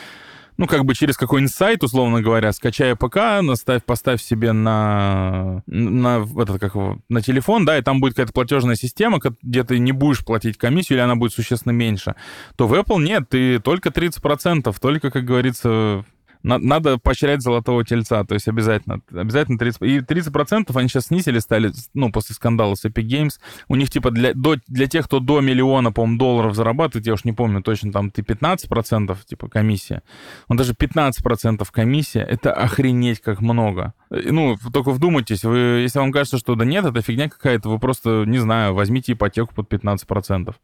ну, 0.58 0.66
как 0.66 0.86
бы 0.86 0.94
через 0.94 1.18
какой-нибудь 1.18 1.54
сайт, 1.54 1.84
условно 1.84 2.22
говоря, 2.22 2.50
скачая 2.52 2.96
ПК, 2.96 3.42
наставь, 3.42 3.84
поставь 3.84 4.22
себе 4.22 4.52
на, 4.52 5.62
на, 5.66 6.26
этот, 6.34 6.58
как 6.58 6.74
его, 6.74 6.98
на 7.10 7.20
телефон, 7.20 7.66
да, 7.66 7.76
и 7.76 7.82
там 7.82 8.00
будет 8.00 8.14
какая-то 8.14 8.32
платежная 8.32 8.74
система, 8.74 9.20
где 9.42 9.64
ты 9.64 9.78
не 9.78 9.92
будешь 9.92 10.24
платить 10.24 10.56
комиссию, 10.56 10.96
или 10.96 11.04
она 11.04 11.14
будет 11.14 11.34
существенно 11.34 11.72
меньше, 11.72 12.14
то 12.56 12.66
в 12.66 12.72
Apple 12.72 13.02
нет, 13.02 13.28
ты 13.28 13.60
только 13.60 13.90
30%, 13.90 14.74
только, 14.80 15.10
как 15.10 15.26
говорится, 15.26 16.06
надо 16.46 16.98
поощрять 16.98 17.42
золотого 17.42 17.84
тельца, 17.84 18.24
то 18.24 18.34
есть 18.34 18.46
обязательно, 18.48 19.00
обязательно 19.10 19.56
30%. 19.56 19.86
И 19.86 19.98
30% 19.98 20.70
они 20.74 20.88
сейчас 20.88 21.06
снизили, 21.06 21.40
стали, 21.40 21.72
ну, 21.94 22.12
после 22.12 22.34
скандала 22.34 22.74
с 22.76 22.84
Epic 22.84 23.06
Games. 23.06 23.40
У 23.68 23.74
них, 23.74 23.90
типа, 23.90 24.10
для, 24.10 24.32
до, 24.32 24.56
для 24.68 24.86
тех, 24.86 25.06
кто 25.06 25.18
до 25.18 25.40
миллиона, 25.40 25.90
по-моему, 25.92 26.18
долларов 26.18 26.54
зарабатывает, 26.54 27.06
я 27.06 27.14
уж 27.14 27.24
не 27.24 27.32
помню 27.32 27.62
точно, 27.62 27.92
там, 27.92 28.10
ты 28.10 28.22
15%, 28.22 29.16
типа, 29.26 29.48
комиссия. 29.48 30.02
Он 30.48 30.56
даже 30.56 30.72
15% 30.72 31.66
комиссия, 31.72 32.20
это 32.20 32.52
охренеть 32.52 33.20
как 33.20 33.40
много. 33.40 33.94
Ну, 34.10 34.56
только 34.72 34.92
вдумайтесь, 34.92 35.42
вы, 35.42 35.58
если 35.82 35.98
вам 35.98 36.12
кажется, 36.12 36.38
что 36.38 36.54
да 36.54 36.64
нет, 36.64 36.84
это 36.84 37.02
фигня 37.02 37.28
какая-то, 37.28 37.68
вы 37.68 37.78
просто, 37.78 38.24
не 38.24 38.38
знаю, 38.38 38.74
возьмите 38.74 39.12
ипотеку 39.12 39.54
под 39.54 39.72
15%. 39.72 40.54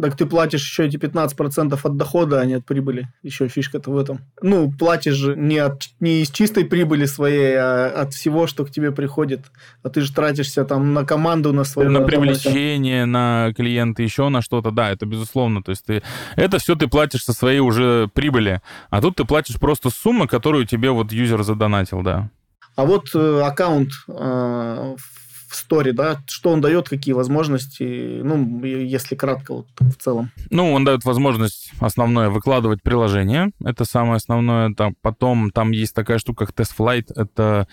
Так 0.00 0.16
ты 0.16 0.26
платишь 0.26 0.60
еще 0.60 0.86
эти 0.86 0.96
15% 0.96 1.78
от 1.82 1.96
дохода, 1.96 2.40
а 2.40 2.44
не 2.44 2.54
от 2.54 2.66
прибыли. 2.66 3.08
Еще 3.22 3.48
фишка-то 3.48 3.90
в 3.90 3.96
этом. 3.96 4.20
Ну, 4.42 4.70
платишь 4.70 5.14
же 5.14 5.36
не, 5.36 5.58
от, 5.58 5.84
не 6.00 6.22
из 6.22 6.30
чистой 6.30 6.66
прибыли 6.66 7.06
своей, 7.06 7.54
а 7.56 8.02
от 8.02 8.12
всего, 8.12 8.46
что 8.46 8.64
к 8.66 8.70
тебе 8.70 8.92
приходит. 8.92 9.46
А 9.82 9.88
ты 9.88 10.02
же 10.02 10.12
тратишься 10.12 10.64
там 10.64 10.92
на 10.92 11.04
команду, 11.04 11.52
на 11.52 11.64
свою... 11.64 11.90
На 11.90 12.02
привлечение, 12.02 13.06
на 13.06 13.54
клиента, 13.56 14.02
еще 14.02 14.28
на 14.28 14.42
что-то. 14.42 14.70
Да, 14.70 14.90
это 14.90 15.06
безусловно. 15.06 15.62
То 15.62 15.70
есть 15.70 15.84
ты... 15.86 16.02
это 16.36 16.58
все 16.58 16.74
ты 16.74 16.88
платишь 16.88 17.24
со 17.24 17.32
своей 17.32 17.60
уже 17.60 18.08
прибыли. 18.12 18.60
А 18.90 19.00
тут 19.00 19.16
ты 19.16 19.24
платишь 19.24 19.56
просто 19.58 19.88
сумму, 19.88 20.28
которую 20.28 20.66
тебе 20.66 20.90
вот 20.90 21.10
юзер 21.12 21.42
задонатил, 21.42 22.02
да. 22.02 22.30
А 22.76 22.84
вот 22.84 23.06
э, 23.14 23.40
аккаунт 23.42 23.90
э, 24.08 24.12
в 24.12 25.25
сторе, 25.54 25.92
да, 25.92 26.22
что 26.28 26.50
он 26.50 26.60
дает, 26.60 26.88
какие 26.88 27.14
возможности, 27.14 28.20
ну, 28.22 28.62
если 28.64 29.14
кратко 29.14 29.54
вот 29.54 29.66
в 29.78 29.96
целом. 29.96 30.30
Ну, 30.50 30.72
он 30.72 30.84
дает 30.84 31.04
возможность 31.04 31.72
основное 31.80 32.28
выкладывать 32.30 32.82
приложение, 32.82 33.50
это 33.64 33.84
самое 33.84 34.16
основное, 34.16 34.74
там, 34.74 34.94
потом 35.02 35.50
там 35.50 35.70
есть 35.70 35.94
такая 35.94 36.18
штука, 36.18 36.46
как 36.46 36.54
TestFlight, 36.54 37.12
это 37.14 37.68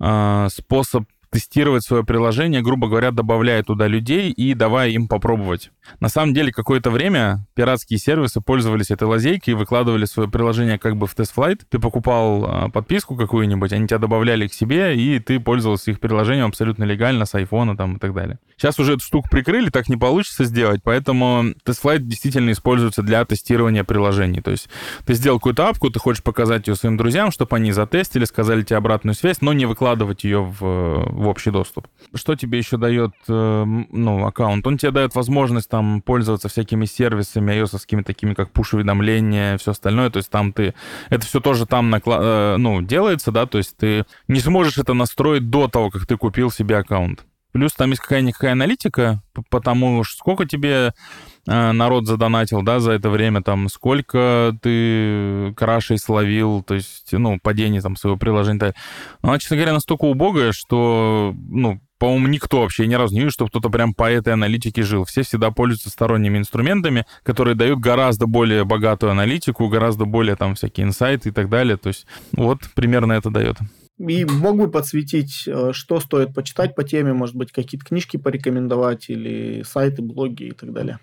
э, 0.00 0.48
способ 0.50 1.04
тестировать 1.30 1.84
свое 1.84 2.04
приложение, 2.04 2.62
грубо 2.62 2.88
говоря, 2.88 3.10
добавляя 3.10 3.62
туда 3.62 3.86
людей 3.86 4.30
и 4.30 4.54
давая 4.54 4.90
им 4.90 5.08
попробовать. 5.08 5.70
На 6.00 6.08
самом 6.08 6.34
деле, 6.34 6.52
какое-то 6.52 6.90
время 6.90 7.46
пиратские 7.54 7.98
сервисы 7.98 8.40
пользовались 8.40 8.90
этой 8.90 9.04
лазейкой 9.04 9.52
и 9.52 9.56
выкладывали 9.56 10.04
свое 10.04 10.28
приложение 10.28 10.78
как 10.78 10.96
бы 10.96 11.06
в 11.06 11.14
тест-флайт. 11.14 11.64
Ты 11.68 11.78
покупал 11.78 12.44
а, 12.44 12.68
подписку 12.68 13.16
какую-нибудь, 13.16 13.72
они 13.72 13.86
тебя 13.86 13.98
добавляли 13.98 14.46
к 14.48 14.54
себе, 14.54 14.96
и 14.96 15.18
ты 15.18 15.40
пользовался 15.40 15.90
их 15.90 16.00
приложением 16.00 16.46
абсолютно 16.46 16.84
легально 16.84 17.24
с 17.24 17.34
айфона 17.34 17.76
там 17.76 17.96
и 17.96 17.98
так 17.98 18.14
далее. 18.14 18.38
Сейчас 18.56 18.78
уже 18.78 18.94
эту 18.94 19.04
штуку 19.04 19.28
прикрыли, 19.30 19.70
так 19.70 19.88
не 19.88 19.96
получится 19.96 20.44
сделать, 20.44 20.80
поэтому 20.82 21.54
тест-флайт 21.64 22.06
действительно 22.06 22.50
используется 22.52 23.02
для 23.02 23.24
тестирования 23.24 23.84
приложений. 23.84 24.42
То 24.42 24.50
есть 24.50 24.68
ты 25.06 25.14
сделал 25.14 25.38
какую-то 25.38 25.68
апку, 25.68 25.90
ты 25.90 25.98
хочешь 25.98 26.22
показать 26.22 26.68
ее 26.68 26.74
своим 26.74 26.96
друзьям, 26.96 27.30
чтобы 27.30 27.56
они 27.56 27.72
затестили, 27.72 28.24
сказали 28.24 28.62
тебе 28.62 28.76
обратную 28.76 29.14
связь, 29.14 29.40
но 29.40 29.52
не 29.52 29.66
выкладывать 29.66 30.24
ее 30.24 30.42
в, 30.42 31.08
в 31.18 31.26
общий 31.26 31.50
доступ. 31.50 31.88
Что 32.14 32.36
тебе 32.36 32.58
еще 32.58 32.76
дает 32.76 33.12
э, 33.28 33.64
ну, 33.64 34.24
аккаунт? 34.24 34.66
Он 34.66 34.78
тебе 34.78 34.92
дает 34.92 35.14
возможность 35.16 35.68
там 35.68 36.00
пользоваться 36.00 36.48
всякими 36.48 36.84
сервисами 36.84 37.52
ios 37.52 38.02
такими 38.04 38.34
как 38.34 38.52
push-уведомления, 38.52 39.58
все 39.58 39.72
остальное. 39.72 40.10
То 40.10 40.18
есть 40.18 40.30
там 40.30 40.52
ты... 40.52 40.74
Это 41.10 41.26
все 41.26 41.40
тоже 41.40 41.66
там 41.66 41.90
накла... 41.90 42.18
Э, 42.20 42.56
ну, 42.56 42.82
делается, 42.82 43.32
да, 43.32 43.46
то 43.46 43.58
есть 43.58 43.76
ты 43.76 44.04
не 44.28 44.38
сможешь 44.38 44.78
это 44.78 44.94
настроить 44.94 45.50
до 45.50 45.66
того, 45.66 45.90
как 45.90 46.06
ты 46.06 46.16
купил 46.16 46.50
себе 46.50 46.76
аккаунт. 46.76 47.24
Плюс 47.52 47.72
там 47.72 47.90
есть 47.90 48.02
какая-никакая 48.02 48.52
аналитика, 48.52 49.22
потому 49.50 50.04
сколько 50.04 50.44
тебе 50.44 50.92
народ 51.48 52.06
задонатил, 52.06 52.62
да, 52.62 52.78
за 52.78 52.92
это 52.92 53.08
время, 53.08 53.42
там, 53.42 53.68
сколько 53.68 54.56
ты 54.60 55.54
крашей 55.56 55.98
словил, 55.98 56.62
то 56.62 56.74
есть, 56.74 57.08
ну, 57.12 57.38
падение 57.42 57.80
там 57.80 57.96
своего 57.96 58.18
приложения. 58.18 58.74
Она, 59.22 59.38
честно 59.38 59.56
говоря, 59.56 59.72
настолько 59.72 60.04
убогая, 60.04 60.52
что, 60.52 61.34
ну, 61.48 61.80
по-моему, 61.98 62.28
никто 62.28 62.60
вообще 62.60 62.86
ни 62.86 62.94
разу 62.94 63.14
не 63.14 63.20
видел, 63.20 63.32
чтобы 63.32 63.50
кто-то 63.50 63.70
прям 63.70 63.92
по 63.92 64.10
этой 64.10 64.32
аналитике 64.32 64.82
жил. 64.82 65.04
Все 65.04 65.22
всегда 65.22 65.50
пользуются 65.50 65.90
сторонними 65.90 66.38
инструментами, 66.38 67.06
которые 67.24 67.56
дают 67.56 67.80
гораздо 67.80 68.26
более 68.26 68.64
богатую 68.64 69.10
аналитику, 69.10 69.68
гораздо 69.68 70.04
более 70.04 70.36
там 70.36 70.54
всякие 70.54 70.86
инсайты 70.86 71.30
и 71.30 71.32
так 71.32 71.48
далее. 71.48 71.76
То 71.76 71.88
есть 71.88 72.06
вот 72.32 72.60
примерно 72.74 73.14
это 73.14 73.30
дает. 73.30 73.56
И 73.98 74.24
мог 74.24 74.56
бы 74.56 74.70
подсветить, 74.70 75.42
э, 75.48 75.72
что 75.72 75.98
стоит 75.98 76.32
почитать 76.32 76.76
по 76.76 76.84
теме, 76.84 77.14
может 77.14 77.34
быть, 77.34 77.50
какие-то 77.50 77.84
книжки 77.84 78.16
порекомендовать 78.16 79.10
или 79.10 79.64
сайты, 79.64 80.02
блоги 80.02 80.44
и 80.44 80.52
так 80.52 80.72
далее. 80.72 81.00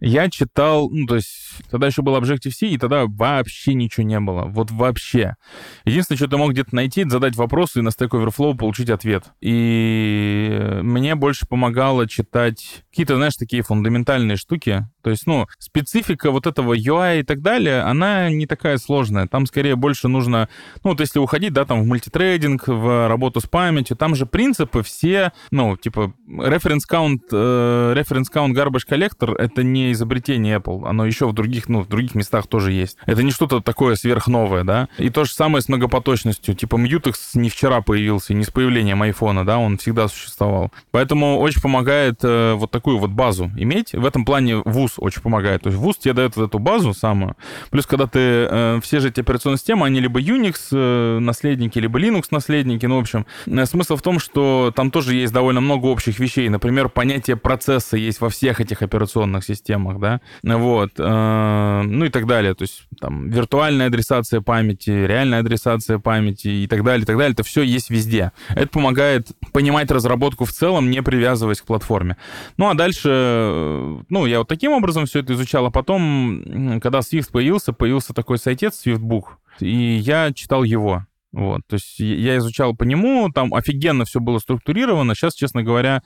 Я 0.00 0.28
читал, 0.30 0.90
ну, 0.90 1.06
то 1.06 1.16
есть, 1.16 1.30
тогда 1.70 1.86
еще 1.86 2.02
был 2.02 2.16
Objective-C, 2.16 2.66
и 2.66 2.78
тогда 2.78 3.06
вообще 3.06 3.74
ничего 3.74 4.04
не 4.04 4.20
было. 4.20 4.44
Вот 4.44 4.70
вообще. 4.70 5.36
Единственное, 5.84 6.18
что 6.18 6.28
ты 6.28 6.36
мог 6.36 6.52
где-то 6.52 6.74
найти, 6.74 7.04
задать 7.08 7.36
вопрос 7.36 7.76
и 7.76 7.80
на 7.80 7.88
Stack 7.88 8.10
Overflow 8.10 8.56
получить 8.56 8.90
ответ. 8.90 9.24
И 9.40 10.58
мне 10.82 11.14
больше 11.14 11.46
помогало 11.46 12.08
читать 12.08 12.84
какие-то, 12.90 13.16
знаешь, 13.16 13.36
такие 13.36 13.62
фундаментальные 13.62 14.36
штуки. 14.36 14.86
То 15.02 15.10
есть, 15.10 15.26
ну, 15.26 15.46
специфика 15.58 16.30
вот 16.30 16.46
этого 16.46 16.74
UI 16.74 17.20
и 17.20 17.22
так 17.22 17.40
далее, 17.40 17.82
она 17.82 18.28
не 18.28 18.46
такая 18.46 18.76
сложная. 18.78 19.26
Там 19.26 19.46
скорее 19.46 19.76
больше 19.76 20.08
нужно, 20.08 20.48
ну, 20.82 20.90
вот 20.90 21.00
если 21.00 21.18
уходить, 21.18 21.52
да, 21.52 21.64
там 21.64 21.82
в 21.82 21.86
мультитрейдинг, 21.86 22.66
в 22.66 23.08
работу 23.08 23.40
с 23.40 23.46
памятью, 23.46 23.96
там 23.96 24.14
же 24.14 24.26
принципы 24.26 24.82
все, 24.82 25.32
ну, 25.50 25.76
типа, 25.76 26.12
reference 26.28 26.82
count, 26.90 27.20
э, 27.30 27.94
reference 27.96 28.26
count 28.34 28.52
garbage 28.52 28.86
collector— 28.88 29.34
это 29.38 29.62
не 29.62 29.85
изобретение 29.92 30.58
Apple, 30.58 30.86
оно 30.86 31.06
еще 31.06 31.26
в 31.26 31.32
других, 31.32 31.68
ну, 31.68 31.82
в 31.82 31.88
других 31.88 32.14
местах 32.14 32.46
тоже 32.46 32.72
есть. 32.72 32.96
Это 33.06 33.22
не 33.22 33.30
что-то 33.30 33.60
такое 33.60 33.96
сверхновое, 33.96 34.64
да. 34.64 34.88
И 34.98 35.10
то 35.10 35.24
же 35.24 35.32
самое 35.32 35.62
с 35.62 35.68
многопоточностью. 35.68 36.54
Типа 36.54 36.76
Mutex 36.76 37.14
не 37.34 37.48
вчера 37.48 37.80
появился, 37.80 38.34
не 38.34 38.44
с 38.44 38.50
появлением 38.50 39.02
айфона, 39.02 39.44
да, 39.44 39.58
он 39.58 39.78
всегда 39.78 40.08
существовал. 40.08 40.72
Поэтому 40.90 41.38
очень 41.38 41.60
помогает 41.60 42.20
э, 42.22 42.54
вот 42.54 42.70
такую 42.70 42.98
вот 42.98 43.10
базу 43.10 43.50
иметь. 43.56 43.92
В 43.92 44.04
этом 44.04 44.24
плане 44.24 44.56
вуз 44.56 44.94
очень 44.96 45.22
помогает. 45.22 45.62
То 45.62 45.68
есть 45.68 45.78
вуз 45.78 45.96
тебе 45.96 46.14
дает 46.14 46.36
вот 46.36 46.48
эту 46.48 46.58
базу 46.58 46.94
самую. 46.94 47.36
Плюс, 47.70 47.86
когда 47.86 48.06
ты... 48.06 48.18
Э, 48.20 48.80
все 48.82 49.00
же 49.00 49.08
эти 49.08 49.20
операционные 49.20 49.58
системы, 49.58 49.86
они 49.86 50.00
либо 50.00 50.20
Unix 50.20 50.56
э, 50.72 51.18
наследники, 51.20 51.78
либо 51.78 51.98
Linux 51.98 52.26
наследники. 52.30 52.86
Ну, 52.86 52.96
в 52.96 53.00
общем, 53.00 53.26
э, 53.46 53.66
смысл 53.66 53.96
в 53.96 54.02
том, 54.02 54.18
что 54.18 54.72
там 54.74 54.90
тоже 54.90 55.14
есть 55.14 55.32
довольно 55.32 55.60
много 55.60 55.86
общих 55.86 56.18
вещей. 56.18 56.48
Например, 56.48 56.88
понятие 56.88 57.36
процесса 57.36 57.96
есть 57.96 58.20
во 58.20 58.28
всех 58.28 58.60
этих 58.60 58.82
операционных 58.82 59.44
системах 59.44 59.75
системах, 59.76 59.98
да, 60.00 60.20
вот, 60.42 60.92
э, 60.98 61.82
ну 61.84 62.04
и 62.04 62.08
так 62.08 62.26
далее, 62.26 62.54
то 62.54 62.62
есть 62.62 62.86
там 63.00 63.28
виртуальная 63.28 63.86
адресация 63.86 64.40
памяти, 64.40 64.90
реальная 64.90 65.40
адресация 65.40 65.98
памяти 65.98 66.48
и 66.48 66.66
так 66.66 66.82
далее, 66.84 67.02
и 67.02 67.06
так 67.06 67.16
далее, 67.16 67.32
это 67.32 67.42
все 67.42 67.62
есть 67.62 67.90
везде. 67.90 68.32
Это 68.50 68.68
помогает 68.68 69.28
понимать 69.52 69.90
разработку 69.90 70.44
в 70.44 70.52
целом, 70.52 70.90
не 70.90 71.02
привязываясь 71.02 71.60
к 71.60 71.66
платформе. 71.66 72.16
Ну 72.56 72.68
а 72.68 72.74
дальше, 72.74 73.08
э, 73.08 73.98
ну 74.08 74.26
я 74.26 74.38
вот 74.38 74.48
таким 74.48 74.72
образом 74.72 75.06
все 75.06 75.20
это 75.20 75.34
изучал, 75.34 75.66
а 75.66 75.70
потом, 75.70 76.80
когда 76.82 77.00
Swift 77.00 77.30
появился, 77.32 77.72
появился 77.72 78.14
такой 78.14 78.38
сайтец 78.38 78.86
Swiftbook, 78.86 79.24
и 79.60 79.96
я 79.96 80.32
читал 80.32 80.62
его. 80.64 81.06
Вот, 81.36 81.60
то 81.68 81.74
есть 81.74 81.98
я 81.98 82.38
изучал 82.38 82.74
по 82.74 82.84
нему, 82.84 83.28
там 83.30 83.52
офигенно 83.52 84.06
все 84.06 84.20
было 84.20 84.38
структурировано. 84.38 85.14
Сейчас, 85.14 85.34
честно 85.34 85.62
говоря, 85.62 86.02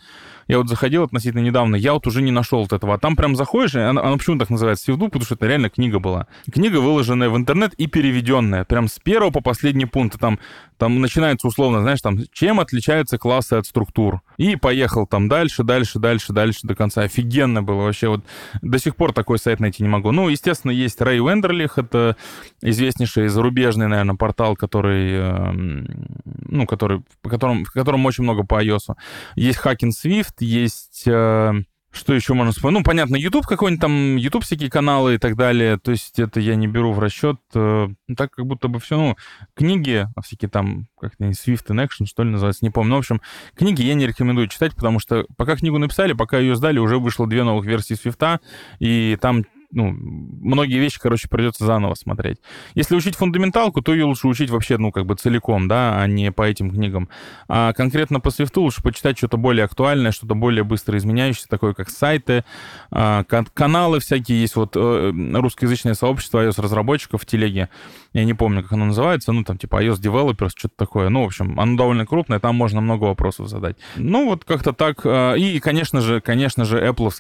я 0.49 0.59
вот 0.59 0.69
заходил 0.69 1.05
относительно 1.05 1.43
недавно, 1.43 1.77
я 1.77 1.93
вот 1.93 2.05
уже 2.09 2.21
не 2.21 2.33
нашел 2.33 2.63
вот 2.63 2.73
этого. 2.73 2.95
А 2.95 2.99
там 2.99 3.15
прям 3.15 3.37
заходишь, 3.37 3.77
она, 3.77 4.03
она 4.03 4.17
почему 4.17 4.41
так 4.41 4.51
называется 4.51 4.87
Сивду, 4.87 5.05
потому 5.07 5.25
что 5.25 5.37
это 5.37 5.47
реально 5.47 5.71
книга 5.71 6.01
была. 6.01 6.27
Книга, 6.53 6.79
выложенная 6.79 7.29
в 7.31 7.37
интернет 7.37 7.75
и 7.75 7.87
переведенная, 7.87 8.65
прям 8.65 8.89
с 8.89 8.99
первого 8.99 9.31
по 9.31 9.41
последний 9.41 9.87
пункт. 9.87 10.19
Там, 10.19 10.41
там 10.79 11.01
начинается 11.01 11.47
условно, 11.47 11.83
знаешь, 11.83 12.01
там, 12.01 12.19
чем 12.33 12.59
отличаются 12.59 13.17
классы 13.17 13.53
от 13.53 13.67
структур. 13.67 14.23
И 14.37 14.57
поехал 14.57 15.07
там 15.07 15.29
дальше, 15.29 15.63
дальше, 15.63 16.01
дальше, 16.01 16.33
дальше 16.33 16.61
до 16.65 16.75
конца. 16.75 17.03
Офигенно 17.03 17.63
было 17.63 17.83
вообще. 17.83 18.09
Вот 18.09 18.25
до 18.63 18.79
сих 18.81 18.97
пор 18.97 19.13
такой 19.13 19.39
сайт 19.39 19.61
найти 19.61 19.85
не 19.85 19.89
могу. 19.89 20.11
Ну, 20.11 20.29
естественно, 20.29 20.73
есть 20.73 21.01
Рэй 21.01 21.19
Вендерлих, 21.19 21.79
это 21.79 22.17
известнейший 22.63 23.29
зарубежный, 23.29 23.87
наверное, 23.87 24.17
портал, 24.17 24.57
который, 24.57 25.20
ну, 25.53 26.67
который, 26.67 27.03
по 27.23 27.31
которому, 27.31 27.65
в 27.65 27.73
котором 27.73 28.05
очень 28.07 28.25
много 28.25 28.45
по 28.45 28.63
iOS. 28.63 28.95
Есть 29.37 29.61
Hacking 29.65 29.91
Swift, 29.91 30.35
есть... 30.41 31.05
Э, 31.07 31.53
что 31.93 32.15
еще 32.15 32.35
можно 32.35 32.53
вспомнить? 32.53 32.79
Ну, 32.79 32.85
понятно, 32.85 33.17
YouTube 33.17 33.47
какой-нибудь 33.47 33.81
там, 33.81 34.17
YouTube 34.17 34.45
всякие 34.45 34.71
каналы 34.71 35.17
и 35.17 35.19
так 35.19 35.37
далее. 35.37 35.77
То 35.77 35.91
есть 35.91 36.21
это 36.21 36.39
я 36.39 36.55
не 36.55 36.69
беру 36.69 36.93
в 36.93 37.01
расчет. 37.01 37.39
Э, 37.55 37.89
так 38.17 38.31
как 38.31 38.47
будто 38.47 38.69
бы 38.69 38.79
все, 38.79 38.97
ну, 38.97 39.17
книги, 39.55 40.07
а 40.15 40.23
всякие 40.23 40.49
там, 40.49 40.87
как-то 41.01 41.25
Swift 41.25 41.67
in 41.67 41.85
Action, 41.85 42.07
что 42.07 42.23
ли, 42.23 42.31
называется, 42.31 42.65
не 42.65 42.71
помню. 42.71 42.91
Ну, 42.91 42.97
в 42.97 42.99
общем, 43.01 43.21
книги 43.57 43.83
я 43.83 43.95
не 43.95 44.07
рекомендую 44.07 44.47
читать, 44.47 44.75
потому 44.77 45.01
что 45.01 45.27
пока 45.37 45.57
книгу 45.57 45.79
написали, 45.79 46.13
пока 46.13 46.39
ее 46.39 46.55
сдали, 46.55 46.79
уже 46.79 46.99
вышло 46.99 47.27
две 47.27 47.43
новых 47.43 47.67
версии 47.67 47.97
Swift, 47.97 48.41
и 48.79 49.19
там 49.21 49.45
ну, 49.73 49.91
многие 49.93 50.79
вещи, 50.79 50.99
короче, 51.01 51.29
придется 51.29 51.65
заново 51.65 51.95
смотреть. 51.95 52.39
Если 52.75 52.97
учить 52.97 53.17
фундаменталку, 53.17 53.83
то 53.83 53.93
ее 53.93 54.05
лучше 54.05 54.29
учить 54.29 54.51
вообще, 54.51 54.79
ну, 54.79 54.93
как 54.93 55.07
бы 55.07 55.15
целиком, 55.15 55.69
да, 55.69 56.01
а 56.01 56.07
не 56.07 56.33
по 56.33 56.43
этим 56.43 56.71
книгам. 56.71 57.09
А 57.49 57.73
конкретно 57.73 58.21
по 58.21 58.31
свифту 58.31 58.63
лучше 58.63 58.83
почитать 58.83 59.19
что-то 59.19 59.37
более 59.37 59.65
актуальное, 59.65 60.13
что-то 60.13 60.35
более 60.35 60.65
быстро 60.65 60.99
изменяющееся, 60.99 61.49
такое 61.49 61.75
как 61.75 61.91
сайты, 61.91 62.45
а, 62.91 63.25
каналы 63.25 64.01
всякие 64.01 64.41
есть, 64.41 64.57
вот 64.57 64.77
э, 64.77 65.13
русскоязычное 65.35 65.95
сообщество 65.95 66.45
iOS-разработчиков 66.45 67.23
в 67.23 67.27
телеге, 67.27 67.69
я 68.13 68.25
не 68.25 68.35
помню, 68.35 68.63
как 68.63 68.73
оно 68.73 68.87
называется, 68.87 69.33
ну, 69.33 69.45
там, 69.45 69.57
типа 69.59 69.85
iOS 69.85 70.01
Developers, 70.01 70.51
что-то 70.57 70.75
такое. 70.77 71.09
Ну, 71.09 71.23
в 71.23 71.27
общем, 71.27 71.59
оно 71.61 71.77
довольно 71.77 72.07
крупное, 72.07 72.41
там 72.41 72.57
можно 72.57 72.81
много 72.81 73.05
вопросов 73.05 73.49
задать. 73.49 73.77
Ну, 73.97 74.27
вот 74.27 74.45
как-то 74.45 74.73
так. 74.73 75.01
А, 75.05 75.35
и, 75.35 75.61
конечно 75.61 76.01
же, 76.01 76.21
конечно 76.21 76.65
же, 76.65 76.79
Apple 76.79 77.11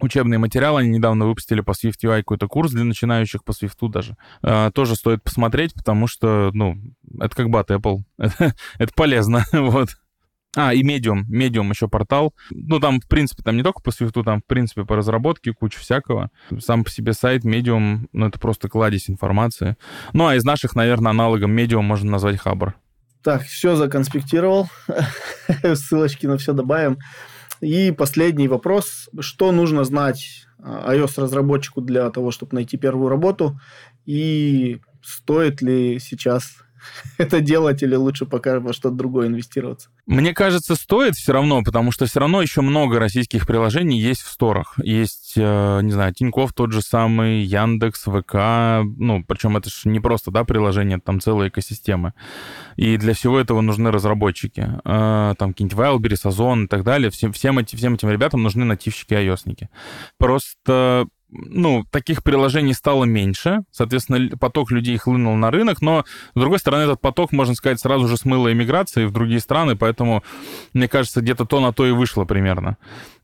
учебные 0.00 0.38
материалы. 0.38 0.80
Они 0.80 0.90
недавно 0.90 1.26
выпустили 1.26 1.60
по 1.60 1.72
Swift 1.72 2.00
какой-то 2.00 2.48
курс 2.48 2.72
для 2.72 2.84
начинающих 2.84 3.44
по 3.44 3.52
Swift 3.52 3.88
даже. 3.88 4.16
А, 4.42 4.70
тоже 4.70 4.96
стоит 4.96 5.22
посмотреть, 5.22 5.74
потому 5.74 6.06
что, 6.06 6.50
ну, 6.52 6.76
это 7.20 7.34
как 7.34 7.50
бы 7.50 7.58
от 7.58 7.70
Apple. 7.70 8.02
это, 8.18 8.54
это 8.78 8.92
полезно, 8.94 9.44
вот. 9.52 9.90
А, 10.56 10.72
и 10.72 10.82
Medium. 10.82 11.24
Medium 11.30 11.68
еще 11.68 11.86
портал. 11.86 12.34
Ну, 12.50 12.80
там, 12.80 13.00
в 13.00 13.06
принципе, 13.06 13.42
там 13.42 13.56
не 13.56 13.62
только 13.62 13.82
по 13.82 13.90
Swift, 13.90 14.22
там, 14.24 14.40
в 14.40 14.46
принципе, 14.46 14.84
по 14.84 14.96
разработке 14.96 15.52
куча 15.52 15.78
всякого. 15.78 16.30
Сам 16.58 16.82
по 16.82 16.90
себе 16.90 17.12
сайт 17.12 17.44
Medium, 17.44 18.08
ну, 18.12 18.26
это 18.26 18.38
просто 18.38 18.68
кладезь 18.68 19.10
информации. 19.10 19.76
Ну, 20.14 20.26
а 20.26 20.34
из 20.34 20.44
наших, 20.44 20.74
наверное, 20.74 21.10
аналогом 21.10 21.56
Medium 21.56 21.82
можно 21.82 22.10
назвать 22.10 22.38
Хабр. 22.38 22.74
Так, 23.22 23.42
все 23.42 23.76
законспектировал. 23.76 24.68
Ссылочки 25.74 26.26
на 26.26 26.38
все 26.38 26.54
добавим. 26.54 26.98
И 27.60 27.92
последний 27.92 28.48
вопрос. 28.48 29.08
Что 29.20 29.52
нужно 29.52 29.84
знать 29.84 30.46
а, 30.58 30.94
iOS-разработчику 30.94 31.80
для 31.80 32.10
того, 32.10 32.30
чтобы 32.30 32.54
найти 32.54 32.76
первую 32.76 33.08
работу? 33.08 33.58
И 34.04 34.80
стоит 35.02 35.62
ли 35.62 35.98
сейчас 35.98 36.65
это 37.18 37.40
делать 37.40 37.82
или 37.82 37.94
лучше 37.94 38.26
пока 38.26 38.60
во 38.60 38.72
что-то 38.72 38.96
другое 38.96 39.28
инвестироваться? 39.28 39.88
Мне 40.06 40.34
кажется, 40.34 40.74
стоит 40.74 41.14
все 41.14 41.32
равно, 41.32 41.62
потому 41.62 41.92
что 41.92 42.06
все 42.06 42.20
равно 42.20 42.42
еще 42.42 42.60
много 42.60 42.98
российских 42.98 43.46
приложений 43.46 44.00
есть 44.00 44.22
в 44.22 44.28
сторах. 44.28 44.74
Есть, 44.82 45.34
э, 45.36 45.80
не 45.82 45.92
знаю, 45.92 46.14
Тиньков 46.14 46.52
тот 46.52 46.72
же 46.72 46.82
самый, 46.82 47.42
Яндекс, 47.42 48.04
ВК, 48.04 48.34
ну, 48.98 49.24
причем 49.26 49.56
это 49.56 49.70
же 49.70 49.88
не 49.88 50.00
просто, 50.00 50.30
да, 50.30 50.44
приложение, 50.44 50.98
там 50.98 51.20
целая 51.20 51.48
экосистема. 51.48 52.14
И 52.76 52.96
для 52.96 53.14
всего 53.14 53.38
этого 53.38 53.60
нужны 53.60 53.90
разработчики. 53.90 54.80
Э, 54.84 55.34
там 55.38 55.52
какие-нибудь 55.52 55.78
Wildberries, 55.78 56.28
Озон 56.28 56.64
и 56.64 56.68
так 56.68 56.84
далее. 56.84 57.10
Всем, 57.10 57.32
всем, 57.32 57.58
эти, 57.58 57.76
всем 57.76 57.94
этим 57.94 58.10
ребятам 58.10 58.42
нужны 58.42 58.64
нативщики, 58.64 59.14
айосники. 59.14 59.68
Просто 60.18 61.06
ну, 61.44 61.84
таких 61.90 62.22
приложений 62.22 62.74
стало 62.74 63.04
меньше, 63.04 63.60
соответственно, 63.70 64.36
поток 64.36 64.70
людей 64.70 64.96
хлынул 64.96 65.34
на 65.36 65.50
рынок, 65.50 65.80
но, 65.82 66.04
с 66.34 66.38
другой 66.38 66.58
стороны, 66.58 66.82
этот 66.82 67.00
поток, 67.00 67.32
можно 67.32 67.54
сказать, 67.54 67.80
сразу 67.80 68.08
же 68.08 68.16
смыло 68.16 68.52
иммиграции 68.52 69.04
в 69.04 69.12
другие 69.12 69.40
страны, 69.40 69.76
поэтому, 69.76 70.22
мне 70.72 70.88
кажется, 70.88 71.20
где-то 71.20 71.44
то 71.44 71.60
на 71.60 71.72
то 71.72 71.86
и 71.86 71.90
вышло 71.90 72.24
примерно. 72.24 72.76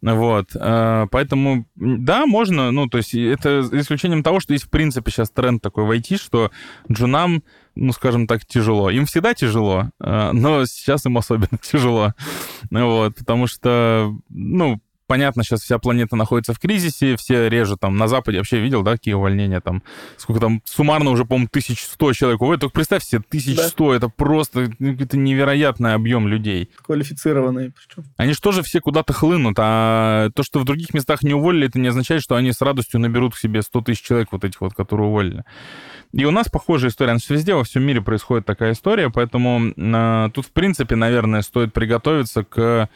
Вот, 0.02 0.48
э, 0.54 1.06
поэтому, 1.10 1.66
да, 1.76 2.26
можно, 2.26 2.70
ну, 2.70 2.88
то 2.88 2.99
есть 2.99 3.14
это 3.14 3.62
за 3.62 3.80
исключением 3.80 4.22
того, 4.22 4.41
что 4.41 4.53
есть, 4.53 4.64
в 4.64 4.70
принципе, 4.70 5.11
сейчас 5.11 5.30
тренд 5.30 5.62
такой 5.62 5.84
в 5.84 5.91
IT, 5.91 6.16
что 6.18 6.50
джунам, 6.91 7.42
ну, 7.74 7.92
скажем 7.92 8.26
так, 8.26 8.45
тяжело. 8.45 8.91
Им 8.91 9.07
всегда 9.07 9.34
тяжело, 9.34 9.91
э, 10.00 10.30
но 10.32 10.64
сейчас 10.66 11.07
им 11.07 11.18
особенно 11.18 11.58
тяжело, 11.62 12.14
вот, 12.70 13.14
потому 13.16 13.46
что, 13.46 14.14
ну, 14.28 14.80
понятно, 15.13 15.45
сейчас 15.45 15.61
вся 15.61 15.79
планета 15.79 16.17
находится 16.17 16.55
в 16.55 16.59
кризисе, 16.59 17.17
все 17.18 17.51
режут 17.51 17.80
там 17.80 17.99
на 17.99 18.09
Западе. 18.09 18.39
Вообще 18.39 18.61
видел, 18.61 18.83
да, 18.83 18.93
какие 18.93 19.13
увольнения 19.13 19.61
там? 19.61 19.83
Сколько 20.17 20.41
там, 20.41 20.63
суммарно 20.64 21.11
уже, 21.11 21.26
по-моему, 21.26 21.49
1100 21.51 22.13
человек 22.14 22.41
уволят. 22.41 22.63
Только 22.63 22.72
представь 22.72 23.05
себе, 23.05 23.22
1100, 23.29 23.91
да. 23.91 23.97
это 23.99 24.09
просто 24.09 24.71
ну, 24.79 24.95
это 24.95 25.18
невероятный 25.18 25.93
объем 25.93 26.29
людей. 26.29 26.71
Квалифицированные 26.83 27.72
причем. 27.76 28.09
Они 28.17 28.33
же 28.33 28.41
тоже 28.41 28.63
все 28.63 28.80
куда-то 28.80 29.13
хлынут, 29.13 29.57
а 29.59 30.30
то, 30.34 30.43
что 30.43 30.61
в 30.61 30.64
других 30.64 30.95
местах 30.95 31.22
не 31.22 31.34
уволили, 31.34 31.68
это 31.68 31.79
не 31.79 31.89
означает, 31.89 32.22
что 32.22 32.37
они 32.37 32.51
с 32.51 32.63
радостью 32.63 32.99
наберут 32.99 33.34
к 33.34 33.39
себе 33.39 33.61
100 33.61 33.83
тысяч 33.83 34.01
человек 34.01 34.29
вот 34.33 34.45
этих 34.45 34.63
вот, 34.63 34.72
которые 34.72 35.09
уволили. 35.09 35.45
И 36.14 36.25
у 36.25 36.30
нас 36.30 36.49
похожая 36.49 36.91
история. 36.91 37.13
Значит, 37.13 37.29
везде 37.29 37.55
во 37.55 37.64
всем 37.64 37.83
мире 37.83 38.01
происходит 38.01 38.47
такая 38.47 38.72
история, 38.72 39.11
поэтому 39.11 39.75
э, 39.76 40.30
тут, 40.33 40.47
в 40.47 40.53
принципе, 40.53 40.97
наверное, 40.97 41.43
стоит 41.43 41.75
приготовиться 41.75 42.45
к 42.45 42.89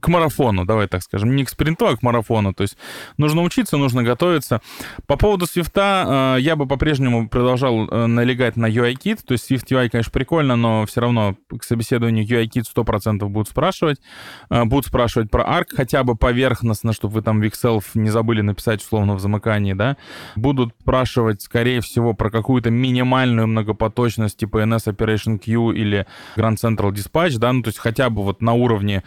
к 0.00 0.08
марафону, 0.08 0.64
давай 0.64 0.88
так 0.88 1.02
скажем, 1.02 1.36
не 1.36 1.44
к 1.44 1.50
спринту, 1.50 1.86
а 1.86 1.96
к 1.96 2.02
марафону. 2.02 2.54
То 2.54 2.62
есть 2.62 2.76
нужно 3.18 3.42
учиться, 3.42 3.76
нужно 3.76 4.02
готовиться. 4.02 4.60
По 5.06 5.16
поводу 5.16 5.44
Swift 5.44 5.72
э, 5.74 6.40
я 6.40 6.56
бы 6.56 6.66
по-прежнему 6.66 7.28
продолжал 7.28 7.88
э, 7.88 8.06
налегать 8.06 8.56
на 8.56 8.66
UI-кит. 8.66 9.24
То 9.24 9.32
есть 9.32 9.50
Swift 9.50 9.66
UI, 9.68 9.90
конечно, 9.90 10.10
прикольно, 10.10 10.56
но 10.56 10.86
все 10.86 11.02
равно 11.02 11.36
к 11.58 11.64
собеседованию 11.64 12.26
UI-кит 12.26 12.64
100% 12.74 13.26
будут 13.28 13.48
спрашивать. 13.48 14.00
Э, 14.48 14.64
будут 14.64 14.86
спрашивать 14.86 15.30
про 15.30 15.44
ARC 15.44 15.76
хотя 15.76 16.04
бы 16.04 16.16
поверхностно, 16.16 16.92
чтобы 16.92 17.14
вы 17.14 17.22
там 17.22 17.40
в 17.40 17.44
Excel 17.44 17.82
не 17.94 18.10
забыли 18.10 18.40
написать 18.40 18.80
условно 18.80 19.14
в 19.14 19.20
замыкании, 19.20 19.74
да. 19.74 19.96
Будут 20.36 20.74
спрашивать, 20.80 21.42
скорее 21.42 21.80
всего, 21.82 22.14
про 22.14 22.30
какую-то 22.30 22.70
минимальную 22.70 23.46
многопоточность 23.46 24.38
типа 24.38 24.62
NS 24.62 24.94
Operation 24.94 25.38
Queue 25.38 25.74
или 25.74 26.06
Grand 26.36 26.56
Central 26.56 26.92
Dispatch, 26.92 27.38
да, 27.38 27.52
ну 27.52 27.62
то 27.62 27.68
есть 27.68 27.78
хотя 27.78 28.08
бы 28.08 28.22
вот 28.22 28.40
на 28.40 28.54
уровне 28.54 29.02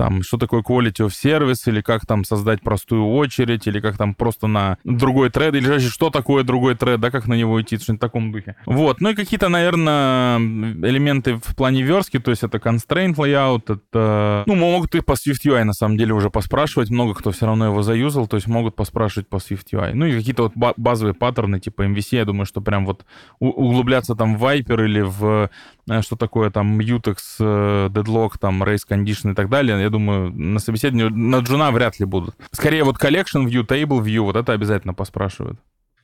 там 0.00 0.22
что 0.30 0.38
такое 0.38 0.62
quality 0.62 1.04
of 1.04 1.08
service, 1.08 1.62
или 1.66 1.80
как 1.80 2.06
там 2.06 2.24
создать 2.24 2.60
простую 2.60 3.04
очередь, 3.04 3.66
или 3.66 3.80
как 3.80 3.96
там 3.96 4.14
просто 4.14 4.46
на 4.46 4.78
другой 4.84 5.28
тред, 5.30 5.56
или 5.56 5.78
же 5.78 5.90
что 5.90 6.10
такое 6.10 6.44
другой 6.44 6.76
тред, 6.76 7.00
да, 7.00 7.10
как 7.10 7.26
на 7.26 7.34
него 7.34 7.60
идти, 7.60 7.76
что-нибудь 7.78 7.98
в 7.98 8.06
таком 8.06 8.30
духе. 8.30 8.54
Вот, 8.64 9.00
ну 9.00 9.10
и 9.10 9.14
какие-то, 9.14 9.48
наверное, 9.48 10.38
элементы 10.38 11.34
в 11.34 11.56
плане 11.56 11.82
верстки, 11.82 12.20
то 12.20 12.30
есть 12.30 12.44
это 12.44 12.58
constraint 12.58 13.16
layout, 13.16 13.74
это... 13.74 14.44
Ну, 14.46 14.54
могут 14.54 14.94
и 14.94 15.00
по 15.00 15.12
Swift 15.12 15.44
UI, 15.44 15.64
на 15.64 15.72
самом 15.72 15.96
деле, 15.96 16.14
уже 16.14 16.30
поспрашивать, 16.30 16.90
много 16.90 17.14
кто 17.14 17.32
все 17.32 17.46
равно 17.46 17.66
его 17.66 17.82
заюзал, 17.82 18.28
то 18.28 18.36
есть 18.36 18.46
могут 18.46 18.76
поспрашивать 18.76 19.28
по 19.28 19.36
Swift 19.36 19.66
UI. 19.72 19.94
Ну 19.94 20.06
и 20.06 20.16
какие-то 20.16 20.44
вот 20.44 20.76
базовые 20.76 21.14
паттерны, 21.14 21.58
типа 21.58 21.82
MVC, 21.82 22.16
я 22.18 22.24
думаю, 22.24 22.46
что 22.46 22.60
прям 22.60 22.86
вот 22.86 23.04
углубляться 23.40 24.14
там 24.14 24.36
в 24.36 24.44
Viper 24.44 24.84
или 24.84 25.00
в 25.00 25.50
э, 25.88 26.02
что 26.02 26.14
такое 26.14 26.50
там 26.50 26.78
Mutex, 26.78 27.16
э, 27.40 27.88
Deadlock, 27.88 28.32
там 28.38 28.62
Race 28.62 28.86
Condition 28.88 29.32
и 29.32 29.34
так 29.34 29.48
далее, 29.48 29.80
я 29.80 29.90
думаю, 29.90 30.19
на 30.28 30.58
собеседовании 30.58 31.08
на 31.08 31.38
джуна 31.38 31.70
вряд 31.70 31.98
ли 31.98 32.06
будут. 32.06 32.36
Скорее 32.52 32.84
вот 32.84 32.96
collection 32.96 33.46
view, 33.46 33.66
table 33.66 34.02
view, 34.02 34.20
вот 34.20 34.36
это 34.36 34.52
обязательно 34.52 34.94
поспрашивают. 34.94 35.58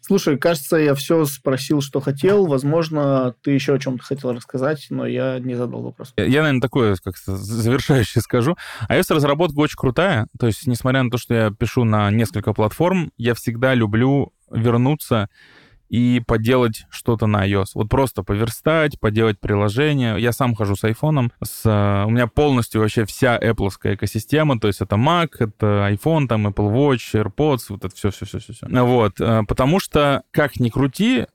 Слушай, 0.06 0.38
кажется, 0.38 0.76
я 0.76 0.94
все 0.94 1.24
спросил, 1.24 1.80
что 1.80 2.00
хотел. 2.00 2.46
Возможно, 2.46 3.34
ты 3.42 3.50
еще 3.50 3.74
о 3.74 3.78
чем-то 3.80 4.04
хотел 4.04 4.32
рассказать, 4.32 4.86
но 4.88 5.04
я 5.04 5.40
не 5.40 5.56
задал 5.56 5.82
вопрос. 5.82 6.12
Я, 6.16 6.26
я 6.26 6.42
наверное, 6.42 6.60
такое 6.60 6.94
как 7.02 7.16
завершающее 7.16 8.22
скажу. 8.22 8.56
iOS-разработка 8.88 9.58
очень 9.58 9.76
крутая. 9.76 10.28
То 10.38 10.46
есть, 10.46 10.68
несмотря 10.68 11.02
на 11.02 11.10
то, 11.10 11.18
что 11.18 11.34
я 11.34 11.50
пишу 11.50 11.82
на 11.82 12.08
несколько 12.12 12.52
платформ, 12.52 13.10
я 13.16 13.34
всегда 13.34 13.74
люблю 13.74 14.32
вернуться 14.48 15.28
и 15.88 16.22
поделать 16.26 16.86
что-то 16.90 17.26
на 17.26 17.46
iOS. 17.48 17.72
Вот 17.74 17.88
просто 17.88 18.22
поверстать, 18.22 18.98
поделать 19.00 19.38
приложение. 19.38 20.20
Я 20.20 20.32
сам 20.32 20.54
хожу 20.54 20.76
с 20.76 20.84
айфоном. 20.84 21.32
С, 21.42 21.64
у 21.64 22.10
меня 22.10 22.26
полностью 22.26 22.80
вообще 22.80 23.04
вся 23.04 23.38
Apple 23.38 23.70
экосистема. 23.82 24.58
То 24.58 24.68
есть 24.68 24.80
это 24.80 24.96
Mac, 24.96 25.28
это 25.38 25.88
iPhone, 25.90 26.26
там 26.26 26.46
Apple 26.46 26.72
Watch, 26.72 27.14
AirPods, 27.14 27.66
вот 27.70 27.84
это 27.84 27.94
все-все-все-все. 27.94 28.66
Вот. 28.68 29.20
Э, 29.20 29.42
потому 29.46 29.80
что, 29.80 30.22
как 30.30 30.58
ни 30.60 30.68
крути, 30.68 31.26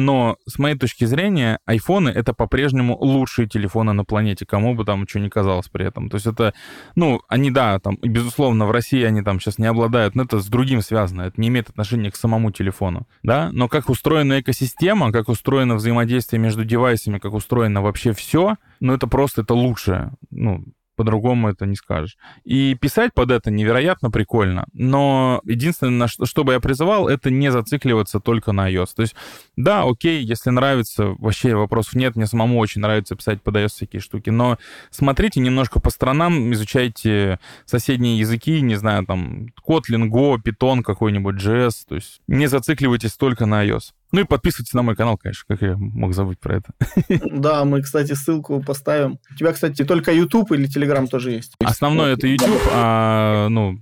но 0.00 0.36
с 0.46 0.58
моей 0.58 0.76
точки 0.76 1.04
зрения, 1.04 1.58
айфоны— 1.66 2.08
это 2.10 2.32
по-прежнему 2.32 2.96
лучшие 2.96 3.46
телефоны 3.46 3.92
на 3.92 4.04
планете, 4.04 4.46
кому 4.46 4.74
бы 4.74 4.84
там 4.84 5.06
что 5.06 5.20
ни 5.20 5.28
казалось 5.28 5.68
при 5.68 5.86
этом. 5.86 6.08
То 6.08 6.16
есть 6.16 6.26
это, 6.26 6.54
ну, 6.96 7.20
они, 7.28 7.50
да, 7.50 7.78
там, 7.78 7.98
безусловно, 8.00 8.66
в 8.66 8.70
России 8.70 9.02
они 9.02 9.22
там 9.22 9.38
сейчас 9.38 9.58
не 9.58 9.66
обладают, 9.66 10.14
но 10.14 10.22
это 10.22 10.40
с 10.40 10.46
другим 10.46 10.80
связано, 10.80 11.22
это 11.22 11.40
не 11.40 11.48
имеет 11.48 11.68
отношения 11.68 12.10
к 12.10 12.16
самому 12.16 12.50
телефону, 12.50 13.06
да, 13.22 13.50
но 13.52 13.68
как 13.68 13.90
устроена 13.90 14.40
экосистема, 14.40 15.12
как 15.12 15.28
устроено 15.28 15.74
взаимодействие 15.74 16.40
между 16.40 16.64
девайсами, 16.64 17.18
как 17.18 17.34
устроено 17.34 17.82
вообще 17.82 18.12
все, 18.12 18.56
ну, 18.80 18.94
это 18.94 19.06
просто, 19.06 19.42
это 19.42 19.54
лучшее, 19.54 20.12
ну, 20.30 20.64
по-другому 21.00 21.48
это 21.48 21.64
не 21.64 21.76
скажешь. 21.76 22.18
И 22.44 22.74
писать 22.74 23.14
под 23.14 23.30
это 23.30 23.50
невероятно 23.50 24.10
прикольно, 24.10 24.66
но 24.74 25.40
единственное, 25.46 25.92
на 25.92 26.08
что, 26.08 26.26
что 26.26 26.44
бы 26.44 26.52
я 26.52 26.60
призывал, 26.60 27.08
это 27.08 27.30
не 27.30 27.50
зацикливаться 27.50 28.20
только 28.20 28.52
на 28.52 28.70
iOS. 28.70 28.88
То 28.94 29.00
есть, 29.00 29.16
да, 29.56 29.84
окей, 29.84 30.22
если 30.22 30.50
нравится, 30.50 31.14
вообще 31.18 31.54
вопросов 31.54 31.94
нет, 31.94 32.16
мне 32.16 32.26
самому 32.26 32.58
очень 32.58 32.82
нравится 32.82 33.16
писать 33.16 33.40
под 33.40 33.56
iOS 33.56 33.68
всякие 33.68 34.00
штуки, 34.00 34.28
но 34.28 34.58
смотрите 34.90 35.40
немножко 35.40 35.80
по 35.80 35.88
сторонам, 35.88 36.52
изучайте 36.52 37.38
соседние 37.64 38.18
языки, 38.18 38.60
не 38.60 38.74
знаю, 38.74 39.06
там, 39.06 39.46
Kotlin, 39.66 40.10
Go, 40.10 40.36
Python 40.36 40.82
какой-нибудь, 40.82 41.36
JS, 41.36 41.72
то 41.88 41.94
есть 41.94 42.20
не 42.28 42.46
зацикливайтесь 42.46 43.14
только 43.14 43.46
на 43.46 43.64
iOS. 43.64 43.94
Ну 44.12 44.20
и 44.20 44.24
подписывайтесь 44.24 44.72
на 44.74 44.82
мой 44.82 44.96
канал, 44.96 45.16
конечно, 45.16 45.44
как 45.46 45.62
я 45.62 45.76
мог 45.76 46.14
забыть 46.14 46.40
про 46.40 46.56
это. 46.56 46.72
Да, 47.30 47.64
мы, 47.64 47.82
кстати, 47.82 48.12
ссылку 48.12 48.62
поставим. 48.62 49.18
У 49.30 49.34
тебя, 49.36 49.52
кстати, 49.52 49.84
только 49.84 50.12
YouTube 50.12 50.52
или 50.52 50.68
Telegram 50.68 51.06
тоже 51.06 51.30
есть? 51.30 51.52
Основной 51.60 52.12
это 52.12 52.26
YouTube, 52.26 52.60
а 52.72 53.48
ну, 53.48 53.78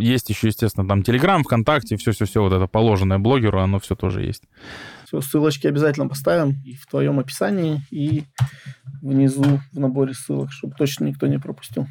есть 0.00 0.30
еще, 0.30 0.48
естественно, 0.48 0.86
там 0.86 1.00
Telegram, 1.00 1.42
ВКонтакте, 1.42 1.96
все-все-все, 1.96 2.40
вот 2.40 2.52
это 2.52 2.66
положенное 2.66 3.18
блогеру, 3.18 3.60
оно 3.60 3.80
все 3.80 3.94
тоже 3.96 4.22
есть. 4.22 4.44
Все, 5.06 5.20
ссылочки 5.20 5.66
обязательно 5.66 6.08
поставим 6.08 6.56
и 6.64 6.74
в 6.74 6.86
твоем 6.86 7.18
описании, 7.18 7.82
и 7.90 8.24
внизу 9.02 9.60
в 9.72 9.78
наборе 9.78 10.14
ссылок, 10.14 10.52
чтобы 10.52 10.74
точно 10.76 11.06
никто 11.06 11.26
не 11.26 11.38
пропустил. 11.38 11.86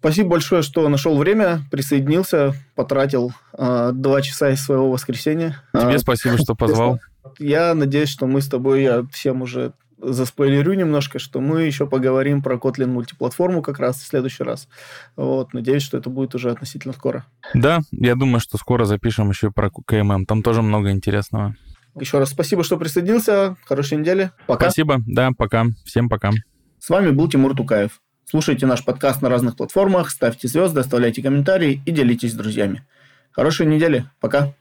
Спасибо 0.00 0.30
большое, 0.30 0.62
что 0.62 0.88
нашел 0.88 1.16
время, 1.18 1.60
присоединился, 1.70 2.54
потратил 2.74 3.32
э, 3.52 3.90
два 3.92 4.22
часа 4.22 4.48
из 4.48 4.64
своего 4.64 4.90
воскресенья. 4.90 5.62
Тебе 5.74 5.96
а, 5.96 5.98
спасибо, 5.98 6.38
что 6.38 6.54
позвал. 6.56 7.00
Я 7.38 7.74
надеюсь, 7.74 8.08
что 8.08 8.26
мы 8.26 8.40
с 8.40 8.48
тобой, 8.48 8.82
я 8.82 9.04
всем 9.12 9.42
уже 9.42 9.72
заспойлерю 10.02 10.74
немножко, 10.74 11.18
что 11.18 11.40
мы 11.40 11.62
еще 11.62 11.86
поговорим 11.86 12.42
про 12.42 12.56
Kotlin 12.56 12.86
мультиплатформу 12.86 13.62
как 13.62 13.78
раз 13.78 13.98
в 13.98 14.06
следующий 14.06 14.44
раз. 14.44 14.68
Вот, 15.16 15.52
надеюсь, 15.52 15.82
что 15.82 15.98
это 15.98 16.10
будет 16.10 16.34
уже 16.34 16.50
относительно 16.50 16.94
скоро. 16.94 17.26
Да, 17.54 17.80
я 17.92 18.14
думаю, 18.14 18.40
что 18.40 18.56
скоро 18.56 18.84
запишем 18.84 19.30
еще 19.30 19.50
про 19.50 19.70
КММ. 19.70 20.26
Там 20.26 20.42
тоже 20.42 20.62
много 20.62 20.90
интересного. 20.90 21.54
Еще 21.98 22.18
раз 22.18 22.30
спасибо, 22.30 22.64
что 22.64 22.76
присоединился. 22.76 23.56
Хорошей 23.64 23.98
недели. 23.98 24.30
Пока. 24.46 24.66
Спасибо. 24.66 25.00
Да, 25.06 25.30
пока. 25.36 25.66
Всем 25.84 26.08
пока. 26.08 26.30
С 26.78 26.88
вами 26.88 27.10
был 27.10 27.28
Тимур 27.28 27.54
Тукаев. 27.54 28.00
Слушайте 28.24 28.64
наш 28.64 28.84
подкаст 28.84 29.22
на 29.22 29.28
разных 29.28 29.56
платформах, 29.56 30.08
ставьте 30.08 30.46
звезды, 30.46 30.80
оставляйте 30.80 31.20
комментарии 31.20 31.82
и 31.84 31.90
делитесь 31.90 32.30
с 32.30 32.36
друзьями. 32.36 32.86
Хорошей 33.32 33.66
недели. 33.66 34.06
Пока. 34.20 34.54